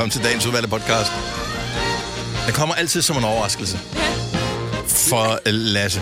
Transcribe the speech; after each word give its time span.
Velkommen 0.00 0.10
til 0.12 0.24
dagens 0.24 0.46
udvalgte 0.46 0.70
podcast. 0.70 1.12
Den 2.46 2.54
kommer 2.54 2.74
altid 2.74 3.02
som 3.02 3.16
en 3.16 3.24
overraskelse 3.24 3.78
for 4.86 5.32
øh, 5.32 5.54
Lasse, 5.54 6.00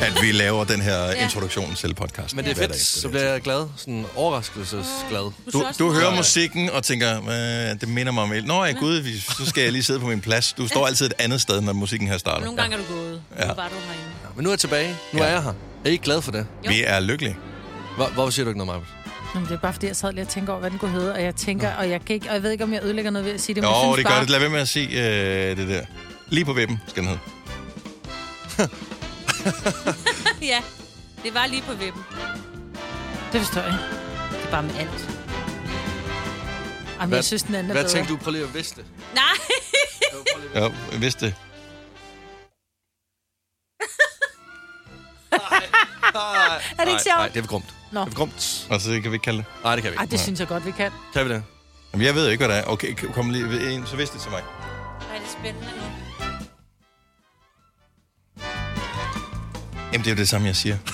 at 0.00 0.12
vi 0.22 0.32
laver 0.32 0.64
den 0.64 0.80
her 0.80 1.10
introduktion 1.10 1.74
til 1.74 1.94
podcasten. 1.94 2.36
Men 2.36 2.44
det 2.44 2.50
er 2.50 2.54
fedt, 2.54 2.70
dag. 2.70 2.80
så 2.80 3.08
bliver 3.08 3.24
jeg 3.32 3.40
glad. 3.40 3.66
Sådan 3.76 4.04
overraskelsesglad. 4.16 5.32
Du, 5.52 5.64
du 5.78 5.92
hører 5.92 6.16
musikken 6.16 6.70
og 6.70 6.82
tænker, 6.84 7.20
det 7.80 7.88
minder 7.88 8.12
mig 8.12 8.22
om... 8.22 8.32
el- 8.32 8.44
Nå 8.44 8.64
ja, 8.64 8.72
gud, 8.72 8.96
vi- 8.98 9.20
så 9.20 9.46
skal 9.46 9.62
jeg 9.62 9.72
lige 9.72 9.82
sidde 9.82 10.00
på 10.00 10.06
min 10.06 10.20
plads. 10.20 10.52
Du 10.52 10.68
står 10.68 10.86
altid 10.86 11.06
et 11.06 11.14
andet 11.18 11.40
sted, 11.40 11.60
når 11.60 11.72
musikken 11.72 12.08
her 12.08 12.18
starter. 12.18 12.44
Nogle 12.44 12.60
gange 12.62 12.76
er 12.76 12.80
du 12.80 12.94
gået. 12.94 13.12
Nu 13.12 13.20
Ja. 13.38 13.46
var 13.46 13.52
du 13.54 13.74
herinde. 13.86 14.04
Men 14.36 14.42
nu 14.44 14.48
er 14.48 14.52
jeg 14.52 14.58
tilbage. 14.60 14.96
Nu 15.12 15.18
Ja. 15.18 15.24
er 15.24 15.32
jeg 15.32 15.42
her. 15.42 15.50
Er 15.84 15.88
I 15.88 15.92
ikke 15.92 16.04
glad 16.04 16.22
for 16.22 16.32
det? 16.32 16.46
Jo. 16.66 16.70
Vi 16.70 16.82
er 16.86 17.00
lykkelige. 17.00 17.36
Hvor, 17.96 18.06
hvorfor 18.06 18.30
siger 18.30 18.44
du 18.44 18.50
ikke 18.50 18.58
noget, 18.64 18.82
Maja? 18.82 18.97
Jamen, 19.34 19.48
det 19.48 19.54
er 19.54 19.58
bare 19.60 19.72
fordi, 19.72 19.86
jeg 19.86 19.96
sad 19.96 20.12
lige 20.12 20.24
og 20.24 20.28
tænker 20.28 20.52
over, 20.52 20.60
hvad 20.60 20.70
den 20.70 20.78
kunne 20.78 20.90
hedde, 20.90 21.12
og 21.14 21.22
jeg 21.22 21.34
tænker, 21.36 21.74
og 21.74 21.90
jeg, 21.90 22.00
kan 22.04 22.14
ikke, 22.14 22.28
og 22.28 22.34
jeg 22.34 22.42
ved 22.42 22.50
ikke, 22.50 22.64
om 22.64 22.72
jeg 22.72 22.82
ødelægger 22.84 23.10
noget 23.10 23.26
ved 23.26 23.32
at 23.34 23.40
sige 23.40 23.54
det, 23.54 23.62
men 23.62 23.70
jeg 23.70 23.76
Jo, 23.76 23.82
synes 23.82 23.96
det 23.96 24.04
bare, 24.06 24.14
gør 24.14 24.20
det. 24.20 24.30
Lad 24.30 24.40
være 24.40 24.50
med 24.50 24.60
at 24.60 24.68
sige 24.68 24.88
øh, 25.50 25.56
det 25.56 25.68
der. 25.68 25.84
Lige 26.28 26.44
på 26.44 26.52
vippen, 26.52 26.80
skal 26.88 27.02
den 27.02 27.08
hedde. 27.10 27.22
ja, 30.52 30.62
det 31.24 31.34
var 31.34 31.46
lige 31.46 31.62
på 31.62 31.72
vippen. 31.74 32.02
det 33.32 33.40
forstår 33.40 33.60
jeg. 33.60 33.78
Det 34.32 34.44
er 34.46 34.50
bare 34.50 34.62
med 34.62 34.74
alt. 34.78 35.08
Jamen, 36.96 37.08
Hvad- 37.08 37.18
jeg 37.18 37.24
synes, 37.24 37.42
den 37.42 37.54
anden 37.54 37.70
er 37.70 37.74
Hvad 37.74 37.82
bedre. 37.84 37.94
tænkte 37.94 38.12
du? 38.12 38.18
Prøv 38.18 38.30
lige 38.32 38.44
at 38.44 38.54
vidste. 38.54 38.84
Nej, 39.14 39.22
Ja, 40.54 40.60
jeg 40.92 41.00
vidste 41.00 41.26
det. 41.26 41.34
Er 46.78 46.84
det 46.84 46.88
ikke 46.88 47.02
sjovt? 47.02 47.16
Nej, 47.18 47.28
det 47.28 47.36
er 47.36 47.42
for 47.42 47.48
grumt. 47.48 47.74
Nå. 47.92 48.00
Det 48.04 48.10
er 48.10 48.14
grumt. 48.14 48.66
Og 48.70 48.80
så 48.80 48.88
kan 48.90 49.10
vi 49.10 49.14
ikke 49.14 49.18
kalde 49.18 49.38
det. 49.38 49.46
Nej, 49.64 49.74
det 49.74 49.82
kan 49.82 49.92
vi 49.92 49.96
Ej, 49.96 50.02
ikke. 50.02 50.12
det 50.12 50.20
synes 50.20 50.40
jeg 50.40 50.48
godt, 50.48 50.66
vi 50.66 50.70
kan. 50.70 50.90
Kan 51.14 51.24
vi 51.28 51.30
det? 51.32 51.42
Jamen, 51.92 52.06
jeg 52.06 52.14
ved 52.14 52.28
ikke, 52.28 52.46
hvad 52.46 52.56
det 52.56 52.62
er. 52.64 52.68
Okay, 52.70 52.94
kom 53.14 53.30
lige 53.30 53.48
ved 53.48 53.72
en, 53.72 53.86
så 53.86 53.96
vidste 53.96 54.14
det 54.14 54.22
til 54.22 54.30
mig. 54.30 54.40
Ej, 54.40 55.18
det 55.18 55.24
er 55.26 55.30
spændende 55.40 55.68
nu. 55.76 55.82
Jamen, 59.92 60.04
det 60.04 60.06
er 60.06 60.10
jo 60.10 60.16
det 60.16 60.28
samme, 60.28 60.46
jeg 60.46 60.56
siger. 60.56 60.76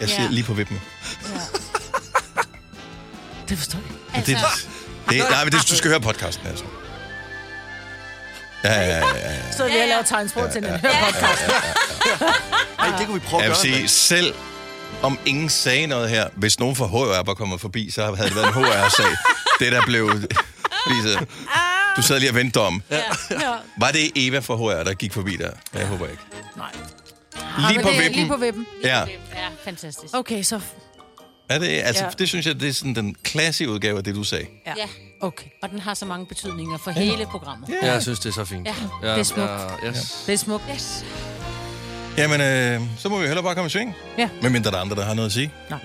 Jeg 0.00 0.08
siger 0.08 0.22
Ja. 0.22 0.28
lige 0.30 0.44
på 0.44 0.54
vippen. 0.54 0.80
Det 3.48 3.58
forstår 3.58 3.78
jeg. 4.14 4.26
Det, 4.26 4.34
Altså- 4.34 4.66
det, 5.08 5.16
nej, 5.30 5.44
men 5.44 5.52
det, 5.52 5.60
du 5.70 5.76
skal 5.76 5.90
høre 5.90 6.00
podcasten, 6.00 6.46
altså. 6.46 6.64
Ja, 8.64 8.72
ja, 8.72 8.86
ja, 8.98 9.06
ja. 9.18 9.52
Så 9.52 9.64
vi 9.64 9.70
har 9.70 9.86
lavet 9.86 10.06
tegnsprog 10.06 10.50
til 10.52 10.62
den 10.62 10.70
her 10.70 10.90
podcast. 11.04 11.42
Ej, 12.78 12.98
det 12.98 13.06
kunne 13.06 13.20
vi 13.20 13.26
prøve 13.28 13.42
Jeg 13.42 13.50
at 13.50 13.58
vil 13.64 13.70
gøre. 13.72 13.88
sige, 13.88 13.88
selv 13.88 14.34
om 15.02 15.18
ingen 15.26 15.48
sagde 15.48 15.86
noget 15.86 16.10
her, 16.10 16.28
hvis 16.36 16.58
nogen 16.58 16.76
fra 16.76 16.86
HR 16.86 17.22
var 17.26 17.34
kommet 17.34 17.60
forbi, 17.60 17.90
så 17.90 18.14
havde 18.14 18.28
det 18.28 18.36
været 18.36 18.46
en 18.48 18.54
HR-sag. 18.54 19.06
Det, 19.60 19.72
der 19.72 19.82
blev 19.86 20.10
viset. 20.90 21.28
Du 21.96 22.02
sad 22.02 22.20
lige 22.20 22.30
og 22.30 22.34
ventede 22.34 22.66
om. 22.66 22.82
Ja. 22.90 22.96
Ja. 23.30 23.52
Var 23.78 23.90
det 23.90 24.10
Eva 24.16 24.38
fra 24.38 24.54
HR, 24.56 24.84
der 24.84 24.94
gik 24.94 25.12
forbi 25.12 25.36
der? 25.36 25.50
Jeg 25.74 25.86
håber 25.86 26.06
ikke. 26.06 26.22
Nej. 26.56 26.70
Lige 27.70 27.82
på 27.82 27.88
det 27.88 27.96
er 27.96 28.02
vippen. 28.02 28.18
Lige 28.18 28.28
på 28.28 28.36
vippen. 28.36 28.66
Ja. 28.84 28.98
Ja, 28.98 29.06
fantastisk. 29.64 30.14
Okay, 30.16 30.42
så... 30.42 30.60
Er 31.48 31.58
det, 31.58 31.66
altså, 31.84 32.04
Ja. 32.04 32.10
det 32.18 32.28
synes 32.28 32.46
jeg, 32.46 32.60
det 32.60 32.68
er 32.68 32.72
sådan 32.72 32.94
den 32.94 33.14
klassiske 33.22 33.70
udgave 33.70 33.98
af 33.98 34.04
det, 34.04 34.14
du 34.14 34.24
sagde. 34.24 34.46
Ja. 34.66 34.72
Ja, 34.76 34.86
Okay. 35.20 35.46
og 35.62 35.70
den 35.70 35.78
har 35.78 35.94
så 35.94 36.06
mange 36.06 36.26
betydninger 36.26 36.78
for 36.78 36.90
hele 36.90 37.26
programmet. 37.26 37.68
Ja, 37.82 37.92
jeg 37.92 38.02
synes, 38.02 38.18
det 38.18 38.28
er 38.28 38.32
så 38.32 38.44
fint. 38.44 38.66
Ja, 38.66 38.74
ja 39.02 39.08
det 39.12 39.18
er 39.18 39.22
smukt. 39.22 39.50
Ja, 39.50 39.88
yes. 39.88 40.22
Det 40.26 40.32
er 40.32 40.36
smukt. 40.38 40.64
Yes. 40.74 41.04
Jamen, 42.18 42.40
øh, 42.40 42.80
så 42.98 43.08
må 43.08 43.18
vi 43.18 43.26
heller 43.26 43.42
bare 43.42 43.54
komme 43.54 43.66
i 43.66 43.70
sving. 43.70 43.94
Ja. 44.18 44.28
Medmindre 44.42 44.70
der 44.70 44.76
er 44.76 44.80
andre, 44.80 44.96
der 44.96 45.04
har 45.04 45.14
noget 45.14 45.28
at 45.28 45.32
sige. 45.32 45.52
Nej. 45.70 45.78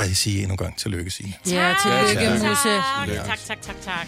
Lad 0.00 0.10
os 0.10 0.16
sige 0.18 0.38
endnu 0.38 0.52
en 0.52 0.56
gang 0.56 0.78
tillykke, 0.78 1.10
Signe. 1.10 1.32
Ja, 1.46 1.74
tillykke, 1.82 2.22
Ja, 2.24 2.30
tak. 2.38 2.48
Musse. 2.48 2.68
Tak, 3.16 3.26
tak, 3.26 3.38
tak, 3.48 3.60
tak, 3.62 3.76
tak. 3.84 4.06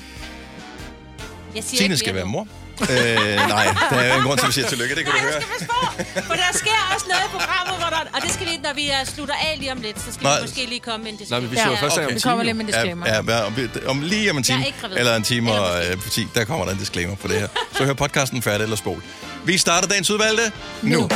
Jeg 1.54 1.64
siger 1.64 1.78
Signe 1.78 1.96
skal 1.96 2.14
være 2.14 2.24
mor. 2.24 2.46
øh, 2.80 2.86
nej, 2.86 3.74
der 3.90 3.96
er 3.96 4.16
en 4.16 4.22
grund 4.22 4.38
til, 4.38 4.44
at 4.46 4.48
vi 4.48 4.52
siger 4.52 4.68
tillykke. 4.68 4.94
Det 4.94 5.04
kan 5.04 5.12
du 5.12 5.18
Nej, 5.18 5.26
høre. 5.26 5.34
jeg 5.34 5.42
skal 5.42 5.66
passe 5.68 6.26
for 6.26 6.34
der 6.34 6.50
sker 6.58 6.78
også 6.94 7.06
noget 7.08 7.22
i 7.28 7.30
programmet, 7.38 7.74
hvor 7.80 7.90
der... 7.96 8.02
Og 8.16 8.22
det 8.22 8.30
skal 8.32 8.46
vi, 8.46 8.56
når 8.62 8.74
vi 8.74 8.90
uh, 9.02 9.08
slutter 9.14 9.34
af 9.34 9.56
lige 9.58 9.72
om 9.72 9.80
lidt, 9.80 9.98
så 10.00 10.12
skal 10.12 10.24
Nej. 10.24 10.36
vi 10.36 10.42
måske 10.42 10.66
lige 10.66 10.80
komme 10.80 11.08
ind 11.08 11.18
til 11.18 11.26
Nej, 11.30 11.40
men 11.40 11.50
vi 11.50 11.56
Ja. 11.56 11.62
siger 11.62 11.76
først 11.78 11.92
Okay. 11.96 12.04
om 12.06 12.10
Vi 12.10 12.14
en 12.14 12.20
kommer 12.20 12.44
lige 12.44 12.52
time. 12.54 12.58
med 12.58 12.64
en 12.64 12.72
disclaimer. 12.72 13.06
Ja, 13.08 13.14
ja, 13.38 13.44
om, 13.46 13.54
om 13.86 14.02
lige 14.02 14.30
om 14.30 14.36
en 14.36 14.42
time, 14.42 14.64
er 14.82 14.88
eller 14.96 15.16
en 15.16 15.22
time 15.22 15.50
Eller 15.50 15.62
og 15.62 15.86
øh, 15.90 15.96
på 15.96 16.08
10, 16.10 16.26
der 16.34 16.44
kommer 16.44 16.64
der 16.64 16.72
en 16.72 16.78
disclaimer 16.78 17.14
på 17.14 17.28
det 17.28 17.40
her. 17.40 17.48
Så 17.76 17.84
hør 17.84 17.92
podcasten 17.94 18.42
færdig 18.42 18.62
eller 18.64 18.76
spol. 18.76 19.02
Vi 19.44 19.58
starter 19.58 19.88
dagens 19.88 20.10
udvalgte 20.10 20.52
nu. 20.82 21.00
nu. 21.00 21.08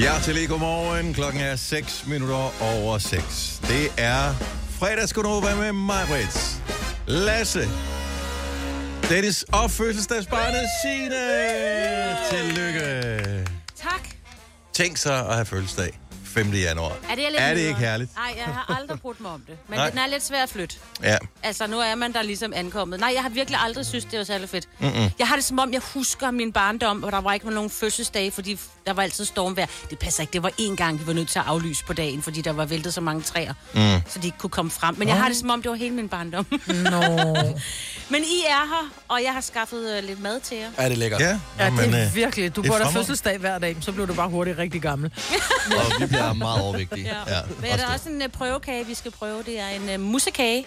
Ja, 0.00 0.12
til 0.22 0.34
lige 0.34 0.46
godmorgen. 0.46 1.14
Klokken 1.14 1.40
er 1.40 1.56
6 1.56 2.06
minutter 2.06 2.62
over 2.62 2.98
6. 2.98 3.60
Det 3.68 3.92
er 3.96 4.34
fredagsgodnova 4.78 5.54
med 5.54 5.72
mig, 5.72 6.04
Brits. 6.08 6.62
Lasse. 7.06 7.68
Dennis 9.08 9.42
og 9.42 9.70
fødselsdagsbarnet 9.70 10.66
Signe. 10.82 11.16
Tillykke. 12.30 13.48
Tak. 13.76 14.08
Tænk 14.72 14.96
sig 14.96 15.18
at 15.28 15.34
have 15.34 15.46
fødselsdag 15.46 15.98
5. 16.34 16.52
januar. 16.52 16.92
Er 17.10 17.14
det, 17.14 17.24
er 17.38 17.54
det 17.54 17.60
ikke 17.60 17.80
herligt? 17.80 18.10
Nej, 18.16 18.34
jeg 18.36 18.44
har 18.44 18.76
aldrig 18.80 19.00
brudt 19.00 19.20
mig 19.20 19.30
om 19.30 19.42
det. 19.46 19.56
Men 19.68 19.78
Nej. 19.78 19.90
den 19.90 19.98
er 19.98 20.06
lidt 20.06 20.24
svær 20.24 20.42
at 20.42 20.48
flytte. 20.50 20.76
Ja. 21.02 21.16
Altså, 21.42 21.66
nu 21.66 21.78
er 21.80 21.94
man 21.94 22.12
der 22.12 22.22
ligesom 22.22 22.52
ankommet. 22.56 23.00
Nej, 23.00 23.10
jeg 23.14 23.22
har 23.22 23.28
virkelig 23.28 23.60
aldrig 23.62 23.86
synes, 23.86 24.04
det 24.04 24.18
var 24.18 24.24
særlig 24.24 24.48
fedt. 24.48 24.68
Mm-mm. 24.78 25.10
Jeg 25.18 25.28
har 25.28 25.36
det 25.36 25.44
som 25.44 25.58
om, 25.58 25.72
jeg 25.72 25.80
husker 25.94 26.30
min 26.30 26.52
barndom, 26.52 26.96
hvor 26.98 27.10
der 27.10 27.20
var 27.20 27.32
ikke 27.32 27.50
nogen 27.50 27.70
fødselsdage, 27.70 28.30
fordi 28.30 28.58
der 28.86 28.92
var 28.92 29.02
altid 29.02 29.24
stormvejr. 29.24 29.66
Det 29.90 29.98
passer 29.98 30.22
ikke. 30.22 30.32
Det 30.32 30.42
var 30.42 30.50
én 30.60 30.74
gang, 30.76 31.00
vi 31.00 31.06
var 31.06 31.12
nødt 31.12 31.28
til 31.28 31.38
at 31.38 31.44
aflyse 31.48 31.84
på 31.84 31.92
dagen, 31.92 32.22
fordi 32.22 32.40
der 32.40 32.52
var 32.52 32.64
væltet 32.64 32.94
så 32.94 33.00
mange 33.00 33.22
træer, 33.22 33.54
mm. 33.74 33.80
så 34.08 34.18
de 34.18 34.26
ikke 34.26 34.38
kunne 34.38 34.50
komme 34.50 34.70
frem. 34.70 34.94
Men 34.98 35.08
jeg 35.08 35.16
har 35.16 35.28
det 35.28 35.36
som 35.36 35.50
om, 35.50 35.62
det 35.62 35.70
var 35.70 35.76
hele 35.76 35.94
min 35.94 36.08
barndom. 36.08 36.46
Nå. 36.66 37.00
Men 38.08 38.22
I 38.22 38.44
er 38.48 38.66
her, 38.68 38.90
og 39.08 39.22
jeg 39.24 39.32
har 39.32 39.40
skaffet 39.40 39.98
uh, 39.98 40.04
lidt 40.08 40.22
mad 40.22 40.40
til 40.40 40.56
jer. 40.56 40.70
Er 40.76 40.88
det 40.88 40.98
lækkert? 40.98 41.20
Ja, 41.20 41.38
Ja, 41.58 41.70
det 41.70 41.94
er 41.94 42.06
øh, 42.06 42.14
virkelig. 42.14 42.56
Du 42.56 42.60
er 42.62 42.66
får 42.66 42.72
da 42.74 42.78
fremragende. 42.78 42.98
fødselsdag 43.00 43.38
hver 43.38 43.58
dag, 43.58 43.76
så 43.80 43.92
bliver 43.92 44.06
du 44.06 44.14
bare 44.14 44.28
hurtigt 44.28 44.58
rigtig 44.58 44.82
gammel. 44.82 45.10
Og 45.66 46.00
vi 46.00 46.06
bliver 46.06 46.23
meget 46.32 46.62
overvægtige. 46.62 47.06
Ja. 47.26 47.36
Ja, 47.36 47.40
Men 47.60 47.70
er 47.70 47.76
der 47.76 47.92
også 47.92 48.08
en 48.08 48.22
uh, 48.22 48.28
prøvekage, 48.28 48.86
vi 48.86 48.94
skal 48.94 49.10
prøve? 49.10 49.42
Det 49.42 49.60
er 49.60 49.68
en 49.68 49.94
uh, 49.94 50.00
mussekage. 50.00 50.66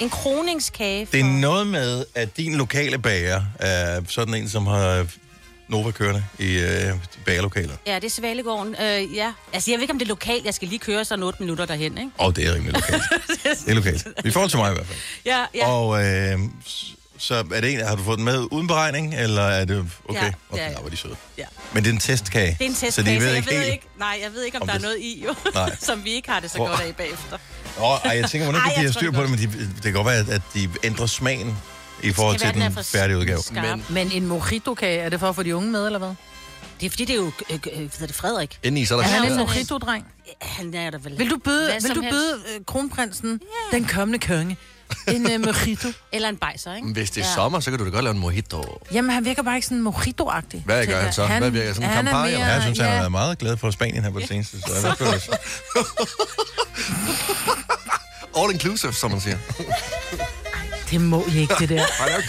En 0.00 0.10
kroningskage. 0.10 1.08
Det 1.12 1.20
er 1.20 1.24
for- 1.24 1.30
noget 1.30 1.66
med, 1.66 2.04
at 2.14 2.36
din 2.36 2.54
lokale 2.54 2.98
bager 2.98 3.42
er 3.58 4.00
sådan 4.08 4.34
en, 4.34 4.48
som 4.48 4.66
har 4.66 5.06
Nova 5.68 5.90
kørende 5.90 6.24
i 6.38 6.58
øh, 6.58 6.90
bagerlokalet. 7.26 7.78
Ja, 7.86 7.94
det 7.94 8.04
er 8.04 8.10
Svalegården. 8.10 8.74
Øh, 8.82 9.14
ja. 9.16 9.32
Altså, 9.52 9.70
jeg 9.70 9.78
ved 9.78 9.82
ikke, 9.82 9.92
om 9.92 9.98
det 9.98 10.06
er 10.06 10.08
lokalt. 10.08 10.44
Jeg 10.44 10.54
skal 10.54 10.68
lige 10.68 10.78
køre 10.78 11.04
sådan 11.04 11.22
8 11.22 11.42
minutter 11.42 11.66
derhen, 11.66 11.98
ikke? 11.98 12.10
Og 12.18 12.36
det 12.36 12.46
er 12.46 12.54
rimelig 12.54 12.72
lokalt. 12.74 13.02
det 13.64 13.70
er 13.70 13.74
lokalt. 13.74 14.06
I 14.24 14.30
forhold 14.30 14.50
til 14.50 14.58
mig 14.58 14.70
i 14.70 14.74
hvert 14.74 14.86
fald. 14.86 14.98
Ja, 15.26 15.44
ja. 15.54 15.68
Og 15.68 16.04
øh, 16.04 16.38
så 17.18 17.34
er 17.54 17.60
det 17.60 17.72
en, 17.72 17.86
har 17.86 17.96
du 17.96 18.02
fået 18.02 18.16
den 18.16 18.24
med 18.24 18.46
uden 18.50 18.66
beregning, 18.66 19.14
eller 19.14 19.42
er 19.42 19.64
det 19.64 19.86
okay? 20.08 20.22
Ja, 20.22 20.32
okay, 20.50 20.62
ja, 20.62 20.70
ja. 20.70 20.76
hvor 20.76 20.86
er 20.86 20.90
de 20.90 20.96
søde. 20.96 21.16
ja. 21.38 21.44
Men 21.72 21.84
det 21.84 21.90
er 21.90 21.94
en 21.94 22.00
testkage. 22.00 22.56
Det 22.58 22.64
er 22.64 22.68
en 22.68 22.74
testkage, 22.74 22.92
så 22.92 23.02
de 23.02 23.06
ved 23.06 23.14
ikke 23.14 23.26
jeg 23.26 23.34
helt... 23.34 23.50
ved 23.66 23.72
ikke, 23.72 23.86
nej, 23.98 24.18
jeg 24.22 24.32
ved 24.32 24.42
ikke, 24.44 24.56
om, 24.56 24.62
om 24.62 24.66
der 24.68 24.74
er 24.74 24.78
det- 24.78 24.82
noget 24.84 24.98
i, 25.00 25.24
jo, 25.26 25.34
Nej. 25.54 25.76
som 25.88 26.04
vi 26.04 26.10
ikke 26.10 26.30
har 26.30 26.40
det 26.40 26.50
så 26.50 26.56
Hvor- 26.58 26.66
godt 26.68 26.80
af 26.80 26.96
bagefter. 26.96 27.38
Nå, 27.78 27.84
ej, 28.04 28.16
jeg 28.20 28.30
tænker, 28.30 28.50
hvordan 28.50 28.60
de 28.76 28.84
tror 28.84 28.92
styr 28.92 29.06
det 29.06 29.14
på 29.14 29.22
det, 29.22 29.30
men 29.30 29.38
de, 29.38 29.46
det 29.74 29.82
kan 29.82 29.92
godt 29.92 30.06
være, 30.06 30.34
at- 30.34 30.42
de 30.54 30.68
ændrer 30.84 31.06
smagen 31.06 31.56
i 32.02 32.12
forhold 32.12 32.38
til 32.38 32.44
være, 32.44 32.68
den 32.68 32.78
er 32.78 32.82
færdige 32.82 33.18
udgave. 33.18 33.40
Men- 33.52 33.84
Men 33.90 34.12
en 34.12 34.26
mojito-kage, 34.26 34.98
er 35.00 35.08
det 35.08 35.20
for 35.20 35.28
at 35.28 35.34
få 35.36 35.42
de 35.42 35.56
unge 35.56 35.70
med, 35.70 35.86
eller 35.86 35.98
hvad? 35.98 36.14
Det 36.80 36.86
er 36.86 36.90
fordi, 36.90 37.04
det 37.04 37.12
er 37.12 37.16
jo, 37.16 37.32
øh, 37.50 37.58
øh, 37.72 37.90
det, 38.00 38.14
Frederik. 38.14 38.58
Inden 38.62 38.82
i, 38.82 38.84
så 38.84 38.94
er 38.94 38.98
der 38.98 39.04
Er 39.04 39.10
han 39.10 39.24
Ja, 39.24 39.30
en 39.30 39.36
mojito-dreng? 39.38 40.04
Han 40.42 40.74
er 40.74 40.90
der 40.90 40.98
vel. 40.98 41.18
Vil 41.18 41.30
du 41.30 41.36
byde, 41.36 41.72
vil 41.82 41.94
du 41.94 42.00
byde 42.10 42.42
øh, 42.54 42.64
kronprinsen, 42.66 43.40
den 43.72 43.84
kommende 43.84 44.26
konge, 44.26 44.56
en 45.08 45.26
uh, 45.34 45.40
mojito? 45.44 45.88
Eller 46.12 46.28
en 46.28 46.36
bejser, 46.36 46.74
ikke? 46.74 46.88
Hvis 46.92 47.10
det 47.10 47.20
er 47.22 47.26
Ja. 47.26 47.34
sommer, 47.34 47.60
så 47.60 47.70
kan 47.70 47.78
du 47.78 47.84
da 47.84 47.90
godt 47.90 48.04
lave 48.04 48.14
en 48.14 48.20
mojito. 48.20 48.64
Jamen, 48.92 49.10
han 49.10 49.24
virker 49.24 49.42
bare 49.42 49.56
ikke 49.56 49.66
sådan 49.66 49.86
mojito-agtig. 49.88 50.62
Hvad 50.64 50.86
gør 50.86 51.00
han 51.00 51.12
så? 51.12 51.26
Hvad 51.26 51.50
virker 51.50 51.74
sådan 51.74 51.90
en 51.90 51.96
han 51.96 52.08
er 52.08 52.12
mere, 52.12 52.32
eller 52.32 52.46
Jeg 52.46 52.62
synes, 52.62 52.78
han 52.78 52.86
har 52.88 52.94
ja, 52.94 53.00
været 53.00 53.12
meget 53.12 53.38
glad 53.38 53.56
for 53.56 53.70
Spanien 53.70 54.02
her 54.04 54.10
på 54.10 54.18
det 54.20 54.28
seneste. 54.28 54.60
Så 54.60 54.86
jeg 54.88 54.96
føler, 54.98 55.12
All 58.38 58.52
inclusive, 58.52 58.92
som 58.92 59.10
man 59.10 59.20
siger. 59.20 59.38
det 60.90 61.00
må 61.00 61.24
I 61.28 61.38
ikke, 61.38 61.54
det 61.58 61.68
der. 61.68 61.84
Han 61.98 62.08
er 62.08 62.14
jo 62.16 62.22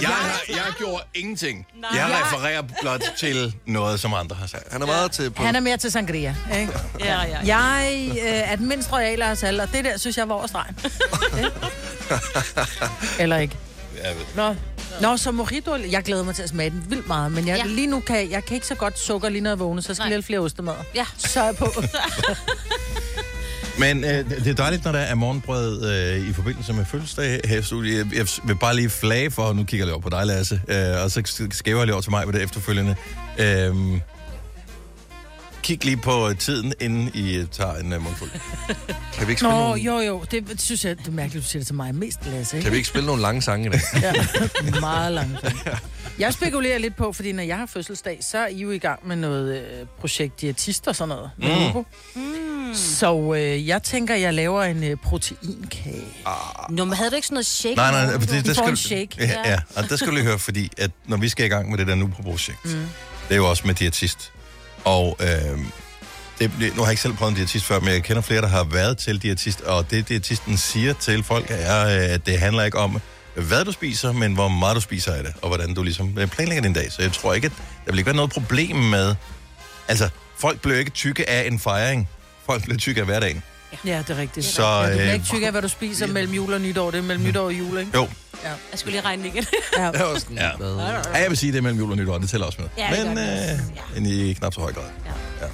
jeg, 0.00 0.08
har, 0.10 0.40
jeg 0.48 0.62
gjorde 0.78 1.02
ingenting. 1.14 1.66
Nej. 1.80 1.90
Jeg 1.94 2.20
refererer 2.24 2.62
blot 2.80 3.02
til 3.18 3.54
noget, 3.66 4.00
som 4.00 4.14
andre 4.14 4.36
har 4.36 4.46
sagt. 4.46 4.72
Han 4.72 4.82
er 4.82 4.86
meget 4.86 5.12
til 5.12 5.30
på... 5.30 5.42
han 5.42 5.56
er 5.56 5.60
mere 5.60 5.76
til 5.76 5.92
sangria, 5.92 6.34
ikke? 6.60 6.72
Ja, 7.00 7.20
ja. 7.22 7.38
Jeg 7.58 8.08
øh, 8.10 8.24
er 8.52 8.56
den 8.56 8.68
mindst 8.68 8.92
royale 8.92 9.24
af 9.26 9.30
os 9.30 9.42
alle, 9.42 9.62
og 9.62 9.72
det 9.72 9.84
der, 9.84 9.96
synes 9.96 10.16
jeg 10.18 10.28
var 10.28 10.34
over 10.34 10.46
stregen. 10.46 10.76
Ikke? 11.38 11.50
Eller 13.22 13.36
ikke? 13.38 13.56
Jeg 14.04 14.14
ved. 14.16 14.24
Nå. 14.36 14.54
Nå, 15.00 15.16
så 15.16 15.30
mojito, 15.30 15.76
jeg 15.90 16.02
glæder 16.02 16.22
mig 16.24 16.34
til 16.34 16.42
at 16.42 16.48
smage 16.48 16.70
den 16.70 16.84
vildt 16.88 17.06
meget, 17.06 17.32
men 17.32 17.48
jeg, 17.48 17.56
Ja. 17.56 17.62
ja. 17.66 17.70
lige 17.70 17.86
nu 17.86 18.00
kan 18.00 18.30
jeg, 18.30 18.44
kan 18.44 18.54
ikke 18.54 18.66
så 18.66 18.74
godt 18.74 18.98
sukker 18.98 19.28
lige 19.28 19.40
når 19.40 19.50
jeg 19.50 19.58
vågner, 19.58 19.82
så 19.82 19.88
jeg 19.88 19.96
skal 19.96 20.02
Nej. 20.02 20.08
lige 20.08 20.16
have 20.16 20.22
flere 20.22 20.40
ostemad. 20.40 20.74
Ja. 20.94 21.06
Så 21.18 21.40
er 21.40 21.44
jeg 21.44 21.56
på. 21.56 21.66
Men 23.78 24.04
øh, 24.04 24.30
det 24.30 24.46
er 24.46 24.54
dejligt, 24.54 24.84
når 24.84 24.92
der 24.92 24.98
er 24.98 25.14
morgenbrød 25.14 25.90
øh, 25.90 26.28
i 26.28 26.32
forbindelse 26.32 26.72
med 26.72 26.84
fødselsdag 26.84 27.40
her 27.44 27.58
i 27.58 27.62
studiet. 27.62 28.12
Jeg, 28.12 28.26
vil 28.44 28.56
bare 28.56 28.76
lige 28.76 28.90
flage 28.90 29.30
for, 29.30 29.52
nu 29.52 29.64
kigger 29.64 29.76
jeg 29.76 29.86
lige 29.86 29.94
over 29.94 30.02
på 30.02 30.10
dig, 30.10 30.26
Lasse, 30.26 30.60
øh, 30.68 31.04
og 31.04 31.10
så 31.10 31.22
skæver 31.50 31.78
jeg 31.78 31.86
lige 31.86 31.94
over 31.94 32.02
til 32.02 32.10
mig 32.10 32.26
med 32.26 32.34
det 32.34 32.42
efterfølgende. 32.42 32.96
Øh, 33.38 33.74
kig 35.62 35.84
lige 35.84 35.96
på 35.96 36.28
øh, 36.28 36.36
tiden, 36.38 36.72
inden 36.80 37.10
I 37.14 37.34
øh, 37.36 37.46
tager 37.46 37.74
en 37.74 37.92
uh, 37.92 38.02
mundfuld. 38.02 38.30
Kan 39.14 39.26
vi 39.26 39.32
ikke 39.32 39.40
spille, 39.40 39.54
Nå, 39.54 39.60
nogle, 39.60 39.80
jo, 39.82 39.98
jo. 40.00 40.24
Det, 40.30 40.48
det 40.48 40.60
synes 40.60 40.84
jeg, 40.84 40.98
det 40.98 41.06
er 41.06 41.10
mærkeligt, 41.10 41.44
du 41.44 41.50
siger 41.50 41.60
det 41.60 41.66
til 41.66 41.74
mig 41.76 41.94
mest, 41.94 42.18
Lasse. 42.26 42.56
Ikke? 42.56 42.64
kan 42.64 42.72
vi 42.72 42.76
ikke 42.76 42.88
spille 42.88 43.06
nogle 43.06 43.22
lange 43.22 43.42
sange 43.42 43.66
i 43.66 43.70
dag? 43.70 43.80
Ja, 44.02 44.12
meget 44.80 45.12
langt. 45.12 45.38
Jeg 46.18 46.32
spekulerer 46.34 46.78
lidt 46.78 46.96
på, 46.96 47.12
fordi 47.12 47.32
når 47.32 47.42
jeg 47.42 47.56
har 47.58 47.66
fødselsdag, 47.66 48.18
så 48.20 48.38
er 48.38 48.46
I 48.46 48.58
jo 48.60 48.70
i 48.70 48.78
gang 48.78 49.08
med 49.08 49.16
noget 49.16 49.58
øh, 49.60 49.86
projekt 50.00 50.40
diætist 50.40 50.88
og 50.88 50.96
sådan 50.96 51.08
noget. 51.08 51.30
Med 51.38 51.48
Mm. 51.48 51.72
Hugo. 51.72 51.82
Så 52.74 53.34
øh, 53.34 53.68
jeg 53.68 53.82
tænker, 53.82 54.14
jeg 54.14 54.34
laver 54.34 54.62
en 54.62 54.84
øh, 54.84 54.96
proteinkage. 54.96 56.04
Nå, 56.70 56.84
men 56.84 56.94
havde 56.94 57.10
du 57.10 57.16
ikke 57.16 57.26
sådan 57.26 57.34
noget 57.34 57.46
shake? 57.46 57.74
Nej, 57.76 57.90
nej, 58.06 58.12
for 58.20 58.26
det, 58.26 58.44
det 58.46 58.56
skal 58.56 58.64
en 58.68 58.70
du- 58.70 58.76
shake. 58.76 59.08
Ja, 59.18 59.50
ja, 59.50 59.58
og 59.76 59.88
der 59.88 59.96
skal 59.96 60.08
du 60.08 60.12
lige 60.14 60.24
høre, 60.24 60.38
fordi 60.38 60.70
at 60.78 60.90
når 61.06 61.16
vi 61.16 61.28
skal 61.28 61.46
i 61.46 61.48
gang 61.48 61.70
med 61.70 61.78
det 61.78 61.86
der 61.86 61.94
nu-projekt, 61.94 62.64
mm. 62.64 62.70
det 63.28 63.30
er 63.30 63.36
jo 63.36 63.50
også 63.50 63.62
med 63.66 63.74
diætist. 63.74 64.32
Og 64.84 65.16
øh, 65.20 65.26
det, 66.38 66.50
det- 66.60 66.76
nu 66.76 66.82
har 66.82 66.86
jeg 66.86 66.90
ikke 66.92 67.02
selv 67.02 67.14
prøvet 67.14 67.30
en 67.30 67.36
diætist 67.36 67.64
før, 67.64 67.80
men 67.80 67.88
jeg 67.88 68.02
kender 68.04 68.22
flere, 68.22 68.40
der 68.42 68.48
har 68.48 68.64
været 68.64 68.98
til 68.98 69.22
diætist, 69.22 69.60
og 69.60 69.90
det 69.90 70.08
diætisten 70.08 70.56
siger 70.56 70.92
til 70.92 71.22
folk 71.24 71.46
er, 71.48 71.86
øh, 71.86 72.14
at 72.14 72.26
det 72.26 72.38
handler 72.38 72.64
ikke 72.64 72.78
om, 72.78 73.00
hvad 73.34 73.64
du 73.64 73.72
spiser, 73.72 74.12
men 74.12 74.34
hvor 74.34 74.48
meget 74.48 74.76
du 74.76 74.80
spiser 74.80 75.12
af 75.12 75.22
det, 75.22 75.32
og 75.42 75.48
hvordan 75.48 75.74
du 75.74 75.82
ligesom 75.82 76.18
øh, 76.18 76.28
planlægger 76.28 76.62
din 76.62 76.72
dag. 76.72 76.92
Så 76.92 77.02
jeg 77.02 77.12
tror 77.12 77.34
ikke, 77.34 77.46
at 77.46 77.52
der 77.86 77.92
vil 77.92 77.98
ikke 77.98 78.06
være 78.06 78.16
noget 78.16 78.30
problem 78.32 78.76
med... 78.76 79.14
Altså, 79.88 80.08
folk 80.38 80.60
bliver 80.60 80.78
ikke 80.78 80.90
tykke 80.90 81.30
af 81.30 81.46
en 81.46 81.58
fejring. 81.58 82.08
Folk 82.46 82.62
bliver 82.62 82.78
tykke 82.78 83.00
af 83.00 83.06
hverdagen. 83.06 83.42
Ja, 83.86 83.98
det 84.08 84.10
er 84.10 84.16
rigtigt. 84.20 84.46
Så, 84.46 84.62
ja, 84.62 84.82
du 84.82 84.88
bliver 84.92 85.06
øh, 85.08 85.14
ikke 85.14 85.26
tyk 85.26 85.42
af, 85.42 85.50
hvad 85.50 85.62
du 85.62 85.68
spiser 85.68 86.06
mellem 86.06 86.32
jul 86.34 86.52
og 86.52 86.60
nytår. 86.60 86.90
Det 86.90 86.98
er 86.98 87.02
mellem 87.02 87.24
nytår 87.24 87.44
og 87.44 87.52
jul, 87.52 87.78
ikke? 87.78 87.90
Jo, 87.94 88.08
Jeg 88.44 88.78
skulle 88.78 88.92
lige 88.92 89.04
regne 89.08 89.26
igen. 89.28 89.44
Ja. 89.78 89.82
Jeg 89.82 89.92
var 90.06 90.18
sådan, 90.18 90.36
Ja. 90.36 90.50
Ja, 91.14 91.20
jeg 91.22 91.26
vil 91.28 91.36
sige, 91.38 91.52
det 91.52 91.58
er 91.58 91.62
mellem 91.62 91.78
jul 91.80 91.90
og 91.90 91.96
nytår, 91.96 92.18
det 92.18 92.30
tæller 92.30 92.46
også 92.46 92.58
med. 92.60 92.68
Ja, 92.78 92.96
det 92.96 93.06
Men 93.06 93.16
det 93.16 93.60
øh, 93.94 93.94
men 94.02 94.06
i 94.06 94.32
knap 94.32 94.54
så 94.54 94.60
høj 94.60 94.72
grad. 94.72 94.82
Ja. 95.06 95.46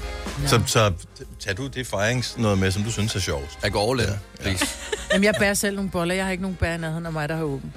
Ja. 0.43 0.49
Så, 0.49 0.61
så 0.67 0.93
tag 1.41 1.57
du 1.57 1.67
det 1.67 1.87
fejrings 1.87 2.39
noget 2.39 2.59
med, 2.59 2.71
som 2.73 2.83
du 2.83 2.91
synes 2.93 3.15
er 3.17 3.21
sjovt. 3.21 3.59
Jeg 3.63 3.73
går 3.73 3.93
all 3.93 4.01
in, 4.01 4.07
please. 4.41 4.67
Jamen, 5.13 5.25
jeg 5.25 5.35
bærer 5.39 5.55
selv 5.55 5.77
nogle 5.77 5.91
boller. 5.91 6.15
Jeg 6.15 6.25
har 6.25 6.31
ikke 6.31 6.43
nogen 6.43 6.57
bær 6.61 6.75
i 6.75 6.79
nærheden 6.79 7.07
af 7.07 7.13
mig, 7.13 7.29
der 7.29 7.37
har 7.37 7.43
åbent. 7.45 7.73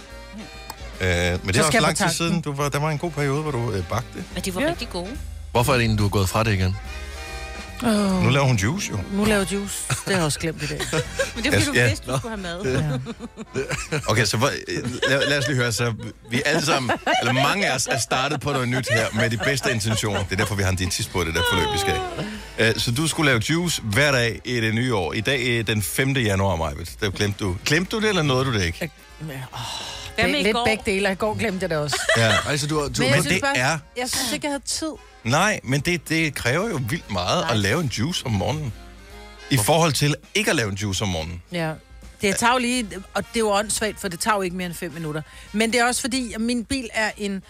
Øh, 1.01 1.07
men 1.07 1.47
det 1.53 1.57
er 1.57 1.63
også 1.63 1.79
lang 1.79 1.97
tid 1.97 2.09
siden. 2.09 2.41
Du 2.41 2.53
var, 2.53 2.69
der 2.69 2.79
var 2.79 2.89
en 2.89 2.97
god 2.97 3.11
periode, 3.11 3.41
hvor 3.41 3.51
du 3.51 3.71
øh, 3.71 3.83
bagte. 3.89 4.23
Men 4.33 4.43
de 4.43 4.55
var 4.55 4.61
Ja. 4.61 4.69
rigtig 4.69 4.89
gode. 4.89 5.09
Hvorfor 5.51 5.73
er 5.73 5.77
det 5.77 5.83
egentlig, 5.83 5.99
du 5.99 6.05
er 6.05 6.09
gået 6.09 6.29
fra 6.29 6.43
det 6.43 6.53
igen? 6.53 6.75
Oh, 7.83 8.23
Nu 8.23 8.29
laver 8.29 8.45
hun 8.47 8.55
juice, 8.55 8.91
jo. 8.91 8.99
nu 9.11 9.23
laver 9.23 9.45
juice. 9.51 9.75
Det 9.89 9.97
har 10.05 10.13
jeg 10.13 10.23
også 10.23 10.39
glemt 10.39 10.63
i 10.63 10.65
dag. 10.67 10.79
Men 11.35 11.43
det 11.43 11.53
er 11.53 11.59
fordi, 11.59 11.65
du 11.65 11.73
Ja. 11.73 11.87
vidste, 11.87 12.11
du 12.11 12.17
skulle 12.17 12.29
have 12.37 12.41
mad. 12.41 13.01
Ja. 13.55 14.01
Okay, 14.07 14.25
så 14.25 14.37
hvor, 14.37 14.47
øh, 14.67 14.91
lad, 15.09 15.27
lad 15.29 15.37
os 15.37 15.47
lige 15.47 15.57
høre. 15.57 15.71
Så 15.71 15.93
vi 16.29 16.37
er 16.45 16.49
alle 16.49 16.65
sammen, 16.65 16.91
eller 17.21 17.33
mange 17.33 17.67
af 17.67 17.75
os, 17.75 17.87
er 17.87 17.99
startet 17.99 18.41
på 18.41 18.51
noget 18.51 18.67
nyt 18.67 18.87
her 18.91 19.05
med 19.13 19.29
de 19.29 19.37
bedste 19.37 19.71
intentioner. 19.71 20.23
Det 20.23 20.31
er 20.31 20.35
derfor, 20.35 20.55
vi 20.55 20.63
har 20.63 20.69
en 20.69 20.75
diætist 20.75 21.11
på 21.11 21.23
det 21.23 21.35
der 21.35 21.41
forløb, 21.51 21.67
vi 21.73 21.77
skal. 21.77 21.99
Øh, 22.59 22.75
Så 22.81 22.91
du 22.91 23.07
skulle 23.07 23.31
lave 23.31 23.41
juice 23.49 23.81
hver 23.81 24.11
dag 24.11 24.41
i 24.45 24.55
det 24.61 24.73
nye 24.75 24.95
år. 24.95 25.13
I 25.13 25.21
dag 25.21 25.59
er 25.59 25.63
den 25.63 25.81
5. 25.81 26.09
januar, 26.17 26.55
Majbet. 26.55 26.95
Det 27.01 27.13
glemte 27.13 27.43
du. 27.43 27.57
Glemte 27.65 27.95
du 27.95 28.01
det, 28.01 28.09
eller 28.09 28.21
nåede 28.23 28.45
du 28.45 28.53
det 28.53 28.63
ikke? 28.63 28.91
Hvad 29.19 30.27
med 30.29 30.39
i 30.39 30.43
Lidt 30.43 30.53
går? 30.55 30.65
begge 30.65 30.83
dele. 30.85 31.11
I 31.11 31.15
går 31.15 31.33
glemte 31.39 31.63
jeg 31.63 31.69
det 31.69 31.77
også. 31.77 32.01
Ja. 32.17 32.31
Altså, 32.47 32.67
du, 32.67 32.79
har- 32.81 32.87
du, 32.89 33.01
Men 33.01 33.11
Men 33.11 33.23
det 33.23 33.41
bare, 33.41 33.57
er- 33.57 33.77
Jeg 33.97 34.09
synes 34.09 34.33
ikke, 34.33 34.45
jeg 34.47 34.51
havde 34.51 34.63
tid. 34.65 34.91
Nej, 35.23 35.59
men 35.63 35.81
det, 35.81 36.09
det 36.09 36.35
kræver 36.35 36.69
jo 36.69 36.79
vildt 36.89 37.11
meget 37.11 37.41
Nej. 37.43 37.51
at 37.51 37.57
lave 37.57 37.81
en 37.81 37.87
juice 37.87 38.25
om 38.25 38.31
morgenen. 38.31 38.73
I 39.49 39.57
forhold 39.57 39.93
til 39.93 40.15
ikke 40.35 40.49
at 40.49 40.55
lave 40.55 40.69
en 40.69 40.75
juice 40.75 41.03
om 41.03 41.07
morgenen. 41.07 41.41
Ja. 41.51 41.73
Det 42.21 42.35
tager 42.37 42.53
jo 42.53 42.59
lige, 42.59 42.87
og 43.13 43.23
det 43.23 43.35
er 43.35 43.39
jo 43.39 43.51
åndssvagt, 43.51 43.99
for 43.99 44.07
det 44.07 44.19
tager 44.19 44.35
jo 44.35 44.41
ikke 44.41 44.55
mere 44.55 44.65
end 44.65 44.75
5 44.75 44.91
minutter. 44.91 45.21
Men 45.51 45.73
det 45.73 45.79
er 45.79 45.85
også 45.85 46.01
fordi, 46.01 46.33
at 46.33 46.41
min 46.41 46.65
bil 46.65 46.89
er 46.93 47.11
en... 47.17 47.43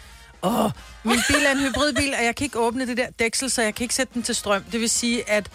Åh, 0.43 0.71
min 1.03 1.19
bil 1.27 1.45
er 1.45 1.51
en 1.51 1.59
hybridbil, 1.59 2.13
og 2.19 2.25
jeg 2.25 2.35
kan 2.35 2.45
ikke 2.45 2.59
åbne 2.59 2.87
det 2.87 2.97
der 2.97 3.07
dæksel, 3.19 3.51
så 3.51 3.61
jeg 3.61 3.75
kan 3.75 3.83
ikke 3.83 3.95
sætte 3.95 4.13
den 4.13 4.23
til 4.23 4.35
strøm. 4.35 4.63
Det 4.63 4.79
vil 4.79 4.89
sige, 4.89 5.29
at 5.29 5.49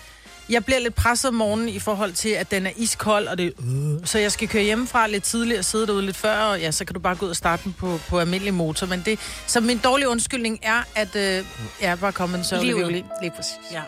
jeg 0.49 0.65
bliver 0.65 0.79
lidt 0.81 0.95
presset 0.95 1.29
om 1.29 1.35
morgenen 1.35 1.69
i 1.69 1.79
forhold 1.79 2.13
til, 2.13 2.29
at 2.29 2.51
den 2.51 2.67
er 2.67 2.71
iskold, 2.77 3.27
og 3.27 3.39
det, 3.39 3.53
øh, 3.61 4.07
så 4.07 4.19
jeg 4.19 4.33
skal 4.33 4.49
køre 4.49 4.63
hjemmefra 4.63 5.07
lidt 5.07 5.25
tidligere, 5.25 5.63
sidde 5.63 5.87
derude 5.87 6.03
lidt 6.07 6.17
før, 6.17 6.37
og 6.39 6.61
ja, 6.61 6.71
så 6.71 6.85
kan 6.85 6.95
du 6.95 7.01
bare 7.01 7.15
gå 7.15 7.25
ud 7.27 7.31
og 7.31 7.37
starte 7.37 7.65
den 7.65 7.73
på, 7.73 8.01
på 8.09 8.19
almindelig 8.21 8.55
motor. 8.55 8.87
Men 8.87 9.03
det, 9.07 9.19
så 9.47 9.61
min 9.61 9.79
dårlige 9.79 10.09
undskyldning 10.09 10.59
er, 10.63 10.83
at 10.95 11.17
øh, 11.17 11.23
jeg 11.23 11.45
er 11.81 11.97
bare 11.97 12.13
kommet 12.13 12.39
en 12.39 12.45
sørgelig 12.45 12.77
violin. 12.77 13.05
Lige 13.23 13.33
præcis. 13.37 13.55
Ja. 13.73 13.81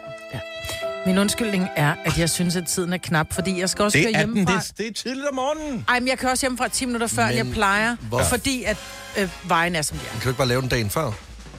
Min 1.07 1.19
undskyldning 1.19 1.69
er, 1.77 1.95
at 2.05 2.19
jeg 2.19 2.31
synes, 2.31 2.57
at 2.57 2.67
tiden 2.67 2.93
er 2.93 2.97
knap, 2.99 3.33
fordi 3.35 3.61
jeg 3.61 3.71
skal 3.71 3.85
også 3.85 3.99
Det 3.99 4.05
køre 4.07 4.15
er 4.15 4.27
den. 4.27 4.35
hjemmefra. 4.35 4.59
Det, 4.61 4.79
det 4.79 4.87
er 4.87 4.93
tidligt 4.93 5.27
om 5.29 5.35
morgenen. 5.35 5.85
Ej, 5.89 6.01
men 6.01 6.09
jeg 6.09 6.19
kører 6.19 6.31
også 6.33 6.43
hjemmefra 6.47 6.69
10 6.69 6.85
minutter 6.87 7.07
før, 7.07 7.27
Men 7.27 7.37
jeg 7.37 7.47
plejer, 7.53 7.97
hvor- 8.01 8.23
fordi 8.23 8.63
at 8.65 8.77
øh, 9.19 9.29
vejen 9.45 9.77
er, 9.77 9.83
som 9.83 9.99
de 9.99 10.05
er. 10.07 10.11
kan 10.13 10.21
du 10.23 10.29
ikke 10.29 10.39
bare 10.39 10.49
lave 10.49 10.61
den 10.61 10.69
dagen 10.69 10.91
før? 10.91 11.11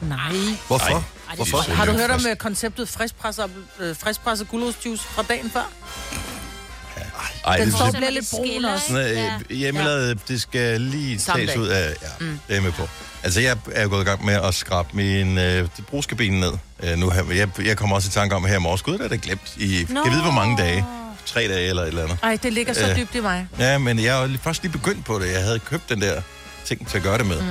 Nej. 0.02 0.18
Hvorfor? 0.68 0.86
Ej, 0.96 1.02
Hvorfor? 1.46 1.72
Har 1.74 1.86
du 1.86 1.92
hørt 1.92 2.10
om 2.12 2.20
frisk. 2.20 2.30
øh, 2.30 2.36
konceptet 2.36 2.90
friskpresset, 2.90 3.50
øh, 3.80 3.96
friskpresset 3.96 4.48
gulerodsjuice 4.48 5.04
fra 5.04 5.24
dagen 5.30 5.50
før? 5.52 5.70
Ej, 7.46 7.58
Den 7.58 7.66
det 7.68 7.76
står 7.76 7.92
bliver 7.92 8.10
lidt 8.10 8.26
brun 8.32 8.66
også. 8.66 9.00
ikke? 9.00 9.04
Sådan, 9.04 9.16
Ja. 9.16 9.40
øh, 9.50 9.58
hjemmelavet, 9.58 10.28
det 10.28 10.42
skal 10.42 10.82
lige 10.82 11.18
tages 11.18 11.56
ud 11.58 11.68
af... 11.68 11.94
Ja, 12.02 12.08
mm. 12.20 12.28
det 12.28 12.40
er 12.50 12.54
jeg 12.54 12.64
med 12.64 12.72
på. 12.72 12.88
Altså, 13.24 13.42
jeg 13.42 13.58
er 13.72 13.88
gået 13.88 14.02
i 14.02 14.06
gang 14.06 14.26
med 14.26 14.34
at 14.34 14.54
skrabe 14.56 14.90
min 14.94 15.38
øh, 15.38 15.68
brugskabine 15.88 16.40
ned. 16.40 16.52
Øh, 16.84 16.98
nu 16.98 17.10
her, 17.10 17.24
jeg, 17.34 17.50
jeg 17.66 17.78
kommer 17.78 17.96
også 17.96 18.08
i 18.08 18.12
tanke 18.12 18.36
om, 18.36 18.44
at 18.46 18.50
her 18.52 18.58
i 18.58 18.62
morges, 18.62 18.82
gud, 18.82 18.94
det 18.98 19.02
er 19.06 19.08
det 19.08 19.22
glemt 19.22 19.54
i... 19.58 19.86
Nå. 19.90 20.02
Jeg 20.06 20.14
ved, 20.14 20.22
hvor 20.22 20.32
mange 20.32 20.58
dage. 20.58 20.86
Tre 21.26 21.48
dage 21.48 21.68
eller 21.70 21.82
et 21.82 21.88
eller 21.88 22.04
andet. 22.04 22.18
Ej, 22.24 22.38
det 22.44 22.54
ligger 22.54 22.74
så 22.74 22.90
Øh. 22.90 22.98
dybt 22.98 23.16
i 23.16 23.20
mig. 23.20 23.48
Ja, 23.60 23.78
men 23.78 24.00
jeg 24.00 24.24
er 24.24 24.28
jo 24.28 24.38
først 24.44 24.62
lige 24.64 24.72
begyndt 24.72 25.06
på 25.06 25.20
det. 25.20 25.32
Jeg 25.34 25.44
havde 25.44 25.60
købt 25.60 25.90
den 25.90 26.02
der 26.02 26.22
ting 26.66 26.88
til 26.90 26.98
at 26.98 27.04
gøre 27.04 27.18
det 27.18 27.26
med. 27.26 27.42
Mm. 27.42 27.48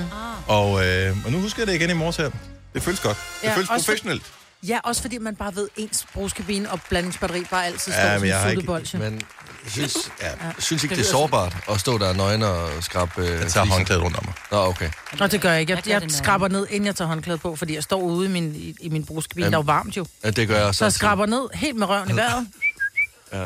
Og, 0.46 0.86
øh, 0.86 1.16
og 1.24 1.32
nu 1.32 1.40
husker 1.40 1.62
jeg 1.62 1.66
det 1.66 1.74
igen 1.74 1.90
i 1.90 1.92
morges 1.92 2.16
her. 2.16 2.30
Det 2.74 2.82
føles 2.82 3.00
godt. 3.00 3.16
Det 3.42 3.48
Ja, 3.48 3.54
føles 3.56 3.70
også 3.70 3.84
for- 3.86 3.90
professionelt. 3.92 4.22
Ja, 4.68 4.78
også 4.84 5.02
fordi 5.02 5.18
man 5.18 5.36
bare 5.36 5.54
ved, 5.54 5.68
ens 5.76 6.06
brugskabine 6.14 6.70
og 6.70 6.80
blandingsbatteri 6.88 7.44
bare 7.50 7.66
altid 7.66 7.92
står 7.92 8.00
Ja, 8.02 8.12
ja, 8.12 8.18
men 8.18 8.28
jeg 8.28 8.40
som 8.42 8.50
en 8.50 8.56
fodbolde. 8.56 8.98
Men 8.98 9.12
jeg 9.64 9.72
synes, 9.72 9.96
Ja, 10.22 10.26
jeg 10.28 10.54
synes 10.58 10.82
ikke, 10.82 10.92
Det 10.96 10.98
det 11.04 11.06
er 11.08 11.10
sårbart 11.12 11.56
at 11.70 11.80
stå 11.80 11.98
der 11.98 12.12
nøgen 12.12 12.42
og 12.42 12.68
skrabe 12.80 13.12
øh, 13.22 13.40
jeg 13.40 13.50
tager 13.52 13.66
håndklædet 13.66 14.02
rundt 14.02 14.16
om 14.16 14.24
mig. 14.24 14.34
Nå, 14.50 14.56
okay. 14.66 14.90
Og 15.20 15.30
det 15.32 15.40
gør 15.40 15.50
jeg 15.52 15.60
ikke. 15.60 15.70
Jeg 15.72 15.82
Jeg, 15.86 15.92
jeg 15.92 16.02
det 16.02 16.12
skraber 16.12 16.48
ned, 16.48 16.66
inden 16.70 16.86
jeg 16.86 16.96
tager 16.96 17.08
håndklædet 17.08 17.40
på, 17.40 17.56
fordi 17.56 17.74
jeg 17.74 17.82
står 17.82 18.00
ude 18.00 18.26
i 18.26 18.30
min, 18.30 18.54
i, 18.54 18.74
i 18.80 18.88
min 18.88 19.04
brugskabine. 19.06 19.44
Jamen. 19.44 19.52
Der 19.52 19.58
er 19.58 19.62
jo 19.62 19.66
varmt 19.66 19.96
jo. 19.96 20.06
Ja, 20.24 20.30
det 20.30 20.48
gør 20.48 20.64
jeg 20.64 20.74
Så 20.74 20.84
jeg 20.84 20.92
så. 20.92 20.98
skraber 20.98 21.26
ned 21.26 21.48
helt 21.54 21.76
med 21.76 21.86
røven 21.88 22.10
i 22.10 22.16
vejret. 22.16 22.46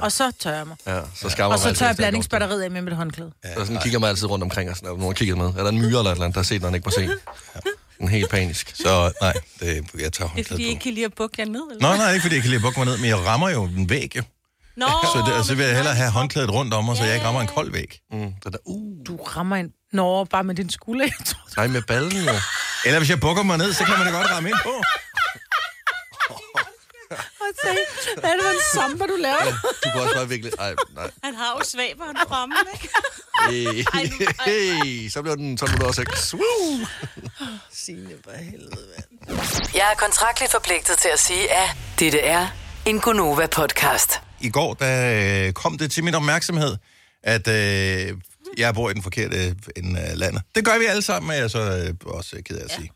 Og 0.02 0.12
så 0.12 0.30
tørrer 0.40 0.56
jeg 0.56 0.66
mig. 0.66 0.76
Ja, 0.86 1.00
så 1.14 1.28
skraber 1.28 1.52
Og 1.54 1.58
så 1.60 1.66
man 1.68 1.74
tør 1.74 1.86
jeg 1.86 1.96
blandingsbatteriet 1.96 2.62
af 2.62 2.70
med 2.70 2.82
mit 2.82 2.94
håndklæde. 2.96 3.32
går. 3.42 3.60
Så 3.60 3.66
sådan 3.66 3.82
kigger 3.82 3.98
man 3.98 4.08
altid 4.10 4.26
rundt 4.26 4.42
omkring, 4.42 4.70
og 4.70 4.76
sådan, 4.76 4.88
er 4.88 4.92
nogen, 4.96 5.06
der 5.06 5.12
kigger 5.18 5.36
med? 5.36 5.46
Er 5.46 5.62
der 5.62 5.68
en 5.68 5.78
myre 5.78 5.88
eller 5.88 6.00
et 6.00 6.10
eller 6.10 6.24
andet, 6.24 6.34
der 6.34 6.40
har 6.40 6.44
set, 6.44 6.60
når 6.60 6.68
han 6.68 6.74
ikke 6.74 6.84
må 6.86 6.90
se? 6.90 7.10
En 8.02 8.08
helt 8.08 8.30
panisk. 8.30 8.72
Så 8.74 9.12
nej, 9.20 9.32
det, 9.60 9.84
jeg 9.98 10.12
tager 10.12 10.28
Det 10.30 10.40
er 10.40 10.44
fordi, 10.48 10.50
håndklædet 10.54 10.60
I 10.60 10.64
på. 10.64 10.68
ikke 10.70 10.80
kan 10.82 10.92
lide 10.92 11.04
at 11.04 11.14
bukke 11.14 11.36
jer 11.38 11.44
ned, 11.44 11.62
eller? 11.72 11.90
Nå, 11.90 11.96
nej, 11.96 12.10
ikke 12.12 12.22
fordi 12.22 12.34
jeg 12.34 12.42
kan 12.42 12.50
lide 12.50 12.58
at 12.58 12.62
bukke 12.62 12.78
mig 12.80 12.86
ned, 12.86 12.96
men 12.98 13.08
jeg 13.08 13.18
rammer 13.18 13.48
jo 13.48 13.64
en 13.64 13.90
væg, 13.90 14.16
jo. 14.16 14.22
Nå, 14.76 14.86
Så, 15.02 15.18
det, 15.36 15.46
så 15.46 15.54
vil 15.54 15.64
jeg 15.66 15.74
hellere 15.76 15.94
have 15.94 16.10
håndklædet 16.10 16.50
rundt 16.50 16.74
om 16.74 16.84
mig, 16.84 16.96
så 16.96 17.02
Ja, 17.02 17.06
jeg 17.08 17.14
ikke 17.16 17.26
rammer 17.26 17.40
en 17.40 17.46
kold 17.46 17.72
væg. 17.72 18.00
Mm, 18.12 18.32
der, 18.44 18.50
uh, 18.64 19.06
Du 19.06 19.16
rammer 19.16 19.56
en... 19.56 19.68
Nå, 19.92 20.24
bare 20.24 20.44
med 20.44 20.54
din 20.54 20.70
skulder. 20.70 21.04
Jeg 21.04 21.26
tror, 21.26 21.40
nej 21.56 21.66
med 21.66 21.82
ballen 21.82 22.12
jo. 22.12 22.32
Eller 22.86 22.98
hvis 22.98 23.10
jeg 23.10 23.20
bukker 23.20 23.42
mig 23.42 23.58
ned, 23.58 23.72
så 23.72 23.84
kan 23.84 23.94
man 23.98 24.06
da 24.06 24.12
godt 24.18 24.30
ramme 24.30 24.48
ind 24.48 24.58
på. 24.64 24.72
Hvad 28.20 28.30
er 28.30 28.34
det 28.34 28.42
for 28.42 28.50
en 28.50 28.60
samba, 28.74 29.06
du 29.06 29.16
laver? 29.16 29.44
Du 29.84 29.90
kan 29.92 30.00
også 30.00 30.14
bare 30.14 30.28
virkelig... 30.28 30.52
Ej, 30.58 30.74
nej. 30.94 31.10
Han 31.24 31.34
har 31.34 31.56
jo 31.58 31.64
svaberen 31.64 32.16
fremme, 32.28 32.54
ikke? 32.74 32.88
Hey, 33.48 33.84
hey, 34.46 35.08
så 35.08 35.22
bliver 35.22 35.36
den 35.36 35.56
12 35.56 35.70
minutter 35.70 35.86
og 35.88 35.94
6. 35.94 36.34
Woo! 36.34 36.86
Signe, 37.72 38.10
for 38.24 38.30
helvede, 38.30 38.84
mand. 38.96 39.38
Jeg 39.74 39.90
er 39.92 39.96
kontraktligt 39.98 40.52
forpligtet 40.52 40.98
til 40.98 41.08
at 41.12 41.20
sige, 41.20 41.52
at 41.52 41.70
dette 41.98 42.18
er 42.20 42.46
en 42.86 43.00
Gonova-podcast. 43.00 44.20
I 44.40 44.50
går 44.50 44.74
der 44.74 45.46
øh, 45.46 45.52
kom 45.52 45.78
det 45.78 45.90
til 45.92 46.04
min 46.04 46.14
opmærksomhed, 46.14 46.76
at 47.22 47.48
øh, 47.48 48.16
jeg 48.58 48.74
bor 48.74 48.90
i 48.90 48.94
den 48.94 49.02
forkerte 49.02 49.56
ende 49.76 50.00
af 50.00 50.18
landet. 50.18 50.42
Det 50.54 50.64
gør 50.64 50.78
vi 50.78 50.84
alle 50.84 51.02
sammen, 51.02 51.30
er 51.32 51.36
jeg 51.36 51.50
så 51.50 51.58
øh, 51.60 51.94
også 52.14 52.36
ked 52.44 52.56
af 52.56 52.64
at 52.64 52.70
sige. 52.70 52.90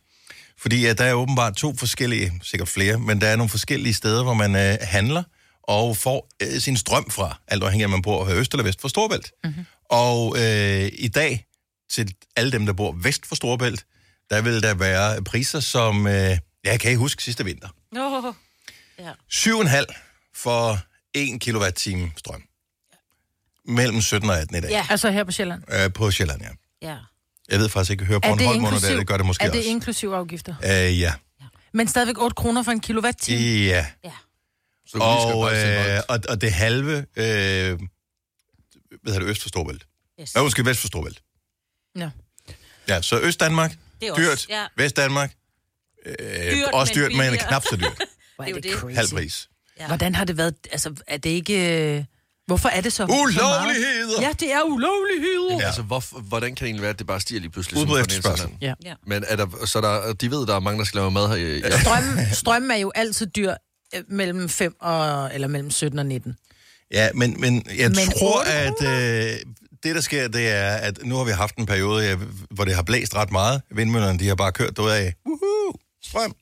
Fordi 0.67 0.87
at 0.87 0.99
der 0.99 1.05
er 1.05 1.15
åbenbart 1.15 1.57
to 1.57 1.75
forskellige, 1.77 2.33
sikkert 2.43 2.69
flere, 2.69 2.99
men 2.99 3.21
der 3.21 3.27
er 3.29 3.37
nogle 3.37 3.51
forskellige 3.51 3.95
steder, 3.95 4.23
hvor 4.23 4.35
man 4.35 4.57
øh, 4.57 4.79
handler 4.81 5.23
og 5.63 5.97
får 5.97 6.29
øh, 6.43 6.61
sin 6.61 6.77
strøm 6.77 7.11
fra, 7.11 7.41
alt 7.49 7.63
afhængig 7.63 7.83
af, 7.83 7.87
om 7.87 7.91
man 7.91 8.03
bor 8.03 8.29
øst 8.29 8.53
eller 8.53 8.65
vest 8.65 8.81
for 8.81 8.89
Storbælt. 8.89 9.33
Mm-hmm. 9.45 9.65
Og 9.91 10.37
øh, 10.39 10.91
i 10.93 11.09
dag, 11.09 11.47
til 11.91 12.15
alle 12.37 12.53
dem, 12.53 12.67
der 12.67 12.73
bor 12.73 12.93
vest 12.93 13.27
for 13.27 13.35
Storbælt, 13.35 13.87
der 14.31 14.41
vil 14.43 14.63
der 14.63 14.75
være 14.75 15.23
priser, 15.23 15.61
som 15.61 16.07
øh, 16.07 16.39
jeg 16.65 16.81
kan 16.81 16.91
ikke 16.91 16.99
huske 16.99 17.23
sidste 17.23 17.45
vinter. 17.45 17.69
Nå. 17.93 18.35
Ja. 18.99 19.13
7,5 19.33 19.85
for 20.35 20.79
1 21.15 21.41
kilowatt-time 21.41 22.13
strøm. 22.17 22.43
Mellem 23.65 24.01
17 24.01 24.31
og 24.31 24.39
18 24.39 24.57
i 24.57 24.61
dag. 24.61 24.71
Ja. 24.71 24.87
Altså 24.91 25.11
her 25.11 25.25
på 25.25 25.33
Sjælland. 25.33 25.63
Øh, 25.73 25.93
på 25.93 26.11
Sjælland, 26.11 26.43
ja. 26.43 26.51
Ja. 26.89 26.97
Jeg 27.49 27.59
ved 27.59 27.69
faktisk 27.69 27.91
ikke, 27.91 28.05
høre 28.05 28.21
på 28.21 28.29
en 28.29 28.39
det, 28.39 28.47
Holm 28.47 28.65
under 28.65 28.79
det, 28.79 28.99
det 28.99 29.07
gør 29.07 29.17
det 29.17 29.27
måske 29.27 29.45
er 29.45 29.51
det 29.51 29.59
også. 29.59 29.71
inklusiv 29.71 30.09
afgifter? 30.09 30.55
Øh, 30.65 31.01
ja. 31.01 31.13
Men 31.73 31.89
stadigvæk 31.89 32.19
8 32.19 32.35
kroner 32.35 32.63
for 32.63 32.73
en 32.73 32.81
kilowatt-time? 32.81 33.41
Ja. 33.41 33.87
Ja. 34.05 34.13
Så 34.87 34.99
Og, 34.99 35.55
øh, 35.57 36.01
og, 36.09 36.19
og 36.29 36.41
det 36.41 36.53
halve, 36.53 36.97
øh, 36.97 37.05
hvad 37.17 37.79
hedder 39.05 39.19
det, 39.19 39.27
øst 39.31 39.43
for 39.43 39.49
Storbælt. 39.49 39.87
Yes. 40.21 40.35
Ja, 40.35 40.43
måske 40.43 40.65
vest 40.65 40.81
for 40.81 40.87
Storbælt. 40.89 41.23
Ja. 41.99 42.11
Ja, 42.89 43.03
så 43.03 43.21
Øst-Danmark, 43.21 43.77
Det 44.01 44.09
er 44.09 44.13
også- 44.13 44.23
dyrt. 44.23 44.47
ja. 44.49 44.67
Vest-Danmark, 44.77 45.33
øh, 46.07 46.15
Dyrt, 46.53 46.69
også 46.73 46.93
men 46.95 47.03
dyrt, 47.03 47.13
men 47.13 47.21
billigere. 47.21 47.49
knap 47.49 47.63
så 47.71 47.77
dyrt. 47.77 47.99
Hvor 48.37 48.45
Det 48.45 48.51
er 48.53 48.57
jo 48.57 48.61
det. 48.61 48.73
crazy. 48.81 48.97
Halv 48.97 49.09
pris. 49.11 49.49
Ja. 49.81 49.87
Hvordan 49.87 50.15
har 50.15 50.25
det 50.25 50.37
været? 50.37 50.55
Altså, 50.73 50.95
er 51.07 51.17
det 51.17 51.31
ikke... 51.31 52.07
øh, 52.47 52.51
Hvorfor 52.51 52.69
er 52.69 52.81
det 52.81 52.93
så? 52.93 53.05
Ulovligheder! 53.05 54.21
Ja, 54.21 54.33
det 54.41 54.53
er 54.53 54.63
ulovligheder. 54.63 55.57
Ja. 55.61 55.67
Altså, 55.67 55.83
hvor, 55.83 56.21
hvordan 56.21 56.49
kan 56.55 56.57
det 56.57 56.63
egentlig 56.63 56.83
være, 56.83 56.91
at 56.91 56.99
det 56.99 57.07
bare 57.07 57.21
stiger 57.21 57.41
lige 57.41 57.51
pludselig? 57.51 57.81
Udbud 57.81 57.97
sådan 57.97 58.17
efter 58.17 58.23
fra 58.23 58.37
den 58.37 58.41
ene 58.43 58.49
spørgsmål. 58.49 58.59
til 58.61 58.69
den 58.69 58.77
Ja. 58.85 58.91
Ja. 58.91 58.95
Men 59.07 59.25
er 59.29 59.37
der, 59.37 59.67
så 59.67 59.81
der, 59.81 60.13
de 60.13 60.31
ved, 60.31 60.47
der 60.47 60.55
er 60.57 60.61
mange, 60.61 60.79
der 60.79 60.85
skal 60.85 60.99
lave 60.99 61.11
mad 61.11 61.29
her 61.29 61.35
i... 61.35 61.59
Ja. 61.61 61.81
Strøm, 61.81 62.05
strøm 62.33 62.71
er 62.71 62.77
jo 62.77 62.93
altid 62.95 63.27
dyr 63.27 63.55
øh, 63.95 64.03
mellem 64.09 64.49
5 64.49 64.75
og, 64.81 65.31
eller 65.35 65.49
mellem 65.49 65.71
17 65.71 65.99
og 65.99 66.07
19. 66.07 66.37
Ja, 66.93 67.09
men, 67.15 67.41
men 67.41 67.63
jeg 67.79 67.89
men 67.89 67.95
tror, 68.19 68.41
800? 68.41 68.67
at 68.67 69.35
øh, 69.35 69.39
det, 69.83 69.95
der 69.95 70.01
sker, 70.01 70.29
det 70.29 70.49
er, 70.51 70.71
at 70.71 70.99
nu 71.05 71.17
har 71.17 71.25
vi 71.25 71.31
haft 71.31 71.57
en 71.57 71.67
periode, 71.67 72.05
ja, 72.05 72.17
hvor 72.51 72.65
det 72.65 72.75
har 72.75 72.83
blæst 72.83 73.15
ret 73.15 73.31
meget. 73.33 73.63
Vindmøllerne, 73.75 74.19
de 74.19 74.29
har 74.29 74.35
bare 74.35 74.53
kørt 74.53 74.79
ud 74.79 74.91
af 74.91 75.15
Woohoo, 75.27 75.75
strøm. 76.05 76.35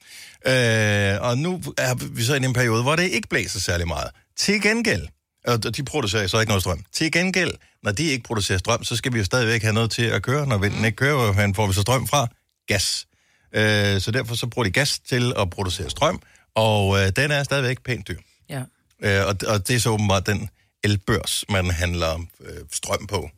Øh, 0.47 1.29
og 1.29 1.39
nu 1.39 1.63
er 1.79 1.95
vi 1.95 2.23
så 2.25 2.35
i 2.35 2.45
en 2.45 2.53
periode, 2.53 2.83
hvor 2.83 2.97
det 2.97 3.03
ikke 3.11 3.29
blæser 3.29 3.61
særlig 3.61 3.87
meget. 3.89 4.11
Til 4.37 4.63
gengæld, 4.63 5.09
og 5.45 5.77
de 5.77 5.85
producerer 5.85 6.27
så 6.27 6.41
ikke 6.41 6.51
noget 6.51 6.63
strøm. 6.63 6.85
Til 6.93 7.13
gengæld, 7.13 7.53
når 7.83 7.93
de 7.93 8.05
ikke 8.05 8.25
producerer 8.25 8.59
strøm, 8.59 8.85
så 8.85 8.97
skal 8.97 9.13
vi 9.13 9.19
jo 9.19 9.25
stadigvæk 9.25 9.63
have 9.63 9.75
noget 9.75 9.91
til 9.91 10.03
at 10.03 10.23
køre. 10.23 10.47
Når 10.47 10.59
vinden 10.59 10.85
ikke 10.85 10.97
kører, 10.97 11.33
hvor 11.33 11.53
får 11.55 11.67
vi 11.67 11.73
så 11.73 11.81
strøm 11.81 12.07
fra? 12.07 12.27
Gas. 12.67 13.07
Øh, 13.55 14.01
så 14.01 14.11
derfor 14.11 14.35
så 14.35 14.47
bruger 14.47 14.65
de 14.65 14.71
gas 14.71 14.99
til 14.99 15.33
at 15.39 15.51
producere 15.51 15.91
strøm, 15.91 16.23
og 16.55 17.01
øh, 17.01 17.13
den 17.17 17.31
er 17.31 17.43
stadigvæk 17.43 17.83
pænt 17.85 18.09
dyr. 18.09 18.19
Ja. 18.49 18.63
Øh, 19.03 19.27
og, 19.27 19.37
og 19.47 19.69
det 19.69 19.77
er 19.77 19.81
så 19.81 19.91
åbenbart 19.91 20.27
den 20.27 20.49
elbørs, 20.85 21.45
man 21.49 21.71
handler 21.71 22.27
øh, 22.41 22.57
strøm 22.73 23.07
på 23.07 23.31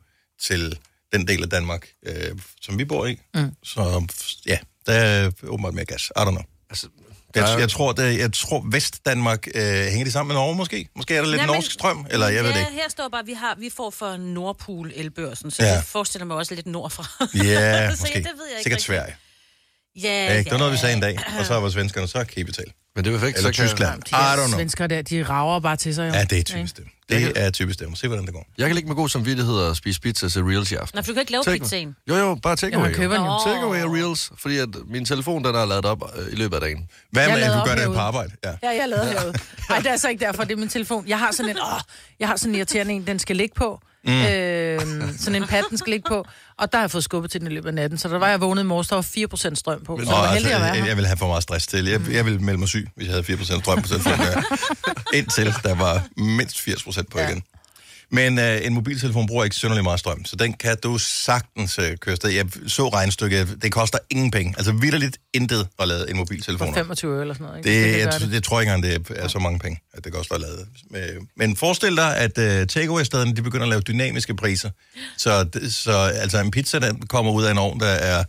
til 0.43 0.79
den 1.13 1.29
del 1.29 1.43
af 1.43 1.51
Danmark, 1.51 1.89
øh, 2.07 2.39
som 2.61 2.79
vi 2.79 2.85
bor 2.85 3.07
i. 3.07 3.21
Mm. 3.35 3.51
Så 3.63 4.07
ja, 4.47 4.59
der 4.87 4.93
er 4.93 5.31
åbenbart 5.43 5.75
mere 5.75 5.85
gas. 5.85 6.13
I 6.17 6.21
don't 6.21 6.31
know. 6.31 6.43
Altså, 6.71 6.87
Jeg, 7.37 7.55
er- 7.55 7.59
jeg, 7.59 7.69
tror, 7.71 7.93
det, 7.93 8.19
jeg 8.19 8.33
tror 8.33 8.65
Vestdanmark 8.71 9.47
øh, 9.55 9.63
hænger 9.63 10.05
de 10.05 10.13
sammen 10.13 10.29
med 10.29 10.35
Norge 10.37 10.57
måske. 10.57 10.89
Måske 10.97 11.15
er 11.17 11.23
der 11.23 11.29
lidt 11.31 11.41
Jamen, 11.41 11.55
norsk 11.55 11.71
strøm, 11.73 12.07
eller 12.11 12.29
jeg 12.29 12.45
ved 12.45 12.51
det 12.51 12.57
ja, 12.59 12.67
ikke. 12.67 12.73
her 12.73 12.89
står 12.91 13.09
bare, 13.09 13.21
at 13.21 13.27
vi, 13.27 13.33
har, 13.33 13.55
vi 13.59 13.71
får 13.77 13.91
for 13.91 14.17
Nordpool 14.17 14.93
elbørsen, 14.95 15.51
så 15.51 15.63
Ja. 15.63 15.69
ja. 15.69 15.75
jeg 15.75 15.85
forestiller 15.85 16.25
mig 16.27 16.37
også 16.37 16.55
lidt 16.55 16.67
nordfra. 16.67 17.05
Ja, 17.21 17.27
Så 17.91 18.03
måske. 18.03 18.13
ja, 18.15 18.19
det 18.19 18.25
ved 18.37 18.47
jeg 18.49 18.59
ikke 18.59 18.63
Sikkert 18.63 18.65
rigtig. 18.65 18.85
Sverige. 18.87 19.15
Ja, 20.03 20.25
Ja, 20.35 20.39
det 20.39 20.53
var 20.53 20.59
noget, 20.59 20.73
vi 20.73 20.79
sagde 20.79 20.95
en 20.95 21.01
dag, 21.03 21.19
og 21.39 21.47
så 21.47 21.61
var 21.61 21.69
svenskerne, 21.69 22.09
så 22.09 22.19
kan 22.19 22.29
I 22.37 22.45
betale. 22.45 22.71
Men 22.97 23.05
det 23.05 23.15
er 23.15 23.19
perfekt. 23.19 23.37
Eller 23.39 23.53
så 23.53 23.57
kan 23.57 23.69
Tyskland. 23.69 24.03
De 24.03 24.11
I 24.11 24.15
don't 24.15 24.47
know. 24.47 24.59
svenskere 24.59 24.89
der, 24.89 25.03
de 25.03 25.23
rager 25.23 25.61
bare 25.61 25.77
til 25.77 25.95
sig. 25.95 26.09
Jo. 26.09 26.15
Ja, 26.15 26.25
det 26.25 26.39
er 26.39 26.43
typisk 26.43 26.77
det. 26.77 26.85
Det 27.09 27.33
er 27.37 27.51
typisk 27.51 27.79
det. 27.79 27.89
Må 27.91 27.97
se, 27.97 28.07
hvordan 28.09 28.25
det 28.27 28.35
går. 28.35 28.47
Jeg, 28.59 28.67
kan 28.67 28.75
ligge 28.75 28.89
med 28.89 28.97
god 28.97 29.09
samvittighed 29.09 29.55
og 29.55 29.77
spise 29.77 30.01
pizza 30.01 30.29
til 30.29 30.43
Reels 30.45 30.73
i 30.73 30.75
aften. 30.75 30.97
Nå, 30.97 31.03
for 31.03 31.07
du 31.07 31.13
kan 31.15 31.21
ikke 31.21 31.33
lave 31.33 31.45
Take- 31.45 31.59
pizzaen. 31.59 31.97
Jo, 32.09 32.15
jo, 32.17 32.35
bare 32.43 32.57
take 32.57 32.81
Ja, 32.81 32.93
køber 32.93 33.15
den 33.17 33.25
jo. 33.27 33.31
Nå. 33.33 33.39
Take 33.47 33.61
away 33.63 33.83
og 33.83 33.95
Reels, 33.95 34.31
fordi 34.39 34.59
at 34.59 34.69
min 34.91 35.05
telefon, 35.05 35.45
den 35.45 35.55
er 35.55 35.65
lavet 35.65 35.85
op 35.85 36.03
øh, 36.19 36.33
i 36.33 36.37
løbet 36.37 36.55
af 36.55 36.61
dagen. 36.61 36.89
Hvad 37.13 37.27
med, 37.27 37.35
at 37.35 37.41
lader 37.41 37.59
du 37.59 37.65
gør 37.69 37.75
det 37.75 37.87
på 37.95 38.01
arbejde? 38.01 38.31
Ja. 38.45 38.51
Ja, 38.63 38.69
jeg 38.81 38.89
lavede 38.89 39.07
herude. 39.11 39.33
Nej, 39.69 39.79
det 39.79 39.87
er 39.87 39.91
altså 39.93 40.09
ikke 40.09 40.25
derfor, 40.25 40.45
det 40.45 40.53
er 40.53 40.57
min 40.57 40.69
telefon. 40.69 41.05
Jeg 41.09 41.19
har 41.19 41.33
sådan 41.33 41.51
en, 41.51 41.57
åh, 41.57 41.81
jeg 42.21 42.29
har 42.29 42.37
sådan 42.37 42.51
en 42.51 42.55
irriterende 42.57 42.93
en, 42.95 43.07
den 43.07 43.19
skal 43.19 43.37
ligge 43.37 43.55
på. 43.57 43.81
Mm. 44.07 44.23
Øh, 44.23 44.81
sådan 45.19 45.43
en 45.43 45.49
pad, 45.49 45.63
den 45.71 45.79
skal 45.79 45.91
ligge 45.91 46.09
på. 46.09 46.27
Og 46.59 46.73
der 46.73 46.79
har 46.79 46.83
jeg 46.83 46.91
fået 46.91 47.05
skubbet 47.05 47.31
til 47.31 47.41
den 47.41 47.51
i 47.51 47.55
løbet 47.55 47.69
af 47.69 47.75
natten. 47.75 47.99
Så 47.99 48.09
der 48.09 48.19
var 48.19 48.29
jeg 48.29 48.41
vågnet 48.41 48.63
i 48.63 48.67
morges, 48.67 48.89
der 48.89 48.95
var 48.97 49.03
4% 49.53 49.55
strøm 49.55 49.85
på. 49.85 49.99
Så 49.99 50.05
Nå, 50.05 50.11
jeg 50.11 50.23
var 50.23 50.29
altså, 50.29 50.35
heldig 50.35 50.53
at 50.55 50.61
være 50.61 50.69
jeg, 50.73 50.81
her. 50.83 50.87
jeg 50.87 50.97
vil 50.97 51.07
have 51.07 51.17
for 51.17 51.27
meget 51.27 51.43
stress 51.43 51.67
til. 51.67 51.85
Jeg, 51.87 52.01
jeg 52.13 52.25
ville 52.25 52.39
melde 52.39 52.59
mig 52.59 52.69
syg, 52.69 52.89
hvis 52.97 53.07
jeg 53.07 53.15
havde 53.15 53.33
4% 53.35 53.61
strøm 53.61 53.83
på 53.83 53.89
telefonen. 53.89 54.19
Indtil 55.19 55.55
der 55.63 55.75
var 55.75 56.03
mindst 56.17 56.57
80% 56.69 57.03
på 57.11 57.19
Ja. 57.19 57.29
igen. 57.29 57.43
Men 58.11 58.39
øh, 58.39 58.67
en 58.67 58.75
mobiltelefon 58.75 59.27
bruger 59.27 59.45
ikke 59.45 59.57
synderlig 59.57 59.85
meget 59.85 60.01
strøm, 60.01 60.25
så 60.25 60.37
den 60.37 60.53
kan 60.53 60.77
du 60.83 60.99
sagtens 60.99 61.79
øh, 61.79 61.97
køre 61.97 62.17
sted. 62.17 62.31
Jeg 62.31 62.47
så 62.67 62.89
regnstykket, 62.89 63.59
det 63.63 63.73
koster 63.73 63.99
ingen 64.11 64.31
penge. 64.31 64.55
Altså 64.57 64.73
vidderligt 64.73 65.19
intet 65.35 65.69
at 65.79 65.89
lade 65.89 66.11
en 66.11 66.17
mobiltelefon. 66.17 66.69
For 66.69 66.75
25 66.75 67.15
øre 67.15 67.21
eller 67.21 67.35
sådan 67.35 67.47
noget. 67.47 67.67
Ikke? 67.67 67.85
Det, 67.97 68.03
Så 68.13 68.19
jeg, 68.19 68.21
det. 68.21 68.31
det 68.33 68.45
tror 68.45 68.61
jeg 68.61 68.63
ikke 68.63 68.75
engang, 68.89 69.09
det 69.09 69.17
er 69.23 69.29
så 69.29 69.39
mange 69.39 69.59
penge, 69.59 69.81
at 69.95 70.05
det 70.05 70.13
koster 70.13 70.35
at 70.35 70.41
lade. 70.41 70.67
Men 71.37 71.57
forestil 71.57 71.97
dig, 71.97 72.17
at 72.17 72.39
uh, 72.39 72.67
takeaway-stederne, 72.67 73.37
de 73.37 73.43
begynder 73.43 73.65
at 73.67 73.71
lave 73.71 73.81
dynamiske 73.81 74.37
priser. 74.37 74.71
Så, 75.17 75.45
det- 75.45 75.75
så 75.75 75.93
altså 75.99 76.39
en 76.41 76.51
pizza, 76.51 76.79
der 76.79 76.93
kommer 77.09 77.33
ud 77.33 77.45
af 77.45 77.51
en 77.51 77.59
ovn, 77.59 77.81
der 77.81 77.87
er 77.87 78.25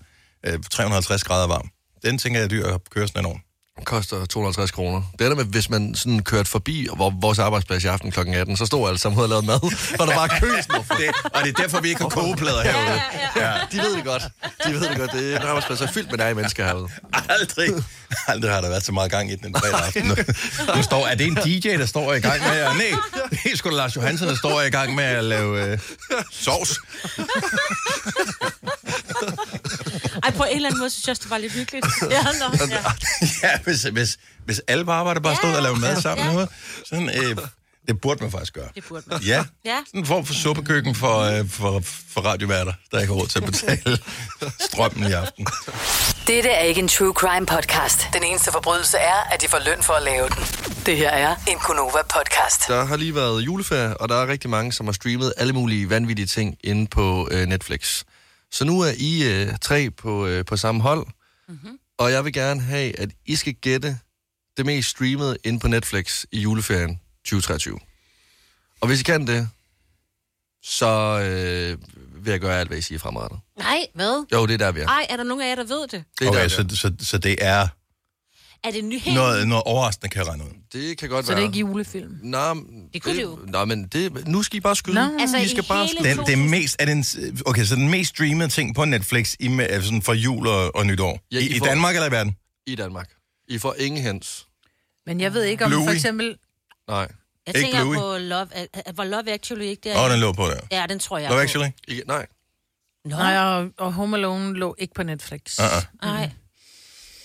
uh, 0.48 0.53
350 0.72 1.24
grader 1.24 1.48
varm. 1.48 1.69
Den 2.05 2.17
tænker 2.17 2.39
jeg 2.39 2.46
er 2.46 2.50
dyr 2.50 2.65
at 2.67 2.81
køre 2.96 3.07
sådan 3.07 3.19
en 3.22 3.25
ovn. 3.25 3.39
Koster 3.84 4.25
250 4.25 4.72
kroner. 4.72 5.01
Det 5.19 5.25
er 5.25 5.29
der 5.29 5.36
med, 5.36 5.46
hvis 5.46 5.69
man 5.69 5.96
sådan 5.96 6.24
kørte 6.24 6.50
forbi 6.50 6.88
hvor, 6.96 7.13
vores 7.22 7.39
arbejdsplads 7.39 7.84
i 7.84 7.88
aften 7.88 8.12
kl. 8.12 8.19
18, 8.19 8.57
så 8.57 8.65
stod 8.65 8.88
alle 8.88 9.00
sammen 9.00 9.22
og 9.22 9.29
lavet 9.29 9.46
mad, 9.46 9.60
og 10.00 10.07
der 10.07 10.15
var 10.15 10.27
kø. 10.27 10.48
sådan, 10.48 10.63
hvorfor? 10.75 10.93
Det, 10.93 11.10
og 11.24 11.41
det 11.43 11.50
er 11.50 11.53
derfor, 11.62 11.81
vi 11.81 11.89
ikke 11.89 12.01
har 12.01 12.10
kogeplader 12.10 12.62
herude. 12.62 13.01
Ja, 13.36 13.53
de 13.72 13.77
ved 13.77 13.96
det 13.96 14.03
godt. 14.05 14.24
De 14.67 14.74
ved 14.74 14.89
det 14.89 14.98
godt. 14.98 15.12
Det 15.12 15.34
er 15.34 15.39
en 15.39 15.46
arbejdsplads, 15.48 15.81
er 15.81 15.91
fyldt 15.91 16.12
med 16.12 16.17
dig 16.17 16.36
mennesker 16.36 16.65
herude. 16.65 16.88
Aldrig. 17.29 17.69
Aldrig 18.27 18.51
har 18.51 18.62
der 18.62 18.69
været 18.69 18.86
så 18.86 18.91
meget 18.91 19.12
gang 19.12 19.31
i 19.31 19.36
den 19.36 19.48
en 19.48 19.55
fredag 19.55 19.86
aften. 19.86 20.05
Nu, 20.07 20.15
nu 20.75 20.84
står, 20.84 21.07
er 21.07 21.15
det 21.15 21.27
en 21.27 21.36
DJ, 21.36 21.77
der 21.77 21.86
står 21.86 22.13
i 22.13 22.19
gang 22.19 22.41
med 22.41 22.57
at... 22.57 22.75
Nej, 22.75 22.91
det 23.29 23.51
er 23.51 23.57
sgu 23.57 23.69
da 23.69 23.75
Lars 23.75 23.96
Johansen, 23.96 24.27
der 24.27 24.36
står 24.36 24.62
i 24.62 24.69
gang 24.69 24.96
med 24.96 25.03
at 25.03 25.24
lave 25.24 25.72
øh, 25.72 25.79
sovs. 26.31 26.77
Ej, 30.24 30.32
på 30.32 30.44
en 30.44 30.56
eller 30.56 30.70
anden 30.70 30.80
måde 30.80 30.90
synes 30.90 31.08
jeg 31.08 31.12
også, 31.12 31.22
det 31.24 31.32
var 31.32 31.38
lidt 31.38 31.54
hyggeligt. 31.54 31.86
Ja, 32.12 32.24
nå, 32.24 32.66
ja. 32.70 32.78
Ja, 33.44 33.60
hvis, 33.64 33.84
hvis, 33.84 34.18
hvis 34.46 34.62
alle 34.68 34.86
på 34.86 34.92
arbejde 34.92 35.22
bare 35.22 35.36
stod 35.36 35.56
og 35.56 35.62
lavede 35.64 35.80
mad 35.80 36.02
sammen 36.02 36.26
Ja. 36.26 36.30
ja. 36.30 36.34
noget, 36.36 36.50
sådan, 36.86 37.10
øh, 37.10 37.38
det 37.88 38.02
burde 38.02 38.24
man 38.24 38.32
faktisk 38.32 38.54
gøre. 38.54 38.70
Det 38.76 38.84
burde 38.90 39.04
man. 39.08 39.22
Ja, 39.22 39.46
Ja. 39.66 39.78
sådan 39.88 40.00
en 40.00 40.06
form 40.06 40.26
for 40.26 40.34
suppekøkken 40.34 40.96
for, 40.96 41.20
øh, 41.20 41.50
for, 41.50 41.84
for 42.14 42.22
radioværter, 42.22 42.74
der 42.92 43.00
ikke 43.00 43.14
har 43.14 43.20
råd 43.22 43.28
til 43.28 43.40
at 43.40 43.46
betale 43.46 43.98
strømmen 44.60 45.10
i 45.10 45.14
aften. 45.14 45.48
Dette 46.28 46.50
er 46.50 46.64
ikke 46.64 46.80
en 46.82 46.88
true 46.88 47.14
crime 47.14 47.46
podcast. 47.46 48.08
Den 48.14 48.24
eneste 48.24 48.52
forbrydelse 48.52 48.98
er, 48.98 49.28
at 49.32 49.42
de 49.42 49.48
får 49.48 49.60
løn 49.66 49.84
for 49.84 49.94
at 49.94 50.04
lave 50.04 50.30
den. 50.30 50.44
Det 50.86 50.98
her 50.98 51.10
er 51.10 51.36
en 51.48 51.58
Gunova 51.58 52.02
podcast. 52.10 52.68
Der 52.68 52.86
har 52.86 52.96
lige 52.98 53.16
været 53.16 53.42
juleferie, 53.42 53.98
og 53.98 54.10
der 54.10 54.16
er 54.24 54.28
rigtig 54.28 54.50
mange, 54.50 54.74
som 54.74 54.86
har 54.86 54.94
streamet 54.94 55.34
alle 55.38 55.54
mulige 55.54 55.90
vanvittige 55.90 56.26
ting 56.26 56.58
inde 56.64 56.88
på 56.88 57.28
øh, 57.32 57.46
Netflix. 57.46 58.04
Så 58.51 58.66
nu 58.66 58.80
er 58.82 58.92
I 58.98 59.24
øh, 59.34 59.58
tre 59.62 59.89
på, 59.89 60.27
øh, 60.27 60.46
på 60.46 60.58
samme 60.58 60.82
hold, 60.82 61.08
mm-hmm. 61.48 61.80
og 61.98 62.12
jeg 62.12 62.25
vil 62.25 62.34
gerne 62.34 62.62
have, 62.62 63.00
at 63.00 63.10
I 63.25 63.36
skal 63.36 63.54
gætte 63.54 64.00
det 64.58 64.66
mest 64.66 64.89
streamede 64.89 65.38
inde 65.44 65.60
på 65.60 65.68
Netflix 65.68 66.25
i 66.32 66.39
juleferien 66.39 67.00
2023. 67.25 67.80
Og 68.82 68.88
hvis 68.88 69.01
I 69.01 69.04
kan 69.04 69.27
det, 69.27 69.50
så 70.63 71.20
øh, 71.20 71.77
vil 72.25 72.32
jeg 72.32 72.39
gøre 72.39 72.60
alt, 72.60 72.70
hvad 72.70 72.77
I 72.77 72.82
siger 72.82 73.00
fremadrettet. 73.00 73.39
Nej, 73.58 73.88
hvad? 73.94 74.25
Jo, 74.34 74.46
det 74.46 74.54
er 74.54 74.58
der, 74.58 74.72
vi 74.72 74.80
er. 74.80 74.88
Ej, 74.88 75.06
er 75.10 75.18
der 75.18 75.24
nogen 75.24 75.44
af 75.44 75.50
jer, 75.50 75.56
der 75.56 75.63
ved 75.63 75.82
det? 75.82 75.92
Det 75.92 76.27
er 76.27 76.32
der, 76.32 76.39
Okay, 76.39 76.44
vi 76.44 76.50
så, 76.50 76.62
er. 76.62 76.75
så, 76.75 77.06
så 77.06 77.18
det 77.18 77.36
er 77.42 77.68
Er 78.64 78.72
det 78.72 78.84
ny 78.84 79.00
helt? 79.00 79.16
noget, 79.16 79.48
noget 79.48 79.64
overraskende, 79.64 80.10
kan 80.10 80.20
jeg 80.20 80.28
regne 80.28 80.44
ud. 80.44 80.50
Det 80.74 80.98
kan 80.98 81.10
godt 81.10 81.26
Så 81.26 81.32
det 81.32 81.36
være. 81.36 81.44
er 81.46 81.48
ikke 81.48 81.60
julefilm. 81.60 82.20
Nå, 82.24 82.54
Det 82.94 83.04
kunne 83.04 83.16
det 83.16 83.24
jo. 83.24 83.40
Nå, 83.48 83.66
men 83.66 83.88
det, 83.88 84.28
nu 84.28 84.44
skal 84.44 84.58
I 84.58 84.60
bare 84.60 84.76
skyde. 84.76 84.96
Nå. 84.96 85.20
Altså, 85.20 85.38
I 85.38 85.44
i 85.44 85.48
skal 85.48 85.64
bare 85.64 85.88
skyde. 85.88 86.10
Den, 86.10 86.18
det 86.18 86.34
er 86.34 86.38
mest, 86.50 86.76
er 86.80 86.86
den, 86.86 87.06
okay, 87.46 87.64
så 87.64 87.76
den 87.76 87.90
mest 87.90 88.10
streamede 88.10 88.50
ting 88.50 88.76
på 88.76 88.86
Netflix 88.86 89.34
i, 89.40 89.46
sådan 89.72 90.02
for 90.02 90.14
jul 90.14 90.48
og, 90.48 90.76
og 90.76 90.86
nytår. 90.86 91.20
Ja, 91.32 91.38
I, 91.40 91.42
I 91.42 91.56
I 91.56 91.60
får- 91.60 91.66
Danmark 91.66 91.96
eller 91.96 92.08
i 92.08 92.12
verden? 92.12 92.36
I 92.68 92.76
Danmark. 92.76 93.10
I 93.48 93.58
får 93.58 93.76
ingen 93.80 94.04
hens. 94.04 94.48
Men 95.06 95.22
jeg 95.22 95.34
ved 95.34 95.44
ikke, 95.44 95.66
om 95.66 95.72
Bluey. 95.72 95.86
for 95.86 95.92
eksempel... 95.92 96.38
Nej. 96.88 96.98
Jeg 97.48 97.56
Ikke 97.58 97.60
tænker 97.68 97.82
Bluey. 97.84 97.96
på 97.98 98.18
Love, 98.18 98.48
var 98.96 99.04
Love 99.04 99.32
Actually 99.32 99.66
ikke 99.66 99.90
der? 99.90 99.98
Åh, 99.98 100.04
oh, 100.06 100.12
den 100.12 100.20
lå 100.20 100.32
på 100.34 100.46
der. 100.48 100.60
Ja, 100.72 100.86
den 100.90 101.00
tror 101.00 101.18
jeg 101.18 101.30
Love 101.30 101.38
på. 101.40 101.42
Actually? 101.44 101.70
Ikke, 101.88 102.04
nej. 102.08 102.26
Nå, 103.06 103.16
Nej, 103.18 103.38
og, 103.38 103.70
og 103.78 103.94
Home 103.94 104.18
Alone 104.18 104.54
lå 104.54 104.76
ikke 104.80 104.94
på 104.94 105.04
Netflix. 105.04 105.60
Uh-uh. 105.60 105.86
nej. 106.02 106.30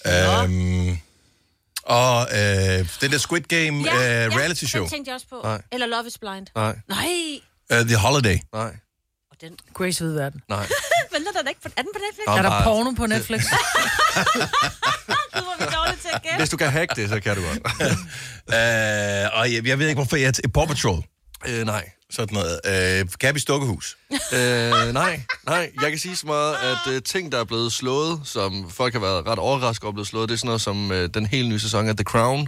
Øhm, 0.06 0.98
og 1.82 2.28
øh, 2.32 2.88
den 3.00 3.10
der 3.12 3.18
Squid 3.18 3.40
Game 3.42 3.82
ja, 3.84 4.26
uh, 4.28 4.36
reality 4.36 4.64
show. 4.64 4.82
den 4.82 4.90
tænkte 4.90 5.08
jeg 5.08 5.14
også 5.14 5.26
på. 5.30 5.40
Nej. 5.44 5.62
Eller 5.72 5.86
Love 5.86 6.06
is 6.06 6.18
Blind. 6.18 6.46
Nej. 6.54 6.76
Nej, 6.88 7.08
Uh, 7.72 7.78
The 7.78 7.96
Holiday. 7.96 8.38
Nej. 8.52 8.72
og 9.30 9.36
den... 9.40 9.56
Grace 9.74 10.04
ved 10.04 10.14
verden. 10.14 10.40
Nej. 10.48 10.66
Venter 11.12 11.32
den 11.38 11.48
ikke 11.48 11.60
på... 11.62 11.68
Er 11.76 11.82
den 11.82 11.90
på 11.94 11.98
Netflix? 11.98 12.26
Nå, 12.26 12.32
Er 12.32 12.42
der 12.42 12.48
bare- 12.50 12.64
porno 12.64 12.90
på 12.90 13.06
Netflix? 13.06 13.40
Hvor 15.32 15.52
er 15.52 15.58
vi 15.58 15.74
dårlige 15.76 15.98
til 16.02 16.08
at 16.12 16.22
gætte. 16.22 16.36
Hvis 16.38 16.48
du 16.50 16.56
kan 16.56 16.70
hacke 16.70 16.94
det, 17.02 17.08
så 17.08 17.20
kan 17.20 17.36
du 17.36 17.42
godt. 17.42 17.58
Uh, 17.58 19.38
og 19.38 19.52
jeg, 19.52 19.66
jeg 19.66 19.78
ved 19.78 19.88
ikke, 19.88 19.98
hvorfor 19.98 20.16
jeg 20.16 20.28
er 20.44 20.48
Paw 20.54 20.66
Patrol. 20.66 21.04
Øh, 21.48 21.66
nej. 21.66 21.90
Sådan 22.10 22.34
noget. 22.34 22.60
Uh, 23.02 23.08
Gabby's 23.24 23.44
Dukkehus. 23.44 23.96
Øh, 24.32 24.92
nej, 24.92 25.20
nej. 25.46 25.70
Jeg 25.82 25.90
kan 25.90 25.98
sige 25.98 26.16
så 26.16 26.26
meget, 26.26 26.54
at 26.54 26.92
øh, 26.92 27.02
ting, 27.02 27.32
der 27.32 27.38
er 27.38 27.44
blevet 27.44 27.72
slået, 27.72 28.20
som 28.24 28.70
folk 28.70 28.92
har 28.92 29.00
været 29.00 29.26
ret 29.26 29.38
overrasket 29.38 29.84
over 29.84 29.90
er 29.90 29.94
blevet 29.94 30.06
slået, 30.06 30.28
det 30.28 30.34
er 30.34 30.38
sådan 30.38 30.46
noget 30.46 30.60
som 30.60 30.92
øh, 30.92 31.08
den 31.14 31.26
hele 31.26 31.48
nye 31.48 31.58
sæson 31.58 31.88
af 31.88 31.96
The 31.96 32.04
Crown. 32.04 32.46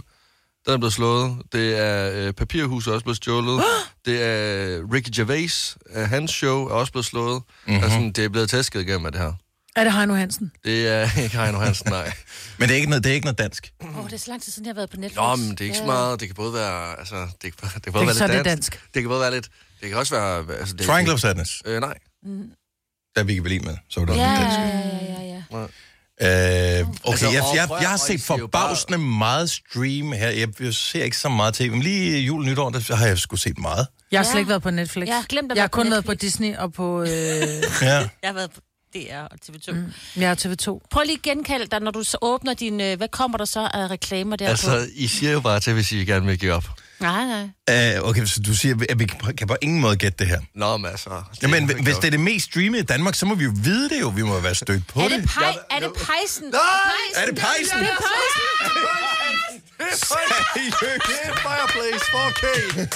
Den 0.65 0.73
er 0.73 0.77
blevet 0.77 0.93
slået. 0.93 1.37
Det 1.53 1.79
er 1.79 2.11
øh, 2.13 2.33
Papirhuset 2.33 2.91
er 2.91 2.93
også 2.93 3.03
blevet 3.03 3.17
stjålet. 3.17 3.63
det 4.05 4.23
er 4.23 4.79
Ricky 4.93 5.09
Gervais, 5.15 5.77
øh, 5.95 6.03
hans 6.03 6.31
show 6.31 6.65
er 6.65 6.69
også 6.71 6.91
blevet 6.91 7.05
slået. 7.05 7.43
Mm-hmm. 7.67 7.83
Altså, 7.83 8.11
det 8.15 8.25
er 8.25 8.29
blevet 8.29 8.49
tæsket 8.49 8.81
igennem 8.81 9.05
af 9.05 9.11
det 9.11 9.21
her. 9.21 9.33
Er 9.75 9.83
det 9.83 9.93
Heino 9.93 10.13
Hansen? 10.13 10.51
Det 10.63 10.87
er 10.87 11.01
ikke 11.23 11.37
Heino 11.37 11.59
Hansen, 11.59 11.89
nej. 11.89 12.13
Men 12.59 12.67
det 12.69 12.73
er 12.73 12.75
ikke 12.77 12.89
noget, 12.89 13.03
det 13.03 13.09
er 13.09 13.13
ikke 13.13 13.25
noget 13.25 13.37
dansk. 13.37 13.71
Åh, 13.83 13.97
oh, 13.99 14.05
det 14.05 14.13
er 14.13 14.17
så 14.17 14.29
lang 14.31 14.41
tid 14.41 14.51
siden, 14.51 14.65
jeg 14.65 14.69
har 14.69 14.75
været 14.75 14.89
på 14.89 14.97
Netflix. 14.97 15.15
Nå, 15.15 15.35
men 15.35 15.49
det 15.51 15.61
er 15.61 15.65
ikke 15.65 15.75
så 15.77 15.83
Ja. 15.83 15.87
meget. 15.87 16.19
Det 16.19 16.27
kan 16.27 16.35
både 16.35 16.53
være, 16.53 16.99
altså, 16.99 17.15
det 17.41 17.57
kan, 17.57 17.69
det 17.75 17.83
kan 17.83 17.93
både 17.93 17.99
Det- 18.01 18.07
være 18.07 18.15
så 18.15 18.27
lidt 18.27 18.37
det 18.37 18.45
dansk. 18.45 18.71
dansk. 18.71 18.93
Det 18.93 19.01
kan 19.01 19.09
både 19.09 19.21
være 19.21 19.31
lidt, 19.31 19.47
det 19.81 19.89
kan 19.89 19.97
også 19.97 20.15
være, 20.15 20.57
altså, 20.59 20.75
det, 20.75 20.85
Triangle 20.85 21.13
of 21.13 21.19
Sadness. 21.19 21.51
Øh, 21.65 21.79
nej. 21.81 21.97
Der 23.15 23.21
er 23.21 23.23
Vicky 23.23 23.39
Berlin 23.39 23.61
med. 23.65 23.77
Så 23.89 23.99
var 23.99 24.07
det 24.07 24.15
Ja, 24.17 24.31
også 24.31 24.41
dansk. 24.41 24.57
ja, 24.59 25.13
ja, 25.13 25.21
ja, 25.21 25.41
ja. 25.59 25.67
Øh, 26.21 26.87
okay, 26.87 27.09
Altså, 27.11 27.25
jeg, 27.25 27.43
jeg, 27.55 27.67
jeg 27.81 27.89
har 27.89 27.97
set 27.97 28.29
jo 28.29 28.35
bare- 28.37 28.39
forbavsende 28.39 28.97
meget 28.97 29.49
stream 29.49 30.11
her. 30.11 30.29
Jeg, 30.29 30.61
jeg 30.61 30.73
ser 30.73 31.03
ikke 31.03 31.17
så 31.17 31.29
meget 31.29 31.53
tv, 31.53 31.71
men 31.71 31.81
lige 31.81 32.19
jul 32.19 32.41
og 32.41 32.45
nytår, 32.49 32.69
der 32.69 32.95
har 32.95 33.07
jeg 33.07 33.17
sgu 33.17 33.35
set 33.35 33.57
meget. 33.57 33.87
Jeg 34.11 34.19
har 34.19 34.23
slet 34.23 34.33
Ja. 34.33 34.39
ikke 34.39 34.49
været 34.49 34.61
på 34.63 34.69
Netflix. 34.69 35.07
Jeg 35.07 35.15
har 35.15 35.23
glemt 35.29 35.51
at 35.51 35.55
Jeg 35.55 35.61
har 35.61 35.63
være 35.63 35.69
på 35.69 35.81
kun 35.81 35.91
været 35.91 36.05
på 36.05 36.11
Netflix. 36.11 36.31
Disney 36.31 36.55
og 36.55 36.73
på... 36.73 37.01
Øh, 37.01 37.07
Ja. 37.07 37.07
Jeg 37.81 38.09
har 38.23 38.33
været 38.33 38.51
på 38.51 38.61
DR 38.95 39.17
og 39.21 39.37
TV2. 39.45 39.71
Mm. 39.71 39.93
jeg 40.21 40.27
har 40.29 40.35
TV2. 40.35 40.87
Prøv 40.91 41.03
lige 41.05 41.15
at 41.15 41.21
genkalde 41.21 41.67
dig, 41.67 41.79
når 41.79 41.91
du 41.91 42.03
så 42.03 42.17
åbner 42.21 42.53
din... 42.53 42.81
Øh, 42.81 42.97
hvad 42.97 43.07
kommer 43.07 43.37
der 43.37 43.45
så 43.45 43.69
af 43.73 43.87
reklamer 43.87 44.35
der? 44.35 44.49
Altså, 44.49 44.87
I 44.95 45.07
siger 45.07 45.31
jo 45.31 45.39
bare 45.39 45.59
til, 45.59 45.73
hvis 45.73 45.91
I 45.91 45.95
gerne 45.95 46.25
vil 46.25 46.39
give 46.39 46.53
op. 46.53 46.65
Nej, 46.99 47.25
nej. 47.67 47.97
Uh, 47.99 48.09
okay, 48.09 48.25
så 48.25 48.39
du 48.39 48.55
siger, 48.55 48.75
at 48.89 48.99
vi 48.99 49.05
kan 49.37 49.47
på 49.47 49.55
ingen 49.61 49.81
måde 49.81 49.95
gætte 49.95 50.17
det 50.19 50.27
her. 50.27 50.39
Nå, 50.55 50.77
men 50.77 50.91
altså... 50.91 51.09
Jamen, 51.41 51.83
hvis 51.83 51.95
det 51.95 52.05
er 52.07 52.11
det 52.11 52.19
mest 52.19 52.45
streamede 52.45 52.81
i 52.83 52.85
Danmark, 52.85 53.15
så 53.15 53.25
må 53.25 53.35
vi 53.35 53.43
jo 53.43 53.51
vide 53.63 53.89
det 53.89 54.01
jo. 54.01 54.07
Vi 54.09 54.21
må 54.21 54.39
være 54.39 54.55
stødt 54.55 54.87
på 54.87 54.99
Er 54.99 55.07
det. 55.07 55.21
det, 55.21 55.29
pej, 55.29 55.57
er 55.71 55.79
det 55.79 55.91
pejsen? 55.93 56.43
Nej! 56.51 56.61
Er 57.15 57.25
det 57.25 57.35
pejsen? 57.35 57.79
Det 57.79 57.87
er 57.89 57.95
pejsen! 57.95 59.44
Seriøst? 59.79 60.75
Det 61.09 61.17
er 61.23 61.33
Fireplace 61.45 62.05
4K. 62.15 62.45
Det 62.77 62.87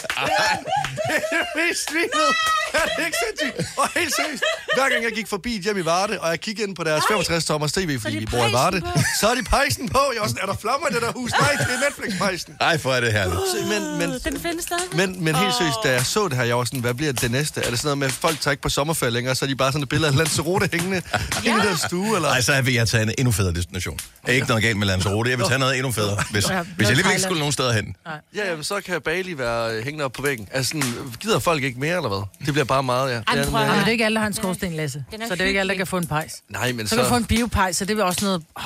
er 1.16 1.30
det 1.32 1.48
mest 1.56 1.82
streamet. 1.82 2.30
Er 2.74 2.80
det 2.98 3.06
ikke 3.06 3.18
sindssygt? 3.28 3.78
Og 3.78 3.88
helt 3.96 4.16
seriøst, 4.16 4.44
hver 4.76 4.90
gang 4.90 5.04
jeg 5.04 5.12
gik 5.12 5.28
forbi 5.28 5.56
et 5.56 5.62
hjem 5.64 5.78
i 5.78 5.86
Varde, 5.86 6.20
og 6.20 6.30
jeg 6.30 6.40
kiggede 6.40 6.68
ind 6.68 6.76
på 6.76 6.84
deres 6.84 7.04
65-tommers 7.04 7.72
tv, 7.72 8.00
fordi 8.02 8.18
vi 8.18 8.26
bor 8.26 8.46
i 8.48 8.54
Varde, 8.54 8.82
på? 8.82 8.88
så 9.20 9.28
er 9.28 9.36
de 9.36 9.44
pejsen 9.44 9.90
på. 9.90 10.00
Jeg 10.14 10.22
var 10.22 10.28
sådan, 10.28 10.42
er 10.42 10.46
der 10.46 10.56
flammer 10.62 10.88
i 10.88 10.94
det 10.94 11.02
der 11.02 11.12
hus? 11.12 11.32
Nej, 11.32 11.52
det 11.52 11.68
er 11.76 11.80
Netflix-pejsen. 11.90 12.54
Ej, 12.62 12.78
hvor 12.78 12.94
er 12.94 13.00
det. 13.02 13.12
Så- 13.14 13.66
Men, 13.70 13.98
men, 13.98 14.20
Den 14.24 14.40
findes 14.42 14.64
stadig. 14.66 14.84
men, 14.94 15.24
men 15.24 15.36
helt 15.36 15.54
seriøst, 15.54 15.78
da 15.84 15.92
jeg 15.92 16.06
så 16.06 16.28
det 16.28 16.38
her, 16.38 16.44
jeg 16.44 16.58
var 16.58 16.64
sådan, 16.64 16.80
hvad 16.80 16.94
bliver 16.94 17.12
det 17.14 17.32
næste? 17.32 17.62
Er 17.62 17.70
det 17.70 17.80
sådan 17.80 17.88
noget 17.88 17.98
med, 17.98 18.08
at 18.08 18.14
folk 18.14 18.40
tager 18.42 18.52
ikke 18.52 18.64
på 18.64 18.70
sommerferie 18.70 19.12
længere, 19.12 19.36
så 19.36 19.46
er 19.46 19.50
de 19.50 19.56
bare 19.56 19.72
sådan 19.72 19.84
et 19.84 19.90
billede 19.90 20.12
af 20.12 20.18
Lanzarote 20.18 20.70
hængende 20.72 21.02
ja. 21.46 21.58
i 21.58 21.66
deres 21.66 21.80
stue, 21.80 22.16
eller? 22.16 22.30
Ej, 22.30 22.42
så 22.42 22.62
vil 22.62 22.74
jeg 22.74 22.88
tage 22.88 23.04
en 23.04 23.12
endnu 23.18 23.32
federe 23.32 23.54
destination. 23.54 24.00
Er 24.28 24.32
ikke 24.32 24.48
noget 24.48 24.64
galt 24.64 24.78
med 24.78 24.88
Lanzarote. 24.88 25.30
Jeg 25.30 25.38
vil 25.40 25.48
tage 25.48 25.60
noget 25.60 25.76
endnu 25.78 25.92
federe, 25.92 26.24
hvis, 26.32 26.46
hvis 26.76 26.84
jeg 26.86 26.90
alligevel 26.90 27.12
ikke 27.12 27.22
skulle 27.24 27.40
nogen 27.40 27.52
steder 27.52 27.72
hen. 27.74 27.96
Ja, 28.36 28.50
jamen, 28.50 28.64
så 28.64 28.82
kan 28.82 29.02
Bali 29.02 29.38
være 29.38 29.72
øh, 29.76 29.84
hængende 29.84 30.06
op 30.06 30.12
på 30.14 30.22
væggen. 30.22 30.48
Altså, 30.52 30.70
sådan, 30.70 31.14
gider 31.20 31.40
folk 31.40 31.64
ikke 31.64 31.80
mere, 31.80 31.96
eller 31.96 32.10
hvad? 32.10 32.46
Det 32.46 32.54
bliver 32.54 32.66
bare 32.66 32.84
meget, 32.84 33.10
ja. 33.12 33.16
Det 33.18 33.24
er 33.28 33.34
Ej, 33.34 33.42
en, 33.42 33.50
prøv 33.50 33.62
at 33.62 33.66
øh, 33.66 33.70
Ja, 33.70 33.74
men 33.76 33.80
det 33.80 33.88
er 33.88 33.92
ikke 33.92 34.06
alle, 34.06 34.16
der 34.16 34.20
har 34.22 34.28
en 34.28 34.34
skorsten, 34.34 34.74
Lasse. 34.74 35.04
Er 35.12 35.18
Så 35.28 35.36
det 35.36 35.42
er 35.42 35.46
ikke 35.46 35.60
alle, 35.60 35.70
der 35.74 35.78
kan 35.78 35.88
få 35.88 35.98
en 35.98 36.08
pejs. 36.08 36.34
Nej, 36.50 36.72
men 36.72 36.88
Så 36.88 36.96
kan 36.96 37.04
du 37.04 37.10
få 37.10 37.16
så... 37.16 37.18
en 37.18 37.26
biopejs, 37.26 37.78
så 37.78 37.86
det 37.86 38.00
er 38.00 38.04
også 38.04 38.26
noget... 38.26 38.44
Oh, 38.56 38.64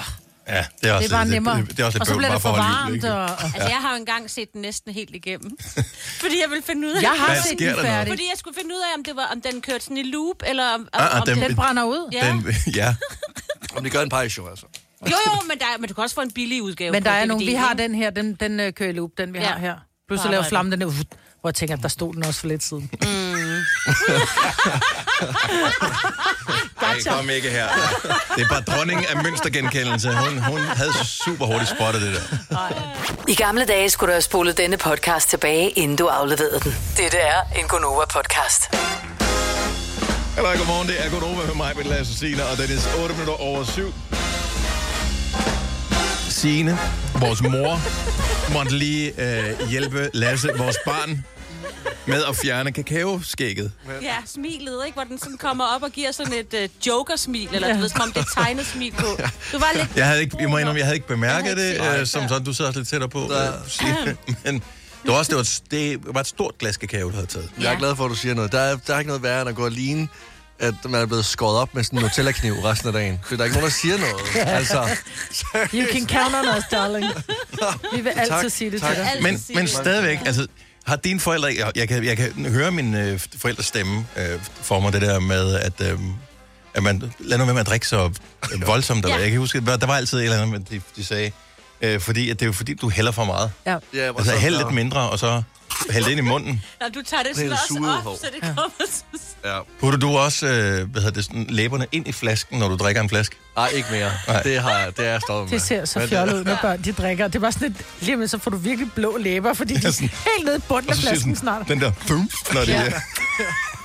Ja, 0.47 0.65
det 0.81 0.89
er 0.89 0.93
også, 0.93 1.07
det 1.07 1.13
er 1.13 1.17
bare 1.17 1.27
nemmere. 1.27 1.57
Det, 1.57 1.69
det, 1.69 1.79
er 1.79 1.85
også 1.85 1.97
lidt 1.97 2.01
og 2.01 2.07
så 2.07 2.17
bliver 2.17 2.31
det 2.31 2.41
for 2.41 2.49
varmt. 2.51 2.87
livet, 2.93 2.95
ikke? 3.03 3.13
Og. 3.15 3.43
Altså, 3.43 3.69
jeg 3.69 3.77
har 3.81 3.89
jo 3.93 3.95
engang 3.99 4.31
set 4.31 4.53
den 4.53 4.61
næsten 4.61 4.93
helt 4.93 5.15
igennem. 5.15 5.57
fordi 6.23 6.35
jeg 6.41 6.49
ville 6.49 6.63
finde 6.63 6.87
ud 6.87 6.93
af... 6.93 7.01
Jeg 7.01 7.09
har 7.09 7.25
Hvad 7.27 7.41
set 7.43 7.57
sker 7.59 7.75
den 7.75 7.85
færdig. 7.85 8.11
Fordi 8.11 8.23
jeg 8.31 8.37
skulle 8.37 8.55
finde 8.61 8.75
ud 8.75 8.79
af, 8.81 8.97
om, 8.97 9.03
det 9.03 9.15
var, 9.15 9.29
om 9.35 9.41
den 9.41 9.61
kørte 9.61 9.83
sådan 9.83 9.97
i 9.97 10.03
loop, 10.03 10.35
eller 10.47 10.73
om, 10.73 10.87
Ah, 10.93 11.05
ah, 11.15 11.21
om 11.21 11.25
den- 11.27 11.37
den... 11.37 11.43
Den 11.47 11.55
brænder 11.55 11.83
ud. 11.83 12.09
Ja. 12.11 12.27
Den, 12.27 12.55
ja. 12.81 12.95
Om 13.75 13.83
det 13.83 13.91
gør 13.91 14.01
en 14.01 14.09
pejs 14.09 14.37
jo, 14.37 14.47
altså. 14.49 14.65
Jo, 15.11 15.17
jo, 15.25 15.41
men, 15.47 15.59
der, 15.59 15.65
men 15.79 15.87
du 15.87 15.93
kan 15.93 16.03
også 16.03 16.15
få 16.15 16.21
en 16.21 16.31
billig 16.31 16.63
udgave 16.63 16.91
Men 16.91 17.03
der 17.03 17.11
er 17.11 17.25
nogle, 17.25 17.45
vi 17.45 17.53
har 17.53 17.73
den 17.73 17.95
her, 17.95 18.09
den, 18.09 18.35
den 18.35 18.59
øh, 18.59 18.73
kører 18.73 18.89
i 18.89 18.93
loop, 18.93 19.09
den 19.17 19.33
vi 19.33 19.39
Ja. 19.39 19.45
har 19.45 19.59
her. 19.59 19.75
Så 20.17 20.27
laver 20.31 20.43
flammen 20.43 20.71
den 20.71 20.81
der, 20.81 20.87
uh, 20.87 20.93
hvor 21.41 21.49
jeg 21.49 21.55
tænker, 21.55 21.75
at 21.75 21.81
der 21.83 21.89
stod 21.89 22.13
den 22.13 22.25
også 22.25 22.39
for 22.39 22.47
lidt 22.47 22.63
siden. 22.63 22.89
Nej, 26.81 26.97
kom 27.09 27.29
ikke 27.29 27.49
her. 27.49 27.67
Det 28.35 28.43
er 28.43 28.47
bare 28.49 28.61
dronningen 28.61 29.05
af 29.05 29.23
mønstergenkendelse. 29.23 30.13
Hun, 30.13 30.37
hun 30.39 30.59
havde 30.59 30.91
super 31.05 31.45
hurtigt 31.45 31.69
spottet 31.69 32.01
det 32.01 32.13
der. 32.15 32.21
I 33.27 33.35
gamle 33.35 33.65
dage 33.65 33.89
skulle 33.89 34.07
du 34.07 34.13
have 34.13 34.21
spolet 34.21 34.57
denne 34.57 34.77
podcast 34.77 35.29
tilbage, 35.29 35.69
inden 35.69 35.97
du 35.97 36.07
afleverede 36.07 36.59
den. 36.59 36.75
Dette 36.97 37.17
er 37.17 37.41
en 37.59 37.65
Gonova-podcast. 37.67 38.75
Hallo, 40.35 40.49
godmorgen. 40.57 40.87
Det 40.87 41.05
er 41.05 41.09
Godova 41.09 41.45
med 41.45 41.55
mig, 41.55 41.71
med 41.75 41.83
Lasse 41.83 42.17
Signe, 42.17 42.45
og 42.45 42.57
det 42.57 42.71
er 42.71 43.01
8 43.03 43.13
minutter 43.15 43.33
over 43.41 43.63
7. 43.63 43.93
Signe, 46.43 46.77
vores 47.19 47.41
mor, 47.41 47.79
måtte 48.53 48.77
lige 48.77 49.13
øh, 49.17 49.69
hjælpe 49.69 50.09
Lasse, 50.13 50.49
vores 50.57 50.77
barn, 50.85 51.25
med 52.05 52.23
at 52.29 52.35
fjerne 52.35 52.71
kakaoskægget. 52.71 53.71
Ja, 54.01 54.15
smilet, 54.25 54.85
ikke? 54.85 54.95
Hvor 54.95 55.03
den 55.03 55.19
sådan 55.19 55.37
kommer 55.37 55.65
op 55.75 55.83
og 55.83 55.91
giver 55.91 56.11
sådan 56.11 56.33
et 56.33 56.53
uh, 56.53 56.87
joker-smil, 56.87 57.49
eller 57.53 57.73
du 57.73 57.79
ved, 57.79 57.89
som 57.89 58.01
om 58.01 58.11
det 58.11 58.25
tegnet 58.37 58.65
smil 58.65 58.91
på. 58.91 59.05
Du 59.51 59.59
var 59.59 59.71
lidt... 59.75 59.87
Jeg 59.95 60.07
havde 60.07 60.21
ikke, 60.21 60.37
jeg 60.39 60.49
må 60.49 60.57
indrømme, 60.57 60.77
jeg 60.79 60.85
havde 60.85 60.95
ikke 60.95 61.07
bemærket 61.07 61.55
havde 61.57 61.69
ikke 61.71 61.83
det, 61.83 61.91
set 61.93 61.99
øh, 61.99 62.07
som 62.07 62.27
sådan, 62.29 62.43
du 62.45 62.53
sidder 62.53 62.69
også 62.69 62.79
lidt 62.79 62.89
tættere 62.89 63.09
på, 63.09 63.19
Der- 63.19 63.53
øh. 64.07 64.15
Men 64.45 64.53
det 65.03 65.11
var 65.11 65.13
også 65.13 65.29
det 65.29 65.35
var, 65.35 65.41
et- 65.41 65.61
det 65.71 66.13
var 66.15 66.19
et 66.21 66.27
stort 66.27 66.57
glas 66.57 66.77
kakao, 66.77 67.09
du 67.09 67.13
havde 67.15 67.27
taget. 67.27 67.49
Jeg 67.59 67.65
er 67.67 67.71
Ja. 67.71 67.77
glad 67.77 67.95
for, 67.95 68.05
at 68.05 68.09
du 68.11 68.15
siger 68.15 68.35
noget. 68.35 68.51
Der 68.51 68.59
er, 68.59 68.77
der 68.87 68.93
er 68.95 68.99
ikke 68.99 69.07
noget 69.09 69.23
værre, 69.23 69.41
end 69.41 69.49
at 69.49 69.55
gå 69.55 69.65
og 69.65 69.71
ligne, 69.71 70.07
at 70.59 70.73
man 70.89 71.01
er 71.01 71.05
blevet 71.05 71.25
skåret 71.25 71.57
op 71.57 71.75
med 71.75 71.83
sådan 71.83 71.99
en 71.99 72.03
Nutella-kniv 72.05 72.53
resten 72.53 72.87
af 72.87 72.93
dagen. 72.93 73.19
For 73.23 73.35
der 73.35 73.41
er 73.41 73.45
ikke 73.45 73.57
nogen, 73.57 73.69
der 73.69 73.75
siger 73.75 73.97
noget. 73.97 74.15
Altså, 74.57 74.87
You 75.73 75.85
can 75.91 76.07
count 76.07 76.35
on 76.35 76.57
us, 76.57 76.63
darling. 76.71 77.05
Vi 77.95 78.01
vil 78.01 78.09
altid 78.09 78.29
Tak, 78.41 78.51
sige 78.51 78.71
det 78.71 78.81
tak. 78.81 78.95
til 78.95 79.03
dig. 79.03 79.23
Men, 79.23 79.39
men 79.55 79.67
stadigvæk, 79.67 80.19
altså, 80.25 80.47
har 80.85 80.95
dine 80.95 81.19
forældre... 81.19 81.55
Jeg, 81.57 81.71
jeg, 81.75 81.87
kan, 81.87 82.03
jeg 82.03 82.17
kan 82.17 82.45
høre 82.45 82.71
min 82.71 82.95
øh, 82.95 83.19
forældres 83.37 83.65
stemme 83.65 84.05
øh, 84.17 84.39
for 84.61 84.79
mig, 84.79 84.93
det 84.93 85.01
der 85.01 85.19
med, 85.19 85.55
at, 85.55 85.81
øh, 85.81 85.99
at 86.73 86.83
man... 86.83 87.13
Lad 87.19 87.37
nu 87.37 87.43
være 87.45 87.53
med 87.53 87.61
at 87.61 87.67
drikke 87.67 87.87
så 87.87 88.09
øh, 88.53 88.67
voldsomt. 88.67 89.05
Eller, 89.05 89.15
Ja. 89.17 89.21
Jeg 89.23 89.31
kan 89.31 89.39
huske, 89.39 89.61
der 89.65 89.85
var 89.85 89.95
altid 89.97 90.17
et 90.17 90.23
eller 90.23 90.41
andet, 90.41 90.69
de, 90.69 90.81
de 90.95 91.05
sagde. 91.05 91.31
Øh, 91.81 91.99
fordi 91.99 92.29
at 92.29 92.39
det 92.39 92.45
er 92.45 92.47
jo 92.47 92.53
fordi, 92.53 92.73
du 92.73 92.89
hælder 92.89 93.11
for 93.11 93.25
meget. 93.25 93.51
Ja. 93.65 93.77
ja, 93.93 94.07
Altså, 94.17 94.31
så- 94.31 94.37
hæld 94.37 94.57
lidt 94.57 94.71
mindre, 94.73 95.09
og 95.09 95.19
så 95.19 95.41
hæld 95.91 96.05
det 96.05 96.11
ind 96.11 96.19
i 96.19 96.23
munden. 96.23 96.63
Når 96.81 96.87
du 96.89 97.01
tager 97.01 97.23
det 97.23 97.51
også 97.51 97.63
suget 97.67 97.97
op, 97.97 98.03
hår. 98.03 98.15
så 98.15 98.27
det 98.33 98.41
kommer 98.41 98.69
sådan... 98.79 99.19
Ja. 99.45 99.59
Putter 99.79 99.99
du 99.99 100.17
også 100.17 100.47
øh, 100.47 100.89
hvad 100.91 101.01
hedder 101.01 101.15
det, 101.15 101.25
sådan, 101.25 101.45
læberne 101.49 101.85
ind 101.91 102.07
i 102.07 102.11
flasken, 102.11 102.59
når 102.59 102.67
du 102.67 102.75
drikker 102.75 103.01
en 103.01 103.09
flaske? 103.09 103.35
Nej, 103.55 103.67
ikke 103.67 103.87
mere. 103.91 104.11
Nej. 104.27 104.41
Det, 104.41 104.59
har 104.61 104.79
jeg, 104.79 104.97
det 104.97 105.05
er 105.07 105.11
jeg 105.11 105.21
stoppet 105.21 105.51
med. 105.51 105.59
Det 105.59 105.67
ser 105.67 105.85
så 105.85 106.07
fjollet 106.07 106.33
ud, 106.39 106.43
når 106.43 106.57
børn 106.61 106.81
de 106.81 106.91
drikker. 106.91 107.27
Det 107.27 107.41
var 107.41 107.51
sådan 107.51 107.67
et, 107.71 107.85
lige 108.01 108.15
med, 108.17 108.27
så 108.27 108.37
får 108.37 108.51
du 108.51 108.57
virkelig 108.57 108.91
blå 108.91 109.17
læber, 109.17 109.53
fordi 109.53 109.73
de 109.81 109.87
er 109.87 109.91
sådan- 109.91 110.07
helt 110.09 110.45
nede 110.45 110.57
i 110.57 110.61
bunden 110.67 110.89
af 110.91 110.95
flasken 110.97 111.19
sådan, 111.19 111.35
snart. 111.35 111.67
den 111.67 111.81
der, 111.81 111.91
fum, 111.97 112.29
når 112.53 112.59
det 112.61 112.67
Ja. 112.69 112.81
ja. 112.83 112.91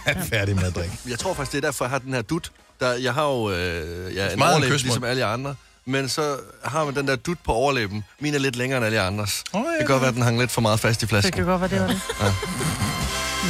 er 0.07 0.24
færdig 0.24 0.55
med 0.57 0.64
at 0.64 0.74
drikke. 0.74 0.98
Jeg 1.09 1.18
tror 1.18 1.35
faktisk, 1.35 1.53
det 1.53 1.59
er 1.64 1.68
derfor, 1.68 1.85
jeg 1.85 1.90
har 1.90 1.98
den 1.98 2.14
her 2.14 2.22
dut. 2.22 2.51
Der, 2.81 2.92
jeg 2.92 3.14
har 3.14 3.24
jo 3.24 3.51
øh, 3.51 4.16
ja, 4.16 4.33
en 4.33 4.38
kysmund. 4.38 4.68
ligesom 4.70 5.05
alle 5.05 5.24
andre. 5.24 5.55
Men 5.88 6.09
så 6.09 6.37
har 6.64 6.85
man 6.85 6.94
den 6.94 7.09
der 7.09 7.16
dut 7.16 7.38
på 7.44 7.53
overlæben. 7.53 8.05
Min 8.20 8.35
er 8.35 8.38
lidt 8.38 8.57
længere 8.57 8.77
end 8.77 8.87
alle 8.87 9.01
andres. 9.01 9.44
Åh, 9.55 9.61
ja, 9.61 9.68
det 9.70 9.79
kan 9.79 9.87
godt 9.87 10.01
være, 10.01 10.09
at 10.09 10.14
den 10.14 10.22
hang 10.22 10.38
lidt 10.40 10.51
for 10.51 10.61
meget 10.61 10.81
fast 10.81 11.01
i 11.01 11.05
Det 11.05 11.09
flasken. 11.09 11.33
kan 11.33 11.44
godt 11.44 11.61
være, 11.61 11.70
det 11.70 11.81
var 11.81 11.87
det. 11.87 12.01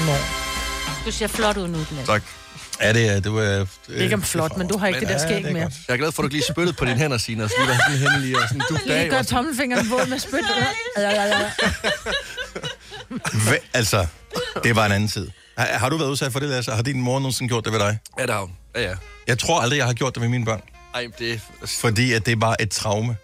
Nå. 0.06 0.12
Du 1.06 1.12
ser 1.12 1.26
flot 1.26 1.56
ud 1.56 1.68
nu, 1.68 1.78
den 1.78 2.06
Tak. 2.06 2.22
Ja, 2.80 2.92
det 2.92 3.08
er... 3.16 3.20
Du 3.20 3.38
er 3.38 3.64
øh, 3.88 4.02
Ikke 4.02 4.14
om 4.14 4.22
flot, 4.22 4.56
men 4.56 4.68
du 4.68 4.78
har 4.78 4.86
ikke 4.86 5.00
det 5.00 5.08
der 5.08 5.18
skæg 5.18 5.44
er 5.44 5.52
mere. 5.52 5.62
godt. 5.62 5.74
Jeg 5.88 5.94
er 5.94 5.98
glad 5.98 6.12
for, 6.12 6.22
at 6.22 6.24
du 6.24 6.32
lige 6.32 6.44
spyttede 6.50 6.76
på 6.76 6.84
dine 6.84 6.96
hænder, 6.98 7.18
Signe, 7.18 7.44
og 7.44 7.50
så 7.50 7.56
lige 7.58 7.68
var 7.68 7.78
sådan 7.86 8.12
hen 8.12 8.20
lige 8.20 8.36
og 8.36 8.42
sådan 8.48 8.62
duft 8.70 8.82
Lige 8.86 8.96
af. 8.98 9.10
gør 9.10 9.22
tommelfingeren 9.22 9.90
våd 9.90 10.06
med 10.06 10.18
spyt. 10.18 10.44
Ja, 10.96 11.10
ja, 11.10 11.24
ja, 11.24 11.38
ja. 11.38 11.50
Hva- 13.14 13.64
altså, 13.74 14.06
det 14.64 14.76
var 14.76 14.86
en 14.86 14.92
anden 14.92 15.08
tid. 15.08 15.30
Har, 15.58 15.66
har 15.66 15.88
du 15.88 15.96
været 15.96 16.08
udsat 16.10 16.32
for 16.32 16.40
det, 16.40 16.48
Lasse? 16.48 16.72
Har 16.72 16.82
din 16.82 17.00
mor 17.00 17.18
nogensinde 17.18 17.48
gjort 17.48 17.64
det 17.64 17.72
ved 17.72 17.80
dig? 17.80 17.98
Ja, 18.18 18.22
det 18.22 18.30
har 18.34 18.40
hun. 18.40 18.50
Ja, 18.76 18.82
ja. 18.82 18.94
Jeg 19.26 19.38
tror 19.38 19.60
aldrig, 19.60 19.76
jeg 19.78 19.86
har 19.86 19.92
gjort 19.92 20.14
det 20.14 20.20
med 20.20 20.28
mine 20.28 20.44
børn. 20.44 20.60
Ej, 20.94 21.06
det 21.18 21.32
er... 21.32 21.38
Fordi 21.66 22.12
at 22.12 22.26
det 22.26 22.40
var 22.40 22.56
et 22.60 22.70
traume. 22.70 23.16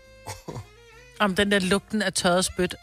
Om 1.21 1.35
den 1.35 1.53
der 1.53 1.59
lugten 1.59 2.03
af 2.03 2.13
tørret 2.13 2.45
spyt. 2.45 2.75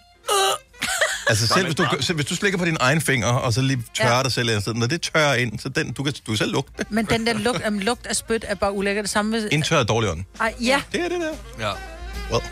Altså 1.28 1.48
selv 1.48 1.66
hvis 1.66 1.76
du, 1.76 1.86
selv 2.00 2.16
hvis 2.16 2.26
du 2.26 2.36
slikker 2.36 2.60
på 2.60 2.66
din 2.66 2.78
egen 2.80 3.02
finger, 3.02 3.28
og 3.28 3.54
så 3.54 3.62
lige 3.62 3.84
tørrer 3.94 4.18
Ja. 4.18 4.24
dig 4.24 4.32
selv 4.32 4.50
et 4.50 4.62
sted, 4.62 4.74
når 4.74 4.88
det 4.88 5.02
tørrer 5.02 5.34
ind, 5.36 5.60
så 5.60 5.70
den, 5.70 5.94
du 5.94 6.04
kan, 6.04 6.14
du 6.26 6.32
kan 6.32 6.38
selv 6.38 6.52
lugte 6.52 6.72
det. 6.78 6.92
Men 6.92 7.06
den 7.06 7.28
der 7.28 7.34
lugt, 7.34 7.68
um, 7.68 7.80
lugt 7.80 8.08
af 8.08 8.16
spyt 8.16 8.46
er 8.48 8.56
bare 8.56 8.72
ulækkert. 8.72 9.04
Det 9.04 9.10
samme 9.10 9.32
med... 9.32 9.50
Indtørret 9.52 9.88
dårlig 9.88 10.10
ånd. 10.10 10.24
Ej, 10.40 10.54
ja. 10.62 10.82
Det 10.92 11.02
er 11.02 11.10
det 11.10 11.20
der. 11.22 11.34
Ja. 11.68 11.72
Well. 12.32 12.44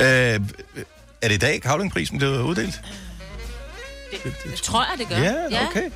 Øh, 0.00 0.40
er 1.22 1.28
det 1.28 1.32
i 1.34 1.38
dag, 1.38 1.62
Kavlingprisen 1.62 2.18
blev 2.18 2.30
uddelt? 2.30 2.80
Det 4.44 4.54
tror 4.62 4.84
jeg, 4.90 4.98
det 4.98 5.08
gør. 5.08 5.16
Ja, 5.50 5.66
okay. 5.70 5.90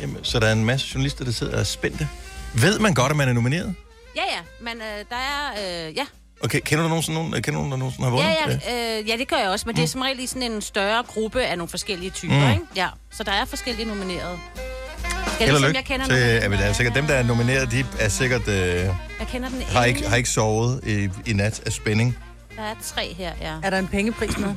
Jamen, 0.00 0.24
så 0.24 0.40
der 0.40 0.46
er 0.46 0.52
en 0.52 0.64
masse 0.64 0.86
journalister, 0.94 1.24
der 1.24 1.32
sidder 1.32 1.52
og 1.52 1.60
er 1.60 1.64
spændte. 1.64 2.08
Ved 2.54 2.78
man 2.78 2.94
godt, 2.94 3.10
at 3.10 3.16
man 3.16 3.28
er 3.28 3.32
nomineret? 3.32 3.74
Ja, 4.16 4.22
ja. 4.22 4.40
Men 4.60 4.74
øh, 4.76 5.04
der 5.10 5.16
er... 5.16 5.86
Øh, 5.88 5.96
ja. 5.96 6.06
Okay, 6.44 6.60
kender 6.64 6.82
du 6.82 6.88
nogen, 6.88 7.02
sådan 7.02 7.14
nogen, 7.14 7.32
kender 7.32 7.50
du 7.50 7.52
nogen, 7.52 7.70
der 7.70 7.76
nogensinde 7.78 8.04
har 8.04 8.10
vundet? 8.16 8.28
Ja, 8.46 8.52
det? 8.52 8.60
ja, 8.66 8.98
øh, 9.00 9.08
ja, 9.08 9.16
det 9.16 9.28
gør 9.28 9.36
jeg 9.36 9.48
også, 9.48 9.66
men 9.66 9.76
det 9.76 9.82
er 9.82 9.86
som 9.88 10.00
regel 10.00 10.20
i 10.20 10.26
sådan 10.26 10.42
en 10.52 10.62
større 10.62 11.02
gruppe 11.02 11.42
af 11.44 11.58
nogle 11.58 11.68
forskellige 11.68 12.10
typer, 12.10 12.46
Mm. 12.46 12.52
ikke? 12.52 12.62
Ja, 12.76 12.88
så 13.10 13.22
der 13.22 13.32
er 13.32 13.44
forskellige 13.44 13.88
nominerede. 13.88 14.38
Skal 15.34 15.46
Held 15.46 15.54
og 15.56 15.60
lykke 15.62 15.76
jeg 15.76 15.84
kender 15.84 16.06
til, 16.06 16.16
ja, 16.16 16.68
er 16.68 16.72
sikkert 16.72 16.94
dem, 16.94 17.06
der 17.06 17.14
er 17.14 17.22
nomineret, 17.22 17.70
de 17.70 17.84
er 17.98 18.08
sikkert, 18.08 18.48
øh, 18.48 18.54
Jeg 18.56 18.94
kender 19.28 19.48
den 19.48 19.62
har, 19.62 19.84
ikke, 19.84 20.08
har 20.08 20.16
ikke 20.16 20.28
sovet 20.28 20.80
i, 20.86 21.08
i 21.30 21.32
nat 21.32 21.62
af 21.66 21.72
spænding. 21.72 22.18
Der 22.56 22.62
er 22.62 22.74
tre 22.82 23.14
her, 23.14 23.32
ja. 23.40 23.54
Er 23.62 23.70
der 23.70 23.78
en 23.78 23.88
pengepris 23.88 24.38
med? 24.38 24.54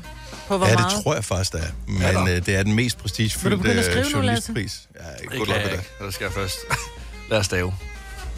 På 0.47 0.57
hvor 0.57 0.67
ja, 0.67 0.73
meget? 0.73 0.91
det 0.95 1.03
tror 1.03 1.13
jeg 1.13 1.25
faktisk, 1.25 1.51
der 1.53 1.59
er. 1.59 1.71
Men 1.87 2.27
øh, 2.29 2.45
det 2.45 2.55
er 2.55 2.63
den 2.63 2.73
mest 2.73 2.97
prestigefyldte 2.97 3.57
nu, 3.57 4.01
journalistpris. 4.13 4.81
Ja, 4.95 4.99
Det 4.99 5.19
godt 5.21 5.31
kan 5.31 5.37
luck 5.39 5.49
jeg 5.49 5.61
med 5.65 5.71
ikke. 5.71 6.05
Det 6.05 6.13
skal 6.13 6.25
jeg 6.25 6.33
først. 6.33 6.57
Lad 7.29 7.39
os 7.39 7.45
stave. 7.45 7.73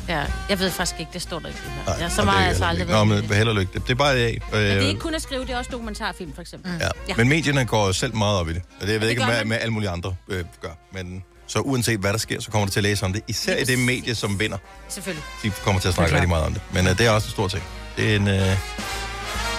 Ja. 0.10 0.26
Jeg 0.50 0.60
ved 0.60 0.72
faktisk 0.72 1.00
ikke, 1.00 1.12
det 1.14 1.22
står 1.22 1.40
der 1.40 1.48
ikke. 1.48 1.60
Det 1.64 1.72
her. 1.72 1.94
Nej, 1.94 2.04
ja, 2.04 2.10
så 2.10 2.24
meget 2.24 2.42
er 2.42 2.46
jeg 2.48 2.56
så 2.56 2.66
heller 2.66 2.98
aldrig 2.98 3.08
Nå, 3.20 3.28
men 3.28 3.34
held 3.38 3.48
og 3.50 3.56
lykke. 3.56 3.74
Det, 3.74 3.82
det 3.84 3.90
er 3.92 3.96
bare 3.96 4.16
det 4.16 4.24
af. 4.24 4.38
Men 4.52 4.60
det 4.62 4.72
er 4.72 4.78
Øh, 4.78 4.84
ikke 4.84 5.00
kun 5.00 5.16
at 5.16 5.22
skrive, 5.22 5.42
det 5.42 5.50
er 5.50 5.58
også 5.58 5.70
dokumentarfilm, 5.72 6.34
for 6.36 6.42
eksempel. 6.42 6.72
Mm. 6.72 6.78
Ja. 6.78 6.88
Ja. 7.10 7.14
Men 7.18 7.30
medierne 7.30 7.66
går 7.66 7.92
selv 7.92 8.16
meget 8.16 8.40
op 8.40 8.50
i 8.50 8.54
det. 8.54 8.62
Og 8.82 8.88
det 8.88 8.94
jeg 8.94 9.02
ved 9.02 9.08
det 9.08 9.12
ikke, 9.12 9.26
hvad 9.26 9.46
med 9.46 9.58
alle 9.62 9.74
mulige 9.74 9.90
andre 9.90 10.16
øh, 10.30 10.44
gør. 10.62 10.70
Men 10.94 11.24
så 11.48 11.60
uanset 11.60 12.00
hvad 12.00 12.12
der 12.12 12.18
sker, 12.20 12.42
så 12.42 12.52
kommer 12.52 12.66
du 12.66 12.72
til 12.72 12.80
at 12.80 12.84
læse 12.84 13.06
om 13.06 13.14
det. 13.14 13.22
Især 13.28 13.56
i 13.58 13.64
det 13.64 13.80
medie, 13.80 14.16
som 14.16 14.40
vinder. 14.40 14.58
Selvfølgelig. 14.90 15.24
De 15.44 15.50
kommer 15.64 15.82
til 15.82 15.88
at 15.88 15.94
snakke 15.94 16.14
rigtig 16.14 16.30
meget 16.30 16.46
om 16.46 16.54
det. 16.54 16.62
Men 16.74 16.88
øh, 16.88 16.98
det 16.98 17.06
er 17.06 17.10
også 17.10 17.28
en 17.28 17.32
stor 17.32 17.48
ting. 17.48 17.64
Det 17.98 18.12
er 18.12 18.16
en 18.16 18.28
øh, 18.28 18.58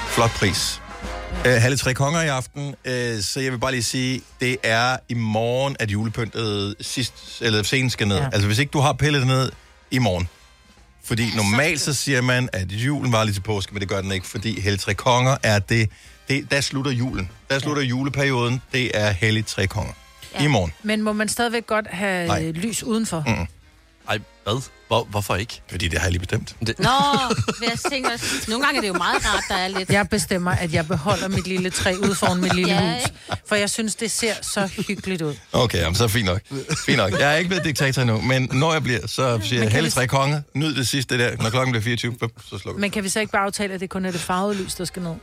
flot 0.09 0.31
pris. 0.31 0.81
Øh, 1.47 1.53
halve 1.53 1.77
tre 1.77 1.95
konger 1.95 2.23
i 2.23 2.27
aften, 2.29 2.75
øh, 2.85 3.21
så 3.23 3.41
jeg 3.41 3.53
vil 3.53 3.59
bare 3.59 3.71
lige 3.73 3.83
sige, 3.83 4.21
det 4.41 4.57
er 4.63 4.97
i 5.09 5.15
morgen, 5.15 5.77
at 5.81 5.91
julepyntet 5.91 6.75
sidst, 6.81 7.15
eller 7.41 7.63
senest 7.63 7.93
skal 7.93 8.09
ned. 8.09 8.17
Ja. 8.17 8.25
Altså 8.25 8.47
hvis 8.47 8.59
ikke 8.59 8.71
du 8.71 8.79
har 8.81 8.93
pillet 8.93 9.21
det 9.21 9.29
ned 9.29 9.53
i 9.91 9.99
morgen. 9.99 10.29
Fordi 11.09 11.31
normalt 11.37 11.81
så 11.81 11.95
siger 11.95 12.21
man, 12.21 12.49
at 12.53 12.73
julen 12.73 13.13
var 13.13 13.25
lige 13.25 13.35
til 13.35 13.41
påske, 13.41 13.73
men 13.73 13.81
det 13.81 13.89
gør 13.89 14.01
den 14.01 14.13
ikke, 14.13 14.27
fordi 14.27 14.61
Hellig 14.61 14.81
Tre 14.81 14.95
Konger 14.95 15.37
er 15.43 15.59
det, 15.59 15.91
det 16.29 16.51
der 16.51 16.61
slutter 16.61 16.91
julen. 16.91 17.31
Der 17.51 17.59
slutter 17.59 17.83
juleperioden, 17.83 18.63
det 18.73 18.91
er 18.95 19.11
Hellig 19.11 19.47
Tre 19.47 19.67
Konger. 19.67 19.93
Ja. 20.35 20.45
I 20.45 20.47
morgen. 20.47 20.73
Men 20.83 21.03
må 21.03 21.13
man 21.13 21.29
stadigvæk 21.29 21.67
godt 21.67 21.87
have. 21.87 22.27
Nej. 22.27 22.51
lys 22.51 22.83
udenfor? 22.83 23.25
Mm. 23.27 23.47
Ej, 24.09 24.19
hvad? 24.45 24.63
Hvor, 24.89 25.05
hvorfor 25.11 25.37
ikke? 25.37 25.63
Fordi 25.71 25.89
det 25.89 25.99
har 25.99 26.07
jeg 26.07 26.13
lige 26.13 26.21
bestemt. 26.21 26.57
Nå, 26.61 26.67
vil 27.61 27.69
jeg 27.69 27.79
tænke 27.91 28.13
også. 28.13 28.45
Nogle 28.49 28.65
gange 28.65 28.77
er 28.79 28.81
det 28.81 28.89
jo 28.89 28.93
meget 28.95 29.27
rart, 29.35 29.45
der 29.49 29.55
er 29.55 29.69
lidt... 29.69 29.91
Jeg 29.91 30.09
bestemmer, 30.09 30.51
at 30.51 30.73
jeg 30.73 30.87
beholder 30.89 31.29
mit 31.29 31.47
lille 31.47 31.71
træ 31.71 31.95
ude 32.03 32.15
foran 32.15 32.41
mit 32.41 32.55
lille 32.55 32.73
Ja, 32.75 32.95
hus. 32.95 33.03
For 33.49 33.55
jeg 33.55 33.71
synes, 33.71 33.95
det 33.95 34.11
ser 34.11 34.33
så 34.43 34.67
hyggeligt 34.67 35.23
ud. 35.23 35.35
Okay, 35.53 35.79
jamen, 35.79 35.95
så 35.95 36.09
fint 36.09 36.27
nok. 36.27 36.41
Fint 36.87 36.97
nok. 36.97 37.13
Jeg 37.13 37.33
er 37.33 37.37
ikke 37.37 37.49
blevet 37.49 37.65
diktator 37.65 38.03
endnu, 38.03 38.21
men 38.21 38.49
når 38.53 38.73
jeg 38.73 38.83
bliver, 38.83 39.07
så 39.07 39.41
siger 39.43 39.63
jeg 39.71 39.85
vi- 39.85 39.91
Tre 39.91 40.07
Konger. 40.07 40.41
Nyd 40.55 40.75
det 40.75 40.89
sidste 40.89 41.19
der. 41.19 41.37
Når 41.43 41.51
klokken 41.51 41.73
bliver 41.73 41.83
24, 41.83 42.13
bup, 42.13 42.31
så 42.51 42.59
slukker. 42.59 42.81
Men 42.81 42.91
kan 42.91 43.05
vi 43.05 43.09
så 43.09 43.21
ikke 43.21 43.33
bare 43.33 43.43
aftale, 43.45 43.75
at 43.75 43.81
det 43.81 43.91
kun 43.91 44.05
er 44.05 44.11
det 44.11 44.21
farvede 44.21 44.63
lys, 44.63 44.75
der 44.75 44.85
skal 44.85 45.03
ned? 45.03 45.15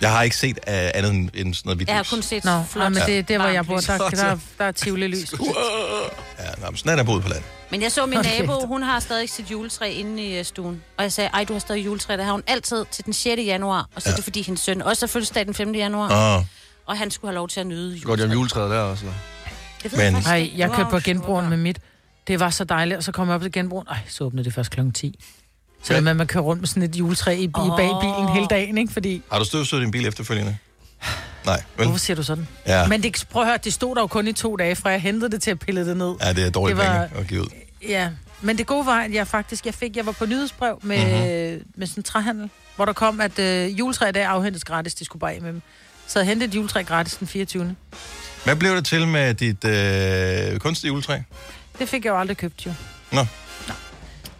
Jeg 0.00 0.10
har 0.10 0.22
ikke 0.22 0.36
set 0.36 0.58
uh, 0.68 0.72
andet 0.72 1.10
end, 1.12 1.30
sådan 1.32 1.52
noget 1.64 1.78
hvidt 1.78 1.88
Jeg 1.88 1.96
har 1.96 2.06
kun 2.10 2.22
set 2.22 2.44
Nå, 2.44 2.62
flot, 2.70 2.84
ja. 2.84 2.88
men 2.88 2.98
det 3.06 3.18
er 3.18 3.22
der, 3.22 3.38
hvor 3.38 3.48
jeg 3.48 3.66
bor. 3.66 3.80
Der, 3.80 4.10
lys. 4.10 4.18
der, 4.18 4.38
der 4.58 4.64
er 4.64 4.72
tivoli 4.72 5.06
lys. 5.06 5.34
Ja, 6.38 6.44
nå, 6.60 6.70
men 6.70 6.76
sådan 6.76 6.92
er 6.92 6.96
der 6.96 7.02
boet 7.04 7.22
på 7.22 7.28
land. 7.28 7.42
Men 7.70 7.82
jeg 7.82 7.92
så 7.92 8.06
min 8.06 8.18
Okay. 8.18 8.40
nabo, 8.40 8.66
hun 8.66 8.82
har 8.82 9.00
stadig 9.00 9.30
sit 9.30 9.50
juletræ 9.50 9.92
inde 9.92 10.22
i 10.22 10.38
øh, 10.38 10.44
stuen. 10.44 10.82
Og 10.96 11.02
jeg 11.02 11.12
sagde, 11.12 11.30
ej, 11.34 11.44
du 11.44 11.52
har 11.52 11.60
stadig 11.60 11.84
juletræ. 11.84 12.16
Det 12.16 12.24
har 12.24 12.32
hun 12.32 12.42
altid 12.46 12.84
til 12.90 13.04
den 13.04 13.12
6. 13.12 13.40
januar. 13.46 13.88
Og 13.94 14.02
så 14.02 14.10
er 14.10 14.14
det, 14.14 14.24
fordi 14.24 14.42
hendes 14.42 14.60
søn 14.62 14.82
også 14.82 15.06
er 15.06 15.08
fødselsdag 15.08 15.46
den 15.46 15.54
5. 15.54 15.74
januar. 15.74 16.36
Åh, 16.38 16.44
Og 16.86 16.98
han 16.98 17.10
skulle 17.10 17.28
have 17.30 17.34
lov 17.34 17.48
til 17.48 17.60
at 17.60 17.66
nyde 17.66 18.00
Går 18.00 18.16
de 18.16 18.22
om 18.24 18.30
juletræet. 18.30 18.34
juletræet 18.34 18.70
der 18.70 18.78
også? 18.80 19.04
eller? 19.04 19.16
Det 19.82 19.92
ved 19.92 19.98
Men- 19.98 20.12
faktisk 20.12 20.28
Ej, 20.30 20.36
ikke. 20.36 20.58
jeg 20.58 20.70
kørte 20.70 20.90
på 20.90 20.96
det 20.96 21.04
genbrugen 21.04 21.42
rart. 21.42 21.50
med 21.50 21.56
mit. 21.58 21.78
Det 22.26 22.40
var 22.40 22.50
så 22.50 22.64
dejligt, 22.64 22.96
og 22.96 23.04
så 23.04 23.12
kom 23.12 23.28
jeg 23.28 23.34
op 23.34 23.42
til 23.42 23.52
genbrugen. 23.52 23.86
Ej, 23.90 23.98
så 24.08 24.24
åbnede 24.24 24.44
det 24.44 24.54
først 24.54 24.70
kl. 24.70 24.80
10. 24.94 25.18
Så 25.82 25.94
det 25.94 26.02
med, 26.02 26.10
at 26.10 26.16
man 26.16 26.26
kører 26.26 26.44
rundt 26.44 26.60
med 26.62 26.68
sådan 26.68 26.82
et 26.82 26.96
juletræ 26.96 27.34
i, 27.36 27.42
i 27.44 27.48
bag 27.48 27.90
bilen 28.00 28.28
hele 28.34 28.46
dagen, 28.46 28.78
ikke? 28.78 28.92
Fordi, 28.92 29.22
har 29.32 29.38
du 29.38 29.44
støvsuget 29.44 29.82
din 29.82 29.90
bil 29.90 30.06
efterfølgende? 30.06 30.56
Nej, 31.46 31.62
vel? 31.76 31.86
hvorfor 31.86 31.98
siger 31.98 32.16
du 32.16 32.22
sådan? 32.22 32.48
Ja. 32.66 32.86
Men 32.88 33.02
det, 33.02 33.24
prøv 33.30 33.42
at 33.42 33.48
høre, 33.48 33.58
det 33.64 33.72
stod 33.72 33.94
der 33.94 34.00
jo 34.02 34.06
kun 34.06 34.28
i 34.28 34.32
to 34.32 34.56
dage, 34.56 34.76
fra 34.76 34.90
jeg 34.90 35.00
hentede 35.00 35.30
det 35.32 35.42
til 35.42 35.50
at 35.50 35.58
pille 35.58 35.86
det 35.86 35.96
ned. 35.96 36.14
Ja, 36.22 36.32
det 36.32 36.46
er 36.46 36.50
dårligt 36.50 36.78
Det 36.78 36.86
det 36.86 36.94
var- 36.94 37.20
at 37.20 37.26
give 37.28 37.40
ud. 37.40 37.46
Ja, 37.88 38.08
men 38.40 38.58
det 38.58 38.66
gode 38.66 38.86
var, 38.86 39.00
at 39.00 39.14
jeg 39.14 39.26
faktisk, 39.26 39.66
jeg 39.66 39.74
fik, 39.74 39.96
jeg 39.96 40.06
var 40.06 40.12
på 40.12 40.26
nyhedsbrev 40.26 40.78
med, 40.82 40.98
Mhm. 40.98 41.06
mm-hmm. 41.14 41.72
med 41.76 41.86
sådan 41.86 42.00
en 42.00 42.02
træhandel, 42.04 42.50
hvor 42.76 42.84
der 42.84 42.92
kom, 42.92 43.20
at 43.20 43.38
øh, 43.38 43.78
juletræ 43.78 44.08
i 44.08 44.12
dag 44.12 44.24
afhentes 44.24 44.64
gratis, 44.64 44.94
de 44.94 45.04
skulle 45.04 45.20
bare 45.20 45.40
med 45.40 45.52
dem. 45.52 45.62
Så 46.06 46.18
jeg 46.18 46.26
hentede 46.28 46.48
et 46.48 46.54
juletræ 46.54 46.82
gratis 46.82 47.14
den 47.14 47.26
24. 47.26 47.76
Hvad 48.44 48.56
blev 48.56 48.76
det 48.76 48.86
til 48.86 49.08
med 49.08 49.34
dit 49.34 49.64
øh, 49.64 50.58
kunstige 50.58 50.88
juletræ? 50.88 51.18
Det 51.78 51.88
fik 51.88 52.04
jeg 52.04 52.10
jo 52.10 52.18
aldrig 52.20 52.36
købt, 52.36 52.66
jo. 52.66 52.72
Nå, 53.12 53.26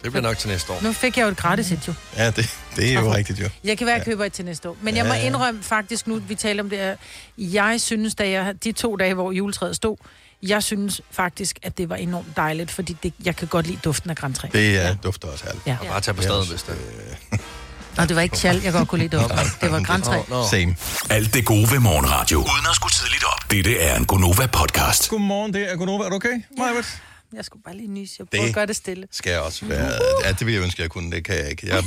Det 0.05 0.11
bliver 0.13 0.23
nok 0.23 0.37
til 0.37 0.49
næste 0.49 0.71
år. 0.73 0.79
Nu 0.81 0.93
fik 0.93 1.17
jeg 1.17 1.23
jo 1.23 1.27
et 1.29 1.37
gratis 1.37 1.71
et, 1.71 1.87
jo. 1.87 1.93
ja, 2.17 2.31
det, 2.31 2.49
det 2.75 2.89
er 2.93 2.99
jo 3.01 3.13
rigtigt 3.13 3.39
jo. 3.39 3.49
Jeg 3.63 3.77
kan 3.77 3.87
være, 3.87 3.95
at 3.95 3.99
jeg 3.99 4.05
køber 4.05 4.25
et 4.25 4.33
til 4.33 4.45
næste 4.45 4.69
år. 4.69 4.77
Men 4.81 4.95
jeg 4.95 5.05
må 5.05 5.13
Ja, 5.13 5.19
ja. 5.19 5.25
indrømme 5.25 5.63
faktisk 5.63 6.07
nu, 6.07 6.15
vi 6.27 6.35
taler 6.35 6.63
om 6.63 6.69
det 6.69 6.79
her. 6.79 6.95
Jeg 7.37 7.81
synes, 7.81 8.15
da 8.15 8.29
jeg, 8.29 8.53
de 8.63 8.71
to 8.71 8.95
dage, 8.95 9.13
hvor 9.13 9.31
juletræet 9.31 9.75
stod, 9.75 9.97
jeg 10.43 10.63
synes 10.63 11.01
faktisk, 11.11 11.59
at 11.63 11.77
det 11.77 11.89
var 11.89 11.95
enormt 11.95 12.37
dejligt, 12.37 12.71
fordi 12.71 12.97
det, 13.03 13.13
jeg 13.25 13.35
kan 13.35 13.47
godt 13.47 13.67
lide 13.67 13.79
duften 13.83 14.09
af 14.09 14.15
græntræ. 14.15 14.47
Det 14.53 14.77
er, 14.85 14.95
dufter 14.95 15.27
også 15.27 15.43
herligt. 15.43 15.67
Ja. 15.67 15.77
Og 15.81 15.87
bare 15.87 16.01
tage 16.01 16.15
på 16.15 16.21
staden, 16.21 16.47
hvis 16.49 16.63
det 16.63 16.75
Og 17.97 18.07
det 18.07 18.15
var 18.15 18.21
ikke 18.21 18.35
tjal, 18.35 18.61
jeg 18.63 18.73
godt 18.73 18.87
kunne 18.87 18.99
lide 18.99 19.17
det 19.17 19.25
op. 19.25 19.31
Det 19.61 19.71
var 19.71 19.83
græntræ. 19.83 20.17
Nå. 20.29 20.47
Same. 20.51 20.75
Alt 21.09 21.33
det 21.33 21.45
gode 21.45 21.71
ved 21.71 21.79
morgenradio. 21.79 22.37
Uden 22.37 22.65
at 22.69 22.75
skulle 22.75 22.93
tidligt 22.93 23.23
op. 23.23 23.51
Dette 23.51 23.79
er 23.79 23.95
en 23.97 24.05
Gonova-podcast. 24.05 25.09
Godmorgen, 25.09 25.53
det 25.53 25.71
er 25.71 25.75
Gunova. 25.75 26.03
Er 26.05 26.09
du 26.09 26.15
okay, 26.15 26.43
Majbert? 26.57 27.01
Jeg 27.35 27.45
skulle 27.45 27.63
bare 27.63 27.75
lige 27.75 27.87
nys. 27.87 28.19
Jeg 28.19 28.27
prøver 28.27 28.43
Det- 28.43 28.49
at 28.49 28.55
gøre 28.55 28.65
det 28.65 28.75
stille. 28.75 29.07
Skal 29.11 29.31
jeg 29.31 29.39
også 29.41 29.65
være... 29.65 29.91
Ja, 30.23 30.31
det 30.31 30.45
vil 30.45 30.53
jeg 30.53 30.63
ønske, 30.63 30.81
jeg 30.81 30.89
kunne. 30.89 31.11
Det 31.11 31.25
kan 31.25 31.35
jeg 31.35 31.49
ikke. 31.49 31.67
Jeg 31.67 31.77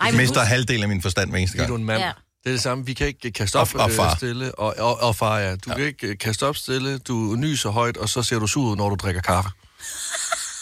Ej, 0.00 0.10
men 0.10 0.16
mister 0.16 0.40
husk- 0.40 0.48
halvdelen 0.48 0.82
af 0.82 0.88
min 0.88 1.02
forstand 1.02 1.30
hver 1.30 1.38
eneste 1.38 1.58
Fordi 1.58 1.68
du 1.68 1.72
er 1.74 1.76
gang. 1.76 1.80
en 1.82 1.86
mand. 1.86 2.00
Ja. 2.00 2.06
Ja. 2.06 2.12
Det 2.44 2.50
er 2.50 2.54
det 2.54 2.62
samme. 2.62 2.86
Vi 2.86 2.94
kan 2.94 3.06
ikke 3.06 3.30
kaste 3.32 3.56
op 3.56 3.74
Og- 3.74 3.80
og 3.80 3.90
far. 3.90 4.10
øh, 4.10 4.16
stille. 4.16 4.54
Og, 4.54 4.74
og, 4.78 5.00
og 5.00 5.16
far, 5.16 5.38
ja. 5.38 5.56
Du 5.56 5.70
ja. 5.70 5.76
kan 5.76 5.84
ikke 5.86 6.06
øh, 6.06 6.18
kaste 6.18 6.46
op 6.46 6.56
stille. 6.56 6.98
Du 6.98 7.14
nyser 7.36 7.70
højt, 7.70 7.96
og 7.96 8.08
så 8.08 8.22
ser 8.22 8.38
du 8.38 8.46
sur 8.46 8.70
ud, 8.70 8.76
når 8.76 8.88
du 8.88 8.94
drikker 8.94 9.20
kaffe. 9.22 9.50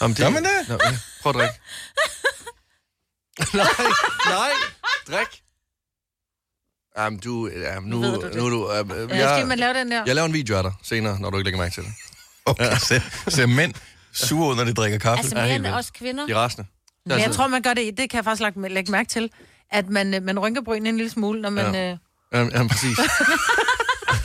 Jamen, 0.01 0.15
Gør 0.15 0.29
man 0.29 0.43
det? 0.43 0.51
Nå, 0.69 0.73
ja. 0.83 0.97
Prøv 1.21 1.29
at 1.29 1.35
drikke. 1.35 1.53
nej, 3.57 3.65
nej. 4.29 4.49
Drik. 5.07 5.41
Jamen, 6.97 7.19
du... 7.19 7.49
Jamen, 7.49 7.89
nu, 7.89 7.95
Nu 7.95 8.01
ved 8.01 8.13
du 8.21 8.27
det. 8.27 8.35
nu 8.35 8.45
er 8.45 8.49
du... 8.49 8.71
Øh, 8.95 9.03
øh, 9.03 9.09
Ja, 9.09 9.35
skal 9.37 9.47
man 9.47 9.59
lave 9.59 9.73
den 9.73 9.91
der? 9.91 10.03
jeg 10.05 10.15
laver 10.15 10.25
en 10.25 10.33
video 10.33 10.57
af 10.57 10.63
dig 10.63 10.73
senere, 10.83 11.19
når 11.19 11.29
du 11.29 11.37
ikke 11.37 11.43
lægger 11.47 11.59
mærke 11.59 11.73
til 11.73 11.83
det. 11.83 11.91
Okay, 12.45 12.77
så, 12.77 13.01
så 13.27 13.47
mænd 13.47 13.73
sure 14.13 14.55
når 14.55 14.63
de 14.63 14.73
drikker 14.73 14.97
kaffe. 14.99 15.19
Altså 15.19 15.37
Ja, 15.37 15.45
mere 15.45 15.55
end 15.55 15.67
os 15.67 15.89
kvinder. 15.91 16.27
De 16.27 16.35
resten. 16.35 16.67
Men 17.05 17.19
jeg 17.19 17.31
tror, 17.31 17.47
man 17.47 17.61
gør 17.61 17.73
det, 17.73 17.97
det 17.97 18.09
kan 18.09 18.17
jeg 18.17 18.23
faktisk 18.23 18.41
lagt, 18.41 18.71
lægge 18.71 18.91
mærke 18.91 19.09
til, 19.09 19.29
at 19.71 19.89
man, 19.89 20.13
øh, 20.13 20.23
man 20.23 20.39
rynker 20.39 20.61
brynene 20.61 20.89
en 20.89 20.97
lille 20.97 21.09
smule, 21.11 21.41
når 21.41 21.49
man... 21.49 21.73
Ja. 21.75 21.81
Ja. 21.81 21.91
Øh, 21.91 21.97
Jamen, 22.33 22.51
jamen, 22.51 22.69
præcis. 22.69 22.97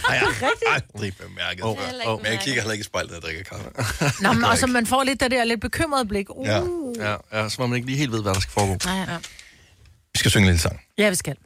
Ej, 0.08 0.14
jeg 0.14 0.20
har 0.20 0.74
aldrig 0.74 1.16
bemærket. 1.16 1.64
Oh, 1.64 1.76
er 1.78 2.10
ikke 2.10 2.22
Men 2.22 2.32
jeg 2.32 2.40
kigger 2.40 2.60
heller 2.60 2.72
ikke 2.72 2.82
i 2.82 2.84
spejlet, 2.84 3.10
når 3.10 3.16
jeg 3.16 3.22
drikker 3.22 3.42
kaffe. 3.44 4.22
Nå, 4.22 4.32
men, 4.32 4.42
gør 4.42 4.48
og 4.48 4.58
så 4.58 4.66
ikke. 4.66 4.72
man 4.72 4.86
får 4.86 5.02
lidt 5.04 5.20
det 5.20 5.30
der 5.30 5.44
lidt 5.44 5.60
bekymrede 5.60 6.04
blik. 6.04 6.26
Uh. 6.30 6.46
Ja. 6.46 6.62
Ja. 6.98 7.10
Ja, 7.10 7.16
ja, 7.42 7.48
så 7.48 7.56
må 7.58 7.66
man 7.66 7.76
ikke 7.76 7.86
lige 7.86 7.98
helt 7.98 8.12
ved, 8.12 8.22
hvad 8.22 8.34
der 8.34 8.40
skal 8.40 8.52
foregå. 8.52 8.76
Nej, 8.84 8.96
ja. 8.96 9.16
Vi 10.12 10.18
skal 10.18 10.30
synge 10.30 10.42
en 10.42 10.46
lille 10.46 10.60
sang. 10.60 10.80
ja, 10.98 11.08
vi 11.08 11.14
skal. 11.14 11.36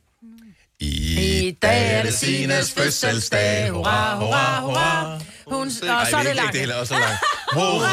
I, 0.83 1.57
dag 1.63 1.99
er 1.99 2.03
det 2.03 2.15
Sines 2.15 2.73
fødselsdag. 2.73 3.71
Hurra, 3.71 4.17
hurra, 4.19 4.61
hurra. 4.61 5.19
Hun, 5.47 5.67
og 5.67 5.73
så 5.73 5.87
er 5.87 6.05
det 6.05 6.19
ikke, 6.19 6.29
ikke 6.31 6.35
langt. 6.35 6.53
det 6.55 6.75
også 6.75 6.95
langt. 6.95 7.19
Hurra! 7.53 7.89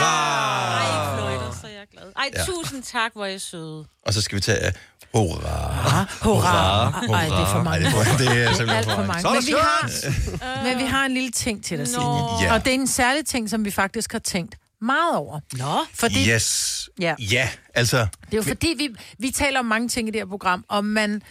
Ej, 0.77 1.17
fløjter, 1.17 1.57
så 1.61 1.67
er 1.67 1.71
jeg 1.71 1.87
glad. 1.93 2.03
Ej, 2.17 2.29
Ja. 2.35 2.45
tusind 2.45 2.83
tak, 2.83 3.11
hvor 3.13 3.25
er 3.25 3.29
I 3.29 3.39
søde. 3.39 3.85
Og 4.05 4.13
så 4.13 4.21
skal 4.21 4.35
vi 4.35 4.41
tage 4.41 4.73
hurra. 5.13 6.05
Hurra. 6.21 6.89
Ej, 7.13 7.23
det 7.25 7.31
er 7.33 7.45
for 7.51 7.57
Ej, 7.57 7.63
mange. 7.63 7.85
det, 7.85 8.27
er, 8.27 8.33
det 8.33 8.43
er 8.43 8.53
simpelthen 8.53 8.83
for 8.83 8.91
for 8.91 9.03
mange. 9.03 9.23
mange. 9.23 9.39
Men 9.39 9.47
vi, 9.47 9.51
har, 9.51 10.63
men 10.63 10.77
vi 10.79 10.83
har 10.83 11.05
en 11.05 11.13
lille 11.13 11.31
ting 11.31 11.63
til 11.65 11.77
dig, 11.77 11.87
Signe. 11.87 12.03
Ja. 12.41 12.53
Og 12.53 12.65
det 12.65 12.71
er 12.71 12.75
en 12.75 12.87
særlig 12.87 13.25
ting, 13.25 13.49
som 13.49 13.65
vi 13.65 13.71
faktisk 13.71 14.11
har 14.11 14.19
tænkt 14.19 14.55
meget 14.81 15.15
over. 15.15 15.39
Nå. 15.53 15.85
Fordi 15.93 16.29
Yes. 16.29 16.89
Ja. 16.99 17.15
Ja, 17.19 17.49
altså... 17.73 17.97
Det 17.97 18.33
er 18.33 18.37
jo 18.37 18.43
fordi, 18.43 18.73
vi, 18.77 18.89
vi 19.19 19.31
taler 19.31 19.59
om 19.59 19.65
mange 19.65 19.89
ting 19.89 20.07
i 20.07 20.11
det 20.11 20.19
her 20.21 20.25
program, 20.27 20.65
og 20.69 20.85
man... 20.85 21.21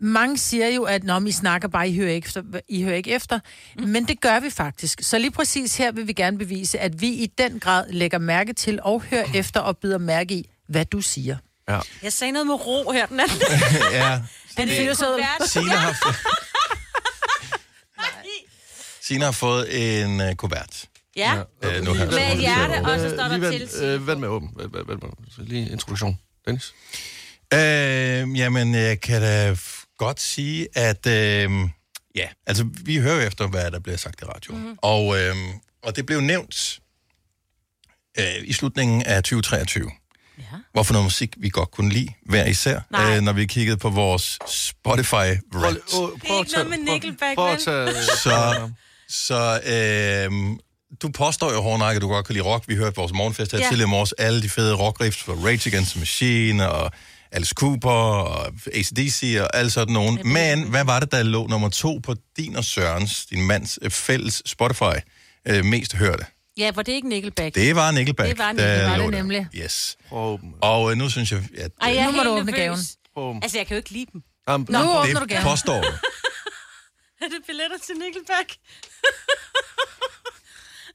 Mange 0.00 0.38
siger 0.38 0.68
jo, 0.68 0.82
at 0.82 1.04
Nå, 1.04 1.18
men 1.18 1.28
I 1.28 1.32
snakker 1.32 1.68
bare, 1.68 1.88
I 1.88 1.96
hører 1.96 2.10
ikke 2.12 2.26
efter. 2.26 2.42
I 2.68 2.82
hører 2.82 2.96
ikke 2.96 3.10
efter. 3.10 3.40
Mm. 3.78 3.88
Men 3.88 4.08
det 4.08 4.20
gør 4.20 4.40
vi 4.40 4.50
faktisk. 4.50 5.02
Så 5.02 5.18
lige 5.18 5.30
præcis 5.30 5.76
her 5.76 5.92
vil 5.92 6.06
vi 6.08 6.12
gerne 6.12 6.38
bevise, 6.38 6.78
at 6.78 7.00
vi 7.00 7.08
i 7.08 7.26
den 7.38 7.60
grad 7.60 7.86
lægger 7.90 8.18
mærke 8.18 8.52
til 8.52 8.80
og 8.82 9.02
hører 9.02 9.26
efter 9.34 9.60
og 9.60 9.78
byder 9.78 9.98
mærke 9.98 10.34
i, 10.34 10.50
hvad 10.68 10.84
du 10.84 11.00
siger. 11.00 11.36
Ja. 11.68 11.80
Jeg 12.02 12.12
sagde 12.12 12.32
noget 12.32 12.46
med 12.46 12.54
ro 12.54 12.90
her 12.92 13.06
den 13.06 13.20
anden. 13.20 13.36
Ja, 13.92 14.20
Den 14.56 14.68
fyreseddel. 14.68 15.24
Signe 15.46 15.70
har, 15.70 15.92
fået, 16.04 16.16
Signe 19.06 19.24
har 19.24 19.32
fået 19.32 20.02
en 20.02 20.20
uh, 20.20 20.32
kuvert. 20.34 20.84
Ja. 21.16 21.42
Øh, 21.62 21.84
nu 21.84 21.92
her. 21.92 22.06
Med 22.06 22.32
et 22.32 22.38
hjerte, 22.40 22.84
og 22.84 22.98
så 23.00 23.08
står 23.08 23.22
der 23.22 23.28
lige 23.36 23.40
vent, 23.40 23.56
tilsigt 23.60 23.82
øh, 23.82 24.06
vent 24.06 24.20
med 24.20 24.28
åben. 24.28 24.50
Vent, 24.56 24.74
vent, 24.74 24.88
vent, 24.88 25.48
lige 25.48 25.70
introduktion. 25.70 26.18
Dennis? 26.46 26.74
Øh, 27.54 28.38
jamen, 28.38 28.74
jeg 28.74 29.00
kan 29.00 29.22
da 29.22 29.56
godt 29.98 30.20
sige, 30.20 30.68
at... 30.74 31.06
Øh, 31.06 31.50
ja, 32.14 32.28
altså, 32.46 32.66
vi 32.84 32.96
hører 32.96 33.14
jo 33.14 33.20
efter, 33.20 33.46
hvad 33.46 33.70
der 33.70 33.78
bliver 33.78 33.96
sagt 33.96 34.20
i 34.22 34.24
radioen. 34.24 34.58
Mhm. 34.60 34.66
Mm-hmm. 34.68 34.78
Og, 34.82 35.18
øh, 35.20 35.36
og 35.82 35.96
det 35.96 36.06
blev 36.06 36.20
nævnt 36.20 36.78
øh, 38.18 38.24
i 38.44 38.52
slutningen 38.52 39.02
af 39.02 39.22
2023. 39.22 39.90
Ja. 40.38 40.42
Hvorfor 40.72 40.92
noget 40.92 41.04
musik, 41.04 41.34
vi 41.36 41.48
godt 41.48 41.70
kunne 41.70 41.90
lide, 41.92 42.08
hver 42.26 42.46
især, 42.46 42.80
Nej. 42.90 43.16
øh, 43.16 43.22
når 43.22 43.32
vi 43.32 43.46
kiggede 43.46 43.76
på 43.76 43.90
vores 43.90 44.38
spotify 44.46 45.10
Prøv, 45.10 45.60
Wrapped. 45.62 45.80
åh, 45.94 46.18
prøv 46.26 46.38
at 46.40 46.46
Ikke 46.46 46.52
noget 46.52 46.68
med 46.68 46.76
tage- 46.76 46.86
prøv- 46.86 46.92
Nickelback, 46.94 47.34
Prøv 47.34 47.52
at 47.52 47.58
tage... 47.64 47.92
Så, 48.04 48.70
så 49.08 49.60
øh, 49.66 50.56
du 51.02 51.08
påstår 51.08 51.52
jo, 51.52 51.60
Hornak, 51.62 51.96
at 51.96 52.02
du 52.02 52.08
godt 52.08 52.26
kan 52.26 52.32
lide 52.32 52.44
rock. 52.44 52.68
Vi 52.68 52.76
hørte 52.76 52.96
vores 52.96 53.12
morgenfest 53.12 53.52
her 53.52 53.58
ja. 53.58 53.68
tidligere 53.68 53.88
i 53.88 53.90
morges. 53.90 54.12
Alle 54.12 54.42
de 54.42 54.48
fede 54.48 54.74
rockriffs 54.74 55.22
fra 55.22 55.32
Rage 55.32 55.70
Against 55.70 55.90
the 55.90 56.00
Machine 56.00 56.70
og 56.70 56.92
Alice 57.34 57.54
Cooper 57.58 57.90
og 57.90 58.52
ACDC 58.72 59.36
og 59.40 59.56
alt 59.56 59.72
sådan 59.72 59.94
nogen. 59.94 60.20
Men 60.24 60.62
hvad 60.70 60.84
var 60.84 61.00
det, 61.00 61.12
der 61.12 61.22
lå 61.22 61.46
nummer 61.46 61.68
to 61.68 62.00
på 62.02 62.14
din 62.36 62.56
og 62.56 62.64
Sørens, 62.64 63.26
din 63.26 63.46
mands 63.46 63.78
øh, 63.82 63.90
fælles 63.90 64.42
Spotify, 64.46 64.96
øh, 65.48 65.64
mest 65.64 65.92
hørte? 65.92 66.26
Ja, 66.56 66.72
var 66.74 66.82
det 66.82 66.92
ikke 66.92 67.08
Nickelback? 67.08 67.54
Det 67.54 67.76
var 67.76 67.90
Nickelback. 67.90 68.28
Det 68.28 68.38
var 68.38 68.52
Nickelback, 68.52 69.02
det 69.02 69.10
nemlig. 69.10 69.46
Yes. 69.54 69.96
Og 70.60 70.90
øh, 70.90 70.96
nu 70.96 71.10
synes 71.10 71.32
jeg, 71.32 71.42
at 71.58 71.70
Ej, 71.80 71.88
jeg 71.94 71.96
er 71.96 72.06
Nu 72.10 72.16
må 72.16 72.22
du 72.22 72.30
åbne 72.30 72.52
gaven. 72.52 72.78
Altså, 73.42 73.58
jeg 73.58 73.66
kan 73.66 73.74
jo 73.74 73.78
ikke 73.78 73.90
lide 73.90 74.06
dem. 74.12 74.22
Jamen, 74.48 74.66
Nu 74.70 74.78
åbner 74.78 75.14
du 75.14 75.20
det 75.20 75.28
gerne. 75.28 75.44
påstår 75.44 75.82
du. 75.82 75.88
Er 77.22 77.28
det 77.28 77.40
billetter 77.46 77.78
til 77.86 77.94
Nickelback? 78.04 78.48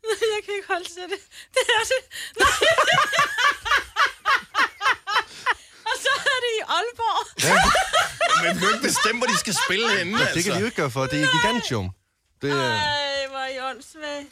Nej, 0.07 0.27
jeg 0.35 0.41
kan 0.45 0.53
ikke 0.57 0.67
holde 0.73 0.85
til 0.95 1.05
det. 1.13 1.21
Det 1.55 1.63
er 1.77 1.83
det. 1.91 2.01
Nej. 2.39 2.49
Er 6.69 6.73
det 6.73 6.89
Aalborg. 6.89 8.43
men 8.43 8.53
du 8.53 8.59
kan 8.59 8.69
ikke 8.75 8.87
bestemme, 8.87 9.17
hvor 9.19 9.27
de 9.27 9.37
skal 9.37 9.55
spille 9.65 9.97
henne, 9.97 10.19
altså. 10.19 10.35
Det 10.35 10.43
kan 10.43 10.53
de 10.53 10.59
jo 10.59 10.65
ikke 10.65 10.77
gøre 10.77 10.91
for. 10.91 11.05
Det 11.05 11.23
er 11.23 11.27
Gigantium. 11.35 11.89
Det 12.41 12.51
er... 12.51 12.55
Ej, 12.55 13.27
hvor 13.29 13.37
er 13.37 13.47
I 13.47 13.59
åndssvagt. 13.69 14.27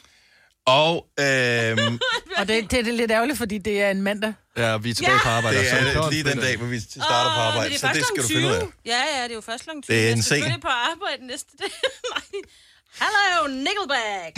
Og 0.66 1.06
øhm, 1.20 1.98
Og 2.40 2.48
det, 2.48 2.70
det 2.70 2.78
er 2.88 2.92
lidt 2.92 3.10
ærgerligt, 3.10 3.38
fordi 3.38 3.58
det 3.58 3.82
er 3.82 3.90
en 3.90 4.02
mandag. 4.02 4.34
Ja, 4.56 4.76
vi 4.76 4.90
er 4.90 4.94
tilbage 4.94 5.12
Ja. 5.14 5.22
på 5.22 5.28
arbejde. 5.28 5.58
det 5.58 5.70
så 5.70 5.76
er 5.76 5.92
klokken 5.92 6.12
lige 6.12 6.24
den 6.30 6.38
dag, 6.38 6.56
hvor 6.56 6.66
vi 6.66 6.80
starter 6.80 7.34
på 7.34 7.40
arbejde, 7.48 7.70
det 7.70 7.80
så 7.80 7.86
er 7.86 7.92
det 7.92 7.98
først 8.00 8.08
skal 8.08 8.22
du 8.22 8.28
finde 8.28 8.48
ud 8.48 8.52
af. 8.54 8.60
20. 8.60 8.72
Ja, 8.86 9.02
ja, 9.16 9.22
det 9.24 9.30
er 9.30 9.34
jo 9.34 9.40
først 9.40 9.62
klokken 9.64 9.82
20. 9.82 9.96
Det 9.96 10.02
er 10.02 10.06
Jeg 10.08 10.16
en 10.16 10.22
skal 10.22 10.42
sen. 10.42 10.60
på 10.60 10.68
arbejde 10.68 11.26
næste 11.26 11.50
dag. 11.58 11.70
Nej. 12.14 12.22
Hello, 13.02 13.46
Nickelback. 13.66 14.34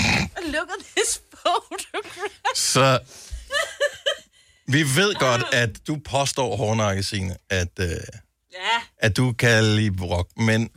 Look 0.54 0.68
at 0.78 0.84
this 0.96 1.20
photograph. 1.36 2.54
Så 2.54 2.98
vi 4.66 4.82
ved 4.82 5.14
godt, 5.14 5.42
at 5.52 5.86
du 5.86 5.98
påstår, 6.04 6.56
Hårnakke, 6.56 7.02
Signe, 7.02 7.36
at, 7.50 7.68
øh, 7.80 7.86
Ja. 8.52 8.80
at 8.98 9.16
du 9.16 9.32
kan 9.32 9.64
lide 9.64 10.02
rock, 10.04 10.28
men 10.36 10.68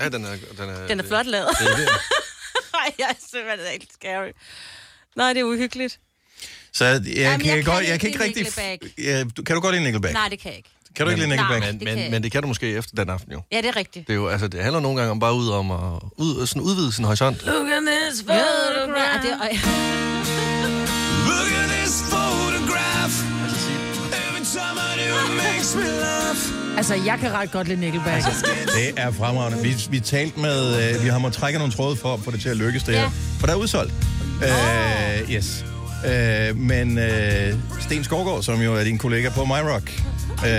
Ja, 0.00 0.08
den 0.08 0.24
er... 0.24 0.28
Den 0.58 0.68
er, 0.68 0.86
Den 0.86 1.00
er 1.00 1.04
flot 1.04 1.26
lavet. 1.26 1.48
Det, 1.60 1.68
det, 1.68 1.76
det. 1.78 1.88
Nej, 2.72 2.92
jeg 2.98 3.06
er 3.10 3.14
simpelthen 3.30 3.70
helt 3.70 3.92
scary. 3.92 4.30
Nej, 5.16 5.32
det 5.32 5.40
er 5.40 5.44
uhyggeligt. 5.44 6.00
så 6.72 6.84
jeg, 6.84 7.00
jeg, 7.06 7.16
Jamen, 7.16 7.40
kan, 7.40 7.48
jeg 7.48 7.56
jeg, 7.56 7.64
kan 7.64 7.74
godt, 7.74 7.84
jeg 7.84 7.92
ikke 7.92 8.00
kan 8.00 8.08
ikke 8.10 8.24
rigtig... 8.24 8.42
Nickelback. 8.44 8.98
Ja, 8.98 9.24
du- 9.36 9.42
kan 9.42 9.54
du 9.56 9.60
godt 9.60 9.74
lide 9.74 9.84
Nickelback? 9.84 10.14
Nej, 10.14 10.28
det 10.28 10.38
kan 10.38 10.48
jeg 10.50 10.56
ikke. 10.58 10.70
Kan 10.96 11.06
du 11.06 11.10
ikke 11.10 11.20
lide 11.22 11.30
Nickelback? 11.30 11.60
Nej. 11.60 11.70
Men, 11.72 11.80
det 11.80 11.88
kan 11.88 11.96
men, 11.98 12.10
men 12.10 12.22
det 12.22 12.32
kan 12.32 12.42
du 12.42 12.48
måske 12.48 12.66
efter 12.76 12.94
den 12.96 13.10
aften 13.10 13.32
jo. 13.32 13.42
Ja, 13.52 13.56
det 13.56 13.66
er 13.66 13.76
rigtigt. 13.76 14.06
Det, 14.06 14.12
er 14.12 14.16
jo, 14.16 14.28
altså, 14.28 14.48
det 14.48 14.62
handler 14.62 14.80
nogle 14.80 14.98
gange 14.98 15.10
om 15.10 15.18
bare 15.20 15.34
ud 15.34 15.48
om 15.48 15.70
at 15.70 16.02
ud, 16.16 16.46
sådan 16.46 16.62
udvide 16.62 16.92
sin 16.92 17.04
horisont. 17.04 17.42
Look 17.46 17.66
at 17.68 17.82
this 17.86 18.22
photograph. 18.22 19.26
Ja, 19.26 19.30
det, 19.30 19.40
og, 19.40 19.48
makes 25.36 25.74
me 25.76 25.82
laugh. 25.82 26.76
Altså, 26.76 26.94
jeg 26.94 27.16
kan 27.20 27.32
ret 27.32 27.50
godt 27.52 27.68
lide 27.68 27.80
Nickelback. 27.80 28.24
Det 28.66 28.92
er 28.96 29.10
fremragende. 29.12 29.62
Vi, 29.62 29.74
vi 29.90 30.00
talte 30.00 30.40
med... 30.40 30.94
Øh, 30.94 31.02
vi 31.04 31.08
har 31.08 31.18
måttet 31.18 31.40
trække 31.40 31.58
nogle 31.58 31.72
tråde 31.74 31.96
for 31.96 32.14
at 32.14 32.20
få 32.20 32.30
det 32.30 32.40
til 32.40 32.48
at 32.48 32.56
lykkes, 32.56 32.82
det 32.82 32.92
Ja. 32.92 32.98
her. 33.00 33.10
For 33.40 33.46
der 33.46 33.54
er 33.54 33.58
udsolgt. 33.58 33.92
Øh, 34.42 35.30
yes. 35.34 35.64
Øh, 36.04 36.56
men 36.56 36.98
øh, 36.98 37.54
Sten 37.80 38.04
Skovgaard, 38.04 38.42
som 38.42 38.60
jo 38.62 38.74
er 38.74 38.84
din 38.84 38.98
kollega 38.98 39.28
på 39.30 39.44
MyRock, 39.44 39.90
øh, 40.46 40.50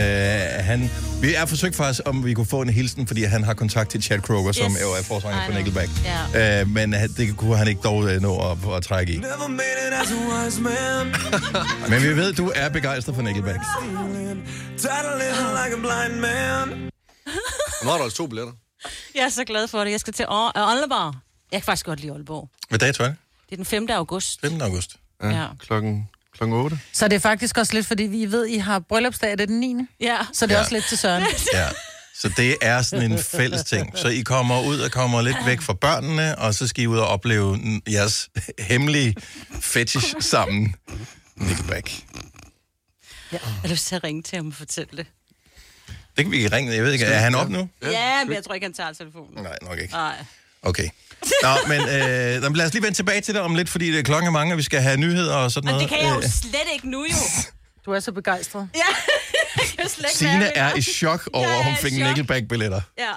han... 0.66 0.90
Vi 1.22 1.32
har 1.34 1.46
forsøgt 1.46 1.76
faktisk, 1.76 2.02
om 2.06 2.26
vi 2.26 2.34
kunne 2.34 2.46
få 2.46 2.62
en 2.62 2.70
hilsen, 2.70 3.08
fordi 3.08 3.24
han 3.24 3.44
har 3.44 3.54
kontakt 3.54 3.90
til 3.92 4.04
Chad 4.04 4.20
Kroger, 4.22 4.52
som 4.52 4.72
Yes. 4.72 4.82
jo 4.82 4.88
er 4.92 5.04
forsanger 5.04 5.46
for. 5.46 5.54
Nickelback. 5.54 5.90
Ja. 6.36 6.62
Øh, 6.62 6.70
men 6.70 6.94
det 6.94 7.38
kunne 7.38 7.58
han 7.58 7.68
ikke 7.68 7.82
dog 7.84 8.10
øh, 8.10 8.22
nå 8.22 8.52
at, 8.52 8.58
at 8.76 8.84
trække 8.84 9.14
i. 9.14 9.18
Men 11.90 12.02
vi 12.04 12.08
ved, 12.18 12.34
du 12.34 12.52
er 12.56 12.70
begejstret 12.70 13.16
for 13.16 13.22
Nickelback. 13.22 13.60
Nu 17.84 17.90
har 17.90 17.98
du 17.98 18.04
altså 18.04 18.18
to 18.18 18.28
billetter. 18.28 18.54
jeg 19.16 19.24
er 19.24 19.30
så 19.30 19.44
glad 19.44 19.68
for 19.68 19.84
det. 19.84 19.92
Jeg 19.92 20.00
skal 20.00 20.14
til 20.14 20.24
Aa- 20.24 20.52
Aalborg. 20.56 21.14
Jeg 21.52 21.62
kan 21.62 21.66
faktisk 21.66 21.86
godt 21.86 22.00
lide 22.00 22.12
Aalborg. 22.14 22.50
Hvad 22.70 22.80
dato 22.80 23.04
er 23.04 23.08
det? 23.08 23.16
Det 23.46 23.52
er 23.52 23.56
den 23.56 23.66
5. 23.66 23.88
august. 23.90 24.42
15. 24.42 24.62
august. 24.62 24.96
Ja. 25.24 25.30
Ja. 25.30 25.48
Klokken, 25.60 26.10
klokken 26.38 26.58
8. 26.58 26.80
Så 26.94 27.08
det 27.08 27.16
er 27.16 27.20
faktisk 27.20 27.58
også 27.58 27.74
lidt, 27.74 27.86
fordi 27.88 28.04
vi 28.04 28.32
ved, 28.32 28.46
I 28.48 28.58
har 28.58 28.80
bryllupsdag, 28.80 29.32
er 29.32 29.36
det 29.36 29.48
den 29.50 29.60
9. 29.60 29.76
Ja. 30.00 30.18
Så 30.34 30.46
det 30.46 30.52
er 30.52 30.56
Ja. 30.58 30.62
også 30.62 30.74
lidt 30.74 30.86
til 30.86 30.98
Søren. 30.98 31.24
Ja. 31.54 31.68
Så 32.22 32.30
det 32.38 32.58
er 32.62 32.82
sådan 32.82 33.12
en 33.12 33.20
fælles 33.20 33.64
ting. 33.64 33.98
Så 33.98 34.08
I 34.08 34.22
kommer 34.22 34.62
ud 34.62 34.80
og 34.80 34.92
kommer 34.92 35.22
lidt 35.22 35.38
væk 35.46 35.62
fra 35.62 35.74
børnene, 35.74 36.38
og 36.38 36.54
så 36.54 36.68
skal 36.68 36.84
I 36.84 36.88
ud 36.88 36.98
og 36.98 37.08
opleve 37.08 37.60
jeres 37.90 38.30
hemmelige 38.60 39.16
fetish 39.62 40.16
sammen. 40.20 40.76
Nickelback. 41.36 41.92
Jeg 43.32 43.40
har 43.44 43.68
lyst 43.68 43.88
til 43.88 43.96
at 43.96 44.04
ringe 44.04 44.22
til 44.22 44.36
ham 44.36 44.48
og 44.48 44.54
fortælle 44.54 44.98
det. 44.98 45.06
Det 46.18 46.26
kan 46.26 46.32
vi 46.32 46.48
ringe. 46.48 46.74
Jeg 46.76 46.84
ved 46.84 46.92
ikke, 46.94 47.06
er 47.06 47.20
han 47.20 47.36
op 47.36 47.50
nu? 47.50 47.70
Ja, 47.82 48.24
men 48.26 48.34
jeg 48.34 48.44
tror 48.44 48.54
ikke, 48.54 48.66
han 48.66 48.74
tager 48.74 48.94
telefonen. 48.94 49.44
Nej, 49.44 49.58
nok 49.62 49.80
ikke. 49.80 49.94
Nej. 49.94 50.16
Okay. 50.62 50.90
Nå, 51.44 51.50
men 51.68 51.82
øh, 51.82 52.42
men 52.44 52.56
lad 52.56 52.66
os 52.66 52.74
lige 52.74 52.84
vende 52.84 52.98
tilbage 52.98 53.22
til 53.22 53.34
det 53.34 53.42
om 53.42 53.56
lidt, 53.56 53.70
fordi 53.70 53.92
det 53.92 54.00
er 54.00 54.04
klokken 54.04 54.28
er 54.28 54.32
mange, 54.32 54.54
og 54.54 54.58
vi 54.58 54.64
skal 54.64 54.82
have 54.82 54.98
nyheder 54.98 55.36
og 55.36 55.52
sådan 55.52 55.66
Men 55.68 55.74
noget. 55.74 55.90
det 55.90 55.98
kan 55.98 56.08
jeg 56.08 56.16
jo 56.16 56.22
Øh, 56.22 56.30
slet 56.30 56.56
ikke 56.74 56.90
nu, 56.90 57.04
jo. 57.04 57.16
Du 57.86 57.92
er 57.92 58.00
så 58.00 58.12
begejstret. 58.12 58.70
Ja, 58.76 58.80
jeg 59.58 59.66
kan 59.80 59.90
slet 59.90 60.06
ikke 60.06 60.18
Signe 60.18 60.58
er 60.58 60.76
i 60.76 60.82
chok 60.82 61.30
over, 61.34 61.48
at 61.48 61.66
hun 61.66 61.76
fik. 61.76 61.94
Nickelback-billetter. 61.94 62.82
Ja, 62.98 63.04
jeg 63.04 63.14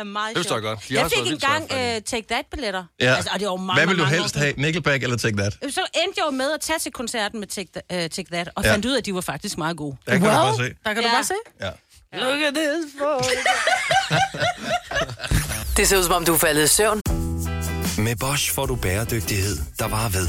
er 0.00 0.04
meget 0.04 0.28
Det 0.36 0.38
forstår 0.38 0.56
jeg 0.56 0.62
godt. 0.62 0.78
De 0.88 0.94
har 0.96 1.02
Jeg 1.02 1.10
fik 1.24 1.32
engang 1.32 1.62
uh, 1.64 1.78
Take 2.06 2.24
That-billetter. 2.30 2.84
Ja. 3.00 3.14
Altså, 3.14 3.30
og 3.34 3.40
det 3.40 3.48
var 3.48 3.56
mange, 3.56 3.80
Hvad 3.80 3.86
vil 3.86 3.98
du 3.98 4.02
mange 4.02 4.18
helst 4.18 4.36
have? 4.36 4.54
Nickelback 4.56 5.02
eller 5.02 5.16
Take 5.16 5.36
That? 5.36 5.52
Så 5.52 5.60
endte 5.70 5.80
jeg 6.16 6.24
jo 6.26 6.30
med 6.30 6.52
at 6.52 6.60
tage 6.60 6.78
til 6.78 6.92
koncerten 6.92 7.40
med 7.40 7.48
Take, 7.48 7.68
That- 7.76 7.96
uh, 7.96 8.00
Take 8.10 8.28
That, 8.32 8.48
og 8.56 8.64
Ja. 8.64 8.72
fandt 8.72 8.84
ud 8.86 8.92
af, 8.92 8.98
at 8.98 9.06
de 9.06 9.14
var 9.14 9.20
faktisk 9.20 9.58
meget 9.58 9.76
gode. 9.76 9.96
Der 10.06 10.12
kan 10.12 10.20
du 10.22 10.26
bare 10.28 10.56
se. 10.56 10.62
Der 10.84 10.94
kan 10.94 11.02
du 11.02 11.08
Ja. 11.08 11.14
bare 11.14 11.24
se. 11.24 11.34
Ja. 11.60 11.70
Look 12.20 12.40
at 12.40 12.54
this 12.54 12.94
Det 15.76 15.88
ser 15.88 15.98
ud 15.98 16.04
som 16.04 16.12
om, 16.12 16.24
du 16.24 16.34
er 16.34 16.38
faldet 16.38 16.64
i 16.64 16.66
søvn. 16.66 17.00
Med 17.98 18.16
Bosch 18.16 18.54
får 18.54 18.66
du 18.66 18.76
bæredygtighed, 18.76 19.56
der 19.78 19.88
varer 19.88 20.08
ved. 20.08 20.28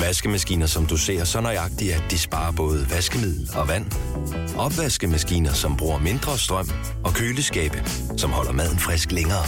Vaskemaskiner, 0.00 0.66
som 0.66 0.86
du 0.86 0.96
ser 0.96 1.24
så 1.24 1.40
nøjagtigt, 1.40 1.94
at 1.94 2.02
de 2.10 2.18
sparer 2.18 2.52
både 2.52 2.86
vaskemiddel 2.90 3.50
og 3.54 3.68
vand. 3.68 3.84
Opvaskemaskiner, 4.58 5.52
som 5.52 5.76
bruger 5.76 5.98
mindre 5.98 6.38
strøm. 6.38 6.68
Og 7.04 7.12
køleskabe, 7.14 7.82
som 8.16 8.30
holder 8.30 8.52
maden 8.52 8.78
frisk 8.78 9.12
længere. 9.12 9.44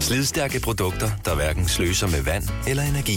Slidstærke 0.00 0.60
produkter, 0.60 1.10
der 1.24 1.34
hverken 1.34 1.68
sløser 1.68 2.06
med 2.06 2.22
vand 2.22 2.44
eller 2.68 2.82
energi. 2.82 3.16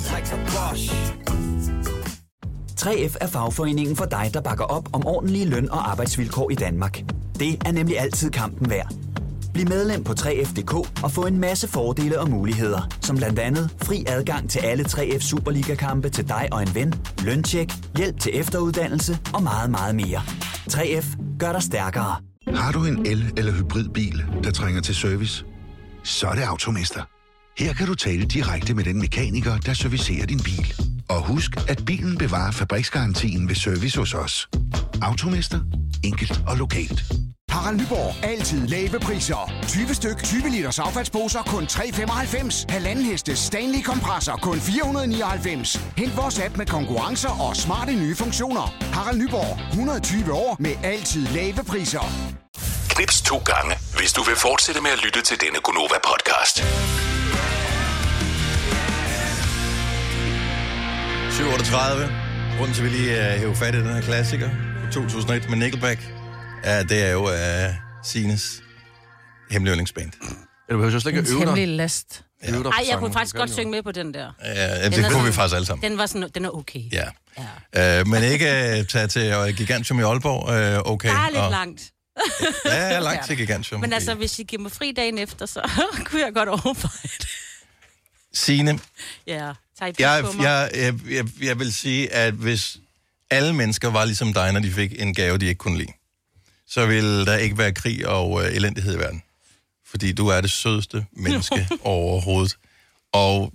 3F 2.81 3.15
er 3.21 3.27
fagforeningen 3.27 3.95
for 3.95 4.05
dig, 4.05 4.31
der 4.33 4.41
bakker 4.41 4.65
op 4.65 4.89
om 4.93 5.05
ordentlige 5.05 5.45
løn- 5.45 5.71
og 5.71 5.91
arbejdsvilkår 5.91 6.49
i 6.49 6.55
Danmark. 6.55 7.03
Det 7.39 7.57
er 7.65 7.71
nemlig 7.71 7.99
altid 7.99 8.29
kampen 8.29 8.69
værd. 8.69 8.93
Bliv 9.53 9.67
medlem 9.69 10.03
på 10.03 10.13
3F.dk 10.13 11.03
og 11.03 11.11
få 11.11 11.25
en 11.25 11.39
masse 11.39 11.67
fordele 11.67 12.19
og 12.19 12.29
muligheder, 12.29 12.87
som 13.01 13.15
blandt 13.17 13.39
andet 13.39 13.69
fri 13.83 14.03
adgang 14.07 14.49
til 14.49 14.59
alle 14.59 14.83
3F 14.85 15.19
Superliga-kampe 15.19 16.09
til 16.09 16.27
dig 16.27 16.47
og 16.51 16.61
en 16.61 16.75
ven, 16.75 16.93
løntjek, 17.23 17.71
hjælp 17.97 18.19
til 18.19 18.31
efteruddannelse 18.39 19.19
og 19.33 19.43
meget, 19.43 19.69
meget 19.71 19.95
mere. 19.95 20.21
3F 20.71 21.37
gør 21.39 21.51
dig 21.51 21.63
stærkere. 21.63 22.15
Har 22.55 22.71
du 22.71 22.85
en 22.85 23.05
el- 23.05 23.33
eller 23.37 23.51
hybridbil, 23.53 24.25
der 24.43 24.51
trænger 24.51 24.81
til 24.81 24.95
service? 24.95 25.45
Så 26.03 26.27
er 26.27 26.33
det 26.35 26.41
Automester. 26.41 27.01
Her 27.57 27.73
kan 27.73 27.87
du 27.87 27.95
tale 27.95 28.25
direkte 28.25 28.73
med 28.73 28.83
den 28.83 28.99
mekaniker, 28.99 29.57
der 29.57 29.73
servicerer 29.73 30.25
din 30.25 30.39
bil. 30.39 30.73
Og 31.09 31.27
husk, 31.27 31.51
at 31.69 31.83
bilen 31.85 32.17
bevarer 32.17 32.51
fabriksgarantien 32.51 33.47
ved 33.49 33.55
service 33.55 33.99
hos 33.99 34.13
os. 34.13 34.49
Automester. 35.01 35.59
Enkelt 36.03 36.41
og 36.47 36.57
lokalt. 36.57 37.03
Harald 37.53 37.77
Nyborg. 37.81 38.15
Altid 38.23 38.67
lave 38.67 38.99
priser. 38.99 39.51
20 39.67 39.93
styk, 39.93 40.23
20 40.23 40.49
liters 40.49 40.79
affaldsposer 40.79 41.43
kun 41.43 41.63
3,95. 41.63 42.65
Halvanden 42.69 43.05
heste 43.05 43.35
Stanley 43.35 43.81
kompresser 43.83 44.35
kun 44.35 44.59
499. 44.59 45.79
Hent 45.97 46.17
vores 46.17 46.39
app 46.39 46.57
med 46.57 46.65
konkurrencer 46.65 47.33
og 47.41 47.55
smarte 47.55 47.93
nye 47.93 48.15
funktioner. 48.15 48.75
Harald 48.93 49.17
Nyborg. 49.21 49.59
120 49.69 50.33
år 50.33 50.55
med 50.59 50.75
altid 50.83 51.27
lave 51.27 51.63
priser. 51.67 52.05
Knips 52.89 53.21
to 53.21 53.37
gange, 53.37 53.73
hvis 53.97 54.13
du 54.13 54.23
vil 54.23 54.35
fortsætte 54.35 54.81
med 54.81 54.91
at 54.91 55.03
lytte 55.05 55.21
til 55.21 55.37
denne 55.41 55.59
Gonova-podcast. 55.67 56.55
738. 61.31 62.09
Grunden 62.57 62.73
til, 62.75 62.83
at 62.83 62.91
vi 62.91 62.97
lige 62.97 63.11
uh, 63.19 63.39
hæver 63.41 63.53
fat 63.53 63.75
i 63.75 63.77
den 63.77 63.93
her 63.95 64.01
klassiker 64.01 64.49
fra 64.81 64.91
2001 64.91 65.49
med 65.49 65.57
Nickelback, 65.57 65.99
er, 66.63 66.83
det 66.83 67.03
er 67.03 67.11
jo 67.11 67.23
uh, 67.67 67.73
Sines 68.05 68.61
hemmelige 69.51 69.71
yndlingsband. 69.73 70.11
Du 70.21 70.27
behøver 70.77 70.91
jo 70.91 70.99
slet 70.99 71.11
ikke 71.11 71.19
En 71.19 71.25
at 71.25 71.31
øve 71.31 71.39
dig. 71.39 71.47
hemmelig 71.47 71.67
last. 71.77 72.23
Øve 72.47 72.55
dig 72.55 72.63
på 72.63 72.69
Ej, 72.69 72.75
jeg 72.79 72.85
sangen. 72.85 72.99
kunne 72.99 73.13
faktisk 73.13 73.35
Du 73.35 73.39
godt 73.39 73.53
synge 73.53 73.71
med 73.71 73.83
på 73.83 73.91
den 73.91 74.13
der. 74.13 74.27
Uh, 74.27 74.45
det 74.45 74.55
Den 74.55 74.63
er 74.75 74.89
kunne 74.89 75.03
vi 75.03 75.09
sådan- 75.09 75.33
faktisk 75.33 75.55
alle 75.55 75.65
sammen. 75.65 75.89
Den 75.89 75.97
var 75.97 76.05
sådan, 76.05 76.29
den 76.35 76.45
er 76.45 76.49
okay. 76.49 76.81
Ja. 76.91 78.01
Uh, 78.01 78.07
men 78.07 78.23
ikke 78.23 78.45
uh, 78.79 78.85
tage 78.87 79.07
til 79.07 79.35
uh, 79.37 79.47
Gigantium 79.49 79.99
i 79.99 80.03
Aalborg, 80.03 80.43
uh, 80.85 80.91
okay. 80.93 81.09
Der 81.09 81.15
er 81.15 81.29
lidt 81.29 81.39
og, 81.41 81.51
langt. 81.51 81.81
Ja, 82.65 82.73
jeg 82.75 82.93
er 82.95 82.99
langt 82.99 83.25
til 83.27 83.37
Gigantium. 83.37 83.81
Men 83.81 83.93
altså, 83.93 84.13
hvis 84.13 84.39
I 84.39 84.43
giver 84.43 84.61
mig 84.61 84.71
fri 84.71 84.91
dagen 84.91 85.17
efter, 85.17 85.45
så 85.45 85.61
kunne 86.05 86.21
jeg 86.21 86.33
godt 86.33 86.49
overveje 86.49 87.09
det. 87.19 87.27
Signe, 88.33 88.79
Ja, 89.27 89.51
tager 89.79 89.91
I 89.91 89.93
jeg, 89.99 90.23
på 90.25 90.31
mig? 90.31 90.43
jeg, 90.43 90.69
jeg, 90.75 90.93
jeg, 91.11 91.25
jeg 91.43 91.59
vil 91.59 91.73
sige, 91.73 92.13
at 92.13 92.33
hvis 92.33 92.77
alle 93.29 93.53
mennesker 93.53 93.89
var 93.91 94.05
ligesom 94.05 94.33
dig, 94.33 94.51
når 94.51 94.59
de 94.59 94.71
fik 94.71 95.01
en 95.01 95.13
gave, 95.13 95.37
de 95.37 95.45
ikke 95.45 95.57
kunne 95.59 95.77
lide, 95.77 95.91
så 96.67 96.85
ville 96.85 97.25
der 97.25 97.37
ikke 97.37 97.57
være 97.57 97.71
krig 97.73 98.07
og 98.07 98.31
uh, 98.31 98.43
elendighed 98.45 98.95
i 98.95 98.99
verden. 98.99 99.23
Fordi 99.89 100.11
du 100.13 100.27
er 100.27 100.41
det 100.41 100.51
sødeste 100.51 101.05
menneske 101.17 101.67
overhovedet. 101.83 102.57
Og 103.13 103.53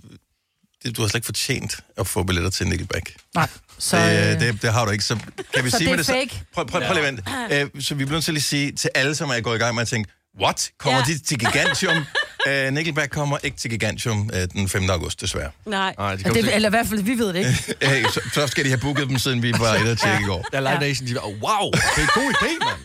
det, 0.83 0.97
du 0.97 1.01
har 1.01 1.07
slet 1.09 1.15
ikke 1.19 1.25
fortjent 1.25 1.79
at 1.97 2.07
få 2.07 2.23
billetter 2.23 2.49
til 2.49 2.67
Nickelback. 2.67 3.13
Nej. 3.35 3.49
Så, 3.77 3.97
det, 3.97 4.33
øh, 4.35 4.39
det, 4.39 4.61
det 4.61 4.73
har 4.73 4.85
du 4.85 4.91
ikke. 4.91 5.03
Så 5.03 5.17
kan 5.53 5.63
vi 5.65 5.69
Så 5.69 5.77
sige 5.77 5.85
det 5.85 5.93
er 5.93 5.97
med 5.97 6.03
det 6.03 6.29
fake? 6.29 6.29
Så, 6.35 6.39
prøv, 6.53 6.65
prøv, 6.67 6.81
prøv 6.81 6.93
lige 6.93 7.07
at 7.07 7.15
vente. 7.15 7.75
Øh, 7.75 7.81
så 7.83 7.95
vi 7.95 8.05
bliver 8.05 8.15
nødt 8.15 8.25
til 8.25 8.33
lige 8.33 8.41
at 8.41 8.43
sige 8.43 8.71
til 8.71 8.89
alle, 8.95 9.15
som 9.15 9.29
er 9.29 9.39
gået 9.41 9.55
i 9.55 9.59
gang 9.59 9.75
med 9.75 9.81
at 9.81 9.87
tænke, 9.87 10.09
what? 10.41 10.71
Kommer 10.77 10.99
Ja. 10.99 11.13
de 11.13 11.19
til 11.19 11.39
Gigantium? 11.39 11.97
uh, 12.47 12.73
Nickelback 12.73 13.11
kommer 13.11 13.37
ikke 13.43 13.57
til 13.57 13.69
Gigantium 13.69 14.29
uh, 14.33 14.39
den 14.53 14.69
5. 14.69 14.89
august, 14.89 15.21
desværre. 15.21 15.51
Nej. 15.65 15.95
Nej, 15.97 16.15
de 16.15 16.23
det, 16.23 16.33
til... 16.33 16.49
eller 16.53 16.69
i 16.69 16.75
hvert 16.77 16.87
fald, 16.87 17.01
vi 17.01 17.17
ved 17.17 17.27
det 17.27 17.35
ikke. 17.35 17.75
Hey, 17.89 18.03
så, 18.03 18.21
så 18.33 18.47
skal 18.47 18.63
de 18.63 18.69
have 18.69 18.79
booket 18.79 19.09
dem, 19.09 19.17
siden 19.17 19.41
vi 19.41 19.51
var 19.51 19.75
inde 19.75 19.91
og 19.91 19.97
tjekke 19.97 20.21
i 20.21 20.25
går. 20.25 20.45
Ja, 20.53 20.59
Live 20.59 20.79
Nation, 20.79 21.07
de 21.07 21.15
var, 21.15 21.21
oh, 21.21 21.33
wow, 21.33 21.71
det 21.71 21.81
er 21.97 22.01
en 22.01 22.09
god 22.15 22.33
idé, 22.33 22.65
mand. 22.65 22.81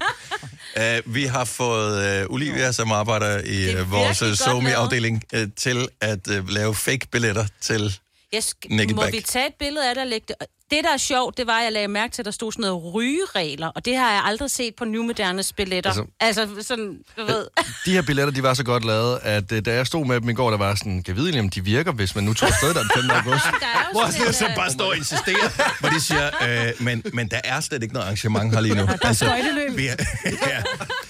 Uh, 1.06 1.14
vi 1.14 1.24
har 1.24 1.44
fået 1.44 2.24
uh, 2.24 2.34
Olivia, 2.34 2.72
som 2.72 2.92
arbejder 2.92 3.40
i 3.44 3.80
uh, 3.80 3.90
vores 3.90 4.22
uh, 4.22 4.28
godt 4.28 4.38
SoMe-afdeling, 4.38 5.22
uh, 5.36 5.42
til 5.56 5.88
at 6.00 6.28
uh, 6.28 6.48
lave 6.48 6.74
fake-billetter 6.74 7.46
til 7.60 7.98
Jeg 8.34 8.42
sk- 8.42 8.68
Nickelback. 8.76 9.12
må 9.12 9.18
vi 9.18 9.20
tage 9.26 9.46
et 9.46 9.54
billede 9.58 9.88
af 9.88 9.94
det 9.94 10.02
og 10.02 10.08
lægge 10.08 10.24
det? 10.28 10.36
Det, 10.70 10.84
der 10.84 10.92
er 10.92 10.96
sjovt, 10.96 11.38
det 11.38 11.46
var, 11.46 11.58
at 11.58 11.64
jeg 11.64 11.72
lagde 11.72 11.88
mærke 11.88 12.12
til, 12.12 12.22
at 12.22 12.26
der 12.26 12.30
stod 12.32 12.52
sådan 12.52 12.62
noget 12.70 12.94
rygeregler, 12.94 13.66
og 13.68 13.84
det 13.84 13.96
har 13.96 14.12
jeg 14.12 14.22
aldrig 14.24 14.50
set 14.50 14.74
på 14.76 14.84
New 14.84 15.02
Modernes 15.02 15.52
billetter. 15.52 15.90
Altså, 15.90 16.04
Altså- 16.20 16.40
altså 16.40 16.62
sådan, 16.68 16.98
du 17.16 17.24
ved... 17.24 17.46
De 17.86 17.90
her 17.92 18.02
billetter, 18.02 18.32
de 18.34 18.42
var 18.42 18.54
så 18.54 18.64
godt 18.64 18.84
lavet, 18.84 19.18
at 19.22 19.52
øh, 19.52 19.64
da 19.64 19.72
jeg 19.74 19.86
stod 19.86 20.04
med 20.06 20.20
dem 20.20 20.28
i 20.28 20.32
går, 20.32 20.50
der 20.50 20.56
var 20.58 20.74
sådan, 20.74 21.02
kan 21.02 21.16
vide 21.16 21.40
om 21.40 21.50
de 21.50 21.64
virker, 21.64 21.92
hvis 21.92 22.14
man 22.14 22.24
nu 22.24 22.34
tog 22.34 22.48
afsted 22.48 22.74
den 22.74 22.90
5. 22.94 23.10
august. 23.10 23.44
Hvor 23.92 24.24
jeg 24.24 24.34
så 24.34 24.50
bare 24.56 24.70
står 24.70 24.84
og 24.84 24.96
insisterer, 24.96 25.80
hvor 25.80 25.88
de 25.88 26.00
siger, 26.00 26.30
øh, 26.66 26.72
men, 26.84 27.02
men 27.12 27.28
der 27.28 27.40
er 27.44 27.60
slet 27.60 27.82
ikke 27.82 27.94
noget 27.94 28.04
arrangement 28.06 28.54
her 28.54 28.60
lige 28.60 28.74
nu. 28.74 28.86
Skøjteløb. 29.12 29.76
vi 29.76 29.86
er, 29.86 29.96
ja, 30.50 30.62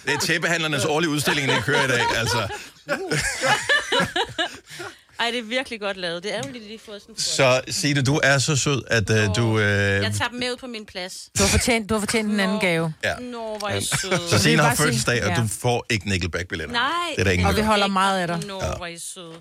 det 0.07 0.15
er 0.15 0.19
tæppehandlernes 0.19 0.85
årlige 0.85 1.11
udstilling, 1.11 1.49
der 1.49 1.61
kører 1.61 1.85
i 1.85 1.89
dag. 1.89 2.03
Altså. 2.17 2.49
Ej, 5.21 5.31
det 5.31 5.39
er 5.39 5.43
virkelig 5.43 5.81
godt 5.81 5.97
lavet. 5.97 6.23
Det 6.23 6.35
er 6.35 6.41
jo 6.47 6.53
lige, 6.53 6.75
de 6.75 6.79
får 6.87 6.99
sådan... 6.99 7.17
Så 7.19 7.61
Signe, 7.69 8.03
du 8.03 8.21
er 8.23 8.39
så 8.39 8.57
sød, 8.57 8.83
at 8.87 9.11
øh, 9.11 9.37
du... 9.37 9.59
Øh, 9.59 9.65
Jeg 9.65 10.13
tager 10.15 10.29
dem 10.29 10.39
med 10.39 10.51
ud 10.53 10.57
på 10.57 10.67
min 10.67 10.87
plads. 10.87 11.29
Du 11.39 11.43
har 11.43 11.49
fortjent, 11.51 11.89
du 11.89 11.95
har 11.95 12.01
fortjent 12.01 12.33
en 12.33 12.41
anden 12.41 12.61
gave. 12.61 12.95
Ja. 13.05 13.15
Nå, 13.21 13.57
hvor 13.59 13.69
er 13.69 13.77
I 13.77 13.85
søde. 13.85 14.21
så 14.31 14.39
Signe 14.39 14.59
bare 14.59 14.69
har 14.69 14.77
fødselsdag, 14.77 15.25
og 15.25 15.31
Ja. 15.31 15.37
du 15.37 15.49
får 15.61 15.87
ikke 15.91 16.09
Nickelback-billetter. 16.09 16.73
Nej. 16.73 16.91
Det 17.17 17.21
er 17.21 17.25
der 17.25 17.31
ingen 17.31 17.47
Og 17.49 17.55
vi 17.55 17.61
der 17.61 17.67
holder 17.67 17.87
meget 17.87 18.21
af 18.21 18.27
dig. 18.29 18.47
Nå, 18.47 18.61
hvor 18.77 18.87
er 18.87 18.87
I 18.87 18.99
søde. 18.99 19.35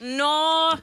Nå, 0.00 0.76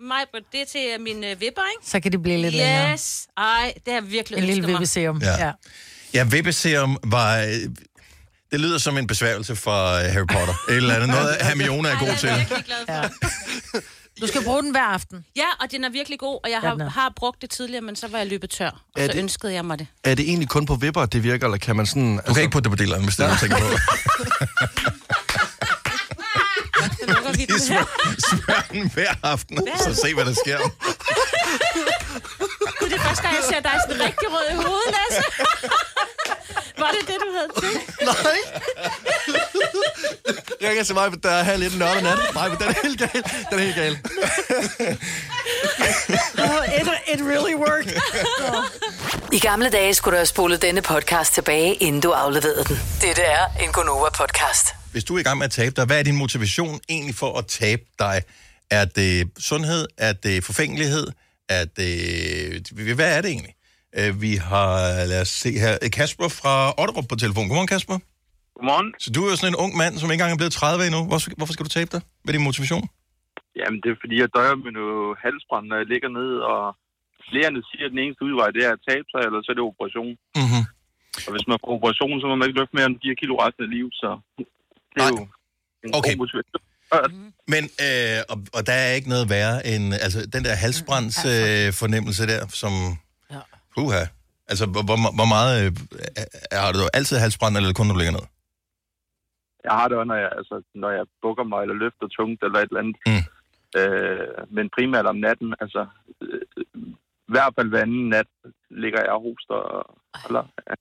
mig, 0.00 0.20
det 0.52 0.60
er 0.60 0.64
til 0.64 1.00
min 1.00 1.24
øh, 1.24 1.30
vipper, 1.40 1.62
ikke? 1.78 1.90
Så 1.90 2.00
kan 2.00 2.12
det 2.12 2.22
blive 2.22 2.38
lidt 2.38 2.54
længere. 2.54 2.92
Yes. 2.92 3.26
Ej, 3.36 3.72
det 3.84 3.92
har 3.94 4.00
jeg 4.00 4.10
virkelig 4.10 4.38
En 4.38 4.44
lille 4.44 4.58
ønsket 4.60 4.70
mig. 4.72 4.80
vippeserum. 4.80 5.22
Ja. 5.22 5.44
Ja. 5.46 5.52
Ja, 6.14 6.24
vippeserum 6.24 6.98
var... 7.04 7.58
Det 8.52 8.60
lyder 8.60 8.78
som 8.78 8.98
en 8.98 9.06
besværgelse 9.06 9.56
fra 9.56 9.98
øh, 10.04 10.12
Harry 10.12 10.26
Potter. 10.26 10.54
Et 10.68 10.76
eller 10.76 10.94
andet. 10.94 11.08
Noget, 11.08 11.36
Hermione 11.46 11.88
er 11.88 11.98
god 11.98 12.16
til. 12.18 12.28
Jeg 12.28 12.34
er 12.34 12.38
virkelig 12.38 12.64
glad 12.64 13.02
for. 13.72 13.80
Du 14.20 14.26
skal 14.26 14.44
bruge 14.44 14.62
den 14.62 14.70
hver 14.70 14.82
aften. 14.84 15.24
Ja, 15.36 15.44
og 15.60 15.70
den 15.70 15.84
er 15.84 15.90
virkelig 15.90 16.18
god, 16.18 16.40
og 16.44 16.50
jeg 16.50 16.60
har, 16.60 16.76
er. 16.76 16.88
har 16.90 17.12
brugt 17.16 17.42
det 17.42 17.50
tidligere, 17.50 17.80
men 17.82 17.96
så 17.96 18.08
var 18.08 18.18
jeg 18.18 18.26
løbet 18.26 18.50
tør. 18.50 18.66
Og 18.70 18.80
Er 18.96 19.06
så 19.06 19.12
det- 19.12 19.18
ønskede 19.18 19.52
jeg 19.52 19.64
mig 19.64 19.78
det. 19.78 19.86
Er 20.04 20.14
det 20.14 20.28
egentlig 20.28 20.48
kun 20.48 20.66
på 20.66 20.74
vipper, 20.74 21.06
det 21.06 21.22
virker, 21.22 21.46
eller 21.46 21.58
kan 21.58 21.76
man 21.76 21.86
sådan... 21.86 22.12
altså- 22.12 22.28
Du 22.28 22.34
kan 22.34 22.42
ikke 22.42 22.52
putte 22.52 22.70
det 22.70 22.78
på 22.78 22.82
dilleren, 22.82 23.04
hvis 23.04 23.16
det 23.16 23.26
er, 23.26 23.30
du 23.30 23.36
tænker 23.40 23.58
på. 23.58 23.64
I 27.38 27.58
smør, 27.58 27.84
smør 28.28 28.66
den 28.72 28.90
hver 28.94 29.14
aften, 29.22 29.58
så 29.78 29.94
se, 29.94 30.14
hvad 30.14 30.24
der 30.24 30.34
sker. 30.44 30.58
Det 32.80 32.92
er 32.92 33.00
første 33.00 33.22
gang, 33.22 33.34
jeg 33.34 33.44
ser 33.48 33.60
dig 33.60 33.72
sådan 33.88 34.02
rigtig 34.02 34.28
rød 34.34 34.46
i 34.50 34.54
hovedet, 34.54 34.94
Lasse. 34.96 35.22
Var 36.78 36.90
det 37.00 37.08
det, 37.08 37.16
du 37.20 37.28
havde 37.36 37.72
tænkt? 37.72 38.00
Nej. 38.10 38.36
Ringer 40.68 40.84
til 40.84 40.94
mig, 40.94 41.22
der 41.22 41.30
er 41.30 41.42
halv 41.42 41.62
et 41.62 41.78
nørdet 41.78 42.02
nat. 42.02 42.18
Nej, 42.34 42.48
men 42.48 42.58
den 42.58 42.68
er 42.68 42.74
helt 42.82 42.98
gal. 42.98 43.22
Den 43.50 43.58
er 43.58 43.62
helt 43.62 43.74
gal. 43.76 43.98
Oh, 46.38 46.64
it, 46.80 46.88
it 47.14 47.20
really 47.32 47.54
worked. 47.54 47.92
I 49.32 49.38
gamle 49.38 49.70
dage 49.70 49.94
skulle 49.94 50.12
du 50.12 50.18
have 50.18 50.26
spolet 50.26 50.62
denne 50.62 50.82
podcast 50.82 51.34
tilbage, 51.34 51.74
inden 51.74 52.00
du 52.00 52.10
afleverede 52.10 52.64
den. 52.64 52.78
Dette 53.00 53.22
er 53.22 53.46
en 53.62 53.72
Gonova-podcast. 53.72 54.74
Hvis 54.92 55.04
du 55.04 55.14
er 55.16 55.18
i 55.18 55.22
gang 55.22 55.38
med 55.38 55.44
at 55.44 55.52
tabe 55.52 55.74
dig, 55.76 55.84
hvad 55.84 55.98
er 55.98 56.02
din 56.02 56.16
motivation 56.16 56.80
egentlig 56.88 57.14
for 57.14 57.38
at 57.38 57.46
tabe 57.46 57.82
dig? 57.98 58.22
Er 58.70 58.84
det 58.84 59.30
sundhed? 59.38 59.86
Er 59.98 60.12
det 60.12 60.44
forfængelighed? 60.44 61.06
Er 61.48 61.64
det... 61.64 62.94
Hvad 62.94 63.16
er 63.16 63.20
det 63.20 63.30
egentlig? 63.30 63.54
Øh, 63.98 64.10
Vi 64.24 64.32
har, 64.50 64.72
lad 65.12 65.20
os 65.24 65.32
se 65.44 65.50
her, 65.64 65.72
Kasper 65.98 66.28
fra 66.40 66.54
Otterup 66.82 67.06
på 67.12 67.16
telefon. 67.24 67.44
Godmorgen, 67.48 67.72
Kasper. 67.74 67.96
Godmorgen. 68.56 68.88
Så 69.02 69.08
du 69.14 69.18
er 69.24 69.28
jo 69.32 69.36
sådan 69.40 69.52
en 69.54 69.60
ung 69.64 69.72
mand, 69.82 69.92
som 69.98 70.06
ikke 70.06 70.14
engang 70.20 70.32
er 70.36 70.40
blevet 70.42 70.54
30 70.60 70.86
endnu. 70.88 71.00
Hvorfor, 71.10 71.28
hvorfor 71.38 71.52
skal 71.54 71.64
du 71.68 71.72
tabe 71.78 71.90
dig? 71.94 72.00
Hvad 72.22 72.30
er 72.32 72.36
din 72.38 72.48
motivation? 72.50 72.84
Jamen, 73.60 73.78
det 73.82 73.88
er 73.94 73.98
fordi, 74.04 74.16
jeg 74.22 74.28
døjer 74.36 74.56
med 74.64 74.72
noget 74.80 75.06
halsbrand, 75.24 75.64
når 75.70 75.76
jeg 75.82 75.88
ligger 75.92 76.10
ned, 76.20 76.30
og 76.52 76.62
lægerne 77.34 77.60
siger, 77.68 77.84
at 77.88 77.92
den 77.94 78.00
eneste 78.04 78.22
udvej, 78.28 78.48
det 78.56 78.62
er 78.68 78.72
at 78.76 78.82
tabe 78.90 79.06
sig, 79.12 79.20
eller 79.26 79.38
så 79.44 79.48
er 79.52 79.56
det 79.58 79.64
operation. 79.72 80.12
Mm-hmm. 80.40 80.62
Og 81.26 81.30
hvis 81.34 81.46
man 81.50 81.56
får 81.62 81.70
operation, 81.76 82.14
så 82.20 82.24
må 82.28 82.34
man 82.38 82.46
ikke 82.48 82.58
løfte 82.60 82.74
mere 82.78 82.88
end 82.90 82.96
4 83.04 83.20
kilo 83.20 83.34
resten 83.44 83.62
af 83.66 83.70
livet, 83.76 83.92
så 84.02 84.08
det 84.94 85.00
er 85.04 85.10
jo 85.14 85.18
en 85.84 85.90
Okay. 85.98 86.14
god 86.14 86.20
motivation. 86.24 86.62
Men, 87.52 87.64
øh, 87.86 88.18
og, 88.32 88.36
og 88.56 88.62
der 88.68 88.76
er 88.86 88.92
ikke 88.98 89.08
noget 89.14 89.26
værre 89.34 89.56
end, 89.72 89.84
altså, 90.06 90.18
den 90.34 90.42
der 90.46 90.54
halsbrands 90.64 91.16
øh, 91.32 91.66
fornemmelse 91.82 92.22
der, 92.32 92.40
som. 92.62 92.72
Puha. 93.76 94.02
Altså, 94.50 94.64
hvor, 94.66 94.82
hvor, 95.18 95.28
meget, 95.36 95.52
øh, 95.62 95.70
er- 96.20 96.60
har 96.64 96.72
du 96.72 96.78
altid 96.98 97.16
halsbrand, 97.24 97.56
eller 97.56 97.68
er 97.70 97.78
kun, 97.78 97.86
når 97.86 97.94
du 97.94 97.98
ligger 98.02 98.16
ned? 98.18 98.26
Jeg 99.68 99.74
har 99.78 99.86
det 99.88 99.96
også, 99.98 100.08
når 100.12 100.18
jeg, 100.24 100.30
altså, 100.40 100.56
når 100.82 100.90
jeg 100.98 101.04
bukker 101.22 101.44
mig, 101.52 101.60
eller 101.62 101.74
løfter 101.84 102.06
tungt, 102.18 102.40
eller 102.46 102.58
et 102.58 102.68
eller 102.70 102.82
andet. 102.82 102.96
Mm. 103.10 103.24
Øh, 103.80 104.54
men 104.56 104.64
primært 104.76 105.06
om 105.12 105.16
natten, 105.26 105.54
altså, 105.64 105.82
øh, 106.22 106.40
i 107.28 107.32
hvert 107.34 107.52
fald 107.56 107.68
hver 107.68 107.82
anden 107.86 108.08
nat 108.08 108.28
ligger 108.82 109.00
jeg 109.06 109.12
og 109.18 109.22
hoster. 109.26 109.58
Og, 109.76 109.82
eller, 110.26 110.42
ja. 110.68 110.74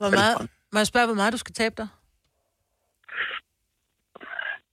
Hvor 0.00 0.10
meget, 0.20 0.34
må 0.72 0.78
jeg 0.78 0.86
spørge, 0.86 1.06
hvor 1.06 1.14
meget 1.20 1.32
du 1.32 1.38
skal 1.44 1.54
tabe 1.54 1.74
dig? 1.82 1.88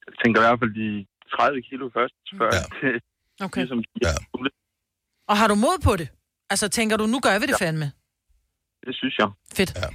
Jeg 0.08 0.13
tænker 0.23 0.38
i 0.41 0.45
hvert 0.45 0.60
fald 0.62 0.73
de 0.82 1.06
30 1.36 1.62
kilo 1.69 1.89
først, 1.97 2.15
før 2.39 2.49
ja. 2.58 2.63
det 2.82 3.04
Okay. 3.45 3.62
ligesom 3.62 3.82
ja. 4.06 4.13
Og 5.28 5.38
har 5.38 5.47
du 5.47 5.56
mod 5.56 5.78
på 5.84 5.95
det? 5.95 6.08
Altså, 6.49 6.67
tænker 6.67 6.97
du, 6.97 7.06
nu 7.06 7.19
gør 7.19 7.39
vi 7.39 7.45
det 7.45 7.56
fandme? 7.60 7.91
Det 8.86 8.95
synes 8.95 9.15
jeg. 9.19 9.27
Fedt. 9.53 9.73
Ja. 9.75 9.88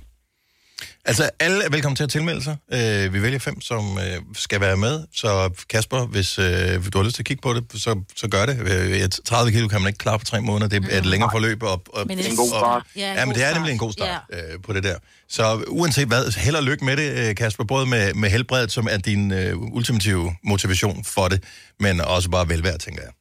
Altså, 1.04 1.30
alle 1.38 1.64
er 1.64 1.70
velkommen 1.70 1.96
til 1.96 2.04
at 2.04 2.11
tilmelde 2.11 2.42
sig. 2.42 2.56
Øh, 2.72 3.14
vi 3.14 3.22
vælger 3.22 3.38
fem, 3.38 3.61
som 3.61 3.98
øh, 3.98 4.22
skal 4.34 4.61
være 4.61 4.76
med. 4.76 5.06
Så 5.12 5.50
Kasper, 5.70 6.06
hvis 6.06 6.38
øh, 6.38 6.44
du 6.92 6.98
har 6.98 7.02
lyst 7.02 7.14
til 7.14 7.22
at 7.22 7.26
kigge 7.26 7.40
på 7.42 7.54
det, 7.54 7.64
så, 7.74 8.00
så 8.16 8.28
gør 8.28 8.46
det. 8.46 8.61
Øh, 8.61 8.98
et 8.98 9.20
30 9.24 9.52
kilo 9.52 9.68
kan 9.68 9.80
man 9.80 9.88
ikke 9.88 9.98
klare 9.98 10.18
på 10.18 10.24
tre 10.24 10.40
måneder. 10.42 10.68
Det 10.68 10.92
er 10.92 10.98
et 10.98 11.06
længere 11.06 11.30
forløb. 11.32 11.62
Og, 11.62 11.82
og, 11.88 12.06
Men 12.06 12.18
det 12.18 12.26
er 12.26 12.30
en 12.30 12.37
god 12.37 12.48
start. 12.48 12.82
Ja, 12.96 13.11
en 13.11 13.16
Ja, 13.18 13.24
men 13.24 13.34
det 13.34 13.44
er 13.44 13.54
nemlig 13.54 13.72
en 13.72 13.78
god 13.78 13.92
start 13.92 14.22
øh, 14.32 14.62
på 14.62 14.72
det 14.72 14.84
der. 14.84 14.98
Så 15.28 15.64
uanset 15.68 16.08
hvad, 16.08 16.40
held 16.40 16.56
og 16.56 16.62
lykke 16.62 16.84
med 16.84 16.96
det, 16.96 17.28
øh, 17.28 17.37
Kasper. 17.37 17.64
Både 17.64 17.87
med, 17.87 18.14
med 18.14 18.30
helbredet, 18.30 18.72
som 18.72 18.88
er 18.90 18.96
din 18.96 19.32
øh, 19.32 19.58
ultimative 19.58 20.37
motivation 20.44 21.04
for 21.04 21.28
det, 21.28 21.44
men 21.80 22.00
også 22.00 22.30
bare 22.30 22.48
velvære, 22.48 22.78
tænker 22.78 23.02
jeg. 23.02 23.12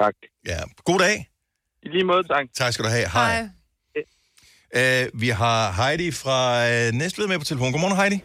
Tak. 0.00 0.14
Ja. 0.46 0.58
God 0.84 0.98
dag. 0.98 1.26
I 1.84 1.88
lige 1.94 2.06
måde, 2.12 2.24
tak. 2.32 2.44
Tak 2.60 2.70
skal 2.72 2.84
du 2.86 2.90
have. 2.96 3.08
Hej. 3.16 3.32
Øh, 4.78 5.04
vi 5.22 5.28
har 5.42 5.60
Heidi 5.78 6.08
fra 6.22 6.38
øh, 6.70 6.86
Næstved 7.00 7.26
med 7.30 7.38
på 7.42 7.46
telefon. 7.50 7.72
Godmorgen, 7.72 8.00
Heidi. 8.00 8.18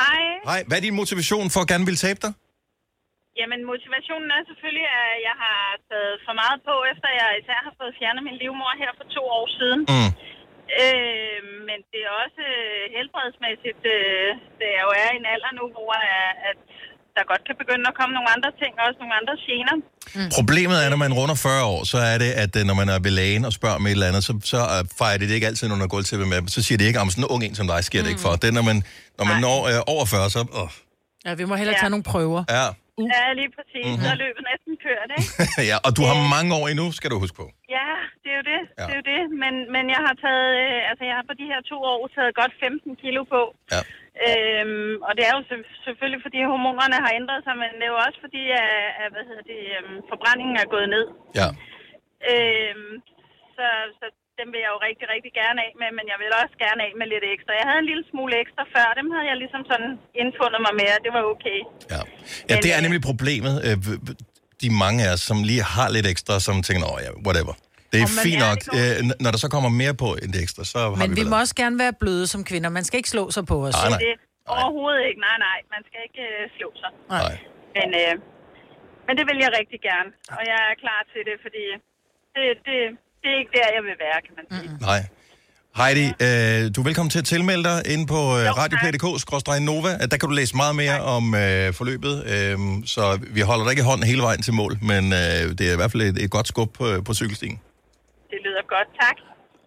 Hej. 0.00 0.20
Hej. 0.48 0.60
Hvad 0.66 0.76
er 0.78 0.84
din 0.88 1.00
motivation 1.02 1.46
for 1.54 1.60
at 1.64 1.68
gerne 1.72 1.86
vil 1.90 1.98
tabe 2.06 2.20
dig? 2.26 2.32
Jamen, 3.40 3.60
motivationen 3.72 4.28
er 4.36 4.42
selvfølgelig, 4.50 4.86
at 5.02 5.12
jeg 5.28 5.36
har 5.44 5.60
taget 5.90 6.16
for 6.26 6.34
meget 6.42 6.58
på, 6.68 6.74
efter 6.92 7.08
jeg 7.20 7.28
især 7.40 7.60
har 7.66 7.74
fået 7.80 7.96
fjernet 7.98 8.22
min 8.28 8.36
livmor 8.42 8.72
her 8.82 8.92
for 8.98 9.06
to 9.16 9.22
år 9.38 9.46
siden. 9.58 9.80
Mm. 9.92 10.10
Øh, 10.82 11.40
men 11.68 11.78
det 11.90 12.00
er 12.06 12.12
også 12.24 12.42
øh, 12.54 12.82
helbredsmæssigt, 12.96 13.82
øh, 13.96 14.28
det 14.60 14.68
er 14.78 14.82
jo 14.86 14.92
er 15.02 15.08
i 15.12 15.18
en 15.22 15.30
alder 15.34 15.52
nu, 15.58 15.64
hvor 15.74 15.92
øh, 16.12 16.50
at 16.50 16.58
der 17.16 17.22
godt 17.32 17.42
kan 17.48 17.56
begynde 17.62 17.84
at 17.92 17.94
komme 18.00 18.12
nogle 18.18 18.28
andre 18.36 18.50
ting, 18.60 18.72
og 18.78 18.82
også 18.88 18.98
nogle 19.02 19.14
andre 19.20 19.34
gener. 19.46 19.74
Mm. 20.16 20.30
Problemet 20.38 20.76
er, 20.84 20.88
når 20.94 21.00
man 21.06 21.12
runder 21.18 21.36
40 21.48 21.64
år, 21.74 21.80
så 21.92 21.98
er 22.12 22.16
det, 22.24 22.30
at 22.44 22.52
øh, 22.58 22.62
når 22.68 22.76
man 22.80 22.88
er 22.94 22.98
ved 23.06 23.12
lægen 23.20 23.42
og 23.48 23.52
spørger 23.58 23.76
om 23.80 23.84
et 23.86 23.90
eller 23.96 24.08
andet, 24.10 24.22
så, 24.28 24.32
så 24.52 24.60
øh, 24.74 24.80
fejrer 25.00 25.18
de 25.20 25.24
det 25.28 25.34
ikke 25.38 25.48
altid 25.50 25.64
under 25.76 25.88
gulvtæppet 25.94 26.28
med. 26.32 26.38
Så 26.56 26.60
siger 26.66 26.78
de 26.80 26.84
ikke, 26.90 27.00
om 27.04 27.08
sådan 27.12 27.24
en 27.24 27.30
ung 27.34 27.42
en 27.46 27.54
som 27.60 27.66
dig 27.72 27.80
sker 27.90 28.00
det 28.04 28.10
ikke 28.14 28.24
for. 28.26 28.32
Det 28.42 28.46
er, 28.52 28.56
når 28.60 28.66
man, 28.70 28.78
når 29.18 29.24
man 29.30 29.38
når 29.46 29.58
øh, 29.70 29.94
over 29.94 30.04
40, 30.14 30.30
så... 30.36 30.40
Øh, 30.62 30.70
Ja, 31.26 31.32
vi 31.40 31.44
må 31.50 31.54
hellere 31.60 31.76
Ja. 31.78 31.82
tage 31.84 31.92
nogle 31.94 32.06
prøver. 32.14 32.42
ja. 32.58 32.66
Ja, 33.14 33.24
lige 33.40 33.50
præcis. 33.56 33.84
Mhm. 33.84 33.90
Mm-hmm. 33.90 34.04
Så 34.04 34.08
er 34.14 34.18
løbet 34.26 34.42
næsten 34.52 34.72
kørt, 34.86 35.08
ikke? 35.18 35.28
ja, 35.70 35.76
og 35.86 35.90
du 35.96 36.02
har 36.08 36.16
mange 36.36 36.50
år 36.58 36.64
endnu, 36.72 36.86
skal 36.98 37.08
du 37.12 37.16
huske 37.24 37.36
på. 37.42 37.46
Ja, 37.76 37.88
det 38.22 38.28
er 38.34 38.38
jo 38.40 38.44
det. 38.52 38.60
Ja. 38.78 38.84
Det 38.88 38.92
er 38.96 39.00
jo 39.02 39.06
det. 39.14 39.20
Men, 39.42 39.54
men 39.74 39.84
jeg 39.94 40.00
har 40.06 40.14
taget, 40.24 40.48
øh, 40.64 40.90
altså 40.90 41.02
jeg 41.10 41.14
har 41.18 41.24
på 41.30 41.34
de 41.40 41.46
her 41.52 41.60
to 41.70 41.76
år 41.92 41.98
taget 42.16 42.32
godt 42.40 42.52
15 42.64 43.02
kilo 43.02 43.20
på. 43.34 43.40
Ja. 43.74 43.80
Øhm, 44.26 44.94
og 45.06 45.12
det 45.16 45.24
er 45.28 45.32
jo 45.36 45.42
selv- 45.50 45.72
selvfølgelig, 45.86 46.22
fordi 46.26 46.38
hormonerne 46.52 46.98
har 47.04 47.12
ændret 47.20 47.40
sig, 47.46 47.54
men 47.62 47.70
det 47.78 47.84
er 47.86 47.92
jo 47.94 48.00
også 48.06 48.18
fordi, 48.26 48.42
at, 48.62 48.70
at 49.02 49.08
hvad 49.14 49.24
hedder 49.28 49.44
det, 49.52 49.60
øhm, 49.76 49.96
forbrændingen 50.12 50.56
er 50.62 50.72
gået 50.74 50.88
ned. 50.96 51.06
Ja. 51.40 51.48
Øhm, 52.32 52.92
så, 53.56 53.66
så 53.98 54.06
dem 54.40 54.48
vil 54.52 54.60
jeg 54.64 54.72
jo 54.74 54.78
rigtig, 54.88 55.06
rigtig 55.14 55.32
gerne 55.42 55.58
af 55.66 55.72
med, 55.80 55.88
men 55.98 56.04
jeg 56.12 56.18
vil 56.22 56.30
også 56.42 56.56
gerne 56.64 56.80
af 56.86 56.92
med 57.00 57.06
lidt 57.14 57.26
ekstra. 57.34 57.52
Jeg 57.60 57.66
havde 57.68 57.80
en 57.84 57.90
lille 57.92 58.04
smule 58.10 58.32
ekstra 58.44 58.62
før, 58.74 58.86
dem 59.00 59.08
havde 59.14 59.26
jeg 59.30 59.36
ligesom 59.42 59.62
sådan 59.70 59.90
indfundet 60.22 60.60
mig 60.66 60.74
med, 60.80 60.88
og 60.96 61.00
det 61.04 61.12
var 61.16 61.22
okay. 61.34 61.58
Ja, 62.50 62.54
det 62.64 62.70
er 62.76 62.80
nemlig 62.86 63.02
problemet. 63.10 63.54
øh, 63.66 63.76
De 64.62 64.68
mange 64.84 64.98
af 65.06 65.10
os, 65.16 65.22
som 65.30 65.38
lige 65.50 65.62
har 65.74 65.88
lidt 65.96 66.06
ekstra, 66.14 66.34
som 66.46 66.54
tænker, 66.68 66.84
åh 66.92 66.98
ja, 67.06 67.10
whatever. 67.26 67.54
Det 67.94 68.00
er 68.06 68.10
fint 68.28 68.42
er 68.42 68.48
nok. 68.50 68.60
Øh, 68.78 68.92
n- 69.08 69.18
Når 69.24 69.30
der 69.34 69.40
så 69.44 69.48
kommer 69.54 69.70
mere 69.82 69.94
på 70.02 70.08
end 70.22 70.30
det 70.34 70.40
ekstra, 70.46 70.62
så 70.72 70.78
har 70.78 70.88
Men 71.02 71.10
vi 71.16 71.20
vi 71.20 71.28
må 71.32 71.36
også 71.44 71.54
gerne 71.62 71.76
være 71.84 71.92
bløde 72.02 72.26
som 72.34 72.40
kvinder. 72.50 72.68
Man 72.78 72.84
skal 72.88 72.96
ikke 73.00 73.12
slå 73.16 73.24
sig 73.36 73.44
på 73.52 73.56
os. 73.66 73.74
Nej, 73.74 73.88
nej. 73.94 73.98
Det, 74.04 74.12
overhovedet 74.58 75.02
ikke. 75.08 75.20
Nej, 75.28 75.36
nej. 75.48 75.58
Man 75.74 75.82
skal 75.88 76.00
ikke 76.06 76.22
øh, 76.30 76.42
slå 76.58 76.68
sig. 76.82 76.90
Nej. 77.16 77.34
Men, 77.76 77.88
øh, 78.02 78.14
men 79.06 79.12
det 79.18 79.24
vil 79.30 79.38
jeg 79.44 79.50
rigtig 79.60 79.78
gerne. 79.90 80.10
Og 80.38 80.42
jeg 80.50 80.58
er 80.70 80.74
klar 80.84 81.00
til 81.12 81.20
det, 81.28 81.36
fordi 81.44 81.64
det, 82.34 82.44
det, 82.66 82.76
det 83.22 83.28
er 83.34 83.38
ikke 83.42 83.52
der, 83.58 83.66
jeg 83.76 83.82
vil 83.88 83.96
være, 84.06 84.18
kan 84.26 84.34
man 84.38 84.46
sige. 84.56 84.70
Mm. 84.74 84.80
Nej. 84.90 85.00
Heidi, 85.80 86.06
øh, 86.26 86.60
du 86.74 86.78
er 86.80 86.84
velkommen 86.90 87.10
til 87.14 87.18
at 87.18 87.24
tilmelde 87.34 87.64
dig 87.70 87.78
inde 87.92 88.06
på 88.14 88.20
øh, 88.38 88.44
radioplay.dk-nova. 88.60 89.90
Øh, 90.02 90.06
Der 90.10 90.16
kan 90.20 90.28
du 90.30 90.34
læse 90.40 90.56
meget 90.56 90.76
mere 90.82 90.98
om 91.16 91.24
øh, 91.34 91.66
forløbet, 91.78 92.14
øh, 92.34 92.56
så 92.94 93.02
vi 93.36 93.40
holder 93.40 93.64
dig 93.64 93.70
ikke 93.74 93.80
i 93.80 93.88
hånden 93.90 94.06
hele 94.06 94.22
vejen 94.22 94.42
til 94.42 94.54
mål, 94.60 94.72
men 94.82 95.02
øh, 95.12 95.42
det 95.58 95.64
er 95.68 95.72
i 95.72 95.76
hvert 95.80 95.92
fald 95.92 96.02
et, 96.02 96.16
et 96.24 96.30
godt 96.30 96.48
skub 96.48 96.70
på, 96.78 96.84
på 97.06 97.14
cykelstien. 97.14 97.60
Det 98.34 98.42
lyder 98.46 98.62
godt. 98.74 98.88
Tak. 99.00 99.16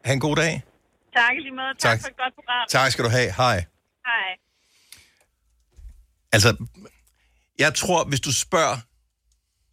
Ha' 0.05 0.13
en 0.13 0.19
god 0.19 0.35
dag. 0.35 0.63
Tak 1.15 1.33
lige 1.45 1.55
måde. 1.55 1.73
Tak, 1.79 1.91
Tak. 1.91 2.01
for 2.01 2.07
et 2.07 2.17
godt 2.17 2.33
program. 2.35 2.67
Tak 2.69 2.91
skal 2.91 3.05
du 3.05 3.09
have. 3.09 3.31
Hej. 3.37 3.57
Hej. 4.09 4.27
Altså, 6.31 6.65
jeg 7.59 7.73
tror, 7.73 8.03
hvis 8.03 8.19
du 8.19 8.33
spørger 8.33 8.77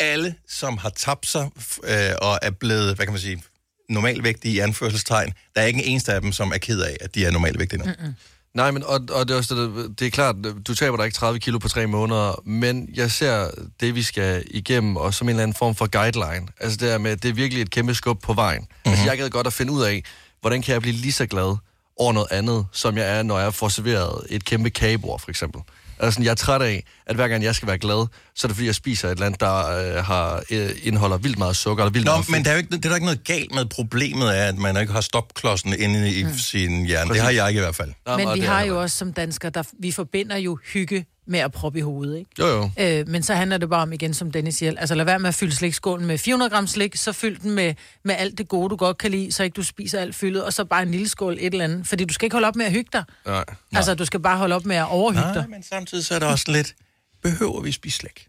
alle, 0.01 0.35
som 0.49 0.79
har 0.79 0.91
tabt 0.91 1.27
sig 1.27 1.51
øh, 1.85 2.13
og 2.23 2.39
er 2.43 2.51
blevet, 2.51 2.95
hvad 2.97 3.07
kan 3.07 3.13
man 3.13 3.21
sige, 3.21 3.43
normalvægtige 3.89 4.55
i 4.55 4.59
anførselstegn, 4.59 5.33
der 5.55 5.61
er 5.63 5.67
ikke 5.67 5.83
en 5.85 5.91
eneste 5.91 6.13
af 6.13 6.21
dem, 6.21 6.33
som 6.33 6.53
er 6.53 6.59
ked 6.59 6.81
af, 6.83 6.97
at 7.01 7.15
de 7.15 7.27
er 7.27 7.31
normalvægtige 7.31 7.79
nu. 7.79 7.85
Mm-mm. 7.85 8.15
Nej, 8.55 8.71
men 8.71 8.83
og, 8.85 9.01
og 9.11 9.29
det, 9.29 9.35
er 9.35 9.39
også 9.39 9.55
det, 9.55 9.99
det 9.99 10.07
er 10.07 10.11
klart, 10.11 10.37
du 10.67 10.75
taber 10.75 10.97
dig 10.97 11.05
ikke 11.05 11.17
30 11.17 11.41
kilo 11.41 11.59
på 11.59 11.69
tre 11.69 11.87
måneder, 11.87 12.43
men 12.45 12.89
jeg 12.95 13.11
ser 13.11 13.51
det, 13.81 13.95
vi 13.95 14.03
skal 14.03 14.45
igennem, 14.51 14.97
og 14.97 15.15
som 15.15 15.27
en 15.29 15.31
eller 15.31 15.43
anden 15.43 15.55
form 15.55 15.75
for 15.75 15.87
guideline. 15.87 16.49
Altså 16.61 16.79
det 16.81 16.93
er 16.93 16.99
med, 16.99 17.17
det 17.17 17.29
er 17.29 17.33
virkelig 17.33 17.63
et 17.63 17.71
kæmpe 17.71 17.95
skub 17.95 18.23
på 18.23 18.33
vejen. 18.33 18.61
Mm-hmm. 18.61 18.91
Altså 18.91 19.05
jeg 19.07 19.19
gad 19.19 19.31
godt 19.31 19.47
at 19.47 19.53
finde 19.53 19.73
ud 19.73 19.83
af, 19.83 20.03
hvordan 20.41 20.63
kan 20.63 20.73
jeg 20.73 20.83
blive 20.83 20.97
lige 20.97 21.13
så 21.13 21.27
glad 21.27 21.57
over 21.97 22.13
noget 22.13 22.29
andet, 22.31 22.67
som 22.73 22.97
jeg 22.97 23.19
er, 23.19 23.23
når 23.23 23.39
jeg 23.39 23.55
får 23.55 23.69
serveret 23.69 24.27
et 24.31 24.45
kæmpe 24.45 24.71
kagebord, 24.71 25.21
for 25.21 25.31
eksempel. 25.31 25.61
Altså 25.99 26.15
sådan, 26.15 26.25
jeg 26.25 26.31
er 26.31 26.35
træt 26.35 26.63
af, 26.63 26.85
at 27.07 27.17
hver 27.17 27.29
gang 27.29 27.45
jeg 27.45 27.55
skal 27.55 27.69
være 27.69 27.79
glad, 27.79 28.07
så 28.35 28.47
er 28.47 28.49
det 28.49 28.57
fordi, 28.57 28.67
jeg 28.67 28.75
spiser 28.75 29.09
et 29.09 29.13
eller 29.13 29.27
andet, 29.27 29.41
der 29.41 29.57
øh, 29.57 30.05
har, 30.05 30.43
øh, 30.51 30.71
indeholder 30.83 31.19
vildt 31.19 31.39
meget 31.39 31.57
sukker, 31.57 31.85
eller 31.85 31.93
vildt 31.93 32.07
Nå, 32.07 32.13
meget 32.13 32.31
men 32.31 32.45
der 32.45 32.51
er, 32.51 32.55
jo 32.55 32.59
ikke, 32.59 32.77
det 32.77 32.85
er 32.85 32.89
der 32.89 32.97
ikke 32.97 33.07
noget 33.07 33.25
galt 33.25 33.55
med. 33.55 33.65
Problemet 33.65 34.39
er, 34.39 34.45
at 34.45 34.59
man 34.59 34.81
ikke 34.81 34.93
har 34.93 35.01
stopklodsen 35.01 35.75
inde 35.79 36.15
i 36.15 36.25
mm. 36.25 36.39
sin 36.39 36.87
hjerne. 36.87 37.15
Det 37.15 37.21
har 37.21 37.31
jeg 37.31 37.49
ikke 37.49 37.59
i 37.59 37.63
hvert 37.63 37.77
fald. 37.77 37.93
Men 38.17 38.35
vi 38.35 38.41
har 38.41 38.63
jo 38.63 38.81
også 38.83 38.97
som 38.97 39.13
danskere, 39.13 39.51
der, 39.51 39.63
vi 39.79 39.93
forbinder 39.93 40.37
jo 40.37 40.59
hygge 40.73 41.05
med 41.27 41.39
at 41.41 41.53
proppe 41.53 41.79
i 41.79 41.83
hovedet, 41.83 42.19
ikke? 42.19 42.31
Jo, 42.39 42.47
jo. 42.47 42.71
Øh, 42.81 43.09
men 43.09 43.23
så 43.23 43.35
handler 43.35 43.59
det 43.59 43.69
bare 43.71 43.83
om, 43.83 43.93
igen 43.93 44.15
som 44.15 44.31
Dennis 44.33 44.55
siger, 44.57 44.73
altså 44.79 44.95
lad 44.95 45.05
være 45.05 45.19
med 45.19 45.29
at 45.29 45.35
fylde 45.35 45.55
slikskålen 45.55 46.07
med 46.07 46.19
400 46.19 46.51
gram 46.51 46.67
slik, 46.67 46.97
så 46.97 47.13
fyld 47.13 47.39
den 47.39 47.51
med, 47.51 47.75
med 48.05 48.15
alt 48.19 48.39
det 48.39 48.49
gode, 48.49 48.71
du 48.71 48.77
godt 48.77 48.99
kan 48.99 49.11
lide, 49.11 49.33
så 49.33 49.43
ikke 49.43 49.55
du 49.55 49.63
spiser 49.63 50.01
alt 50.01 50.15
fyldet, 50.15 50.45
og 50.45 50.53
så 50.53 50.65
bare 50.65 50.83
en 50.83 50.91
lille 50.91 51.09
skål 51.09 51.33
et 51.41 51.53
eller 51.53 51.65
andet. 51.65 51.87
Fordi 51.87 52.05
du 52.05 52.15
skal 52.15 52.27
ikke 52.27 52.35
holde 52.35 52.49
op 52.49 52.57
med 52.57 52.67
at 52.67 52.73
hygge 52.73 52.91
dig. 52.93 53.05
Nej. 53.27 53.45
Altså, 53.73 53.95
du 53.95 54.05
skal 54.05 54.21
bare 54.21 54.37
holde 54.39 54.55
op 54.55 54.65
med 54.65 54.77
at 54.77 54.87
overhygge 54.91 55.23
Nej, 55.25 55.35
dig. 55.35 55.51
men 55.51 55.63
samtidig 55.63 56.05
så 56.07 56.15
er 56.15 56.19
der 56.19 56.27
også 56.27 56.45
lidt, 56.53 56.75
behøver 57.23 57.61
vi 57.61 57.73
spise 57.73 57.97
slik? 57.99 58.27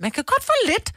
Man 0.00 0.10
kan 0.10 0.24
godt 0.24 0.44
få 0.44 0.52
lidt. 0.66 0.92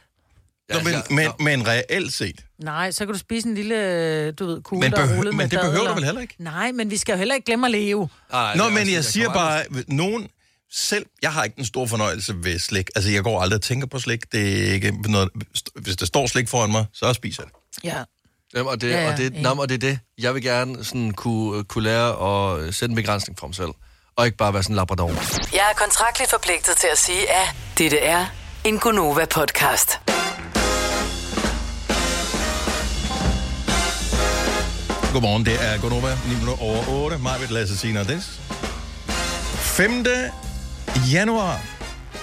Nå, 0.72 0.76
men, 0.84 0.94
men, 1.16 1.30
men 1.60 1.66
reelt 1.68 2.12
set, 2.12 2.44
Nej, 2.58 2.90
så 2.90 3.04
kan 3.06 3.12
du 3.12 3.18
spise 3.18 3.48
en 3.48 3.54
lille, 3.54 4.32
du 4.32 4.46
ved, 4.46 4.62
kugle, 4.62 4.80
Men 4.80 4.92
der 4.92 5.06
behø- 5.06 5.16
rullet 5.16 5.34
men 5.34 5.36
med 5.36 5.48
det 5.48 5.58
behøver 5.58 5.74
dadler. 5.76 5.88
du 5.88 5.94
vel 5.94 6.04
heller 6.04 6.20
ikke? 6.20 6.34
Nej, 6.38 6.72
men 6.72 6.90
vi 6.90 6.96
skal 6.96 7.12
jo 7.12 7.18
heller 7.18 7.34
ikke 7.34 7.44
glemme 7.44 7.66
at 7.66 7.70
leve. 7.70 8.08
Nå, 8.56 8.68
men 8.68 8.92
jeg 8.92 9.04
siger 9.04 9.32
bare, 9.32 9.62
nogen 9.88 10.28
selv, 10.72 11.06
jeg 11.22 11.32
har 11.32 11.44
ikke 11.44 11.56
den 11.56 11.64
store 11.64 11.88
fornøjelse 11.88 12.34
ved 12.44 12.58
slik. 12.58 12.90
Altså, 12.94 13.10
jeg 13.10 13.22
går 13.22 13.40
aldrig 13.42 13.56
og 13.56 13.62
tænker 13.62 13.86
på 13.86 13.98
slik. 13.98 14.32
Det 14.32 14.68
er 14.68 14.72
ikke 14.72 14.92
noget, 15.10 15.28
hvis 15.74 15.96
der 15.96 16.06
står 16.06 16.26
slik 16.26 16.48
foran 16.48 16.70
mig, 16.70 16.86
så 16.92 17.12
spiser 17.12 17.42
jeg 17.42 17.50
det. 17.54 17.84
Ja. 17.84 18.02
Jamen, 18.54 18.68
og, 18.68 18.80
det, 18.80 18.90
Ja, 18.90 18.96
ja, 18.96 19.02
ja, 19.04 19.12
og, 19.12 19.18
det, 19.18 19.26
enig. 19.26 19.42
nå, 19.42 19.50
og 19.50 19.68
det 19.68 19.74
er 19.74 19.78
det. 19.78 19.98
Jeg 20.18 20.34
vil 20.34 20.42
gerne 20.42 20.84
sådan 20.84 21.12
kunne, 21.12 21.64
kunne 21.64 21.84
lære 21.84 22.08
at 22.66 22.74
sætte 22.74 22.92
en 22.92 22.96
begrænsning 22.96 23.38
for 23.38 23.46
mig 23.46 23.56
selv. 23.56 23.70
Og 24.16 24.26
ikke 24.26 24.36
bare 24.38 24.54
være 24.54 24.62
sådan 24.62 24.74
en 24.74 24.76
labrador. 24.76 25.08
Jeg 25.56 25.70
er 25.70 25.74
kontraktligt 25.76 26.30
forpligtet 26.30 26.76
til 26.76 26.88
at 26.92 26.98
sige, 26.98 27.30
at 27.30 27.54
dette 27.78 27.98
er 27.98 28.26
en 28.64 28.78
Gonova-podcast. 28.78 29.98
Godmorgen, 35.12 35.46
det 35.46 35.54
er 35.64 35.80
Gunova, 35.80 36.18
9 36.28 36.34
minutter 36.34 36.62
over 36.62 36.88
8. 36.88 37.18
Majbet 37.18 37.50
Lasse 37.50 37.76
Signe 37.78 38.00
og 38.00 38.08
Dennis. 38.08 38.40
5. 39.58 40.04
januar. 41.12 41.60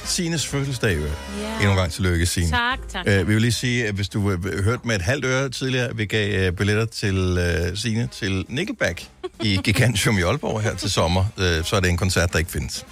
Sines 0.06 0.48
fødselsdag, 0.48 0.96
jo. 0.98 1.02
Ja. 1.02 1.10
Endnu 1.56 1.72
en 1.72 1.78
gang 1.78 1.92
tillykke, 1.92 2.26
Signe. 2.26 2.50
Tak, 2.52 2.80
tak. 2.94 3.04
Øh, 3.08 3.28
vi 3.28 3.34
vil 3.34 3.42
lige 3.42 3.52
sige, 3.52 3.88
at 3.88 3.94
hvis 3.96 4.10
du 4.10 4.32
øh, 4.32 4.64
hørte 4.64 4.82
med 4.88 4.96
et 4.96 5.02
halvt 5.02 5.26
øre 5.26 5.50
tidligere, 5.50 5.96
vi 5.96 6.06
gav 6.06 6.40
øh, 6.48 6.52
billetter 6.54 6.86
til 6.86 7.18
øh, 7.18 7.78
Signe 7.78 8.10
til 8.20 8.46
Nickelback 8.50 9.04
i 9.42 9.60
Gigantium 9.64 10.18
i 10.18 10.22
Aalborg 10.22 10.62
her 10.62 10.76
til 10.76 10.92
sommer, 10.92 11.26
øh, 11.38 11.64
så 11.64 11.76
er 11.76 11.80
det 11.80 11.90
en 11.90 11.98
koncert, 11.98 12.32
der 12.34 12.40
ikke 12.40 12.52
findes. 12.52 12.86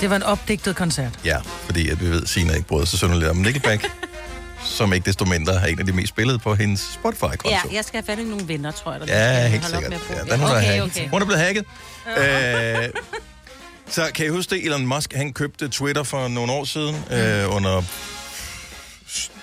Det 0.00 0.10
var 0.10 0.16
en 0.16 0.22
opdigtet 0.22 0.76
koncert. 0.76 1.18
Ja, 1.24 1.38
fordi 1.64 1.88
at 1.88 2.00
vi 2.00 2.06
ved, 2.10 2.22
at 2.22 2.28
Signe 2.28 2.54
ikke 2.56 2.68
bryder 2.68 2.84
sig 2.86 2.98
sådan 2.98 3.16
lidt 3.18 3.30
om 3.30 3.36
Nickelback, 3.36 3.90
som 4.78 4.92
ikke 4.92 5.04
desto 5.06 5.24
mindre 5.24 5.54
er 5.54 5.66
en 5.66 5.78
af 5.78 5.86
de 5.86 5.92
mest 5.92 6.08
spillede 6.08 6.38
på 6.38 6.54
hendes 6.54 6.80
Spotify-konto. 6.80 7.48
Ja, 7.50 7.60
jeg 7.76 7.84
skal 7.84 8.02
have 8.02 8.16
fat 8.16 8.24
i 8.24 8.28
nogle 8.28 8.48
venner, 8.48 8.70
tror 8.70 8.92
jeg. 8.92 9.00
Der 9.00 9.06
Ja, 9.42 9.48
helt 9.48 9.64
sikkert. 9.64 9.82
med 9.90 9.96
at 9.98 10.02
bruge 10.06 10.18
Ja, 10.18 10.24
det. 10.24 10.32
den, 10.32 10.40
er 10.40 10.56
okay, 10.56 10.80
okay. 10.80 11.08
hun 11.10 11.22
er 11.22 11.26
blevet 11.26 11.40
hacket. 11.42 11.64
Øh, 12.18 12.88
så 13.88 14.10
kan 14.14 14.26
I 14.26 14.28
huske 14.28 14.54
det? 14.54 14.64
Elon 14.64 14.86
Musk, 14.86 15.12
han 15.12 15.32
købte 15.32 15.68
Twitter 15.68 16.02
for 16.02 16.28
nogle 16.28 16.52
år 16.52 16.64
siden 16.64 16.96
øh, 17.10 17.54
under 17.54 17.82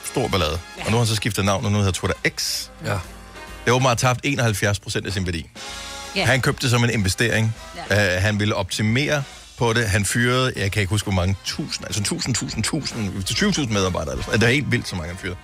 stor 0.03 0.27
ballade. 0.27 0.59
Og 0.85 0.85
nu 0.85 0.91
har 0.91 0.97
han 0.97 1.07
så 1.07 1.15
skiftet 1.15 1.45
navn, 1.45 1.65
og 1.65 1.71
nu 1.71 1.77
hedder 1.77 1.91
Twitter 1.91 2.29
X. 2.29 2.69
Ja. 2.85 2.91
Det 2.91 2.99
har 3.67 3.73
åbenbart 3.73 3.97
tabt 3.97 4.19
71 4.23 4.79
procent 4.79 5.07
af 5.07 5.13
sin 5.13 5.25
værdi. 5.25 5.49
Ja. 6.15 6.25
Han 6.25 6.41
købte 6.41 6.61
det 6.61 6.69
som 6.69 6.83
en 6.83 6.89
investering. 6.89 7.55
Ja. 7.89 8.17
Uh, 8.17 8.23
han 8.23 8.39
ville 8.39 8.55
optimere 8.55 9.23
på 9.57 9.73
det. 9.73 9.89
Han 9.89 10.05
fyrede, 10.05 10.53
jeg 10.55 10.71
kan 10.71 10.81
ikke 10.81 10.89
huske, 10.89 11.05
hvor 11.05 11.13
mange 11.13 11.35
tusind, 11.45 11.85
altså 11.85 12.03
tusind, 12.03 12.35
tusind, 12.35 12.63
tusind, 12.63 13.23
til 13.23 13.33
20.000 13.45 13.73
medarbejdere. 13.73 14.13
Eller 14.13 14.23
sådan. 14.23 14.39
Det 14.39 14.47
er 14.47 14.53
helt 14.53 14.71
vildt, 14.71 14.87
så 14.87 14.95
mange 14.95 15.09
han 15.09 15.17
fyrede. 15.17 15.37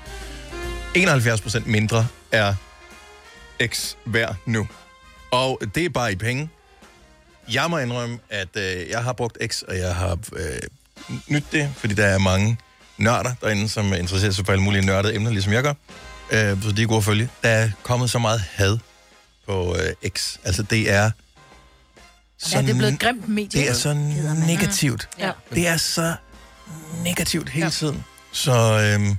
71 0.95 1.41
procent 1.41 1.67
mindre 1.67 2.07
er 2.31 2.53
X 3.65 3.95
værd 4.05 4.35
nu. 4.45 4.67
Og 5.31 5.61
det 5.75 5.85
er 5.85 5.89
bare 5.89 6.11
i 6.11 6.15
penge. 6.15 6.49
Jeg 7.53 7.69
må 7.69 7.77
indrømme, 7.77 8.19
at 8.29 8.47
øh, 8.57 8.89
jeg 8.89 9.03
har 9.03 9.13
brugt 9.13 9.37
X, 9.47 9.61
og 9.61 9.77
jeg 9.77 9.95
har 9.95 10.19
øh, 10.35 10.59
nyt 11.27 11.43
det, 11.51 11.73
fordi 11.77 11.93
der 11.93 12.05
er 12.05 12.17
mange 12.17 12.57
nørder 12.97 13.33
derinde, 13.41 13.69
som 13.69 13.93
interesserer 13.93 14.31
sig 14.31 14.45
for 14.45 14.51
alle 14.51 14.63
mulige 14.63 14.85
nørdede 14.85 15.15
emner, 15.15 15.31
ligesom 15.31 15.53
jeg 15.53 15.63
gør. 15.63 15.73
Øh, 16.31 16.63
så 16.63 16.71
de 16.71 16.81
er 16.81 16.87
gode 16.87 16.97
at 16.97 17.03
følge. 17.03 17.29
Der 17.43 17.49
er 17.49 17.69
kommet 17.83 18.09
så 18.09 18.19
meget 18.19 18.39
had 18.39 18.77
på 19.47 19.75
øh, 19.75 20.09
X. 20.09 20.37
Altså, 20.43 20.63
det 20.63 20.91
er... 20.91 21.11
Ja, 22.51 22.61
det 22.61 22.69
er 22.69 22.73
blevet 22.73 22.93
et 22.93 22.99
grimt 22.99 23.29
medie. 23.29 23.61
Det 23.61 23.69
er 23.69 23.73
så 23.73 23.93
negativt. 24.47 25.09
Ja. 25.19 25.31
Det 25.53 25.67
er 25.67 25.77
så 25.77 26.13
negativt 27.03 27.49
hele 27.49 27.65
ja. 27.65 27.69
tiden. 27.69 28.03
Så 28.31 28.81
øhm, 28.81 29.17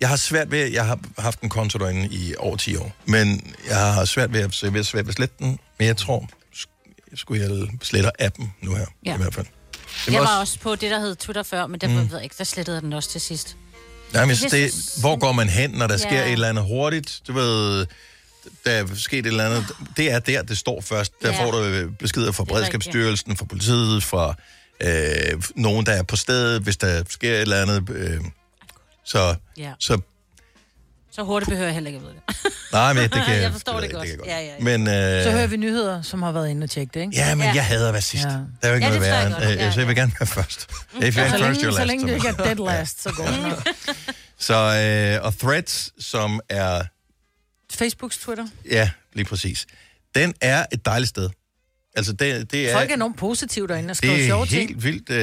jeg 0.00 0.08
har 0.08 0.16
svært 0.16 0.50
ved, 0.50 0.66
jeg 0.66 0.86
har 0.86 0.98
haft 1.18 1.40
en 1.40 1.48
konto 1.48 1.78
derinde 1.78 2.08
i 2.10 2.34
over 2.38 2.56
10 2.56 2.76
år, 2.76 2.92
men 3.04 3.54
jeg 3.68 3.76
har 3.76 4.04
svært 4.04 4.32
ved 4.32 4.40
at, 4.40 4.54
så 4.54 4.70
jeg 4.74 4.84
svært 4.84 5.04
ved 5.04 5.10
at 5.10 5.14
slette 5.14 5.34
den, 5.38 5.58
men 5.78 5.86
jeg 5.86 5.96
tror, 5.96 6.28
skulle 7.14 7.42
jeg 7.42 7.68
sletter 7.82 8.10
appen 8.18 8.52
nu 8.62 8.74
her, 8.74 8.86
Ja. 9.06 9.14
i 9.14 9.16
hvert 9.16 9.34
fald. 9.34 9.46
Jeg 10.10 10.20
var 10.20 10.40
også 10.40 10.58
på 10.58 10.74
det, 10.76 10.90
der 10.90 11.00
hed 11.00 11.16
Twitter 11.16 11.42
før, 11.42 11.66
men 11.66 11.80
der, 11.80 11.88
Mm. 11.88 11.94
ved 11.94 12.06
jeg 12.12 12.22
ikke, 12.24 12.34
der 12.38 12.44
slettede 12.44 12.74
jeg 12.76 12.82
den 12.82 12.92
også 12.92 13.10
til 13.10 13.20
sidst. 13.20 13.56
Nej, 14.12 14.24
men 14.24 14.36
det, 14.36 14.74
hvor 15.00 15.16
går 15.18 15.32
man 15.32 15.48
hen, 15.48 15.70
når 15.70 15.86
der 15.86 15.96
sker 15.96 16.10
Ja. 16.18 16.26
et 16.26 16.32
eller 16.32 16.48
andet 16.48 16.64
hurtigt? 16.64 17.20
Du 17.28 17.32
ved, 17.32 17.86
der 18.64 18.70
er 18.72 18.86
sket 18.94 19.18
et 19.18 19.26
eller 19.26 19.44
andet. 19.46 19.66
Det 19.96 20.10
er 20.10 20.18
der, 20.18 20.42
det 20.42 20.58
står 20.58 20.80
først. 20.80 21.12
Der 21.22 21.28
Ja. 21.32 21.44
får 21.44 21.50
du 21.50 21.58
øh, 21.64 21.92
beskeder 21.92 22.32
fra 22.32 22.42
er. 22.42 22.46
Beredskabsstyrelsen, 22.46 23.36
fra 23.36 23.44
politiet, 23.44 24.02
fra 24.04 24.34
øh, 24.80 25.42
nogen, 25.56 25.86
der 25.86 25.92
er 25.92 26.02
på 26.02 26.16
stedet, 26.16 26.62
hvis 26.62 26.76
der 26.76 27.04
sker 27.08 27.34
et 27.34 27.40
eller 27.40 27.62
andet. 27.62 27.90
Øh, 27.90 28.20
så, 29.04 29.34
Ja. 29.56 29.72
så 29.78 29.98
Så 31.12 31.22
hurtigt 31.22 31.48
behøver 31.48 31.66
jeg 31.66 31.74
heller 31.74 31.88
ikke 31.88 31.96
at 31.98 32.02
vide 32.02 32.14
det. 32.14 32.52
Nej, 32.72 32.92
men 32.92 33.02
det 33.02 33.22
kan 33.26 33.40
jeg 33.42 33.52
forstår 33.52 33.80
det, 33.80 33.82
ved 33.82 33.90
godt. 33.94 34.08
kan 34.08 34.18
jeg 34.18 34.26
Ja, 34.26 34.40
ja, 34.40 34.46
ja. 34.46 34.78
Men, 34.78 34.80
øh, 34.88 35.24
Så 35.24 35.30
hører 35.30 35.46
vi 35.46 35.56
nyheder, 35.56 36.02
som 36.02 36.22
har 36.22 36.32
været 36.32 36.48
inde 36.48 36.64
og 36.64 36.70
tjekke 36.70 36.90
det, 36.94 37.00
ikke? 37.00 37.16
Ja, 37.16 37.34
men 37.34 37.54
jeg 37.54 37.66
hader 37.66 37.88
at 37.88 37.92
være 37.94 38.02
sidst. 38.02 38.24
Ja. 38.24 38.30
Der 38.30 38.38
er 38.62 38.68
jo 38.68 38.74
ikke 38.74 38.86
Ja, 38.86 38.92
noget 38.92 39.02
det 39.02 39.10
værre. 39.10 39.30
godt. 39.32 39.44
øh, 39.52 39.56
Ja, 39.56 39.72
Så 39.72 39.80
jeg 39.80 39.88
vil 39.88 39.96
gerne 39.96 40.12
være 40.20 40.26
først. 40.26 40.60
If 40.70 40.70
you're 40.96 40.98
så 40.98 41.12
first, 41.12 41.38
længe, 41.40 41.68
you're 41.68 41.76
så 41.76 41.84
længe 41.84 42.06
det 42.06 42.14
ikke 42.14 42.28
er 42.28 42.32
dead 42.32 42.56
last, 42.66 43.02
så 43.02 43.12
går 43.16 43.24
det. 43.26 43.74
Så, 44.38 44.54
øh, 44.54 45.26
og 45.26 45.38
Threads, 45.38 46.04
som 46.04 46.40
er, 46.48 46.82
Facebooks 47.72 48.18
Twitter. 48.18 48.46
ja, 48.70 48.90
lige 49.12 49.24
præcis, 49.24 49.66
den 50.14 50.34
er 50.40 50.66
et 50.72 50.84
dejligt 50.86 51.08
sted. 51.08 51.30
Altså, 51.96 52.12
det, 52.12 52.52
det 52.52 52.70
er... 52.70 52.76
Folk 52.76 52.90
er 52.90 52.94
enormt 52.94 53.16
positive 53.16 53.66
derinde 53.68 53.90
og 53.90 53.96
skriver 53.96 54.14
det 54.14 54.22
er 54.22 54.26
sjove 54.28 54.46
helt 54.46 54.68
ting. 54.68 54.82
vildt. 54.84 55.10
Øh, 55.10 55.16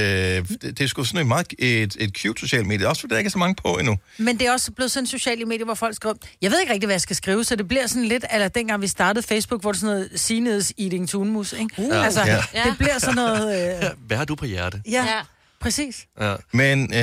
det, 0.50 0.62
det 0.62 0.82
er 0.82 0.88
sgu 0.88 1.04
sådan 1.04 1.22
et 1.22 1.28
meget 1.28 1.54
et, 1.60 1.96
et 2.00 2.12
cute 2.18 2.40
socialt 2.40 2.68
medie. 2.68 2.88
Også 2.88 3.02
fordi 3.02 3.12
der 3.14 3.18
ikke 3.18 3.28
er 3.28 3.32
så 3.32 3.38
mange 3.38 3.56
på 3.56 3.78
endnu. 3.78 3.98
Men 4.18 4.40
det 4.40 4.48
er 4.48 4.52
også 4.52 4.72
blevet 4.72 4.92
sådan 4.92 5.08
sociale 5.08 5.46
medier, 5.46 5.66
hvor 5.66 5.74
folk 5.74 5.96
skriver, 5.96 6.16
jeg 6.42 6.52
ved 6.52 6.60
ikke 6.60 6.74
rigtig, 6.74 6.88
hvad 6.88 6.94
jeg 6.94 7.02
skal 7.02 7.16
skrive, 7.16 7.44
så 7.44 7.56
det 7.56 7.68
bliver 7.68 7.88
sådan 7.88 8.06
lidt, 8.06 8.26
eller 8.34 8.48
dengang 8.48 8.82
vi 8.82 8.88
startede 8.88 9.28
Facebook, 9.28 9.62
hvor 9.62 9.72
det 9.72 9.82
sådan 9.82 9.96
noget 9.96 10.10
Sinedes 10.16 10.74
eating 10.80 11.10
tunmus, 11.10 11.54
ikke? 11.54 11.70
Uh, 11.78 11.86
Ja. 11.88 12.04
altså, 12.04 12.22
Ja. 12.26 12.64
det 12.66 12.76
bliver 12.78 13.00
sådan 13.00 13.16
noget... 13.16 13.78
Øh, 13.84 13.90
Hvad 14.08 14.18
har 14.18 14.26
du 14.26 14.36
på 14.36 14.46
hjerte? 14.46 14.82
ja, 14.90 14.92
ja, 14.92 15.20
præcis. 15.62 16.06
Ja. 16.22 16.36
Men, 16.54 16.94
øh, 16.94 17.00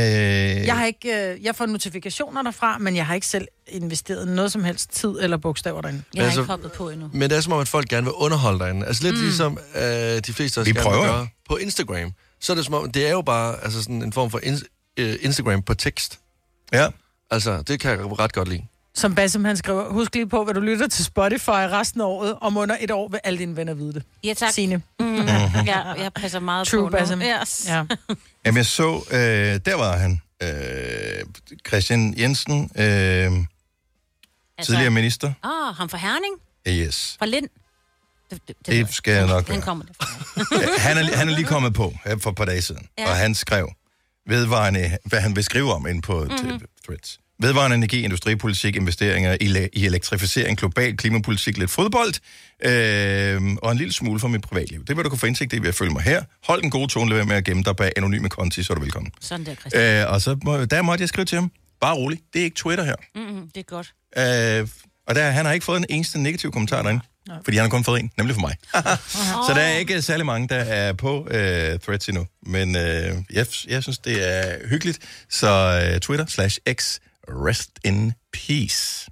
Jeg 0.67 0.77
har 0.79 0.87
ikke, 0.87 1.33
øh, 1.33 1.45
jeg 1.45 1.57
får 1.57 1.67
notifikationer 1.67 2.43
derfra, 2.43 2.79
men 2.79 2.97
jeg 2.97 3.07
har 3.07 3.15
ikke 3.15 3.27
selv 3.27 3.49
investeret 3.69 4.29
noget 4.29 4.53
som 4.53 4.65
helst 4.65 4.91
tid 4.91 5.09
eller 5.21 5.37
bogstaver 5.37 5.81
derinde. 5.81 6.03
Jeg 6.15 6.23
har 6.23 6.27
Altså- 6.27 6.41
ikke 6.41 6.51
hoppet 6.51 6.73
på 6.73 6.91
endnu. 6.91 7.11
Men 7.13 7.31
det 7.31 7.37
er 7.37 7.41
som 7.41 7.53
om, 7.53 7.61
at 7.61 7.69
folk 7.69 7.89
gerne 7.89 8.05
vil 8.05 8.13
underholde 8.13 8.59
derinde. 8.59 8.87
Altså 8.87 9.03
lidt 9.03 9.15
Mm. 9.17 9.21
ligesom 9.23 9.59
øh, 9.75 9.83
de 9.83 10.33
fleste 10.33 10.59
også 10.59 10.71
Vi 10.71 10.75
gerne 10.79 10.83
prøver. 10.91 11.01
vil 11.03 11.11
gøre 11.13 11.29
på 11.49 11.57
Instagram. 11.57 12.13
Så 12.41 12.53
er 12.53 12.55
det 12.57 12.65
som 12.65 12.75
om, 12.75 12.93
det 12.93 13.07
er 13.07 13.11
jo 13.11 13.23
bare 13.23 13.65
altså 13.65 13.83
sådan 13.83 14.03
en 14.03 14.13
form 14.13 14.31
for 14.31 14.41
in, 14.43 14.59
øh, 14.97 15.15
Instagram 15.21 15.63
på 15.63 15.75
tekst. 15.75 16.19
Ja. 16.73 16.89
Altså, 17.31 17.63
det 17.63 17.81
kan 17.81 17.91
jeg 17.91 18.19
ret 18.19 18.33
godt 18.33 18.49
lide. 18.49 18.63
Som 18.97 19.15
Bassem 19.15 19.45
han 19.45 19.57
skriver, 19.57 19.93
husk 19.93 20.15
lige 20.15 20.29
på, 20.29 20.45
hvad 20.45 20.55
du 20.55 20.61
lytter 20.61 20.89
til 20.89 21.05
Spotify 21.05 21.49
resten 21.49 22.01
af 22.01 22.05
året. 22.05 22.37
Om 22.41 22.57
under 22.57 22.77
et 22.81 22.91
år 22.91 23.09
vil 23.09 23.21
alle 23.25 23.39
dine 23.39 23.57
venner 23.57 23.75
vide 23.75 23.93
det. 23.93 24.03
Ja, 24.25 24.35
tak. 24.35 24.53
Signe. 24.53 24.83
Mm. 25.01 25.17
ja, 25.67 25.81
jeg 25.93 26.13
passer 26.15 26.41
meget 26.41 26.67
True 26.69 26.91
på. 26.91 26.97
Bassem. 26.97 27.21
Yes. 27.23 27.65
Ja. 27.69 27.85
Jamen, 28.47 28.57
jeg 28.57 28.67
så, 28.67 29.05
øh, 29.11 29.19
der 29.67 29.75
var 29.75 29.97
han, 29.97 30.21
øh, 30.43 30.49
Christian 31.69 32.15
Jensen, 32.19 32.71
øh, 32.77 32.85
Altså- 32.85 33.43
tidligere 34.63 34.91
minister. 34.91 35.33
Ah, 35.43 35.75
ham 35.77 35.89
fra 35.89 35.99
Herning? 35.99 36.35
Yes. 36.69 37.17
Fra 37.19 37.27
Lind? 37.27 37.49
Det, 38.31 38.41
det, 38.49 38.57
Det 38.67 38.95
skal 38.95 39.15
jeg 39.15 39.27
nok 39.27 39.49
Han 39.49 39.61
kommer 39.61 39.85
det. 39.85 39.97
Han 40.79 40.99
er, 40.99 41.17
han 41.17 41.29
er 41.29 41.35
lige 41.35 41.45
kommet 41.47 41.75
på 41.75 41.95
for 42.23 42.31
et 42.31 42.37
par 42.37 42.45
dage 42.45 42.63
siden, 42.63 42.89
Ja. 42.99 43.11
og 43.11 43.17
han 43.17 43.35
skrev 43.35 43.73
vedvarende, 44.29 44.99
hvad 45.05 45.21
han 45.21 45.37
vil 45.37 45.45
skrive 45.45 45.73
om 45.73 45.87
ind 45.87 46.03
på 46.03 46.25
Mhm. 46.25 46.33
mm-hmm. 46.33 46.61
Threads. 46.85 47.19
Vedvarende 47.41 47.77
energi, 47.77 48.05
industripolitik, 48.05 48.77
investeringer 48.77 49.37
i, 49.41 49.69
i 49.73 49.87
elektrificering, 49.87 50.59
global 50.59 50.97
klimapolitik, 50.97 51.59
lidt 51.59 51.71
fodbold, 51.71 52.15
øh, 52.65 53.57
og 53.63 53.73
en 53.73 53.79
lille 53.79 53.93
smule 53.93 54.21
for 54.21 54.29
mit 54.29 54.43
privatliv. 54.43 54.85
Det 54.85 54.97
vil 54.97 55.05
du 55.05 55.09
kunne 55.09 55.19
få 55.19 55.27
indsigt 55.27 55.53
i 55.53 55.59
ved 55.59 55.69
at 55.69 55.75
følge 55.75 55.93
mig 55.93 56.03
her. 56.03 56.23
Hold 56.45 56.63
den 56.63 56.71
gode 56.71 56.89
tone, 56.89 57.09
lad 57.11 57.17
være 57.17 57.27
med 57.27 57.37
at 57.37 57.45
gemme 57.45 57.63
dig 57.63 57.77
bag 57.77 57.93
anonyme 57.97 58.29
konti, 58.29 58.63
så 58.63 58.73
er 58.73 58.75
du 58.75 58.81
velkommen. 58.81 59.13
Sådan 59.21 59.47
der, 59.47 59.55
Christian. 59.55 60.05
Øh, 60.05 60.13
og 60.13 60.23
så 60.23 60.39
må, 60.45 60.65
der 60.65 60.83
måtte 60.83 61.03
jeg 61.03 61.09
skrive 61.09 61.25
til 61.25 61.37
ham, 61.37 61.51
bare 61.81 61.95
rolig, 61.95 62.21
det 62.33 62.41
er 62.41 62.45
ikke 62.45 62.57
Twitter 62.57 62.85
her. 62.85 62.97
Mm, 63.15 63.51
det 63.55 63.61
er 63.61 63.63
godt. 63.63 63.93
Øh, 64.63 64.69
og 65.07 65.15
der, 65.15 65.31
han 65.31 65.47
har 65.47 65.53
ikke 65.53 65.65
fået 65.65 65.79
en 65.79 65.87
eneste 65.89 66.19
negativ 66.23 66.53
kommentar 66.53 66.83
derinde. 66.83 67.01
Fordi 67.45 67.57
han 67.57 67.65
har 67.65 67.71
kun 67.71 67.85
fået 67.85 68.01
en, 68.01 68.11
nemlig 68.17 68.35
for 68.35 68.41
mig. 68.41 68.57
så 69.47 69.53
der 69.55 69.61
er 69.61 69.77
ikke 69.77 70.03
særlig 70.03 70.27
mange, 70.27 70.49
der 70.49 70.57
er 70.57 70.93
på 70.93 71.29
øh, 71.31 71.79
Threads 71.81 72.09
endnu. 72.09 72.27
Men 72.47 72.77
øh, 72.77 73.15
jeg, 73.33 73.47
jeg 73.69 73.83
synes, 73.83 73.99
det 73.99 74.37
er 74.37 74.69
hyggeligt. 74.69 74.99
Så 75.31 75.83
øh, 75.93 76.01
Twitter 76.01 76.27
slash 76.27 76.59
X, 76.73 76.99
rest 77.29 77.71
in 77.85 78.13
peace. 78.33 79.11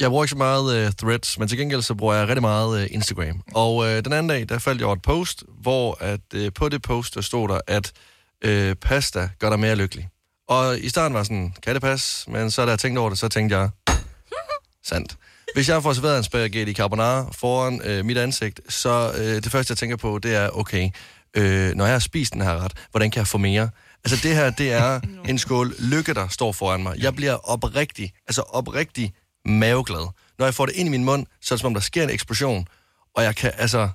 Jeg 0.00 0.08
bruger 0.08 0.24
ikke 0.24 0.30
så 0.30 0.36
meget 0.36 0.86
uh, 0.86 0.92
threads, 0.92 1.38
men 1.38 1.48
til 1.48 1.58
gengæld 1.58 1.82
så 1.82 1.94
bruger 1.94 2.14
jeg 2.14 2.28
rigtig 2.28 2.42
meget 2.42 2.82
uh, 2.84 2.94
Instagram. 2.94 3.42
Og 3.54 3.76
uh, 3.76 3.86
den 3.86 4.12
anden 4.12 4.28
dag, 4.28 4.48
der 4.48 4.58
faldt 4.58 4.80
jeg 4.80 4.86
over 4.86 4.96
et 4.96 5.02
post, 5.02 5.44
hvor 5.60 5.96
at, 6.00 6.20
uh, 6.36 6.46
på 6.54 6.68
det 6.68 6.82
post, 6.82 7.14
der 7.14 7.20
stod 7.20 7.48
der, 7.48 7.60
at 7.66 7.92
uh, 8.46 8.76
pasta 8.76 9.28
gør 9.38 9.50
dig 9.50 9.60
mere 9.60 9.76
lykkelig. 9.76 10.08
Og 10.48 10.78
i 10.78 10.88
starten 10.88 11.14
var 11.14 11.22
sådan, 11.22 11.54
kan 11.62 11.74
det 11.74 11.82
passe? 11.82 12.30
Men 12.30 12.50
så 12.50 12.64
da 12.64 12.70
jeg 12.70 12.78
tænkte 12.78 13.00
over 13.00 13.08
det, 13.08 13.18
så 13.18 13.28
tænkte 13.28 13.58
jeg, 13.58 13.70
sandt. 14.90 15.16
Hvis 15.54 15.68
jeg 15.68 15.82
får 15.82 15.92
serveret 15.92 16.18
en 16.18 16.24
spaghetti 16.24 16.74
carbonara 16.74 17.30
foran 17.32 17.80
øh, 17.84 18.04
mit 18.04 18.18
ansigt, 18.18 18.60
så 18.68 19.12
øh, 19.18 19.42
det 19.42 19.52
første, 19.52 19.72
jeg 19.72 19.78
tænker 19.78 19.96
på, 19.96 20.18
det 20.18 20.34
er, 20.34 20.50
okay, 20.50 20.90
øh, 21.34 21.74
når 21.74 21.84
jeg 21.84 21.94
har 21.94 21.98
spist 21.98 22.32
den 22.32 22.42
her 22.42 22.64
ret, 22.64 22.72
hvordan 22.90 23.10
kan 23.10 23.18
jeg 23.18 23.26
få 23.26 23.38
mere? 23.38 23.70
Altså 24.04 24.28
det 24.28 24.36
her, 24.36 24.50
det 24.50 24.72
er 24.72 25.00
en 25.30 25.38
skål 25.38 25.74
lykke, 25.78 26.14
der 26.14 26.28
står 26.28 26.52
foran 26.52 26.82
mig. 26.82 26.98
Jeg 26.98 27.14
bliver 27.14 27.50
oprigtig, 27.50 28.12
altså 28.26 28.42
oprigtig 28.42 29.12
maveglad. 29.44 30.08
Når 30.38 30.46
jeg 30.46 30.54
får 30.54 30.66
det 30.66 30.74
ind 30.74 30.86
i 30.88 30.90
min 30.90 31.04
mund, 31.04 31.26
så 31.40 31.54
er 31.54 31.56
det 31.56 31.60
som 31.60 31.66
om, 31.66 31.74
der 31.74 31.80
sker 31.80 32.02
en 32.02 32.10
eksplosion, 32.10 32.66
og 33.14 33.22
jeg 33.22 33.36
kan, 33.36 33.52
altså... 33.56 33.88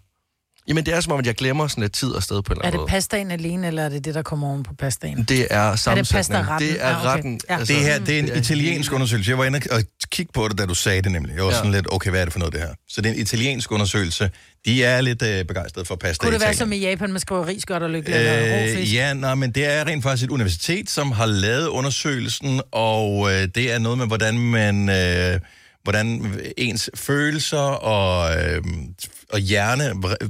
Jamen, 0.67 0.85
det 0.85 0.93
er 0.93 1.01
som 1.01 1.11
om, 1.13 1.19
at 1.19 1.25
jeg 1.27 1.35
glemmer 1.35 1.67
sådan 1.67 1.81
lidt 1.81 1.93
tid 1.93 2.09
og 2.09 2.23
sted 2.23 2.41
på 2.41 2.53
en 2.53 2.57
eller 2.57 2.61
Er 2.63 2.67
anden 2.67 2.71
det 2.71 2.79
måde. 2.79 2.89
pastaen 2.89 3.31
alene, 3.31 3.67
eller 3.67 3.83
er 3.83 3.89
det 3.89 4.05
det, 4.05 4.15
der 4.15 4.21
kommer 4.21 4.47
oven 4.47 4.63
på 4.63 4.73
pastaen? 4.79 5.23
Det 5.23 5.47
er 5.49 5.75
sammensætning. 5.75 6.17
pastaretten? 6.17 6.69
Det 6.69 6.83
er 6.83 6.87
Ah, 6.95 6.99
okay. 7.01 7.09
retten. 7.15 7.39
Ja. 7.49 7.57
Altså, 7.59 7.73
Det 7.73 7.81
her, 7.83 7.99
det 7.99 8.15
er 8.15 8.19
en 8.19 8.25
det 8.25 8.33
er 8.35 8.39
italiensk 8.39 8.91
undersøgelse. 8.93 9.29
Jeg 9.31 9.37
var 9.37 9.45
inde 9.45 9.59
og 9.71 9.81
kigge 10.11 10.31
på 10.33 10.47
det, 10.47 10.57
da 10.57 10.65
du 10.65 10.73
sagde 10.73 11.01
det 11.01 11.11
nemlig. 11.11 11.35
Jeg 11.35 11.43
var 11.43 11.49
Ja. 11.49 11.55
sådan 11.57 11.71
lidt, 11.71 11.87
okay, 11.91 12.09
hvad 12.09 12.21
er 12.21 12.25
det 12.25 12.31
for 12.33 12.39
noget, 12.39 12.53
det 12.53 12.61
her? 12.61 12.69
Så 12.89 13.01
det 13.01 13.09
er 13.09 13.13
en 13.13 13.19
italiensk 13.19 13.71
undersøgelse. 13.71 14.31
De 14.65 14.83
er 14.83 15.01
lidt 15.01 15.21
øh, 15.21 15.45
begejstrede 15.45 15.85
for 15.85 15.95
pasta 15.95 16.21
Kunne 16.23 16.33
det 16.33 16.41
være 16.41 16.49
Italien. 16.51 16.57
som 16.57 16.71
i 16.73 16.77
Japan, 16.89 17.11
man 17.11 17.19
skriver 17.19 17.47
ris 17.47 17.65
godt 17.65 17.83
og 17.83 17.89
lykkelig 17.89 18.15
eller 18.17 18.73
rå 18.73 18.79
Øh, 18.79 18.93
ja, 18.93 19.13
nej, 19.13 19.35
men 19.35 19.51
det 19.51 19.65
er 19.65 19.85
rent 19.87 20.03
faktisk 20.03 20.23
et 20.25 20.31
universitet, 20.31 20.89
som 20.89 21.11
har 21.11 21.25
lavet 21.25 21.67
undersøgelsen, 21.67 22.61
og 22.71 23.31
øh, 23.33 23.47
det 23.55 23.71
er 23.73 23.79
noget 23.79 23.97
med, 23.97 24.07
hvordan 24.07 24.39
man... 24.39 24.89
Øh, 24.89 25.39
hvordan 25.83 26.39
ens 26.57 26.89
følelser 26.95 27.57
og, 27.57 28.35
øh, 28.41 28.63
og 29.29 29.39
hjerne 29.39 29.89
re- 29.89 30.29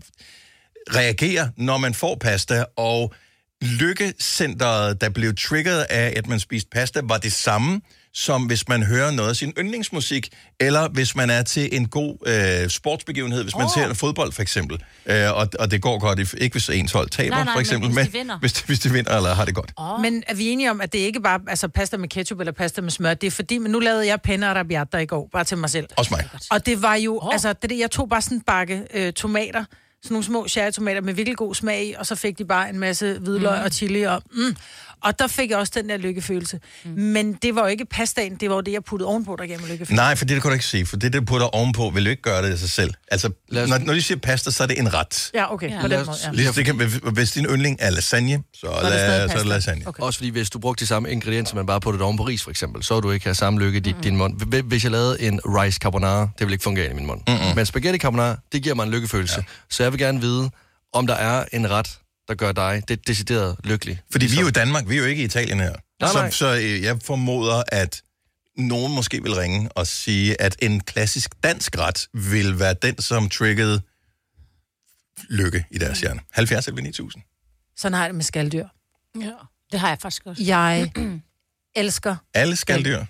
reagerer, 0.96 1.50
når 1.58 1.78
man 1.78 1.94
får 1.94 2.16
pasta, 2.16 2.66
og 2.78 3.14
lykkecenteret, 3.62 5.02
der 5.02 5.10
blev 5.10 5.36
triggeret 5.36 5.86
af, 5.90 6.14
at 6.16 6.28
man 6.28 6.40
spiste 6.40 6.70
pasta, 6.70 7.02
var 7.04 7.18
det 7.18 7.34
samme, 7.34 7.82
som 8.16 8.44
hvis 8.44 8.68
man 8.68 8.84
hører 8.84 9.12
noget 9.12 9.30
af 9.30 9.36
sin 9.36 9.54
yndlingsmusik, 9.60 10.30
eller 10.60 10.88
hvis 10.90 11.16
man 11.16 11.30
er 11.30 11.42
til 11.44 11.70
en 11.76 11.88
god 11.88 12.18
øh, 12.64 12.70
sportsbegivenhed, 12.70 13.44
hvis 13.44 13.56
man 13.56 13.66
oh. 13.66 13.72
ser 13.74 13.94
fodbold 13.94 14.32
for 14.32 14.42
eksempel, 14.42 14.84
øh, 15.06 15.34
og, 15.38 15.48
og 15.60 15.72
det 15.72 15.82
går 15.82 16.00
godt, 16.00 16.20
ikke 16.38 16.54
hvis 16.54 16.70
ens 16.70 16.92
hold 16.92 17.10
taber 17.10 17.30
Nej, 17.30 17.44
nej, 17.44 17.54
for 17.54 17.58
men 17.58 17.62
eksempel, 17.62 17.88
hvis 17.90 17.96
men 17.96 18.06
de 18.06 18.12
vinder. 18.12 18.40
hvis, 18.40 18.54
de, 18.54 18.62
hvis 18.66 18.80
de 18.80 18.92
vinder 18.92 19.16
eller 19.18 19.34
har 19.34 19.46
det 19.46 19.56
godt. 19.56 19.72
Oh. 19.78 20.02
Men 20.02 20.24
er 20.28 20.34
vi 20.36 20.50
enige 20.50 20.72
om, 20.72 20.82
at 20.82 20.94
det 20.94 21.00
ikke 21.00 21.22
bare 21.22 21.40
altså 21.48 21.68
pasta 21.68 21.98
med 21.98 22.10
ketchup 22.10 22.40
eller 22.40 22.52
pasta 22.54 22.82
med 22.82 22.92
smør? 22.92 23.14
Det 23.14 23.28
er 23.28 23.32
fordi, 23.32 23.58
men 23.58 23.72
nu 23.72 23.80
lavede 23.80 24.08
jeg 24.08 24.22
penne 24.22 24.48
arabiata 24.48 24.98
i 24.98 25.06
går, 25.06 25.30
bare 25.34 25.44
til 25.44 25.58
mig 25.58 25.70
selv. 25.70 25.88
Også 25.98 26.14
mig. 26.14 26.30
Og 26.52 26.66
det 26.66 26.82
var 26.82 26.96
jo, 26.96 27.20
oh. 27.22 27.34
altså, 27.34 27.54
det, 27.54 27.70
der- 27.70 27.76
jeg 27.76 27.92
tog 27.92 28.10
bare 28.10 28.22
sådan 28.22 28.38
en 28.38 28.42
bakke 28.42 28.84
øh, 28.94 29.14
tomater, 29.14 29.64
sådan 30.04 30.14
nogle 30.16 30.26
små 30.26 30.48
cherrytomater 30.48 31.02
med 31.02 31.14
virkelig 31.14 31.38
god 31.38 31.56
smag 31.56 31.86
i, 31.86 31.94
og 31.98 32.06
så 32.06 32.16
fik 32.16 32.38
de 32.38 32.46
bare 32.46 32.70
en 32.70 32.80
masse 32.80 33.18
hvidløg 33.20 33.58
Mm. 33.60 33.66
og 33.66 33.72
chili 33.72 34.02
og 34.02 34.22
mm. 34.34 34.56
Og 35.04 35.20
der 35.20 35.28
fik 35.28 35.50
jeg 35.50 35.58
også 35.58 35.74
den 35.76 35.90
der 35.90 35.98
lykkefølelse. 35.98 36.60
Mm. 36.86 36.92
Men 36.92 37.34
det 37.34 37.56
var 37.56 37.62
jo 37.62 37.68
ikke 37.68 37.86
pastaen, 37.86 38.36
det 38.36 38.50
var 38.50 38.56
jo 38.56 38.62
det, 38.62 38.72
jeg 38.72 38.84
puttede 38.84 39.08
ovenpå, 39.10 39.36
der 39.40 39.46
gav 39.46 39.60
mig 39.60 39.70
lykkefølelse. 39.70 39.96
Nej, 39.96 40.16
for 40.16 40.26
det 40.26 40.42
kan 40.42 40.50
du 40.50 40.54
ikke 40.54 40.66
sige, 40.66 40.86
for 40.86 40.98
det, 40.98 41.14
det 41.14 41.26
putter 41.26 41.48
ovenpå, 41.48 41.90
vil 41.90 42.06
du 42.06 42.10
ikke 42.10 42.22
gøre 42.22 42.42
det 42.42 42.52
af 42.52 42.58
sig 42.58 42.70
selv. 42.70 42.94
Altså, 43.08 43.32
når, 43.52 43.78
når 43.78 43.94
de 43.94 44.02
siger 44.02 44.18
pasta, 44.18 44.52
så 44.52 44.64
er 44.64 44.68
det 44.68 44.80
en 44.80 44.94
ret. 44.94 45.32
Ja, 45.34 45.54
okay, 45.54 45.82
på 45.82 45.88
den 45.88 46.06
måde, 46.06 46.18
ja. 46.26 46.32
Ligesom 46.32 46.54
det 46.54 46.66
kan, 46.66 47.12
hvis 47.14 47.32
din 47.32 47.46
yndling 47.46 47.78
er 47.80 47.90
lasagne, 47.90 48.44
så, 48.54 48.68
er, 48.68 48.90
la, 48.90 49.28
så 49.28 49.34
er 49.34 49.38
det 49.38 49.46
lasagne. 49.48 49.88
Okay. 49.88 50.04
Også 50.04 50.20
fordi, 50.20 50.30
hvis 50.30 50.50
du 50.50 50.60
brugte 50.60 50.82
de 50.82 50.88
samme 50.88 51.12
ingredienser, 51.12 51.56
man 51.56 51.66
bare 51.66 51.82
puttede 51.82 52.04
oven 52.04 52.18
på 52.18 52.24
ris, 52.24 52.44
for 52.44 52.50
eksempel, 52.50 52.84
så 52.84 52.94
ville 52.96 53.08
du 53.08 53.12
ikke 53.12 53.26
have 53.26 53.36
samme 53.36 53.60
lykke 53.60 53.78
i 53.78 53.80
din, 53.80 53.96
din 54.04 54.16
mund. 54.18 54.42
Hv- 54.42 54.62
Hvis 54.62 54.84
jeg 54.84 54.92
lavede 54.92 55.22
en 55.22 55.40
rice 55.46 55.78
carbonara, 55.78 56.22
det 56.22 56.30
ville 56.40 56.54
ikke 56.54 56.64
fungere 56.64 56.92
i 56.92 56.94
min 56.94 57.06
mund. 57.06 57.22
Mm-hmm. 57.28 57.56
Men 57.56 57.66
spaghetti 57.66 58.00
carbonara, 58.00 58.36
det 58.52 58.64
giver 58.64 58.76
mig 58.76 58.84
en 58.84 58.92
lykkefølelse. 58.92 59.36
Ja. 59.38 59.44
Så 59.70 59.84
jeg 59.84 59.92
vil 59.92 60.00
gerne 60.00 60.22
vide, 60.22 60.50
om 60.94 61.08
der 61.08 61.16
er 61.16 61.46
en 61.52 61.70
ret, 61.70 62.00
der 62.28 62.36
gør 62.36 62.52
dig 62.52 62.84
det 62.88 63.08
decideret 63.08 63.56
lykkelig. 63.64 64.02
Fordi 64.12 64.26
vi 64.26 64.38
er 64.38 64.42
jo 64.42 64.48
i 64.48 64.52
Danmark, 64.52 64.90
vi 64.90 64.96
er 64.96 65.00
jo 65.00 65.06
ikke 65.06 65.22
i 65.22 65.26
Italien 65.26 65.60
her. 65.60 65.76
Nej, 66.00 66.12
så, 66.12 66.18
nej. 66.18 66.30
så 66.30 66.56
øh, 66.56 66.84
jeg 66.84 67.02
formoder, 67.02 67.64
at 67.68 68.02
nogen 68.58 68.96
måske 68.96 69.24
vil 69.24 69.36
ringe 69.36 69.72
og 69.72 69.88
sige, 69.88 70.42
at 70.42 70.56
en 70.62 70.80
klassisk 70.80 71.44
dansk 71.44 71.78
ret 71.78 72.08
vil 72.14 72.60
være 72.60 72.76
den, 72.82 73.02
som 73.02 73.30
triggede 73.30 73.82
lykke 75.30 75.66
i 75.72 75.78
deres 75.78 76.02
hjerne. 76.02 76.20
70 76.32 76.68
eller 76.68 76.82
9000. 76.82 77.24
Sådan 77.78 77.94
har 77.94 78.02
jeg 78.02 78.10
det 78.10 78.16
med 78.16 78.24
skalddyr. 78.24 78.68
Ja, 79.22 79.32
det 79.72 79.80
har 79.80 79.90
jeg 79.90 79.98
faktisk 80.02 80.26
også. 80.26 80.44
Jeg 80.44 80.92
elsker 81.76 82.16
Alle 82.34 82.56
skalddyr. 82.56 83.06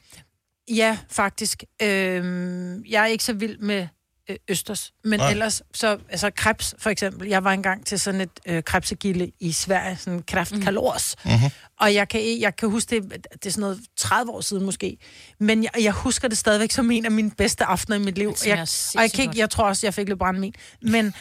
Ja, 0.71 0.97
faktisk. 1.09 1.63
Øhm, 1.81 2.85
jeg 2.85 3.01
er 3.01 3.05
ikke 3.05 3.23
så 3.23 3.33
vild 3.33 3.57
med 3.57 3.87
øh, 4.29 4.35
østers, 4.47 4.93
men 5.03 5.19
Nej. 5.19 5.31
Ellers, 5.31 5.61
så, 5.73 5.97
altså 6.09 6.29
krebs 6.35 6.75
for 6.77 6.89
eksempel. 6.89 7.27
Jeg 7.27 7.43
var 7.43 7.51
engang 7.51 7.85
til 7.85 7.99
sådan 7.99 8.21
et 8.21 8.29
øh, 8.45 8.63
krebsegilde 8.63 9.31
i 9.39 9.51
Sverige, 9.51 9.97
sådan 9.97 10.23
kraftkalors. 10.27 11.15
Mm. 11.25 11.31
Mm-hmm. 11.31 11.49
Og 11.79 11.93
jeg 11.93 12.09
kan, 12.09 12.39
jeg 12.39 12.55
kan 12.55 12.69
huske 12.69 12.95
det, 12.95 13.11
det 13.33 13.45
er 13.45 13.49
sådan 13.49 13.61
noget 13.61 13.79
30 13.97 14.31
år 14.31 14.41
siden 14.41 14.65
måske, 14.65 14.97
men 15.39 15.63
jeg, 15.63 15.71
jeg 15.81 15.91
husker 15.91 16.27
det 16.27 16.37
stadigvæk 16.37 16.71
som 16.71 16.91
en 16.91 17.05
af 17.05 17.11
mine 17.11 17.31
bedste 17.31 17.65
aftener 17.65 17.97
i 17.97 17.99
mit 17.99 18.17
liv. 18.17 18.35
Jeg, 18.45 18.67
og 18.95 19.01
jeg, 19.01 19.11
kan 19.11 19.23
ikke, 19.23 19.39
jeg 19.39 19.49
tror 19.49 19.63
også, 19.63 19.87
jeg 19.87 19.93
fik 19.93 20.07
lidt 20.07 20.19
brandmin. 20.19 20.53
Men, 20.81 21.13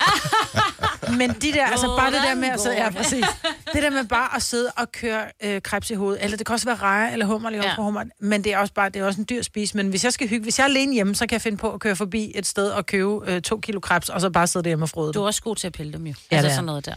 men 1.18 1.30
de 1.30 1.53
der, 1.53 1.66
altså 1.66 1.86
bare 1.86 2.12
det 2.12 2.20
der 2.22 2.34
med, 2.34 2.48
altså, 2.48 2.70
ja, 2.72 2.90
præcis. 2.90 3.24
Det 3.72 3.82
der 3.82 3.90
med 3.90 4.05
bare 4.05 4.36
at 4.36 4.42
sidde 4.42 4.72
og 4.76 4.92
køre 4.92 5.24
øh, 5.42 5.62
krebs 5.62 5.90
i 5.90 5.94
hovedet, 5.94 6.24
eller 6.24 6.36
det 6.36 6.46
kan 6.46 6.53
også 6.53 6.66
være 6.66 6.76
rejer 6.76 7.12
eller 7.12 7.26
hummer, 7.26 7.50
eller 7.50 7.68
ja. 7.68 7.74
hummer, 7.74 8.05
men 8.20 8.44
det 8.44 8.53
er 8.53 8.59
også 8.59 8.74
bare, 8.74 8.88
det 8.88 9.03
er 9.03 9.07
også 9.07 9.20
en 9.20 9.26
dyr 9.30 9.42
spis. 9.42 9.74
Men 9.74 9.88
hvis 9.88 10.05
jeg 10.05 10.12
skal 10.12 10.28
hygge, 10.28 10.42
hvis 10.42 10.59
jeg 10.59 10.64
er 10.64 10.68
alene 10.68 10.94
hjemme, 10.94 11.14
så 11.14 11.26
kan 11.26 11.34
jeg 11.34 11.42
finde 11.42 11.59
på 11.59 11.72
at 11.72 11.80
køre 11.80 11.96
forbi 11.96 12.32
et 12.34 12.46
sted 12.46 12.68
og 12.68 12.86
købe 12.93 13.30
øh, 13.32 13.43
to 13.43 13.57
kilo 13.61 13.80
krebs, 13.80 14.09
og 14.09 14.20
så 14.20 14.30
bare 14.30 14.47
sidde 14.47 14.64
derhjemme 14.64 14.84
og 14.84 14.88
frode 14.88 15.12
Du 15.12 15.22
er 15.22 15.26
også 15.26 15.43
god 15.43 15.57
til 15.57 15.66
at 15.66 15.72
pille 15.72 15.93
dem 15.93 16.07
jo. 16.07 16.14
Ja, 16.30 16.36
altså 16.36 16.47
det 16.47 16.51
er. 16.53 16.55
sådan 16.55 16.64
noget 16.64 16.86
der. 16.86 16.95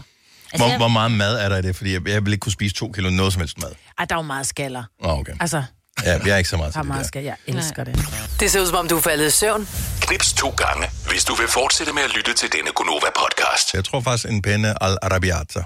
Hvor, 0.57 0.67
jeg- 0.67 0.77
hvor 0.77 0.87
meget 0.87 1.11
mad 1.11 1.35
er 1.39 1.49
der 1.49 1.57
i 1.57 1.61
det? 1.61 1.75
Fordi 1.75 1.93
jeg, 1.93 2.07
jeg 2.07 2.25
vil 2.25 2.33
ikke 2.33 2.41
kunne 2.41 2.51
spise 2.51 2.75
to 2.75 2.91
kilo 2.91 3.09
noget 3.09 3.33
som 3.33 3.39
helst 3.39 3.61
mad. 3.61 3.71
Ej, 3.97 4.05
der 4.05 4.15
er 4.15 4.19
jo 4.19 4.23
meget 4.23 4.47
skaller. 4.47 4.83
Oh, 5.03 5.19
okay. 5.19 5.33
Altså, 5.39 5.63
Ja, 6.03 6.19
jeg 6.25 6.29
er 6.33 6.37
ikke 6.37 6.49
så 6.49 6.57
meget 6.57 6.73
til 6.73 6.79
det 6.79 6.87
meget 6.87 7.01
der. 7.01 7.07
skal. 7.07 7.23
Jeg 7.23 7.35
elsker 7.47 7.83
det. 7.83 7.95
Det 8.39 8.51
ser 8.51 8.61
ud 8.61 8.65
som 8.67 8.75
om, 8.75 8.87
du 8.87 8.97
er 8.97 9.01
faldet 9.01 9.27
i 9.27 9.29
søvn. 9.29 9.67
Knips 10.01 10.33
to 10.33 10.49
gange, 10.49 10.87
hvis 11.09 11.25
du 11.25 11.35
vil 11.35 11.47
fortsætte 11.47 11.93
med 11.93 12.01
at 12.03 12.15
lytte 12.15 12.33
til 12.33 12.49
denne 12.51 12.69
Gonova-podcast. 12.79 13.69
Jeg 13.73 13.85
tror 13.85 13.99
faktisk, 14.01 14.29
en 14.29 14.41
penne 14.41 14.83
al 14.83 14.97
arabiata, 15.01 15.63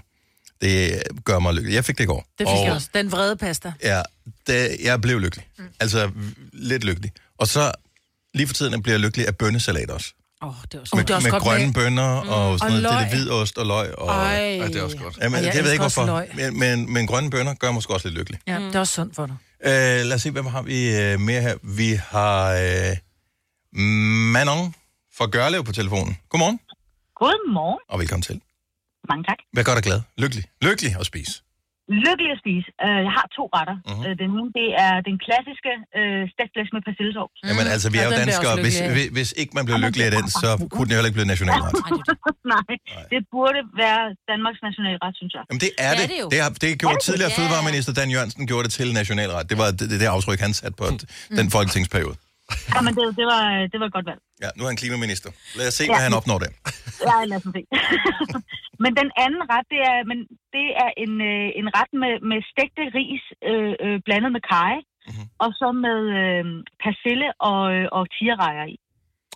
det 0.62 1.04
gør 1.26 1.40
mig 1.40 1.54
lykkelig. 1.54 1.76
Jeg 1.76 1.86
fik 1.86 1.98
det 1.98 2.04
i 2.04 2.08
går. 2.08 2.26
Det 2.40 2.48
fik 2.50 2.66
jeg 2.66 2.74
også. 2.74 2.88
Den 2.94 3.12
vrede 3.12 3.36
pasta. 3.36 3.74
Ja, 3.84 4.02
det, 4.48 4.78
jeg 4.84 5.02
blev 5.02 5.20
lykkelig. 5.20 5.46
Mm. 5.58 5.64
Altså, 5.80 6.12
lidt 6.54 6.84
lykkelig. 6.84 7.12
Og 7.40 7.48
så, 7.48 7.72
lige 8.34 8.48
for 8.48 8.54
tiden 8.54 8.82
bliver 8.84 8.94
jeg 8.94 9.00
lykkelig 9.00 9.28
af 9.28 9.38
bønnesalat 9.38 9.90
også. 9.92 10.14
Åh, 10.42 10.50
oh, 10.50 10.56
det 10.72 10.74
er 10.78 10.80
også 10.82 10.96
Med, 10.96 11.04
det 11.04 11.10
er 11.12 11.16
også 11.16 11.26
med 11.28 11.32
godt 11.32 11.44
grønne 11.44 11.74
bønner 11.74 12.24
Mm. 12.24 12.30
og 12.30 12.60
sådan 12.60 12.76
Og 12.76 12.82
noget. 12.82 12.84
Det 12.84 12.92
er 12.92 13.10
det 13.10 13.18
løg. 13.18 13.24
hvidost 13.24 13.58
og 13.58 13.66
løg. 13.66 13.96
Og, 14.00 14.08
Ej. 14.10 14.34
Ja, 14.34 14.68
det 14.68 14.76
er 14.76 14.84
også 14.84 14.98
godt. 14.98 15.18
Jamen, 15.22 15.38
Og 15.38 15.44
det 15.44 15.56
jeg 15.56 15.64
ved 15.64 15.64
jeg 15.64 15.72
ikke 15.74 15.84
hvorfor. 15.84 16.26
Men, 16.36 16.60
men, 16.60 16.94
men 16.94 17.08
grønne 17.08 17.30
bønner 17.30 17.54
gør 17.54 17.72
måske 17.72 17.94
også 17.94 18.08
lidt 18.08 18.18
lykkelig. 18.18 18.40
Ja, 18.48 18.60
det 18.60 18.76
er 18.76 18.80
også 18.80 18.94
sundt 18.94 19.16
for 19.16 19.26
dig. 19.26 19.36
Øh, 19.66 19.72
lad 20.06 20.14
os 20.14 20.22
se, 20.22 20.32
hvem 20.32 20.46
har 20.46 20.62
vi 20.62 20.96
øh, 20.98 21.20
mere 21.20 21.42
her. 21.42 21.56
Vi 21.64 22.00
har 22.10 22.54
øh, 22.54 22.98
Manon 24.34 24.74
fra 25.18 25.26
Gørlev 25.26 25.64
på 25.64 25.72
telefonen. 25.72 26.18
Godmorgen, 26.30 26.60
Godmorgen. 27.16 27.80
og 27.90 28.00
velkommen 28.00 28.22
til. 28.24 28.42
Mange 29.10 29.24
tak. 29.24 29.38
Hvad 29.54 29.64
gør 29.64 29.74
dig 29.74 29.84
glad? 29.84 30.02
Lykkelig. 30.18 30.44
Lykkelig 30.62 30.96
at 31.00 31.06
spise. 31.06 31.42
Lykkelig 32.06 32.32
at 32.36 32.40
spise. 32.44 32.68
Uh, 32.86 33.00
jeg 33.08 33.14
har 33.18 33.26
to 33.38 33.44
retter. 33.58 33.78
Mm-hmm. 33.90 34.06
Uh, 34.08 34.12
den 34.22 34.30
ene, 34.38 34.50
det 34.60 34.68
er 34.86 34.94
den 35.10 35.16
klassiske 35.26 35.72
uh, 36.00 36.24
stegt 36.34 36.52
flæsk 36.56 36.72
med 36.76 36.82
persillesovs. 36.90 37.38
Jamen 37.50 37.68
altså, 37.76 37.88
vi 37.94 37.98
er 38.02 38.06
jo 38.10 38.14
danskere. 38.24 38.54
Hvis, 38.66 38.78
hvis, 38.96 39.08
hvis 39.18 39.30
ikke 39.42 39.54
man 39.58 39.64
blev 39.68 39.78
lykkelig 39.86 40.04
af 40.10 40.14
den, 40.18 40.26
så 40.44 40.50
kunne 40.74 40.86
den 40.86 40.92
jo 40.94 40.98
heller 40.98 41.12
ikke 41.12 41.20
blive 41.20 41.32
nationalret. 41.36 41.72
Nej, 42.54 42.72
det 43.14 43.20
burde 43.36 43.60
være 43.84 44.02
Danmarks 44.32 44.60
nationalret, 44.68 45.12
synes 45.20 45.32
jeg. 45.38 45.44
Jamen 45.50 45.62
det 45.66 45.72
er 45.88 45.94
det. 46.00 46.06
Det, 46.34 46.40
har, 46.44 46.52
det 46.64 46.70
gjorde 46.84 47.00
tidligere 47.08 47.32
fødevareminister 47.40 47.92
Dan 48.00 48.10
Jørgensen 48.16 48.44
gjorde 48.52 48.64
det 48.68 48.74
til 48.80 48.88
nationalret. 49.02 49.42
Det 49.52 49.58
var 49.62 49.68
det, 49.80 49.86
det, 49.92 49.98
det 50.04 50.08
aftryk, 50.18 50.40
han 50.48 50.54
satte 50.62 50.78
på 50.82 50.86
Mm. 50.90 51.36
den 51.40 51.48
folketingsperiode. 51.56 52.16
Jamen, 52.76 52.92
det, 52.98 53.04
det, 53.20 53.26
var, 53.34 53.44
det 53.72 53.78
var 53.82 53.86
et 53.92 53.96
godt 53.98 54.08
valg. 54.12 54.22
Ja, 54.44 54.50
nu 54.56 54.62
er 54.64 54.70
han 54.72 54.80
klimaminister. 54.84 55.30
Lad 55.60 55.68
os 55.70 55.74
se, 55.80 55.84
Ja. 55.84 55.90
hvad 55.94 56.04
han 56.08 56.14
opnår 56.20 56.40
der. 56.44 56.52
Ja, 57.10 57.16
lad 57.32 57.38
os 57.42 57.48
se. 57.56 57.62
men 58.84 58.92
den 59.02 59.10
anden 59.24 59.42
ret, 59.54 59.68
det 59.74 59.82
er, 59.92 59.98
men 60.12 60.18
det 60.56 60.68
er 60.84 60.90
en, 61.04 61.14
øh, 61.32 61.48
en 61.60 61.68
ret 61.78 61.92
med, 62.02 62.14
med 62.30 62.40
stegte 62.52 62.84
ris 62.98 63.24
øh, 63.52 63.74
øh, 63.86 63.98
blandet 64.06 64.32
med 64.38 64.44
Mhm. 64.52 64.82
mm-hmm. 65.10 65.28
og 65.44 65.50
så 65.60 65.68
med 65.86 66.00
øh, 66.22 66.44
persille 66.84 67.28
og, 67.50 67.62
øh, 67.76 67.86
og 67.98 68.04
tigerrejer 68.16 68.66
i. 68.74 68.76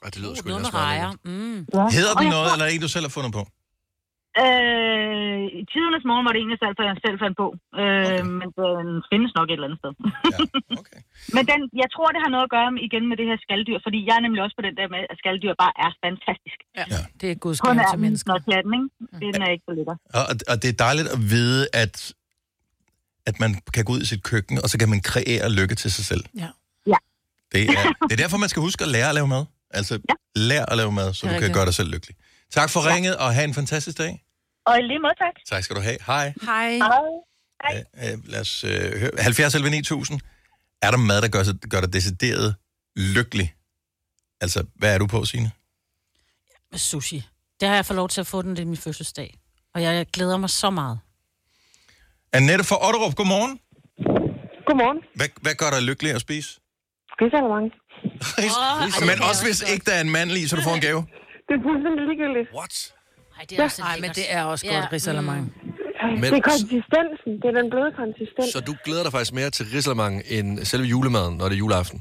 Og 0.03 0.09
det 0.13 0.17
lyder 0.23 0.35
sgu 0.35 0.47
Noget 0.49 0.61
med 0.61 0.69
ellers 0.69 0.73
meget. 0.73 1.15
Mm. 1.31 1.59
Ja. 1.77 1.85
Hedder 1.97 2.13
den 2.21 2.27
noget, 2.35 2.47
tror- 2.47 2.53
eller 2.55 2.65
er 2.65 2.69
det 2.69 2.75
en, 2.75 2.81
du 2.87 2.91
selv 2.95 3.05
har 3.07 3.13
fundet 3.17 3.31
på? 3.39 3.43
Øh, 4.41 5.41
i 5.59 5.61
tidernes 5.71 6.05
morgen 6.09 6.25
var 6.25 6.31
det 6.33 6.39
egentlig 6.41 6.61
selv, 6.63 6.73
jeg 6.89 7.03
selv 7.05 7.17
fandt 7.23 7.35
på. 7.43 7.47
Øh, 7.81 7.83
okay. 7.83 8.21
Men 8.39 8.47
den 8.59 8.87
findes 9.11 9.31
nok 9.37 9.47
et 9.47 9.53
eller 9.57 9.67
andet 9.67 9.81
sted. 9.81 9.91
Ja, 10.33 10.37
okay. 10.81 10.99
men 11.35 11.43
den, 11.51 11.59
jeg 11.81 11.89
tror, 11.93 12.07
det 12.15 12.21
har 12.25 12.31
noget 12.35 12.45
at 12.49 12.53
gøre 12.57 12.69
med, 12.75 12.81
igen 12.87 13.03
med 13.09 13.15
det 13.19 13.27
her 13.29 13.37
skalddyr, 13.45 13.79
fordi 13.85 13.99
jeg 14.07 14.15
er 14.19 14.23
nemlig 14.25 14.41
også 14.45 14.55
på 14.59 14.63
den 14.67 14.75
der 14.79 14.87
med, 14.93 15.01
at 15.11 15.17
skalddyr 15.21 15.53
bare 15.63 15.73
er 15.85 15.91
fantastisk. 16.05 16.59
Ja. 16.79 16.83
Det 17.19 17.27
er 17.31 17.35
Guds 17.45 17.59
Kun 17.59 17.75
gave 17.75 17.83
er 17.83 17.91
til 17.93 17.99
mennesker. 18.05 18.29
nok 18.33 18.43
klatten, 18.49 18.71
ikke? 18.77 18.89
Den 19.33 19.41
er 19.45 19.49
ikke 19.55 19.65
så 19.67 19.73
lækker. 19.77 19.95
Og, 20.19 20.23
og 20.51 20.55
det 20.61 20.69
er 20.73 20.77
dejligt 20.87 21.09
at 21.15 21.19
vide, 21.33 21.61
at, 21.83 21.95
at 23.29 23.35
man 23.43 23.51
kan 23.75 23.83
gå 23.87 23.91
ud 23.95 24.01
i 24.05 24.09
sit 24.13 24.23
køkken, 24.31 24.55
og 24.63 24.67
så 24.71 24.75
kan 24.81 24.89
man 24.93 24.99
kreere 25.11 25.47
lykke 25.59 25.75
til 25.81 25.89
sig 25.97 26.05
selv. 26.11 26.23
Ja. 26.43 26.49
Ja. 26.93 26.99
Det 27.53 27.61
er, 27.77 27.83
det 28.07 28.13
er 28.17 28.21
derfor, 28.23 28.37
man 28.45 28.51
skal 28.53 28.61
huske 28.67 28.81
at 28.87 28.91
lære 28.95 29.09
at 29.11 29.15
lave 29.19 29.29
mad. 29.35 29.45
Altså, 29.79 29.93
ja. 30.11 30.15
lær 30.49 30.63
at 30.71 30.77
lave 30.81 30.91
mad, 30.99 31.09
så 31.13 31.21
er 31.27 31.33
du 31.33 31.39
kan 31.45 31.53
gøre 31.57 31.67
dig 31.69 31.75
selv 31.79 31.89
lykkelig. 31.95 32.15
Tak 32.51 32.69
for 32.69 32.93
ringet, 32.95 33.17
og 33.17 33.33
have 33.33 33.43
en 33.43 33.53
fantastisk 33.53 33.97
dag. 33.97 34.23
Og 34.65 34.79
i 34.79 34.81
lige 34.81 34.99
måde, 34.99 35.13
tak. 35.17 35.33
Tak 35.49 35.63
skal 35.63 35.75
du 35.75 35.81
have. 35.81 35.97
Hej. 36.05 36.33
Hej. 36.41 36.71
Hej. 37.63 37.83
Øh, 38.03 38.17
lad 38.25 38.41
os 38.41 38.63
øh, 38.63 38.99
høre. 38.99 39.11
70 39.19 39.55
11 39.55 39.69
9000. 39.69 40.19
Er 40.81 40.91
der 40.91 40.97
mad, 40.97 41.21
der 41.21 41.27
gør, 41.27 41.43
sig- 41.43 41.59
gør 41.69 41.81
dig 41.81 41.93
decideret 41.93 42.55
lykkelig? 42.95 43.53
Altså, 44.41 44.65
hvad 44.75 44.93
er 44.93 44.97
du 44.97 45.07
på, 45.07 45.25
Signe? 45.25 45.51
Sushi. 46.75 47.23
Det 47.59 47.67
har 47.67 47.75
jeg 47.75 47.85
fået 47.85 47.95
lov 47.95 48.09
til 48.09 48.21
at 48.21 48.27
få 48.27 48.41
den 48.41 48.55
til 48.55 48.67
min 48.67 48.77
fødselsdag. 48.77 49.33
Og 49.75 49.83
jeg 49.83 50.05
glæder 50.13 50.37
mig 50.37 50.49
så 50.49 50.69
meget. 50.69 50.99
Annette 52.33 52.65
fra 52.65 52.87
Otterup, 52.87 53.15
godmorgen. 53.15 53.59
Godmorgen. 54.67 54.97
Hvad, 55.15 55.27
hvad 55.41 55.55
gør 55.55 55.69
dig 55.69 55.81
lykkelig 55.81 56.11
at 56.13 56.21
spise? 56.21 56.59
Risalemang. 57.21 57.65
Oh, 59.01 59.07
Men 59.09 59.17
også 59.29 59.45
hvis 59.45 59.61
ikke 59.73 59.85
der 59.85 59.93
er 59.93 60.01
en 60.01 60.09
mand 60.11 60.29
lige, 60.31 60.49
så 60.49 60.55
du 60.55 60.61
får 60.61 60.75
en 60.75 60.81
gave. 60.81 61.05
Det 61.47 61.53
er 61.57 61.61
fuldstændig 61.69 62.03
ligegyldigt. 62.09 62.47
What? 62.59 62.75
Ej, 63.37 63.45
det 63.49 63.59
er 63.59 63.63
også 63.63 63.81
Ej, 63.81 63.95
men 64.03 64.09
det 64.19 64.25
er 64.37 64.43
også 64.43 64.65
godt, 64.73 64.93
risalemang. 64.93 65.41
Men- 66.21 66.23
Det 66.23 66.37
er 66.37 66.41
konsistensen. 66.53 67.31
Det 67.41 67.47
er 67.51 67.55
den 67.61 67.69
bløde 67.73 67.91
konsistens. 68.01 68.47
Så 68.53 68.59
du 68.69 68.73
glæder 68.85 69.03
dig 69.03 69.11
faktisk 69.11 69.33
mere 69.39 69.49
til 69.49 69.65
risalemang 69.75 70.21
end 70.27 70.65
selve 70.65 70.85
julemaden, 70.93 71.33
når 71.37 71.45
det 71.49 71.55
er 71.55 71.57
juleaften? 71.65 71.99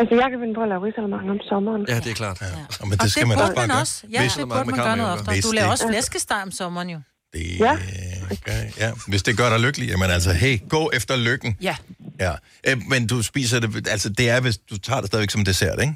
Altså, 0.00 0.14
jeg 0.20 0.26
kan 0.30 0.38
finde 0.42 0.54
på 0.54 0.62
at 0.62 0.68
lave 0.68 0.80
risalemang 0.86 1.30
om 1.30 1.38
sommeren. 1.50 1.82
Ja, 1.88 1.96
det 2.04 2.10
er 2.10 2.14
klart. 2.14 2.38
Ja. 2.40 2.46
Og, 2.80 2.88
men 2.88 2.98
det 2.98 3.10
skal 3.12 3.22
og 3.22 3.28
man 3.28 3.36
det 3.38 3.42
også 3.44 3.54
burde 3.54 3.68
bare 3.68 3.76
man 3.76 3.80
også. 3.80 4.06
Ja, 4.12 4.22
det 4.22 4.48
burde 4.48 4.64
man 4.70 4.76
gøre 4.88 4.96
noget 4.96 5.12
oftere. 5.12 5.40
Du 5.40 5.52
laver 5.58 5.70
også 5.70 5.88
flæskesteg 5.88 6.40
om 6.42 6.50
sommeren 6.50 6.90
jo. 6.90 7.00
Det, 7.32 7.58
Ja. 7.60 7.72
Okay, 8.36 8.62
ja. 8.78 8.90
Hvis 9.08 9.22
det 9.22 9.36
gør 9.40 9.48
dig 9.50 9.60
lykkelig, 9.66 9.88
jamen 9.88 10.10
altså, 10.10 10.32
hey, 10.32 10.68
gå 10.68 10.90
efter 10.94 11.16
lykken. 11.16 11.56
Ja. 11.68 11.76
Ja. 12.20 12.32
Øh, 12.68 12.76
men 12.88 13.06
du 13.06 13.22
spiser 13.22 13.60
det, 13.60 13.88
altså 13.88 14.08
det 14.08 14.30
er, 14.30 14.40
hvis 14.40 14.58
du 14.58 14.78
tager 14.78 15.00
det 15.00 15.06
stadigvæk 15.10 15.30
som 15.30 15.44
dessert, 15.44 15.80
ikke? 15.80 15.94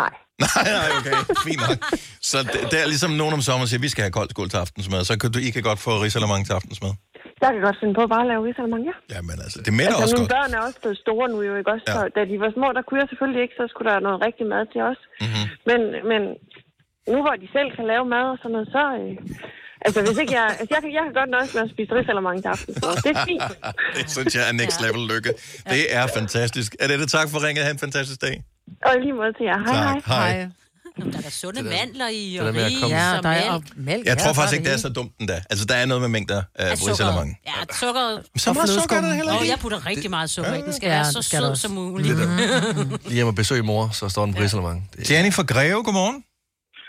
Nej. 0.00 0.12
Nej, 0.44 0.66
nej, 0.78 0.88
okay, 0.98 1.16
fint 1.46 1.60
nok. 1.66 1.78
Så 2.30 2.38
det, 2.52 2.60
det 2.70 2.78
er 2.82 2.86
ligesom 2.94 3.10
nogen 3.20 3.32
om 3.38 3.42
sommeren 3.48 3.68
siger, 3.70 3.80
vi 3.86 3.92
skal 3.94 4.02
have 4.06 4.14
koldt 4.18 4.30
skål 4.34 4.48
til 4.54 4.60
aftensmad, 4.64 5.00
så 5.10 5.14
kan 5.20 5.28
du, 5.34 5.38
I 5.48 5.50
kan 5.56 5.62
godt 5.70 5.80
få 5.86 5.92
risalemang 6.04 6.42
til 6.48 6.54
aftensmad. 6.58 6.92
Jeg 7.42 7.50
kan 7.54 7.62
godt 7.68 7.78
finde 7.80 7.94
på 7.98 8.02
at 8.06 8.10
bare 8.16 8.26
lave 8.32 8.40
risalemang, 8.48 8.82
ja. 8.90 8.96
Jamen 9.14 9.36
altså, 9.44 9.58
det 9.66 9.72
mætter 9.80 9.96
altså, 9.96 10.04
også 10.04 10.16
mine 10.18 10.28
godt. 10.28 10.36
børn 10.36 10.50
er 10.56 10.60
også 10.66 10.78
blevet 10.82 10.98
store 11.04 11.26
nu 11.32 11.38
jo, 11.48 11.52
ikke 11.60 11.70
også? 11.74 11.86
Ja. 11.88 11.94
Så, 11.94 12.00
da 12.16 12.20
de 12.30 12.36
var 12.44 12.50
små, 12.58 12.66
der 12.76 12.82
kunne 12.86 13.00
jeg 13.02 13.08
selvfølgelig 13.12 13.42
ikke, 13.44 13.56
så 13.60 13.64
skulle 13.72 13.88
der 13.92 13.98
noget 14.08 14.18
rigtig 14.26 14.44
mad 14.54 14.62
til 14.74 14.80
os. 14.90 15.00
Mm-hmm. 15.24 15.46
Men, 15.68 15.80
men 16.10 16.22
nu 17.12 17.18
hvor 17.24 17.34
de 17.42 17.48
selv 17.56 17.68
kan 17.76 17.84
lave 17.92 18.04
mad 18.14 18.24
og 18.34 18.38
sådan 18.42 18.54
noget, 18.56 18.68
så... 18.76 18.82
Øh, 19.00 19.12
altså, 19.86 19.98
hvis 20.06 20.18
ikke 20.22 20.34
jeg... 20.40 20.46
Altså, 20.60 20.72
jeg 20.74 20.80
kan, 20.84 20.90
jeg 20.98 21.02
kan 21.06 21.14
godt 21.20 21.30
nøjes 21.36 21.52
med 21.56 21.62
at 21.66 21.70
spise 21.74 21.90
risalemang 21.98 22.36
til 22.44 22.50
aftensmad. 22.54 22.92
Det 23.04 23.10
er 23.16 23.20
fint. 23.30 23.50
det 23.96 24.04
synes 24.14 24.32
jeg 24.36 24.44
er 24.50 24.54
next 24.62 24.78
level 24.84 25.02
lykke. 25.12 25.30
Det 25.74 25.82
er 25.98 26.04
fantastisk. 26.18 26.70
Er 26.82 26.86
det 26.90 27.08
tak 27.18 27.26
for 27.32 27.38
ringet? 27.46 27.62
Ha' 27.66 27.72
en 27.78 27.82
fantastisk 27.86 28.20
dag. 28.26 28.36
Og 28.86 28.92
lige 29.02 29.12
måde 29.20 29.32
til 29.38 29.44
jer. 29.50 29.58
Hej, 29.66 29.94
Tak. 29.94 30.04
hej. 30.06 30.32
Hej. 30.36 30.48
Jamen, 30.98 31.12
der 31.12 31.18
er 31.18 31.22
der 31.22 31.30
sunde 31.30 31.56
Det 31.62 31.64
der- 31.64 31.70
mandler 31.78 32.08
i, 32.08 32.32
det 32.32 32.40
og 32.40 32.54
der 32.54 32.66
ris 32.66 32.80
komme- 32.80 32.96
Ja, 32.96 33.16
og 33.16 33.22
der 33.22 33.28
er 33.28 33.50
og 33.52 33.62
mælk. 33.76 33.98
Jeg 33.98 34.06
ja, 34.06 34.14
tror 34.14 34.26
der 34.26 34.34
faktisk 34.34 34.52
ikke, 34.58 34.64
det 34.68 34.74
er 34.74 34.78
så 34.78 34.88
dumt 34.88 35.12
den 35.18 35.28
der. 35.28 35.40
Altså, 35.50 35.64
der 35.64 35.74
er 35.74 35.86
noget 35.86 36.00
med 36.00 36.08
mængder 36.08 36.42
af 36.54 36.66
Ja, 36.68 36.72
risalemang. 36.90 37.38
Ja, 37.46 37.52
sukkeret. 37.72 38.22
Så 38.36 38.52
meget 38.52 38.68
sukker 38.68 38.96
er 38.96 39.00
der 39.00 39.14
heller 39.14 39.32
ikke 39.32 39.46
i. 39.46 39.50
jeg 39.50 39.58
putter 39.58 39.86
rigtig 39.86 40.10
meget 40.10 40.30
sukker 40.30 40.54
i. 40.54 40.60
Den 40.60 40.72
skal 40.72 40.86
Ja, 40.86 40.92
være 40.94 41.04
det 41.04 41.12
så 41.12 41.18
der 41.38 41.40
sød 41.46 41.56
som 41.56 41.70
muligt. 41.70 42.18
Lige 42.18 43.14
hjemme 43.14 43.30
og 43.30 43.34
besøge 43.34 43.62
mor, 43.62 43.88
så 43.92 44.08
står. 44.08 44.26
Det 44.26 45.10
Jenny 45.10 45.32
fra 45.32 45.42
Greve, 45.42 45.82
godmorgen. 45.84 46.24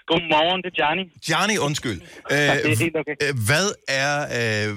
Godmorgen, 0.10 0.60
det 0.64 0.70
er 0.74 0.78
Johnny. 0.82 1.06
Johnny, 1.32 1.58
undskyld. 1.68 2.00
Øh, 2.34 2.38
det 2.66 2.72
er 2.76 2.80
helt 2.86 2.98
okay. 3.02 3.16
øh, 3.24 3.34
hvad 3.50 3.68
er, 4.04 4.14
øh, 4.40 4.68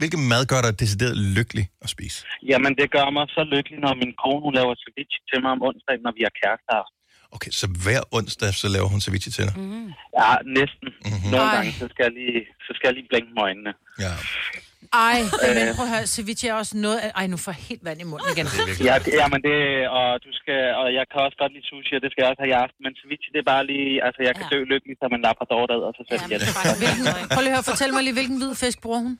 hvilken 0.00 0.22
mad 0.32 0.42
gør 0.52 0.60
dig 0.66 0.72
decideret 0.82 1.16
lykkelig 1.38 1.66
at 1.84 1.88
spise? 1.96 2.18
Jamen, 2.50 2.72
det 2.80 2.86
gør 2.96 3.06
mig 3.16 3.24
så 3.36 3.42
lykkelig, 3.54 3.78
når 3.86 3.92
min 4.02 4.12
kone 4.22 4.40
hun 4.46 4.52
laver 4.60 4.74
ceviche 4.84 5.18
til 5.30 5.38
mig 5.42 5.50
om 5.56 5.60
onsdagen, 5.68 6.02
når 6.06 6.12
vi 6.18 6.22
har 6.26 6.34
kærester. 6.42 6.78
Okay, 7.36 7.52
så 7.60 7.66
hver 7.84 8.02
onsdag, 8.18 8.50
så 8.62 8.68
laver 8.74 8.88
hun 8.94 9.00
ceviche 9.06 9.30
til 9.36 9.44
dig? 9.48 9.54
Mm. 9.58 9.88
Ja, 10.20 10.30
næsten. 10.58 10.88
Mhm. 10.94 11.10
Mm-hmm. 11.12 11.30
Nogle 11.34 11.50
Ej. 11.50 11.54
gange, 11.56 11.70
så 11.82 11.86
skal, 11.92 12.02
jeg 12.08 12.12
lige, 12.20 12.40
så 12.66 12.70
skal 12.76 12.84
jeg 12.88 12.94
lige 12.98 13.08
blinke 13.10 13.30
med 13.36 13.42
øjnene. 13.48 13.72
Ja. 14.04 14.12
Ej, 15.08 15.18
Øh. 15.44 15.50
men 15.58 15.64
prøv 15.76 15.84
at 15.88 15.92
høre, 15.94 16.06
ceviche 16.14 16.46
er 16.52 16.56
også 16.62 16.74
noget... 16.86 16.98
af- 17.04 17.12
Ej, 17.20 17.26
nu 17.32 17.36
får 17.44 17.50
jeg 17.56 17.60
helt 17.70 17.82
vand 17.88 17.98
i 18.04 18.06
munden 18.12 18.28
igen. 18.34 18.46
Ja, 18.88 18.94
det, 19.04 19.12
jamen 19.22 19.40
det, 19.48 19.58
og 19.98 20.08
du 20.26 20.30
skal, 20.40 20.60
og 20.80 20.86
jeg 20.98 21.04
kan 21.10 21.18
også 21.26 21.38
godt 21.42 21.52
lide 21.56 21.66
sushi, 21.70 21.92
og 21.98 22.02
det 22.04 22.08
skal 22.12 22.20
jeg 22.22 22.28
også 22.32 22.42
have 22.44 22.52
i 22.54 22.58
aften, 22.64 22.80
men 22.86 22.92
ceviche, 23.00 23.28
det 23.34 23.40
er 23.44 23.48
bare 23.54 23.64
lige, 23.72 23.90
altså 24.06 24.20
jeg 24.28 24.34
kan 24.38 24.46
dø 24.54 24.58
lykkelig 24.72 24.94
som 25.02 25.10
en 25.16 25.22
labrador, 25.26 25.62
og 25.88 25.92
så 25.98 26.02
selv 26.10 26.22
igen. 26.26 26.40
Hvilken, 26.82 27.04
prøv 27.34 27.40
lige 27.44 27.52
at 27.54 27.58
høre, 27.58 27.68
fortæl 27.72 27.90
mig 27.96 28.02
lige, 28.06 28.16
hvilken 28.20 28.36
hvid 28.40 28.52
fisk 28.64 28.78
bruger 28.84 29.02
hun? 29.06 29.14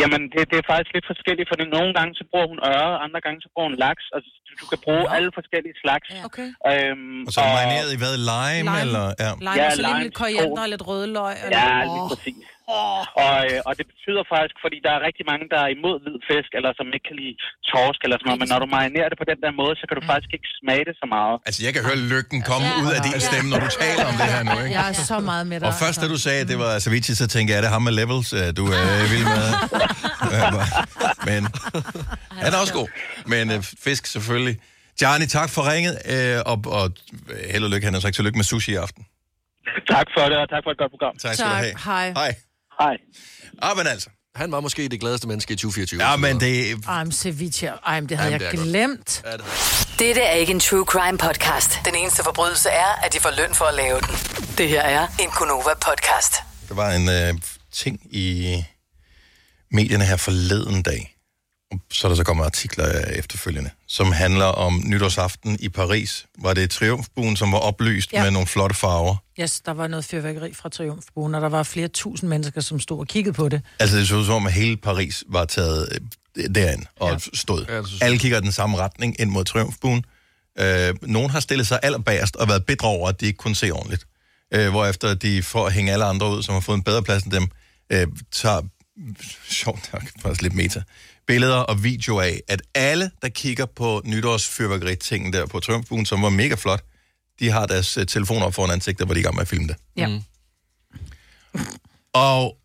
Jamen, 0.00 0.22
det, 0.32 0.40
det 0.50 0.56
er 0.62 0.66
faktisk 0.72 0.90
lidt 0.96 1.06
forskelligt, 1.12 1.46
for 1.50 1.56
nogle 1.76 1.90
gange 1.98 2.12
så 2.20 2.24
bruger 2.30 2.46
hun 2.52 2.58
øre, 2.72 2.88
andre 3.06 3.20
gange 3.26 3.38
så 3.44 3.48
bruger 3.54 3.68
hun 3.70 3.76
laks, 3.86 4.04
og 4.14 4.18
du, 4.46 4.50
du 4.60 4.64
kan 4.72 4.78
bruge 4.86 5.04
alle 5.16 5.30
forskellige 5.38 5.76
slags. 5.84 6.06
Okay. 6.28 6.48
Øhm, 6.70 7.20
Og 7.26 7.30
så 7.34 7.38
er 7.46 7.50
marineret 7.58 7.90
i 7.96 7.98
hvad? 8.02 8.14
Lime? 8.32 8.68
Lime. 8.68 8.80
Eller, 8.84 9.04
ja. 9.24 9.30
Lime, 9.46 9.56
ja, 9.60 9.64
og 9.68 9.72
så 9.78 9.82
lige 9.88 10.00
lidt 10.06 10.16
koriander 10.22 10.62
og 10.66 10.70
lidt 10.74 10.84
rødløg. 10.90 11.34
Og 11.44 11.50
Ja, 11.58 11.66
lidt... 11.82 11.92
lige 11.96 12.06
præcis. 12.12 12.44
Og, 13.24 13.36
øh, 13.46 13.68
og 13.68 13.72
det 13.78 13.86
betyder 13.92 14.22
faktisk, 14.34 14.56
fordi 14.64 14.76
der 14.86 14.92
er 14.96 15.00
rigtig 15.08 15.24
mange, 15.30 15.44
der 15.52 15.60
er 15.66 15.70
imod 15.76 15.96
hvid 16.04 16.18
fisk, 16.30 16.50
eller 16.58 16.70
som 16.78 16.86
ikke 16.96 17.06
kan 17.10 17.16
lide 17.22 17.34
torsk 17.70 18.00
eller 18.04 18.16
sådan 18.18 18.28
noget, 18.30 18.40
men 18.42 18.48
når 18.52 18.60
du 18.64 18.68
marinerer 18.76 19.08
det 19.12 19.18
på 19.22 19.26
den 19.32 19.38
der 19.44 19.52
måde, 19.60 19.74
så 19.80 19.84
kan 19.88 19.94
du 19.98 20.02
faktisk 20.12 20.32
ikke 20.36 20.48
smage 20.60 20.84
det 20.88 20.94
så 21.02 21.06
meget. 21.16 21.34
Altså, 21.48 21.60
jeg 21.66 21.72
kan 21.74 21.82
høre 21.88 21.98
lykken 22.12 22.38
komme 22.50 22.66
ud 22.82 22.90
af 22.96 23.00
din 23.06 23.18
stemme, 23.28 23.48
når 23.52 23.60
du 23.66 23.70
taler 23.82 24.04
om 24.10 24.14
det 24.20 24.28
her 24.34 24.42
nu, 24.48 24.54
ikke? 24.62 24.74
Jeg 24.78 24.84
er 24.92 24.96
så 25.12 25.18
meget 25.30 25.44
med 25.50 25.56
dig. 25.60 25.66
Og 25.68 25.74
først, 25.84 25.96
da 26.02 26.06
du 26.14 26.18
sagde, 26.26 26.40
at 26.44 26.48
det 26.52 26.58
var 26.64 26.70
ceviche, 26.84 27.14
så 27.22 27.26
tænkte 27.34 27.48
jeg, 27.50 27.56
er 27.60 27.64
det 27.66 27.70
ham 27.76 27.82
med 27.88 27.94
levels, 28.00 28.28
øh, 28.40 28.46
du 28.60 28.64
er 28.80 28.86
vild 29.12 29.26
med? 29.34 29.46
Men 31.28 31.40
han 32.44 32.50
er 32.54 32.58
også 32.64 32.74
god. 32.80 32.88
Men 33.32 33.44
øh, 33.54 33.58
fisk 33.86 34.02
selvfølgelig. 34.16 34.56
Johnny, 35.02 35.26
tak 35.38 35.48
for 35.54 35.62
ringet, 35.72 35.94
øh, 36.14 36.38
og, 36.50 36.56
og 36.78 36.84
held 37.52 37.64
og 37.64 37.70
lykke, 37.72 37.84
han 37.88 37.94
har 37.94 38.00
sagt 38.00 38.14
tillykke 38.18 38.38
med 38.40 38.44
sushi 38.52 38.72
i 38.72 38.80
aften. 38.86 39.02
Tak 39.94 40.06
for 40.14 40.24
det, 40.30 40.36
og 40.42 40.48
tak 40.52 40.62
for 40.64 40.70
et 40.70 40.78
godt 40.82 40.90
program. 40.94 41.14
Tak 41.24 41.34
skal 41.34 41.46
du 41.46 41.54
have. 41.64 41.74
Hej. 41.84 42.08
Hej. 42.22 42.32
Hej. 42.80 42.96
Ah, 43.62 43.76
men 43.76 43.86
altså. 43.86 44.08
Han 44.34 44.52
var 44.52 44.60
måske 44.60 44.88
det 44.88 45.00
gladeste 45.00 45.28
menneske 45.28 45.52
i 45.52 45.56
2024. 45.56 46.02
Ja, 46.02 46.16
men 46.16 46.40
det... 46.40 46.84
Ej, 46.88 47.04
men 47.04 47.12
ceviche. 47.12 47.68
Ej, 47.86 48.00
men 48.00 48.08
det 48.08 48.16
havde 48.18 48.30
Jamen, 48.32 48.42
jeg 48.42 48.52
det 48.52 48.58
er 48.58 48.62
godt. 48.62 48.68
glemt. 48.68 49.22
Ja, 49.24 49.32
det 49.32 49.44
Dette 49.98 50.20
er 50.22 50.32
ikke 50.32 50.52
en 50.52 50.60
true 50.60 50.84
crime 50.84 51.18
podcast. 51.18 51.78
Den 51.84 51.94
eneste 51.94 52.24
forbrydelse 52.24 52.68
er, 52.70 52.86
at 53.04 53.12
de 53.14 53.20
får 53.20 53.30
løn 53.36 53.54
for 53.54 53.64
at 53.64 53.74
lave 53.74 54.00
den. 54.00 54.08
Det 54.58 54.68
her 54.68 54.80
er 54.82 55.06
en 55.20 55.28
Gonova-podcast. 55.30 56.42
Der 56.68 56.74
var 56.74 56.90
en 56.90 57.08
øh, 57.08 57.34
ting 57.72 58.00
i 58.16 58.56
medierne 59.70 60.04
her 60.04 60.16
forleden 60.16 60.82
dag, 60.82 61.11
så 61.92 62.06
er 62.06 62.08
der 62.08 62.16
så 62.16 62.24
kommet 62.24 62.44
artikler 62.44 63.00
efterfølgende, 63.00 63.70
som 63.88 64.12
handler 64.12 64.44
om 64.44 64.82
nytårsaften 64.86 65.56
i 65.60 65.68
Paris. 65.68 66.26
Var 66.38 66.54
det 66.54 66.70
triumfbuen, 66.70 67.36
som 67.36 67.52
var 67.52 67.58
oplyst 67.58 68.12
Ja. 68.12 68.18
ja. 68.18 68.22
med 68.24 68.30
nogle 68.30 68.46
flotte 68.46 68.76
farver? 68.76 69.16
Yes, 69.40 69.60
der 69.60 69.72
var 69.72 69.86
noget 69.86 70.04
fyrværkeri 70.04 70.54
fra 70.54 70.68
Triumfbuen, 70.68 71.34
og 71.34 71.40
der 71.42 71.48
var 71.48 71.62
flere 71.62 71.88
tusind 71.88 72.28
mennesker, 72.30 72.60
som 72.60 72.80
stod 72.80 72.98
og 72.98 73.06
kiggede 73.06 73.34
på 73.34 73.48
det. 73.48 73.62
Altså 73.78 73.96
det 73.96 74.08
så 74.08 74.16
ud 74.16 74.24
som 74.24 74.34
om, 74.34 74.46
at 74.46 74.52
hele 74.52 74.76
Paris 74.76 75.24
var 75.28 75.44
taget 75.44 75.88
øh, 76.36 76.54
derind 76.54 76.82
og 77.00 77.10
ja. 77.12 77.18
stod. 77.34 77.64
Ja. 77.68 78.04
Alle 78.06 78.18
kigger 78.18 78.38
i 78.38 78.40
den 78.40 78.52
samme 78.52 78.76
retning 78.78 79.20
ind 79.20 79.30
mod 79.30 79.44
triumfbuen. 79.44 80.04
Øh, 80.58 80.94
nogen 81.02 81.30
har 81.30 81.40
stillet 81.40 81.66
sig 81.66 81.80
allerbærst 81.82 82.36
og 82.36 82.48
været 82.48 82.66
bedre 82.66 82.88
over, 82.88 83.08
at 83.08 83.20
de 83.20 83.26
ikke 83.26 83.36
kunne 83.36 83.56
se 83.56 83.70
ordentligt. 83.70 84.06
Øh, 84.54 84.70
hvorefter 84.70 85.14
de, 85.14 85.42
for 85.42 85.66
at 85.66 85.72
hænge 85.72 85.92
alle 85.92 86.04
andre 86.04 86.30
ud, 86.30 86.42
som 86.42 86.52
har 86.54 86.60
fået 86.60 86.76
en 86.76 86.82
bedre 86.82 87.02
plads 87.02 87.22
end 87.22 87.32
dem, 87.32 87.48
øh, 87.90 88.06
tager 88.32 88.60
sjovt 89.50 89.90
nok, 89.92 90.02
faktisk 90.22 90.42
lidt 90.42 90.54
meta, 90.54 90.82
billeder 91.32 91.56
og 91.56 91.84
videoer 91.84 92.22
af, 92.22 92.40
at 92.48 92.62
alle, 92.74 93.10
der 93.22 93.28
kigger 93.28 93.66
på 93.66 94.02
nytårsfyrværkeri-tingen 94.04 95.32
der 95.32 95.46
på 95.46 95.60
Triumfbuen, 95.60 96.06
som 96.06 96.22
var 96.22 96.28
mega 96.28 96.54
flot, 96.54 96.84
de 97.40 97.50
har 97.50 97.66
deres 97.66 97.96
øh, 97.96 98.06
telefoner 98.06 98.46
op 98.46 98.54
foran 98.54 98.70
ansigtet, 98.70 99.06
hvor 99.06 99.14
de 99.14 99.18
er 99.18 99.22
i 99.22 99.24
gang 99.24 99.34
med 99.34 99.42
at 99.42 99.48
filme 99.48 99.68
det. 99.68 99.76
Ja. 99.96 100.06
Mm. 100.06 100.22
Og 102.12 102.56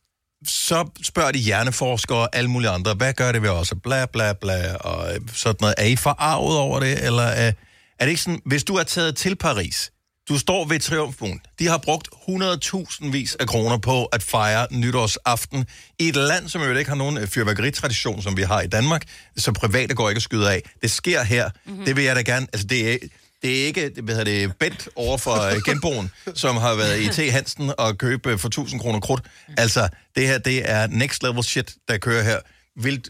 så 0.46 0.90
spørger 1.04 1.32
de 1.32 1.40
hjerneforskere 1.40 2.18
og 2.18 2.30
alle 2.36 2.50
mulige 2.50 2.70
andre, 2.70 2.94
hvad 2.94 3.14
gør 3.14 3.32
det 3.32 3.42
ved 3.42 3.50
os? 3.50 3.72
Og 3.72 3.82
Bla, 3.82 4.06
bla, 4.06 4.34
bla, 4.34 4.76
og 4.76 5.14
øh, 5.14 5.20
sådan 5.34 5.58
noget. 5.62 5.76
Er 5.78 5.86
I 5.86 5.96
forarvet 5.96 6.58
over 6.58 6.80
det, 6.80 7.06
eller 7.06 7.24
er, 7.24 7.52
er 8.00 8.06
det 8.06 8.10
ikke 8.10 8.22
sådan, 8.22 8.42
hvis 8.46 8.64
du 8.64 8.76
er 8.76 8.84
taget 8.84 9.16
til 9.16 9.36
Paris, 9.36 9.92
du 10.30 10.38
står 10.38 10.66
ved 10.66 10.80
Triumfbuen, 10.80 11.42
de 11.60 11.68
har 11.68 11.78
brugt 11.78 12.08
100.000 12.30 13.12
vis 13.12 13.36
af 13.36 13.48
kroner 13.48 13.78
på 13.78 14.06
at 14.06 14.24
fejre 14.24 14.68
nytårsaften 14.72 15.66
i 16.00 16.08
et 16.08 16.16
land, 16.16 16.50
som 16.50 16.62
jo 16.62 16.74
ikke 16.74 16.90
har 16.90 16.96
nogen 16.96 17.18
øh, 17.18 17.28
fyrværkeritradition, 17.28 18.22
som 18.22 18.38
vi 18.38 18.42
har 18.42 18.62
i 18.62 18.68
Danmark, 18.68 19.04
så 19.38 19.52
private 19.52 19.96
går 19.96 20.10
ikke 20.10 20.20
og 20.20 20.22
skyder 20.22 20.50
af. 20.50 20.62
Det 20.82 20.92
sker 20.92 21.24
her. 21.24 21.50
Mm-hmm. 21.66 21.86
Det 21.86 21.96
vil 21.96 22.04
jeg 22.04 22.16
da 22.16 22.22
gerne, 22.22 22.48
altså 22.54 22.68
det 22.68 22.94
er, 22.94 22.98
det 23.42 23.62
er 23.62 23.66
ikke, 23.66 23.90
det, 23.90 24.04
hvad 24.04 24.16
hedder 24.16 24.48
det, 24.48 24.56
Bent 24.60 24.90
over 24.96 25.18
for 25.18 25.42
øh, 25.42 25.62
genboen, 25.66 26.12
som 26.34 26.58
har 26.58 26.76
været 26.76 27.00
i 27.00 27.08
T. 27.08 27.32
Hansen 27.32 27.72
og 27.78 27.98
købe 27.98 28.32
øh, 28.32 28.40
for 28.40 28.48
1000 28.48 28.82
kroner 28.82 29.00
krudt. 29.00 29.24
Altså, 29.58 29.90
det 30.16 30.28
her, 30.28 30.38
det 30.38 30.70
er 30.70 30.88
next 30.88 31.24
level 31.24 31.44
shit, 31.44 31.76
der 31.88 31.98
kører 31.98 32.24
her. 32.24 32.40
Vil, 32.82 33.04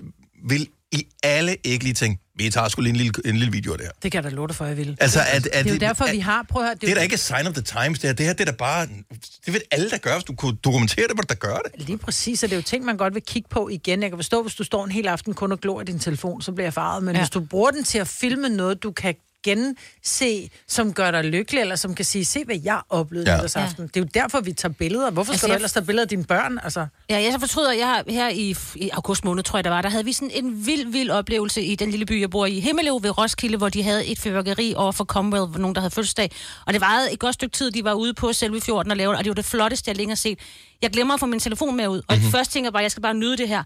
vil 0.49 0.67
I 0.91 1.07
alle 1.23 1.57
ikke 1.63 1.83
lige 1.83 1.93
tænke, 1.93 2.23
vi 2.37 2.49
tager 2.49 2.67
sgu 2.67 2.81
lige 2.81 2.89
en 2.89 2.95
lille, 2.95 3.11
en 3.25 3.35
lille 3.35 3.51
video 3.51 3.71
af 3.71 3.77
det 3.77 3.87
her. 3.87 3.91
Det 4.03 4.11
kan 4.11 4.23
jeg 4.23 4.31
da 4.31 4.35
love 4.35 4.47
dig 4.47 4.55
for, 4.55 4.65
jeg 4.65 4.77
vil. 4.77 4.97
Altså, 4.99 5.19
er, 5.19 5.23
er 5.23 5.39
det 5.39 5.49
er 5.53 5.59
jo 5.63 5.71
det- 5.73 5.81
derfor, 5.81 6.05
er- 6.05 6.11
vi 6.11 6.19
har... 6.19 6.45
Prøv 6.49 6.61
at 6.63 6.67
høre, 6.67 6.75
Det 6.81 6.89
er 6.89 6.95
da 6.95 7.01
ikke 7.01 7.13
a 7.13 7.17
sign 7.17 7.47
of 7.47 7.53
the 7.53 7.63
times, 7.63 7.99
det 7.99 8.07
her. 8.09 8.13
Det 8.13 8.25
her, 8.25 8.33
det 8.33 8.41
er 8.47 8.51
da 8.51 8.57
bare... 8.57 8.87
Det 9.45 9.53
vil 9.53 9.61
alle, 9.71 9.89
der 9.89 9.97
gør. 9.97 10.13
Hvis 10.13 10.23
du 10.23 10.33
kunne 10.35 10.57
dokumentere 10.63 11.07
det, 11.07 11.17
du 11.17 11.23
da 11.29 11.33
gøre 11.33 11.59
det. 11.75 11.87
Lige 11.87 11.97
præcis, 11.97 12.43
og 12.43 12.49
det 12.49 12.55
er 12.55 12.57
jo 12.59 12.63
ting, 12.63 12.85
man 12.85 12.97
godt 12.97 13.13
vil 13.13 13.23
kigge 13.27 13.49
på 13.49 13.69
igen. 13.69 14.01
Jeg 14.01 14.09
kan 14.11 14.17
forstå, 14.17 14.41
hvis 14.41 14.55
du 14.55 14.63
står 14.63 14.85
en 14.85 14.91
hel 14.91 15.07
aften 15.07 15.33
kun 15.33 15.51
og 15.51 15.59
glor 15.59 15.81
i 15.81 15.83
din 15.83 15.99
telefon, 15.99 16.41
så 16.41 16.51
bliver 16.51 16.65
jeg 16.65 16.73
farvet. 16.73 17.03
Men 17.03 17.15
ja. 17.15 17.21
hvis 17.21 17.29
du 17.29 17.39
bruger 17.39 17.71
den 17.71 17.83
til 17.83 17.97
at 17.99 18.07
filme 18.07 18.49
noget, 18.49 18.83
du 18.83 18.91
kan 18.91 19.15
gense, 19.55 20.49
som 20.67 20.93
gør 20.93 21.11
dig 21.11 21.23
lykkelig, 21.23 21.61
eller 21.61 21.75
som 21.75 21.95
kan 21.95 22.05
sige, 22.05 22.25
se 22.25 22.45
hvad 22.45 22.59
jeg 22.63 22.81
oplevede 22.89 23.29
Ja. 23.29 23.35
ja. 23.35 23.37
nytårsaften. 23.41 23.87
Det 23.87 23.97
er 23.97 24.01
jo 24.01 24.07
derfor, 24.13 24.39
vi 24.41 24.53
tager 24.53 24.73
billeder. 24.73 25.11
Hvorfor 25.11 25.31
Altså, 25.31 25.39
skal 25.39 25.49
du 25.49 25.51
jeg- 25.53 25.55
ellers 25.57 25.73
tage 25.73 25.85
billeder 25.85 26.03
af 26.05 26.09
dine 26.09 26.23
børn? 26.23 26.59
Altså, 26.63 26.87
Ja, 27.09 27.21
jeg 27.21 27.33
så 27.33 27.39
fortryder, 27.39 27.71
jeg 27.71 27.87
har 27.87 28.03
her 28.07 28.29
i, 28.29 28.55
i 28.75 28.89
august 28.89 29.25
måned, 29.25 29.43
tror 29.43 29.57
jeg, 29.59 29.63
der 29.63 29.69
var, 29.69 29.81
der 29.81 29.89
havde 29.89 30.05
vi 30.05 30.13
sådan 30.13 30.31
en 30.33 30.65
vild, 30.65 30.87
vild 30.91 31.09
oplevelse 31.09 31.61
i 31.63 31.75
den 31.75 31.89
lille 31.91 32.05
by, 32.05 32.21
jeg 32.21 32.29
bor 32.29 32.45
i, 32.45 32.59
Himmelev 32.59 32.99
ved 33.03 33.17
Roskilde, 33.17 33.57
hvor 33.57 33.69
de 33.69 33.83
havde 33.83 34.05
et 34.07 34.19
fyrværkeri 34.19 34.73
over 34.77 34.91
for 34.91 35.05
Commonwealth, 35.05 35.49
hvor 35.51 35.59
nogen, 35.59 35.75
der 35.75 35.81
havde 35.81 35.91
fødselsdag. 35.91 36.31
Og 36.65 36.73
det 36.73 36.81
varede 36.81 37.13
et 37.13 37.19
godt 37.19 37.33
stykke 37.33 37.53
tid, 37.53 37.71
de 37.71 37.83
var 37.83 37.93
ude 37.93 38.13
på 38.13 38.33
selve 38.33 38.61
fjorden 38.61 38.91
og 38.91 38.97
lavede, 38.97 39.17
og 39.17 39.23
det 39.23 39.29
var 39.29 39.35
det 39.35 39.45
flotteste, 39.45 39.89
jeg 39.89 39.97
længe 39.97 40.11
har 40.11 40.15
set. 40.15 40.39
Jeg 40.81 40.89
glemmer 40.91 41.13
at 41.13 41.19
få 41.19 41.25
min 41.25 41.39
telefon 41.39 41.75
med 41.75 41.87
ud, 41.87 41.97
og 41.97 42.03
Mhm. 42.09 42.15
mm-hmm. 42.17 42.31
først 42.31 42.51
tænker 42.51 42.65
jeg 42.67 42.73
bare, 42.73 42.83
jeg 42.83 42.91
skal 42.91 43.01
bare 43.01 43.13
nyde 43.13 43.37
det 43.37 43.47
her. 43.47 43.63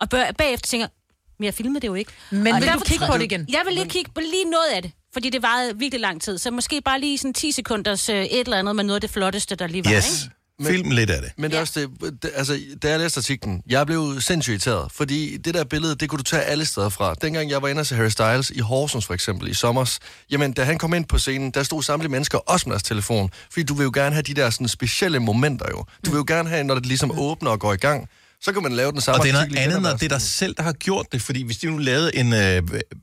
Og 0.00 0.08
bagefter 0.38 0.66
tænker 0.68 0.82
jeg, 0.84 0.90
men 1.38 1.44
jeg 1.44 1.54
filmede 1.54 1.80
det 1.80 1.88
jo 1.88 1.94
ikke. 1.94 2.12
Men 2.30 2.54
Og 2.54 2.60
vil 2.60 2.68
du 2.72 2.78
kigge 2.86 3.06
på 3.06 3.12
det 3.18 3.22
igen? 3.22 3.46
Jeg 3.48 3.62
vil 3.66 3.74
lige 3.74 3.88
kigge 3.88 4.10
på 4.14 4.20
lige 4.20 4.44
noget 4.50 4.66
af 4.74 4.82
det, 4.82 4.90
fordi 5.12 5.30
det 5.30 5.42
varede 5.42 5.78
virkelig 5.78 6.00
lang 6.00 6.22
tid. 6.22 6.38
Så 6.38 6.50
måske 6.50 6.80
bare 6.84 7.00
lige 7.00 7.18
sådan 7.18 7.34
10 7.34 7.52
sekunders 7.52 8.08
øh, 8.08 8.24
et 8.24 8.40
eller 8.40 8.58
andet 8.58 8.76
med 8.76 8.84
noget 8.84 8.96
af 8.96 9.00
det 9.00 9.10
flotteste, 9.10 9.54
der 9.54 9.66
lige 9.66 9.84
var, 9.84 9.90
ikke? 9.90 10.34
Film 10.66 10.90
lidt 10.90 11.10
af 11.10 11.22
det. 11.22 11.30
Men 11.36 11.50
det 11.50 11.56
er 11.56 11.60
også 11.60 11.80
det, 11.80 12.22
det, 12.22 12.30
altså, 12.34 12.60
da 12.82 12.90
jeg 12.90 12.98
læste 12.98 13.18
artiklen, 13.18 13.62
jeg 13.66 13.86
blev 13.86 14.20
sindssygt 14.20 14.52
irriteret, 14.52 14.92
fordi 14.92 15.36
det 15.36 15.54
der 15.54 15.64
billede, 15.64 15.94
det 15.94 16.08
kunne 16.08 16.16
du 16.18 16.22
tage 16.22 16.42
alle 16.42 16.64
steder 16.64 16.88
fra. 16.88 17.14
Dengang 17.14 17.50
jeg 17.50 17.62
var 17.62 17.68
inde 17.68 17.84
se 17.84 17.94
Harry 17.94 18.08
Styles 18.08 18.50
i 18.50 18.58
Horsens 18.58 19.06
for 19.06 19.14
eksempel, 19.14 19.48
i 19.48 19.54
sommers, 19.54 19.98
jamen 20.30 20.52
da 20.52 20.64
han 20.64 20.78
kom 20.78 20.94
ind 20.94 21.04
på 21.04 21.18
scenen, 21.18 21.50
der 21.50 21.62
stod 21.62 21.82
samtlige 21.82 22.10
mennesker 22.10 22.38
også 22.38 22.68
med 22.68 22.74
deres 22.74 22.82
telefon, 22.82 23.30
fordi 23.52 23.66
du 23.66 23.74
vil 23.74 23.84
jo 23.84 23.90
gerne 23.94 24.14
have 24.14 24.22
de 24.22 24.34
der 24.34 24.50
sådan, 24.50 24.68
specielle 24.68 25.20
momenter 25.20 25.66
jo. 25.70 25.84
Du 26.06 26.10
vil 26.10 26.18
jo 26.18 26.24
gerne 26.26 26.48
have, 26.48 26.64
når 26.64 26.74
det 26.74 26.86
ligesom 26.86 27.18
åbner 27.18 27.50
og 27.50 27.60
går 27.60 27.72
i 27.72 27.76
gang, 27.76 28.08
så 28.40 28.52
kan 28.52 28.62
man 28.62 28.72
lave 28.72 28.92
den 28.92 29.00
samme 29.00 29.20
Og 29.20 29.24
det 29.24 29.30
er 29.30 29.32
noget 29.34 29.56
andet, 29.56 29.82
når 29.82 29.92
det 29.92 30.02
er 30.02 30.08
dig 30.08 30.20
selv, 30.20 30.54
der 30.56 30.62
har 30.62 30.72
gjort 30.72 31.06
det. 31.12 31.22
Fordi 31.22 31.42
hvis 31.42 31.56
de 31.56 31.70
nu 31.70 31.78
lavede 31.78 32.16
en, 32.16 32.26
øh, 32.32 32.62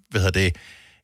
hvad 0.09 0.21
hedder 0.21 0.31
det, 0.31 0.55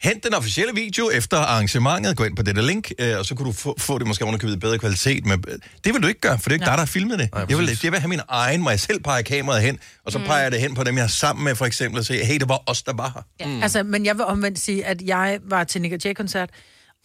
hent 0.03 0.23
den 0.23 0.33
officielle 0.33 0.73
video 0.75 1.09
efter 1.09 1.37
arrangementet, 1.37 2.17
gå 2.17 2.23
ind 2.23 2.35
på 2.35 2.43
dette 2.43 2.61
link, 2.61 2.91
øh, 2.99 3.17
og 3.17 3.25
så 3.25 3.35
kunne 3.35 3.47
du 3.47 3.51
få, 3.51 3.75
få 3.79 3.97
det 3.99 4.07
måske 4.07 4.25
underkøbet 4.25 4.53
i 4.55 4.59
bedre 4.59 4.77
kvalitet. 4.77 5.25
Men 5.25 5.41
det 5.83 5.93
vil 5.93 6.01
du 6.03 6.07
ikke 6.07 6.19
gøre, 6.21 6.39
for 6.39 6.49
det 6.49 6.51
er 6.51 6.53
ikke 6.53 6.65
dig, 6.65 6.71
der 6.73 6.77
har 6.79 6.85
filmet 6.85 7.19
det. 7.19 7.29
jeg, 7.49 7.57
vil, 7.57 7.79
jeg 7.83 7.91
vil 7.91 7.99
have 7.99 8.09
min 8.09 8.19
egen, 8.27 8.61
må 8.61 8.69
jeg 8.69 8.79
selv 8.79 8.99
pege 9.03 9.23
kameraet 9.23 9.61
hen, 9.63 9.79
og 10.05 10.11
så 10.11 10.17
Mm. 10.19 10.25
peger 10.25 10.41
jeg 10.41 10.51
det 10.51 10.61
hen 10.61 10.75
på 10.75 10.83
dem, 10.83 10.97
jeg 10.97 11.03
er 11.03 11.07
sammen 11.07 11.43
med, 11.45 11.55
for 11.55 11.65
eksempel, 11.65 11.99
og 11.99 12.05
siger, 12.05 12.25
hey, 12.25 12.39
det 12.39 12.49
var 12.49 12.63
os, 12.65 12.83
der 12.83 12.93
var 12.93 13.11
her. 13.15 13.21
Ja. 13.39 13.47
Mm. 13.55 13.63
Altså, 13.63 13.83
men 13.83 14.05
jeg 14.05 14.15
vil 14.17 14.25
omvendt 14.25 14.59
sige, 14.59 14.85
at 14.85 15.01
jeg 15.01 15.39
var 15.49 15.63
til 15.63 15.81
Nick 15.81 16.05
Jay-koncert, 16.05 16.49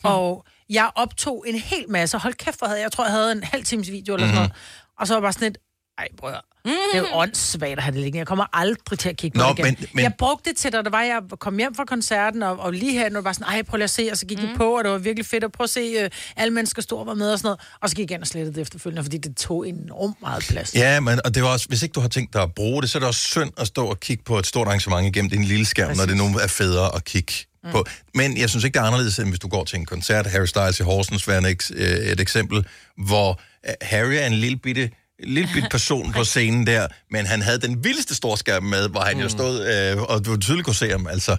og 0.05 0.45
jeg 0.71 0.91
optog 0.95 1.45
en 1.49 1.55
hel 1.55 1.85
masse. 1.89 2.19
Hold 2.19 2.35
kæft, 2.35 2.59
hvor 2.59 2.67
havde 2.67 2.79
jeg, 2.81 2.85
jeg 2.85 2.93
tror, 2.93 3.05
jeg 3.05 3.13
havde 3.13 3.33
en 3.33 3.43
halv 3.45 3.65
times 3.65 3.91
video 3.91 4.15
eller 4.15 4.27
sådan 4.27 4.35
Mhm. 4.43 4.49
noget. 4.49 4.53
Og 5.01 5.07
så 5.07 5.15
var 5.15 5.19
jeg 5.19 5.23
bare 5.23 5.33
sådan 5.33 5.49
et, 5.49 5.59
ej, 5.99 6.09
bror, 6.19 6.45
det 6.67 6.95
er 6.95 6.99
jo 6.99 7.07
åndssvagt 7.13 7.73
at 7.79 7.83
have 7.83 7.93
det 7.95 8.01
liggende. 8.01 8.19
Jeg 8.19 8.27
kommer 8.27 8.45
aldrig 8.53 8.99
til 8.99 9.09
at 9.09 9.17
kigge 9.17 9.39
på 9.39 9.45
Nå, 9.45 9.51
det 9.51 9.59
igen. 9.59 9.65
men- 9.81 9.89
men- 9.93 10.03
Jeg 10.03 10.13
brugte 10.19 10.51
det 10.51 10.59
til, 10.59 10.73
da 10.73 10.83
der 10.83 10.91
var, 10.91 11.03
jeg 11.03 11.21
kom 11.41 11.59
hjem 11.59 11.75
fra 11.75 11.85
koncerten, 11.85 12.43
og, 12.43 12.59
og 12.61 12.73
lige 12.73 12.93
her, 12.93 13.09
nu 13.11 13.21
var 13.21 13.33
sådan, 13.33 13.47
ej, 13.47 13.63
prøv 13.63 13.77
lige 13.77 13.85
at 13.85 13.91
se, 13.91 14.09
og 14.13 14.19
så 14.19 14.27
gik 14.27 14.39
mm. 14.43 14.57
på, 14.57 14.79
og 14.79 14.85
det 14.85 14.93
var 14.93 14.99
virkelig 14.99 15.27
fedt 15.27 15.45
at 15.45 15.53
prøve 15.53 15.65
at 15.65 15.71
se, 15.71 16.05
uh, 16.05 16.11
alle 16.37 16.53
mennesker 16.55 16.83
stå 16.83 16.97
og 16.97 17.07
var 17.07 17.15
med 17.15 17.33
og 17.33 17.39
sådan 17.39 17.47
noget. 17.47 17.61
Og 17.83 17.89
så 17.91 17.97
gik 17.97 18.11
jeg 18.11 18.15
ind 18.17 18.23
og 18.23 18.29
slettede 18.29 18.55
det 18.55 18.61
efterfølgende, 18.61 19.03
fordi 19.03 19.19
det 19.19 19.37
tog 19.37 19.69
enormt 19.69 20.21
meget 20.21 20.45
plads. 20.49 20.75
Ja, 20.75 21.01
men 21.01 21.21
og 21.25 21.35
det 21.35 21.43
var 21.43 21.49
også, 21.49 21.69
hvis 21.69 21.83
ikke 21.83 21.93
du 21.93 22.01
har 22.01 22.09
tænkt 22.09 22.33
dig 22.33 22.43
at 22.43 22.55
bruge 22.55 22.83
det, 22.83 22.91
så 22.91 22.99
er 22.99 23.01
det 23.01 23.09
også 23.09 23.21
synd 23.21 23.51
at 23.59 23.67
stå 23.67 23.87
og 23.87 24.01
kigge 24.01 24.25
på 24.25 24.39
et 24.39 24.47
stort 24.47 24.67
arrangement 24.67 25.07
igennem 25.17 25.31
din 25.31 25.45
lille 25.45 25.67
skærm, 25.67 25.87
Præcis. 25.89 25.99
når 26.01 26.07
det 26.07 26.17
nu 26.17 26.39
er 26.39 26.47
federe 26.47 26.95
at 26.95 27.05
kigge 27.05 27.33
mm. 27.65 27.71
på. 27.71 27.85
Men 28.15 28.37
jeg 28.39 28.51
synes 28.51 28.65
ikke, 28.65 28.75
det 28.75 28.81
er 28.83 28.87
anderledes, 28.87 29.19
end 29.19 29.29
hvis 29.29 29.39
du 29.41 29.49
går 29.49 29.65
til 29.65 29.79
en 29.79 29.87
koncert. 29.87 30.27
Harry 30.27 30.47
Styles 30.47 30.81
i 30.81 30.83
Horsens 30.83 31.29
værende 31.29 31.51
et, 31.51 31.71
et 32.13 32.21
eksempel, 32.21 32.67
hvor 33.07 33.41
øh, 33.69 33.75
Harry 33.83 34.13
er 34.15 34.27
en 34.27 34.33
lille 34.35 34.57
bitte 34.59 34.91
lille 35.25 35.49
bitte 35.55 35.69
person 35.71 36.13
på 36.13 36.25
scenen 36.25 36.67
der, 36.67 36.89
men 37.11 37.27
han 37.27 37.43
havde 37.43 37.59
den 37.59 37.85
vildeste 37.85 38.15
storskærm 38.15 38.63
med, 38.63 38.89
hvor 38.89 39.01
han 39.01 39.17
mm. 39.17 39.23
jo 39.23 39.29
stod, 39.29 39.67
øh, 39.67 40.03
og 40.03 40.25
du 40.25 40.37
tydeligt 40.37 40.65
kunne 40.65 40.75
se 40.75 40.91
ham, 40.91 41.07
altså. 41.07 41.37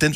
Den, 0.00 0.14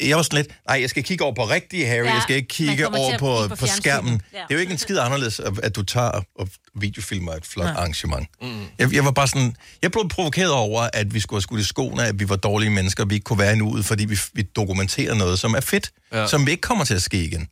jeg 0.00 0.16
var 0.16 0.22
sådan 0.22 0.36
lidt, 0.36 0.48
nej, 0.68 0.80
jeg 0.80 0.90
skal 0.90 1.04
kigge 1.04 1.24
over 1.24 1.34
på 1.34 1.44
rigtige 1.44 1.86
Harry, 1.86 2.04
Ja, 2.04 2.12
jeg 2.14 2.22
skal 2.22 2.36
ikke 2.36 2.48
kigge 2.48 2.86
over 2.86 2.96
på, 2.96 3.04
kigge 3.04 3.18
på, 3.18 3.48
på 3.48 3.56
på 3.56 3.66
skærmen. 3.66 4.10
fjernsynet. 4.10 4.20
Det 4.32 4.38
er 4.50 4.54
jo 4.54 4.58
ikke 4.60 4.72
en 4.72 4.78
skid 4.78 4.98
anderledes, 4.98 5.40
at, 5.62 5.76
du 5.76 5.82
tager 5.82 6.20
og 6.38 6.48
videofilmer 6.80 7.32
et 7.32 7.46
flot 7.46 7.64
Nej. 7.64 7.74
arrangement. 7.74 8.28
Mm. 8.42 8.60
Jeg, 8.78 8.94
jeg 8.94 9.04
var 9.04 9.10
bare 9.10 9.28
sådan, 9.28 9.56
jeg 9.82 9.92
blev 9.92 10.08
provokeret 10.08 10.50
over, 10.50 10.88
at 10.92 11.14
vi 11.14 11.20
skulle 11.20 11.36
have 11.36 11.42
skudt 11.42 11.60
i 11.60 11.64
skoene, 11.64 12.06
at 12.06 12.20
vi 12.20 12.28
var 12.28 12.36
dårlige 12.36 12.70
mennesker, 12.70 13.04
vi 13.04 13.14
ikke 13.14 13.24
kunne 13.24 13.38
være 13.38 13.52
i 13.52 13.56
nuet, 13.56 13.84
fordi 13.84 14.04
vi, 14.04 14.18
vi 14.32 14.42
dokumenterer 14.42 15.14
noget, 15.14 15.38
som 15.38 15.54
er 15.54 15.60
fedt, 15.60 15.90
ja. 16.12 16.20
Ja. 16.20 16.26
som 16.26 16.46
vi 16.46 16.50
ikke 16.50 16.60
kommer 16.60 16.84
til 16.84 16.94
at 16.94 17.02
ske 17.02 17.24
igen. 17.24 17.48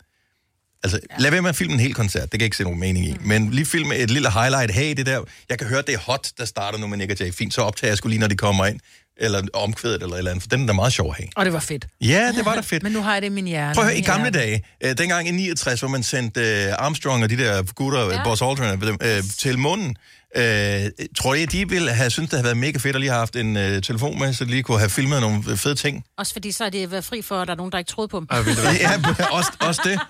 Altså, 0.86 1.00
ja. 1.10 1.22
lad 1.22 1.30
være 1.30 1.42
med 1.42 1.50
at 1.50 1.56
filme 1.56 1.74
en 1.74 1.80
hel 1.80 1.94
koncert, 1.94 2.22
det 2.22 2.30
kan 2.30 2.40
jeg 2.40 2.44
ikke 2.46 2.56
se 2.56 2.62
nogen 2.62 2.80
mening 2.80 3.06
i. 3.06 3.12
Mm. 3.12 3.28
Men 3.28 3.50
lige 3.50 3.66
filme 3.66 3.96
et 3.96 4.10
lille 4.10 4.30
highlight, 4.30 4.70
hey, 4.70 4.94
det 4.96 5.06
der, 5.06 5.20
jeg 5.48 5.58
kan 5.58 5.66
høre, 5.66 5.82
det 5.86 5.94
er 5.94 5.98
hot, 5.98 6.28
der 6.38 6.44
starter 6.44 6.78
nu 6.78 6.86
med 6.86 6.98
Nick 6.98 7.10
og 7.10 7.20
Jay. 7.20 7.32
Fint, 7.32 7.54
så 7.54 7.60
optager 7.60 7.90
jeg 7.90 7.98
sgu 7.98 8.08
lige, 8.08 8.18
når 8.18 8.26
de 8.26 8.36
kommer 8.36 8.66
ind, 8.66 8.80
eller 9.16 9.42
omkvædet 9.54 10.02
eller 10.02 10.14
et 10.14 10.18
eller 10.18 10.30
andet, 10.30 10.42
for 10.42 10.48
den 10.48 10.62
er 10.62 10.66
da 10.66 10.72
meget 10.72 10.92
sjov 10.92 11.10
at 11.10 11.16
have. 11.16 11.28
Og 11.36 11.44
det 11.44 11.52
var 11.52 11.58
fedt. 11.58 11.86
Ja, 12.00 12.32
det 12.36 12.44
var 12.44 12.54
da 12.54 12.60
fedt. 12.60 12.82
Men 12.82 12.92
nu 12.92 13.02
har 13.02 13.12
jeg 13.12 13.22
det 13.22 13.26
i 13.26 13.30
min 13.30 13.46
hjerne. 13.46 13.74
Prøv 13.74 13.84
at 13.84 13.90
høre, 13.90 13.98
i 13.98 14.02
gamle 14.02 14.30
dage, 14.30 14.62
øh, 14.84 14.98
dengang 14.98 15.28
i 15.28 15.30
69, 15.30 15.80
hvor 15.80 15.88
man 15.88 16.02
sendte 16.02 16.40
øh, 16.40 16.72
Armstrong 16.78 17.22
og 17.22 17.30
de 17.30 17.36
der 17.36 17.62
gutter, 17.62 18.12
ja. 18.12 18.24
Buzz 18.24 18.42
Aldrin, 18.42 18.98
øh, 19.02 19.22
til 19.38 19.58
månen, 19.58 19.96
øh, 20.36 20.90
tror 21.18 21.34
jeg, 21.34 21.52
de 21.52 21.68
ville 21.68 21.90
have 21.90 22.10
syntes, 22.10 22.30
det 22.30 22.36
havde 22.36 22.44
været 22.44 22.56
mega 22.56 22.78
fedt 22.78 22.96
at 22.96 23.00
lige 23.00 23.10
have 23.10 23.18
haft 23.18 23.36
en 23.36 23.56
øh, 23.56 23.82
telefon 23.82 24.18
med, 24.18 24.32
så 24.32 24.44
de 24.44 24.50
lige 24.50 24.62
kunne 24.62 24.78
have 24.78 24.90
filmet 24.90 25.20
nogle 25.20 25.42
øh, 25.48 25.56
fede 25.56 25.74
ting. 25.74 26.04
Også 26.18 26.32
fordi 26.32 26.52
så 26.52 26.64
er 26.64 26.70
det 26.70 26.90
været 26.90 27.04
fri 27.04 27.22
for, 27.22 27.40
at 27.40 27.46
der 27.48 27.52
er 27.54 27.56
nogen, 27.56 27.72
der 27.72 27.78
ikke 27.78 27.88
troede 27.88 28.08
på 28.08 28.20
dem. 28.20 28.28
ja, 28.30 28.92
også, 29.38 29.50
også 29.60 29.80
det. 29.84 30.00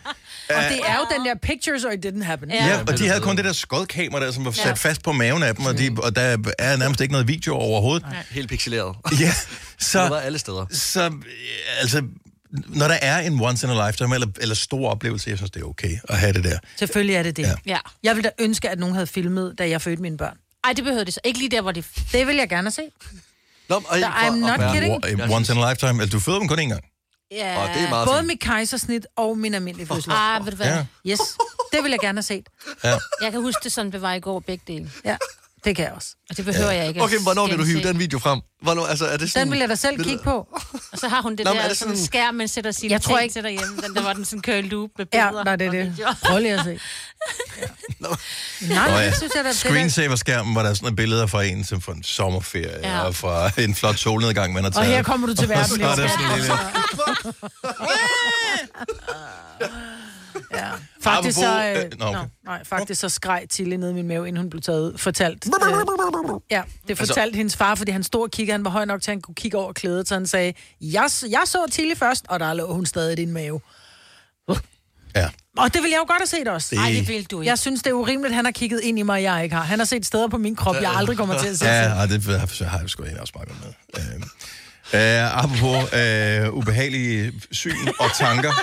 Og 0.49 0.63
det 0.71 0.81
er 0.87 0.97
jo 0.97 1.07
den 1.19 1.27
der 1.27 1.35
pictures, 1.43 1.85
or 1.85 1.91
it 1.91 2.07
didn't 2.07 2.23
happen. 2.25 2.51
Ja, 2.51 2.81
og 2.87 2.99
de 2.99 3.09
havde 3.09 3.21
kun 3.21 3.37
det 3.37 3.45
der 3.45 3.53
skodkamera 3.53 4.25
der, 4.25 4.33
som 4.33 4.45
var 4.45 4.51
sat 4.51 4.65
Ja. 4.67 4.73
fast 4.73 5.03
på 5.03 5.13
maven 5.13 5.43
af 5.43 5.55
dem, 5.57 5.65
og, 5.67 5.79
de, 5.79 5.97
og 5.99 6.17
der 6.17 6.37
er 6.59 6.77
nærmest 6.77 7.01
ikke 7.01 7.13
noget 7.13 7.29
video 7.29 7.55
overhovedet. 7.55 8.07
Helt 8.31 8.49
pixeleret. 8.49 8.97
Ja, 9.21 9.33
så... 9.79 10.03
Det 10.03 10.11
var 10.11 10.21
alle 10.21 10.39
steder. 10.39 10.67
Så, 10.71 11.07
øh, 11.07 11.13
altså, 11.81 12.03
når 12.69 12.89
der 12.89 12.95
er 13.03 13.19
en 13.19 13.41
once 13.41 13.67
in 13.67 13.73
a 13.79 13.87
lifetime, 13.87 14.15
eller, 14.15 14.29
eller 14.41 14.55
stor 14.55 14.91
oplevelse, 14.91 15.31
jeg 15.31 15.39
synes, 15.39 15.51
det 15.51 15.63
er 15.63 15.67
okay 15.67 15.99
at 16.09 16.19
have 16.19 16.33
det 16.33 16.45
der. 16.45 16.59
Selvfølgelig 16.77 17.17
er 17.17 17.23
det 17.23 17.37
det. 17.37 17.43
Ja. 17.43 17.53
Ja. 17.67 17.79
Jeg 18.03 18.17
ville 18.17 18.31
da 18.39 18.45
ønske, 18.45 18.69
at 18.71 18.79
nogen 18.79 18.95
havde 18.95 19.07
filmet, 19.07 19.55
da 19.59 19.69
jeg 19.69 19.83
fødte 19.83 20.03
mine 20.03 20.17
børn. 20.17 20.37
Ej, 20.65 20.73
det 20.73 20.85
behøvede 20.85 21.05
det 21.05 21.15
så. 21.15 21.21
Ikke 21.25 21.39
lige 21.39 21.51
der, 21.51 21.63
hvor 21.63 21.73
det... 21.73 21.85
Det 22.13 22.27
vil 22.27 22.37
jeg 22.37 22.49
gerne 22.49 22.71
se. 22.71 22.83
Nå, 23.69 23.75
og, 23.89 23.97
I'm 23.97 24.31
not 24.35 24.73
kidding. 24.75 25.05
Wo- 25.05 25.35
Once 25.35 25.53
in 25.53 25.59
a 25.63 25.71
lifetime, 25.71 26.03
altså 26.03 26.17
du 26.17 26.21
føder 26.21 26.39
dem 26.39 26.49
kun 26.49 26.59
én 26.59 26.69
gang. 26.69 26.85
Ja. 27.31 27.63
Og 27.63 27.69
det 27.75 27.83
er 27.85 27.89
meget 27.89 28.07
Både 28.09 28.19
fint. 28.19 28.27
mit 28.27 28.41
kejsersnit 28.41 29.07
og 29.17 29.39
min 29.39 29.55
almindelige 29.55 29.87
fødsel. 29.87 30.13
Ah, 30.15 30.45
ved 30.45 30.51
du 30.51 30.57
hvad? 30.57 30.67
Ja. 30.67 30.87
Yes, 31.11 31.21
det 31.73 31.83
vil 31.83 31.91
jeg 31.91 31.99
gerne 32.01 32.17
have 32.17 32.23
set. 32.23 32.49
Ja. 32.85 32.95
Jeg 33.23 33.33
kan 33.33 33.41
huske 33.41 33.61
det 33.65 33.73
sådan, 33.73 33.93
det 33.93 34.03
var 34.03 34.13
i 34.13 34.21
går 34.21 34.41
begge 34.41 34.65
dele. 34.67 34.91
Ja, 35.05 35.17
det 35.67 35.77
kan 35.77 35.85
jeg 35.85 35.93
også. 35.93 36.09
Og 36.31 36.37
det 36.37 36.45
behøver 36.45 36.71
jeg 36.71 36.89
ikke. 36.89 37.03
Okay, 37.03 37.19
hvornår 37.19 37.47
vil 37.47 37.59
du 37.59 37.65
hive 37.65 37.83
den 37.83 37.99
video 37.99 38.19
frem? 38.19 38.41
Hvornår, 38.63 38.87
altså, 38.87 39.07
er 39.07 39.17
det 39.17 39.31
sådan, 39.33 39.47
Den 39.47 39.53
vil 39.53 39.59
jeg 39.61 39.69
da 39.69 39.75
selv 39.75 40.05
kigge 40.05 40.25
på. 40.25 40.49
Og 40.93 40.99
så 40.99 41.09
har 41.09 41.23
hun 41.23 41.37
det 41.37 41.45
Nå, 41.45 41.51
Nå, 41.53 41.57
er 41.59 41.63
der 41.63 41.69
det 41.69 41.77
sådan... 41.79 41.95
sådan- 41.97 42.07
skærm, 42.07 42.35
man 42.35 42.49
sætter 42.49 42.71
sine 42.71 42.93
Jeg 42.93 43.03
tror 43.03 43.19
ikke- 43.19 43.33
til 43.33 43.43
derhjemme. 43.43 43.77
Den 43.87 43.95
der 43.95 44.03
var 44.03 44.13
den 44.13 44.25
sådan 44.25 44.43
kører 44.43 44.63
loop 44.63 44.91
med 44.99 45.07
Ja, 45.15 45.27
billeder. 45.31 45.45
nej, 45.45 45.57
det 45.57 45.65
er 45.65 45.71
og 45.71 45.77
det. 45.77 45.91
videoer. 45.97 46.15
Prøv 46.25 46.39
lige 46.39 46.55
at 46.55 46.61
se. 46.65 46.79
Nej, 48.01 48.91
Nå 48.91 48.99
det 48.99 49.17
synes 49.17 49.33
jeg 49.37 49.45
da, 49.45 49.49
er 49.49 49.53
Screensaver-skærmen, 49.53 50.53
hvor 50.53 50.63
der 50.63 50.71
er 50.71 50.75
sådan 50.75 50.85
nogle 50.85 50.97
billeder 50.97 51.27
fra 51.27 51.43
en 51.45 51.65
som 51.65 51.81
fra 51.81 51.93
en 51.93 52.03
sommerferie, 52.03 52.79
Ja. 52.83 52.95
ja. 52.97 53.01
og 53.01 53.15
fra 53.15 53.51
en 53.59 53.75
flot 53.75 53.99
solnedgang, 53.99 54.53
man 54.53 54.63
har 54.65 54.71
Og 54.71 54.75
taget. 54.75 54.89
her 54.89 55.03
kommer 55.03 55.27
du 55.27 55.35
til 55.35 55.49
verden. 55.49 55.83
Og 55.83 55.97
så 55.97 56.03
er 56.03 56.07
der 56.07 56.09
sådan 56.09 56.31
en 56.31 56.37
lille... 56.39 56.53
Ja. 60.55 60.71
Faktisk 61.01 61.39
så, 61.39 61.73
øh, 61.77 61.77
øh, 61.79 62.09
okay. 62.09 62.19
nå, 62.19 62.25
nej, 62.45 62.65
faktisk 62.65 63.01
så 63.01 63.09
skreg 63.09 63.45
Tilly 63.51 63.75
ned 63.75 63.91
i 63.91 63.93
min 63.95 64.09
mave, 64.09 64.29
inden 64.29 64.41
hun 64.43 64.51
blev 64.51 64.63
taget. 64.63 65.01
Fortalt. 65.01 65.47
Øh, 65.47 66.41
ja, 66.51 66.63
det 66.89 66.99
fortalte 66.99 67.21
altså, 67.23 67.37
hendes 67.37 67.57
far, 67.57 67.75
fordi 67.75 67.91
han 67.93 68.03
stod 68.03 68.23
og 68.23 68.31
kiggede. 68.31 68.53
Han 68.53 68.65
var 68.65 68.71
høj 68.71 68.85
nok 68.85 69.03
til, 69.03 69.11
at 69.11 69.13
han 69.15 69.21
kunne 69.21 69.35
kigge 69.35 69.59
over 69.59 69.73
klædet, 69.73 70.09
så 70.09 70.15
han 70.15 70.27
sagde, 70.27 70.53
jeg, 70.81 71.11
jeg 71.31 71.43
så 71.45 71.59
Tilly 71.71 71.95
først, 71.95 72.25
og 72.29 72.41
der 72.41 72.55
lå 72.55 72.73
hun 72.73 72.87
stadig 72.87 73.13
i 73.13 73.17
din 73.17 73.33
mave. 73.33 73.61
Ja. 75.17 75.29
Og 75.57 75.75
det 75.75 75.83
vil 75.83 75.91
jeg 75.91 75.99
jo 75.99 76.05
godt 76.09 76.21
have 76.21 76.27
set 76.27 76.49
også. 76.49 76.69
Det- 76.71 76.79
Ej, 76.83 76.91
det 76.91 77.09
vil 77.09 77.25
du 77.31 77.41
ikke. 77.41 77.51
Jeg 77.51 77.59
synes, 77.59 77.83
det 77.83 77.91
er 77.91 77.95
urimeligt, 77.95 78.31
at 78.33 78.35
han 78.37 78.45
har 78.45 78.53
kigget 78.53 78.81
ind 78.81 78.99
i 78.99 79.03
mig, 79.03 79.15
og 79.15 79.23
jeg 79.23 79.45
ikke 79.45 79.57
har. 79.57 79.63
Han 79.63 79.79
har 79.79 79.87
set 79.87 80.07
steder 80.07 80.29
på 80.29 80.39
min 80.39 80.57
krop, 80.57 80.75
jeg 80.75 80.91
aldrig 80.97 81.17
kommer 81.17 81.39
til 81.39 81.49
at 81.49 81.59
se. 81.59 81.65
Ja, 81.67 82.07
det 82.07 82.25
har 82.69 82.79
jeg 82.81 82.91
sgu 82.91 83.03
egentlig 83.03 83.21
også 83.21 83.33
meget 83.37 83.49
med. 83.65 83.73
Øh, 84.15 84.23
øh, 84.95 85.43
apropos 85.45 85.93
øh, 85.95 86.53
ubehagelige 86.55 87.33
syn 87.53 87.89
og 87.99 88.11
tanker. 88.19 88.53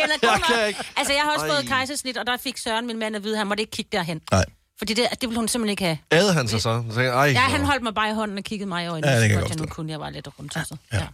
Den 0.00 0.10
er 0.10 0.18
god 0.20 0.30
Jeg 0.30 0.40
kan 0.46 0.56
nok. 0.58 0.68
ikke. 0.68 0.80
Altså, 0.96 1.12
jeg 1.12 1.22
har 1.22 1.32
også 1.32 1.46
fået 1.56 1.68
kejsersnit, 1.68 2.16
og 2.16 2.26
der 2.26 2.36
fik 2.44 2.58
Søren, 2.58 2.86
min 2.86 2.98
mand, 2.98 3.16
at 3.16 3.22
vide, 3.24 3.34
at 3.34 3.38
han 3.38 3.46
måtte 3.46 3.60
ikke 3.60 3.70
kigge 3.70 3.88
derhen. 3.92 4.20
Nej. 4.32 4.44
Fordi 4.78 4.94
det, 4.94 5.06
det 5.10 5.20
ville 5.22 5.36
hun 5.36 5.48
simpelthen 5.48 5.70
ikke 5.70 5.84
have. 5.84 5.98
Æde 6.12 6.32
han 6.32 6.48
sig 6.48 6.62
så? 6.62 6.68
så 6.68 6.82
tænkte, 6.82 7.00
jeg, 7.02 7.12
ej, 7.14 7.26
Ja, 7.26 7.40
han 7.40 7.64
holdt 7.64 7.82
mig 7.82 7.94
bare 7.94 8.10
i 8.10 8.12
hånden 8.14 8.38
og 8.38 8.44
kiggede 8.44 8.68
mig 8.68 8.84
i 8.84 8.86
øjnene. 8.86 9.12
Ja, 9.12 9.20
det 9.20 9.28
kan 9.28 9.30
så 9.30 9.34
jeg 9.34 9.40
godt 9.40 9.50
godt 9.50 9.58
jeg 9.60 9.66
nu 9.66 9.74
kunne. 9.74 9.90
Jeg 9.92 10.00
var 10.00 10.10
lidt 10.10 10.28
rundt. 10.38 10.56
Ja. 10.56 10.62
Ja. 10.98 11.06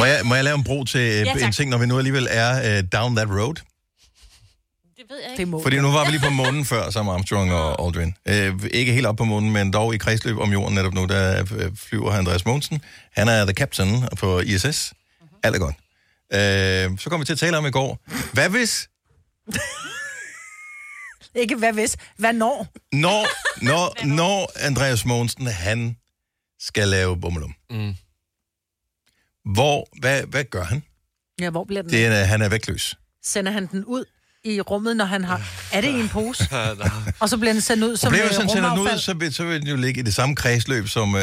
Må 0.00 0.04
jeg, 0.04 0.20
må 0.24 0.34
jeg 0.34 0.44
lave 0.44 0.54
en 0.54 0.64
bro 0.64 0.84
til 0.84 1.00
Ja, 1.00 1.18
ja, 1.18 1.24
tak. 1.32 1.42
en 1.42 1.52
ting, 1.52 1.70
når 1.70 1.78
vi 1.78 1.86
nu 1.86 1.98
alligevel 1.98 2.28
er 2.30 2.78
uh, 2.78 2.84
down 2.92 3.16
that 3.16 3.28
road? 3.28 3.54
Det 5.08 5.14
ved 5.14 5.22
jeg 5.22 5.30
ikke. 5.30 5.40
Det 5.40 5.48
må 5.48 5.62
Fordi 5.62 5.76
nu 5.76 5.90
var 5.92 6.04
vi 6.04 6.10
lige 6.10 6.20
på 6.20 6.30
månen 6.30 6.64
før, 6.64 6.90
sammen 6.90 7.10
med 7.10 7.14
Armstrong 7.14 7.52
og 7.52 7.86
Aldrin. 7.86 8.14
Uh, 8.28 8.64
ikke 8.70 8.92
helt 8.92 9.06
op 9.06 9.16
på 9.16 9.24
månen, 9.24 9.52
men 9.52 9.72
dog 9.72 9.94
i 9.94 9.98
kredsløb 9.98 10.38
om 10.38 10.52
jorden 10.52 10.74
netop 10.74 10.94
nu, 10.94 11.04
der 11.06 11.44
øh, 11.56 11.76
flyver 11.76 12.12
Andreas 12.12 12.44
Mogensen. 12.44 12.82
Han 13.12 13.28
er 13.28 13.44
the 13.44 13.54
captain 13.54 14.08
på 14.18 14.40
ISS. 14.40 14.92
Alt 15.42 15.56
er 15.56 15.58
godt. 15.58 15.76
Uh, 16.34 16.98
så 16.98 17.06
kom 17.10 17.20
vi 17.20 17.24
til 17.24 17.32
at 17.32 17.38
tale 17.38 17.58
om 17.58 17.66
i 17.66 17.70
går. 17.70 18.00
Hvad 18.32 18.48
hvis, 18.48 18.88
Ikke 21.34 21.56
hvad 21.56 21.72
hvis, 21.72 21.96
hvad 22.16 22.32
når? 22.32 22.66
når, 22.92 23.26
når, 23.64 24.06
når 24.06 24.50
Andreas 24.56 25.04
Mogensen, 25.04 25.46
han 25.46 25.96
skal 26.60 26.88
lave 26.88 27.20
bummelum? 27.20 27.54
Mm. 27.70 27.94
Hvor, 29.54 29.88
hvad, 30.00 30.22
hvad 30.22 30.44
gør 30.44 30.64
han? 30.64 30.82
Ja, 31.40 31.50
hvor 31.50 31.64
bliver 31.64 31.82
den? 31.82 31.90
Det 31.90 32.06
er, 32.06 32.24
han 32.24 32.42
er 32.42 32.48
vægtløs. 32.48 32.96
Sender 33.22 33.52
han 33.52 33.66
den 33.66 33.84
ud 33.84 34.04
i 34.44 34.60
rummet, 34.60 34.96
når 34.96 35.04
han 35.04 35.24
har... 35.24 35.40
Er 35.72 35.80
det 35.80 35.88
i 35.88 36.00
en 36.00 36.08
pose? 36.08 36.48
Og 37.20 37.28
så 37.28 37.36
bliver 37.36 37.52
den 37.52 37.62
sendt 37.62 37.84
ud 37.84 37.96
som 37.96 38.06
Problemet 38.06 38.24
er, 38.24 38.24
øh, 38.24 38.28
hvis 38.28 38.38
han 38.38 38.48
sender 38.48 38.70
den 38.70 38.78
ud, 38.94 38.98
så 38.98 39.14
vil, 39.14 39.34
så 39.34 39.44
vil 39.44 39.60
den 39.60 39.68
jo 39.68 39.76
ligge 39.76 40.00
i 40.00 40.02
det 40.02 40.14
samme 40.14 40.36
kredsløb 40.36 40.88
som 40.88 41.16
øh, 41.16 41.20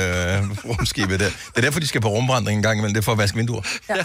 rumskibet 0.70 1.20
der. 1.20 1.30
Det 1.30 1.58
er 1.58 1.62
derfor, 1.62 1.80
de 1.80 1.88
skal 1.88 2.02
på 2.02 2.10
rumvandring 2.10 2.58
en 2.58 2.64
gang 2.64 2.80
imellem. 2.80 2.94
Det 2.94 3.02
er 3.02 3.06
for 3.06 3.12
at 3.12 3.18
vaske 3.18 3.38
vinduer. 3.38 3.62
Jeg 3.90 3.98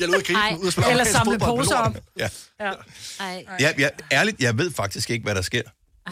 er 0.00 0.08
ude 0.08 0.16
at 0.16 0.24
gribe 0.24 0.38
Ej. 0.38 0.48
den, 0.50 0.58
ud 0.58 0.66
at 0.66 0.72
spille 0.72 0.90
Eller 0.90 1.04
samle 1.04 1.38
poser 1.38 1.76
op. 1.76 1.96
Ja. 2.18 2.28
Ja. 2.60 2.72
Ej. 3.20 3.44
Ja, 3.60 3.72
ja, 3.78 3.88
ærligt, 4.12 4.40
jeg 4.40 4.58
ved 4.58 4.70
faktisk 4.76 5.10
ikke, 5.10 5.24
hvad 5.24 5.34
der 5.34 5.42
sker 5.42 5.62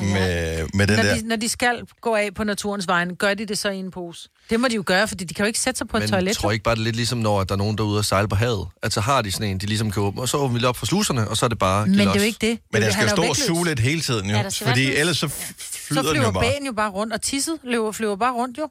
med, 0.00 0.66
med 0.74 0.86
den 0.86 0.96
Når 0.96 1.02
der. 1.02 1.14
de, 1.20 1.28
når 1.28 1.36
de 1.36 1.48
skal 1.48 1.82
gå 2.00 2.14
af 2.14 2.34
på 2.34 2.44
naturens 2.44 2.88
vegne, 2.88 3.14
gør 3.16 3.34
de 3.34 3.46
det 3.46 3.58
så 3.58 3.68
i 3.70 3.76
en 3.76 3.90
pose? 3.90 4.28
Det 4.50 4.60
må 4.60 4.68
de 4.68 4.74
jo 4.74 4.82
gøre, 4.86 5.08
fordi 5.08 5.24
de 5.24 5.34
kan 5.34 5.42
jo 5.44 5.46
ikke 5.46 5.58
sætte 5.60 5.78
sig 5.78 5.88
på 5.88 5.96
et 5.96 6.00
Men 6.02 6.10
toilet. 6.10 6.36
tror 6.36 6.50
I 6.50 6.52
ikke 6.54 6.62
bare, 6.62 6.74
det 6.74 6.80
er 6.80 6.84
lidt 6.84 6.96
ligesom, 6.96 7.18
når 7.18 7.44
der 7.44 7.52
er 7.54 7.58
nogen, 7.58 7.78
der 7.78 7.84
er 7.84 7.88
ude 7.88 7.98
og 7.98 8.04
sejle 8.04 8.28
på 8.28 8.36
havet? 8.36 8.68
At 8.82 8.92
så 8.92 9.00
har 9.00 9.22
de 9.22 9.32
sådan 9.32 9.48
en, 9.50 9.58
de 9.58 9.66
ligesom 9.66 9.90
kan 9.90 10.02
åbne, 10.02 10.20
og 10.22 10.28
så 10.28 10.36
åbner 10.36 10.52
vi 10.52 10.58
lige 10.58 10.68
op 10.68 10.76
for 10.76 10.86
sluserne, 10.86 11.28
og 11.28 11.36
så 11.36 11.46
er 11.46 11.48
det 11.48 11.58
bare... 11.58 11.86
Men 11.86 11.98
det 11.98 12.06
er 12.06 12.14
jo 12.14 12.20
ikke 12.20 12.38
det. 12.40 12.58
Men 12.72 12.82
jo- 12.82 12.90
skal 12.92 13.02
jo 13.02 13.08
stå 13.08 13.22
og 13.22 13.36
suge 13.36 13.64
lidt 13.66 13.80
hele 13.80 14.00
tiden, 14.00 14.30
jo. 14.30 14.36
Ja, 14.36 14.48
fordi 14.62 14.94
ellers 14.94 15.16
så 15.18 15.26
f- 15.26 15.30
Så 15.58 15.86
flyder 15.88 16.02
den 16.02 16.08
jo 16.16 16.20
flyver 16.22 16.32
bare. 16.32 16.42
bæen 16.42 16.66
jo 16.66 16.72
bare 16.72 16.90
rundt, 16.90 17.12
og 17.12 17.22
tisset 17.22 17.58
løber, 17.64 17.92
flyver 17.92 18.16
bare 18.16 18.32
rundt 18.34 18.58
jo. 18.58 18.68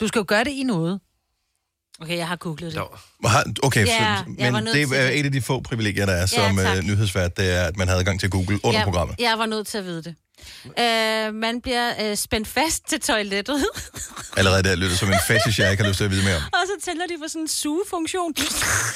Du 0.00 0.08
skal 0.08 0.18
jo 0.18 0.24
gøre 0.28 0.44
det 0.44 0.50
i 0.50 0.62
noget. 0.62 1.00
Okay, 2.00 2.16
jeg 2.16 2.28
har 2.28 2.36
googlet 2.36 2.72
det. 2.74 2.82
Okay, 3.62 3.86
Ja, 3.86 4.16
så, 4.18 4.24
men 4.26 4.66
det 4.66 4.82
er 4.82 4.86
det. 4.86 5.18
et 5.20 5.24
af 5.26 5.32
de 5.32 5.40
få 5.42 5.60
privilegier, 5.60 6.06
der 6.06 6.12
er 6.12 6.26
som 6.26 6.56
tak. 6.56 6.78
uh, 6.78 6.84
nyhedsvært, 6.84 7.36
det 7.36 7.52
er, 7.56 7.62
at 7.62 7.76
man 7.76 7.88
havde 7.88 8.00
adgang 8.00 8.20
til 8.20 8.30
Google 8.30 8.60
under 8.64 8.78
jeg, 8.78 8.84
programmet. 8.84 9.16
Jeg 9.18 9.34
var 9.38 9.46
nødt 9.46 9.66
til 9.66 9.78
at 9.78 9.84
vide 9.84 10.02
det. 10.02 10.14
Uh, 10.64 11.34
man 11.34 11.60
bliver 11.62 12.10
uh, 12.10 12.16
spændt 12.18 12.48
fast 12.48 12.82
til 12.88 13.00
toilettet, 13.00 13.64
Allerede 14.36 14.62
der 14.62 14.74
lyder 14.76 14.96
som 14.96 15.08
en 15.08 15.18
fetish, 15.26 15.60
jeg 15.60 15.70
ikke 15.70 15.82
har 15.82 15.88
lyst 15.88 15.96
til 15.96 16.04
at 16.04 16.10
vide 16.10 16.24
mere 16.24 16.36
om. 16.36 16.42
og 16.42 16.58
så 16.66 16.84
tænder 16.90 17.06
de 17.06 17.12
for 17.22 17.28
sådan 17.28 17.42
en 17.42 17.48
sugefunktion. 17.48 18.32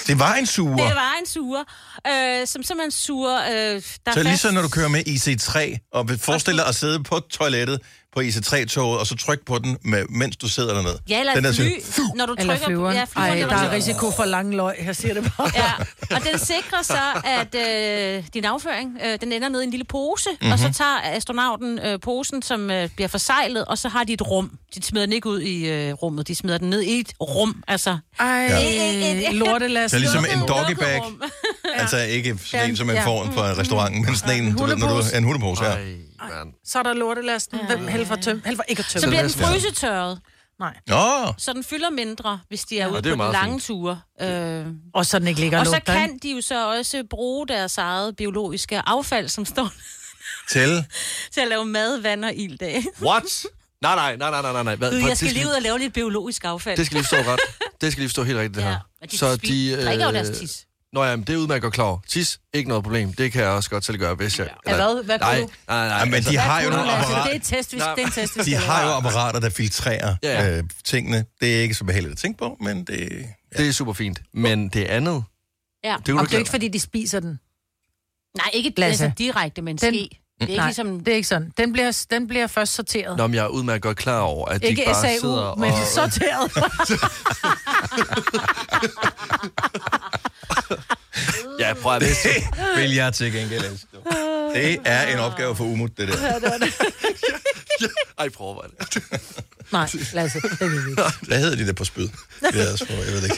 Det 0.07 0.18
var 0.18 0.34
en 0.34 0.47
suger. 0.47 0.76
Det 0.86 0.95
var 0.97 1.14
en 1.20 1.26
suger, 1.26 1.61
uh, 2.09 2.49
som 2.49 2.62
simpelthen 2.62 2.90
suger... 2.90 3.38
Uh, 3.49 3.82
der 4.07 4.12
Så 4.12 4.22
lige 4.22 4.30
fast. 4.30 4.43
så 4.43 4.51
når 4.51 4.62
du 4.62 4.68
kører 4.68 4.88
med 4.88 5.03
IC3, 5.09 5.78
og 5.93 6.11
forestil 6.20 6.57
dig 6.57 6.66
at 6.66 6.74
sidde 6.74 7.03
på 7.05 7.20
toilettet 7.30 7.80
på 8.15 8.21
IC3-toget, 8.21 8.99
og 9.01 9.07
så 9.07 9.17
tryk 9.17 9.47
på 9.47 9.59
den, 9.59 9.79
med, 9.85 10.05
mens 10.09 10.37
du 10.37 10.49
sidder 10.49 10.75
dernede. 10.75 10.99
Ja, 11.09 11.21
eller 11.21 11.35
den 11.35 11.45
et 11.47 11.55
fly, 11.55 11.63
siger, 11.65 12.15
når 12.17 12.27
du 12.27 12.35
Eller 12.39 12.53
trykker 12.55 12.67
flyveren. 12.67 12.95
på... 12.95 12.99
Ja, 12.99 13.05
flyveren, 13.05 13.43
Ej, 13.43 13.49
der 13.63 13.69
er 13.69 13.73
risiko 13.73 14.11
for 14.11 14.25
lang 14.25 14.55
løg. 14.55 14.75
Jeg 14.87 14.97
siger 14.97 15.15
det 15.15 15.33
bare. 15.39 15.51
Ja, 15.55 15.73
og 16.17 16.23
den 16.33 16.39
sikrer 16.39 16.83
så, 16.83 16.99
at 17.25 17.55
øh, 17.55 18.25
din 18.35 18.45
afføring, 18.45 18.99
øh, 19.07 19.19
den 19.21 19.33
ender 19.33 19.49
ned 19.49 19.61
i 19.61 19.65
en 19.65 19.71
lille 19.71 19.85
pose, 19.85 20.29
Mhm. 20.31 20.37
mm-hmm. 20.41 20.53
og 20.53 20.59
så 20.59 20.73
tager 20.79 21.01
astronauten 21.17 21.79
øh, 21.79 22.01
posen, 22.01 22.43
som 22.43 22.71
øh, 22.71 22.89
bliver 22.95 23.09
forsejlet, 23.09 23.65
og 23.65 23.79
så 23.79 23.89
har 23.89 24.05
de 24.05 24.13
et 24.13 24.23
rum. 24.31 24.51
De 24.75 24.83
smider 24.83 25.07
den 25.07 25.13
ikke 25.13 25.29
ud 25.29 25.41
i 25.41 25.69
øh, 25.69 25.93
rummet, 25.93 26.29
de 26.29 26.35
smider 26.35 26.59
den 26.59 26.71
ned 26.71 26.83
i 26.83 27.01
et 27.01 27.13
rum, 27.21 27.63
altså... 27.69 27.99
Ej, 28.21 28.49
lortelast. 29.33 29.93
Det 29.93 29.97
er 29.97 30.01
ligesom 30.01 30.25
en 30.35 30.49
doggy 30.49 30.73
bag. 30.81 31.03
Altså 31.75 31.99
ikke 31.99 32.39
sådan 32.45 32.71
en, 32.71 32.77
som 32.77 32.87
man 32.87 32.97
Ja. 32.97 33.07
får 33.07 33.25
på 33.35 33.41
restauranten, 33.43 34.05
men 34.05 34.17
sådan 34.17 34.43
en, 34.45 34.57
du 34.57 34.65
ved, 34.67 34.77
når 34.77 34.89
du, 34.89 35.17
en 35.17 35.25
hundepose, 35.25 35.65
ja. 35.65 35.77
Så 36.64 36.79
er 36.79 36.83
der 36.83 36.93
lortelasten. 36.95 37.66
Hvem 37.66 37.87
held 37.89 38.07
for 38.07 38.16
tøm? 38.16 38.43
Held 38.45 38.57
for 38.57 38.64
ikke 38.68 38.81
at 38.81 38.87
tømme. 38.87 39.01
Så 39.03 39.09
bliver 39.09 39.23
den 39.23 39.31
frysetørret, 39.31 40.20
Nej. 40.59 40.77
Nå, 40.87 41.33
så 41.39 41.53
den 41.53 41.64
fylder 41.64 41.91
mindre, 41.91 42.41
hvis 42.49 42.64
de 42.64 42.79
er 42.79 42.85
Ja, 42.87 42.93
ude 42.93 43.03
det 43.03 43.07
er 43.07 43.12
på 43.12 43.16
meget 43.16 43.33
lange 43.33 43.61
ture. 43.61 44.01
Øh, 44.20 44.66
Og 44.95 45.07
så 45.07 45.18
den 45.18 45.29
ikke 45.29 45.41
ligger 45.41 45.59
og 45.59 45.61
og 45.61 45.66
så 45.66 45.81
kan 45.87 46.18
de 46.23 46.31
jo 46.33 46.41
så 46.41 46.68
også 46.68 47.05
bruge 47.11 47.49
deres 47.49 47.79
eget 47.79 48.16
biologiske 48.16 48.83
affald, 48.87 49.29
som 49.29 49.45
står 49.45 49.70
til. 50.51 50.85
til 51.33 51.41
at 51.41 51.49
lave 51.49 51.64
mad, 51.64 52.01
vand 52.01 52.25
og 52.25 52.35
ild 52.35 52.62
af. 52.62 52.85
What? 53.03 53.45
Nej, 53.83 53.95
nej, 53.95 54.16
nej, 54.31 54.53
nej, 54.53 54.62
nej. 54.62 54.75
Hvad, 54.75 54.91
Du, 55.01 55.07
jeg 55.07 55.16
skal 55.16 55.33
lige 55.33 55.47
ud 55.47 55.53
og 55.53 55.62
lave 55.62 55.79
lidt 55.79 55.93
biologisk 55.93 56.45
affald. 56.45 56.77
Det 56.77 56.87
skal 56.87 56.97
lige 56.97 57.05
forstå 57.09 57.31
ret. 57.33 57.41
Det 57.81 57.93
skal 57.93 58.01
lige 58.01 58.09
forstå 58.09 58.23
helt 58.25 58.39
rigtigt, 58.39 58.55
det 58.57 58.62
Ja, 58.62 58.68
her. 58.68 58.79
og 59.03 59.12
de 59.12 59.16
spi- 59.16 59.85
drikker 59.87 60.07
jo 60.07 60.12
deres 60.12 60.39
tis. 60.39 60.66
Nå 60.93 61.05
ja, 61.05 61.16
men 61.16 61.24
det 61.26 61.32
er 61.34 61.38
udmærket 61.38 61.62
godt 61.62 61.74
klar. 61.74 61.99
Tis, 62.09 62.40
ikke 62.55 62.68
noget 62.68 62.84
problem. 62.84 63.12
Det 63.12 63.32
kan 63.32 63.43
jeg 63.43 63.51
også 63.51 63.70
godt 63.70 63.84
selv 63.84 63.99
gøre, 63.99 64.14
hvis 64.14 64.38
jeg... 64.38 64.49
Ja, 64.66 64.74
hvad? 64.74 65.05
Hvad 65.05 65.18
kunne 65.18 65.28
nej, 65.30 65.40
du? 65.40 65.49
nej, 65.68 65.88
nej, 65.88 65.99
Ja, 65.99 66.05
men 66.05 66.14
altså- 66.14 66.30
de 66.30 66.36
har 66.36 66.62
jo 66.62 66.70
nogle 66.70 66.93
apparater. 66.93 67.22
Det 67.24 67.32
er 67.32 67.36
et 67.36 67.43
test, 67.43 67.72
vi, 67.72 67.78
det 67.78 67.84
er 68.03 68.07
en 68.07 68.11
test, 68.11 68.34
De 68.45 68.55
har 68.55 68.84
jo 68.86 68.90
apparater, 68.93 69.40
der 69.40 69.51
filtrerer 69.51 70.16
Ja. 70.22 70.57
øh, 70.59 70.64
tingene. 70.84 71.24
Det 71.40 71.57
er 71.59 71.62
ikke 71.62 71.74
så 71.74 71.84
behageligt 71.84 72.12
at 72.12 72.18
tænke 72.18 72.38
på, 72.38 72.57
men 72.61 72.84
det... 72.84 73.26
Det 73.57 73.68
er 73.68 73.72
super 73.72 73.93
fint. 73.93 74.22
Men 74.34 74.68
det 74.68 74.84
andet... 74.84 75.24
Ja. 75.84 75.97
Det 75.99 76.09
er 76.09 76.12
jo 76.12 76.18
Og 76.18 76.22
ikke 76.22 76.30
det 76.30 76.34
er 76.34 76.38
ikke, 76.38 76.51
fordi 76.51 76.68
de 76.68 76.80
spiser 76.80 77.20
den. 77.20 77.38
Nej, 78.36 78.51
ikke 78.53 78.72
Lasse. 78.76 79.05
altså, 79.05 79.14
direkte, 79.18 79.62
men 79.62 79.76
Den- 79.76 79.95
ske. 79.95 80.09
Det 80.40 80.47
er 80.49 80.51
ikke 80.51 80.57
Nej, 80.57 80.66
ligesom... 80.66 81.01
det 81.01 81.12
er 81.12 81.16
ikke 81.16 81.28
sådan. 81.28 81.53
Den 81.59 81.72
bliver, 81.72 82.05
den 82.11 82.28
bliver 82.28 82.47
først 82.47 82.74
sorteret. 82.74 83.16
Nå, 83.16 83.26
men 83.26 83.34
jeg 83.34 83.45
er 83.45 83.49
udmærket 83.49 83.82
godt 83.82 83.97
klar 83.97 84.20
over, 84.20 84.49
at 84.49 84.62
de 84.62 84.66
Ikke 84.66 84.82
bare 84.86 84.95
SAU, 85.03 85.20
sidder 85.20 85.55
men 85.55 85.72
og... 85.72 85.78
sorteret. 85.86 86.53
Ja, 91.83 91.89
prøv 91.89 91.95
at 91.97 92.01
det. 92.03 92.09
Vil 92.76 92.95
jeg 92.95 93.14
til 93.14 93.33
gengæld 93.33 93.64
elske. 93.64 93.87
Det 94.55 94.78
er 94.85 95.03
en 95.12 95.18
opgave 95.18 95.57
for 95.57 95.64
Umut, 95.64 95.91
det 95.99 96.09
der. 96.09 96.14
Ej, 98.18 98.28
prøv 98.28 98.62
at 98.64 98.70
det. 98.95 99.03
Nej, 99.72 99.87
det 99.93 100.61
vil 100.61 100.85
vi 100.85 100.91
ikke. 100.91 101.03
Hvad 101.22 101.39
hedder 101.39 101.57
de 101.57 101.66
der 101.66 101.72
på 101.72 101.85
spyd? 101.85 102.09
Det 102.53 102.68
er 102.68 102.72
også 102.72 102.87
jeg 102.89 102.97
ved 102.99 103.16
det 103.16 103.24
ikke. 103.24 103.37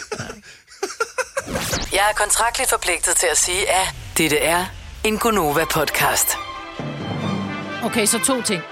Jeg 1.93 2.01
er 2.11 2.15
kontraktligt 2.17 2.71
forpligtet 2.71 3.17
til 3.17 3.27
at 3.31 3.39
sige, 3.39 3.71
at 3.73 3.87
dette 4.19 4.39
er 4.39 4.65
en 5.05 5.19
Gonova-podcast. 5.19 6.37
Okay, 7.85 8.07
så 8.07 8.19
to 8.27 8.43
ting. 8.43 8.63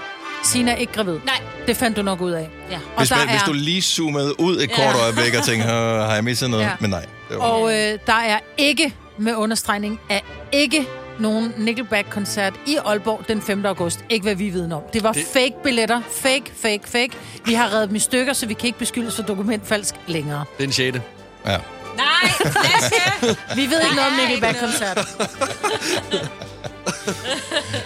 Sina 0.45 0.71
er 0.71 0.75
ikke 0.75 0.93
gravid. 0.93 1.19
Nej. 1.25 1.41
Det 1.67 1.77
fandt 1.77 1.97
du 1.97 2.01
nok 2.01 2.21
ud 2.21 2.31
af. 2.31 2.49
Ja. 2.69 2.75
Og, 2.75 2.97
Hvis, 2.97 3.09
der 3.09 3.15
man, 3.17 3.29
hvis 3.29 3.41
er, 3.41 3.45
du 3.45 3.53
lige 3.53 3.81
zoomede 3.81 4.39
ud 4.39 4.61
et 4.61 4.69
kort 4.69 4.79
Ja. 4.95 4.99
øjeblik 5.03 5.33
og 5.33 5.43
tænkte, 5.45 5.67
"Øh, 5.69 5.73
har 5.75 6.13
jeg 6.13 6.23
misset 6.23 6.49
noget? 6.49 6.63
Ja. 6.63 6.71
Men 6.79 6.89
nej. 6.89 7.05
Det 7.29 7.37
var... 7.37 7.43
og 7.43 7.73
øh, 7.73 7.99
der 8.07 8.13
er 8.13 8.39
ikke, 8.57 8.95
med 9.17 9.35
understregning, 9.35 9.99
af 10.09 10.23
ikke 10.51 10.87
nogen 11.19 11.53
Nickelback-koncert 11.57 12.53
i 12.67 12.77
Aalborg 12.85 13.27
den 13.27 13.41
5. 13.41 13.65
august. 13.65 14.05
Ikke 14.09 14.23
hvad 14.23 14.35
vi 14.35 14.53
ved 14.53 14.67
om. 14.67 14.81
Det 14.93 15.03
var 15.03 15.11
det... 15.11 15.25
fake 15.33 15.55
billetter. 15.63 16.01
Fake, 16.11 16.51
fake, 16.55 16.81
fake. 16.85 17.11
Vi 17.45 17.53
har 17.53 17.73
reddet 17.73 17.89
dem 17.89 17.95
i 17.95 17.99
stykker, 17.99 18.33
så 18.33 18.45
vi 18.45 18.53
kan 18.53 18.67
ikke 18.67 18.79
beskyldes 18.79 19.15
for 19.15 19.23
dokumentfalsk 19.23 19.95
længere. 20.07 20.45
Det 20.57 20.63
er 20.63 20.67
en 20.67 20.73
sjette. 20.73 21.01
Ja. 21.45 21.57
Nej! 21.97 22.31
Vi 23.55 23.61
ved 23.61 23.81
ikke 23.81 23.95
noget 23.95 24.11
om 24.11 24.19
er 24.19 24.27
Nickelback-koncert. 24.27 25.07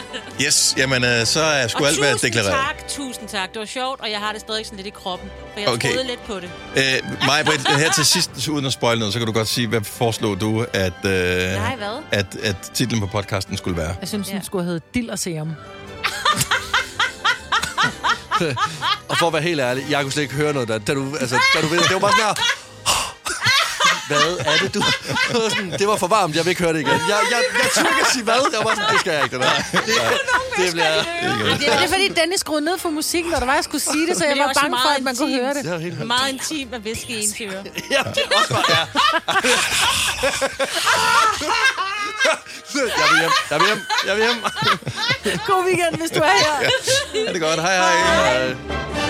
Yes, 0.46 0.74
jamen 0.78 1.04
øh, 1.04 1.26
så 1.26 1.42
er 1.42 1.68
sgu 1.68 1.84
Og 1.84 1.90
alt 1.90 2.02
været 2.02 2.14
tusind 2.14 2.32
deklareret. 2.34 2.66
tak, 2.78 2.88
tusind 2.88 3.28
tak. 3.30 3.50
Det 3.54 3.60
var 3.60 3.66
sjovt, 3.66 4.02
og 4.02 4.12
jeg 4.12 4.20
har 4.20 4.32
det 4.32 4.42
stadig 4.42 4.66
sådan 4.66 4.76
lidt 4.78 4.88
i 4.88 4.90
kroppen. 4.90 5.30
For 5.54 5.60
jeg 5.60 5.70
Okay. 5.70 5.90
troede 5.94 6.08
lidt 6.08 6.24
på 6.26 6.36
det. 6.40 6.50
Øh, 6.76 7.28
Maja, 7.28 7.44
Britt, 7.44 7.68
her 7.68 7.92
til 7.92 8.06
sidst, 8.06 8.48
uden 8.48 8.66
at 8.66 8.74
spoil 8.74 9.00
noget, 9.00 9.14
så 9.14 9.20
kan 9.20 9.26
du 9.28 9.34
godt 9.34 9.48
sige, 9.48 9.68
hvad 9.68 9.82
foreslog 9.82 10.42
du, 10.42 10.66
at, 10.74 10.94
øh, 11.06 11.12
Nej, 11.12 11.76
hvad? 11.76 12.02
at, 12.12 12.26
at 12.44 12.56
titlen 12.74 13.00
på 13.02 13.08
podcasten 13.08 13.58
skulle 13.58 13.78
være? 13.78 13.96
Jeg 14.00 14.08
synes, 14.08 14.28
den 14.28 14.44
skulle 14.44 14.66
hedde 14.66 14.82
Dill 14.94 15.10
og 15.10 15.20
Serum. 15.20 15.52
og 19.10 19.18
for 19.18 19.28
at 19.28 19.34
være 19.34 19.42
helt 19.42 19.62
ærlig, 19.62 19.86
jeg 19.90 20.02
kunne 20.02 20.12
slet 20.12 20.24
ikke 20.24 20.36
høre 20.36 20.54
noget, 20.54 20.70
da, 20.70 20.78
da 20.78 20.94
du, 20.94 21.16
altså, 21.20 21.40
da 21.56 21.62
du 21.62 21.68
ved, 21.68 21.80
det 21.80 21.94
var 21.94 22.00
bare 22.00 22.12
sådan 22.12 22.26
her, 22.26 22.34
hvad 24.08 24.28
er 24.50 24.58
det, 24.62 24.74
du... 24.74 24.80
Det 24.80 25.36
var, 25.44 25.50
sådan, 25.50 25.72
det 25.72 25.88
var 25.88 25.96
for 25.96 26.08
varmt, 26.08 26.36
jeg 26.36 26.44
vil 26.46 26.50
ikke 26.50 26.64
høre 26.64 26.74
det 26.74 26.80
igen. 26.80 27.00
Jeg, 27.12 27.20
jeg, 27.34 27.42
jeg 27.62 27.70
turde 27.76 27.90
ikke 28.00 28.12
sige 28.12 28.24
hvad. 28.24 28.42
Jeg 28.56 28.62
var 28.66 28.74
sådan, 28.76 28.90
det 28.94 29.00
skal 29.00 29.14
jeg 29.14 29.24
ikke, 29.24 29.38
det 29.38 29.46
der. 29.46 29.52
Det, 29.72 29.94
det 30.58 30.74
bliver... 30.74 30.94
Det, 31.52 31.60
det 31.60 31.86
er 31.88 31.92
fordi, 31.96 32.08
Dennis 32.08 32.40
skruede 32.40 32.66
ned 32.66 32.78
for 32.78 32.90
musikken, 32.90 33.32
når 33.32 33.40
der 33.40 33.46
var, 33.46 33.54
jeg 33.54 33.64
skulle 33.64 33.82
sige 33.82 34.08
det, 34.08 34.18
så 34.18 34.26
jeg 34.26 34.36
det 34.36 34.42
er 34.42 34.46
var 34.46 34.54
bange 34.62 34.78
for, 34.86 34.90
at 34.98 35.04
man 35.04 35.16
kunne 35.16 35.36
høre 35.36 35.54
det. 35.54 35.64
Det 35.64 35.74
er 35.74 35.80
helt 35.80 36.08
Meget 36.08 36.30
intimt 36.34 36.74
at 36.74 36.86
viske 36.86 37.14
i 37.14 37.24
en 37.24 37.32
til 37.32 37.46
øre. 37.54 37.64
Ja, 37.92 38.02
det 38.16 38.24
er 38.32 38.38
også 38.40 38.54
bare, 38.54 38.66
ja. 38.70 38.84
Jeg 42.76 43.08
vil 43.12 43.20
hjem, 43.20 43.32
jeg 43.52 43.60
vil 43.60 43.68
hjem, 43.68 43.82
jeg 44.08 44.16
vil 44.16 44.24
hjem. 44.24 44.40
God 45.48 45.66
weekend, 45.66 45.96
hvis 45.98 46.10
du 46.10 46.20
er 46.20 46.38
her. 46.44 46.70
Er 47.28 47.32
det 47.34 47.42
godt? 47.42 47.62
Hej, 47.62 47.76
hej. 47.78 47.96
hej. 47.96 49.07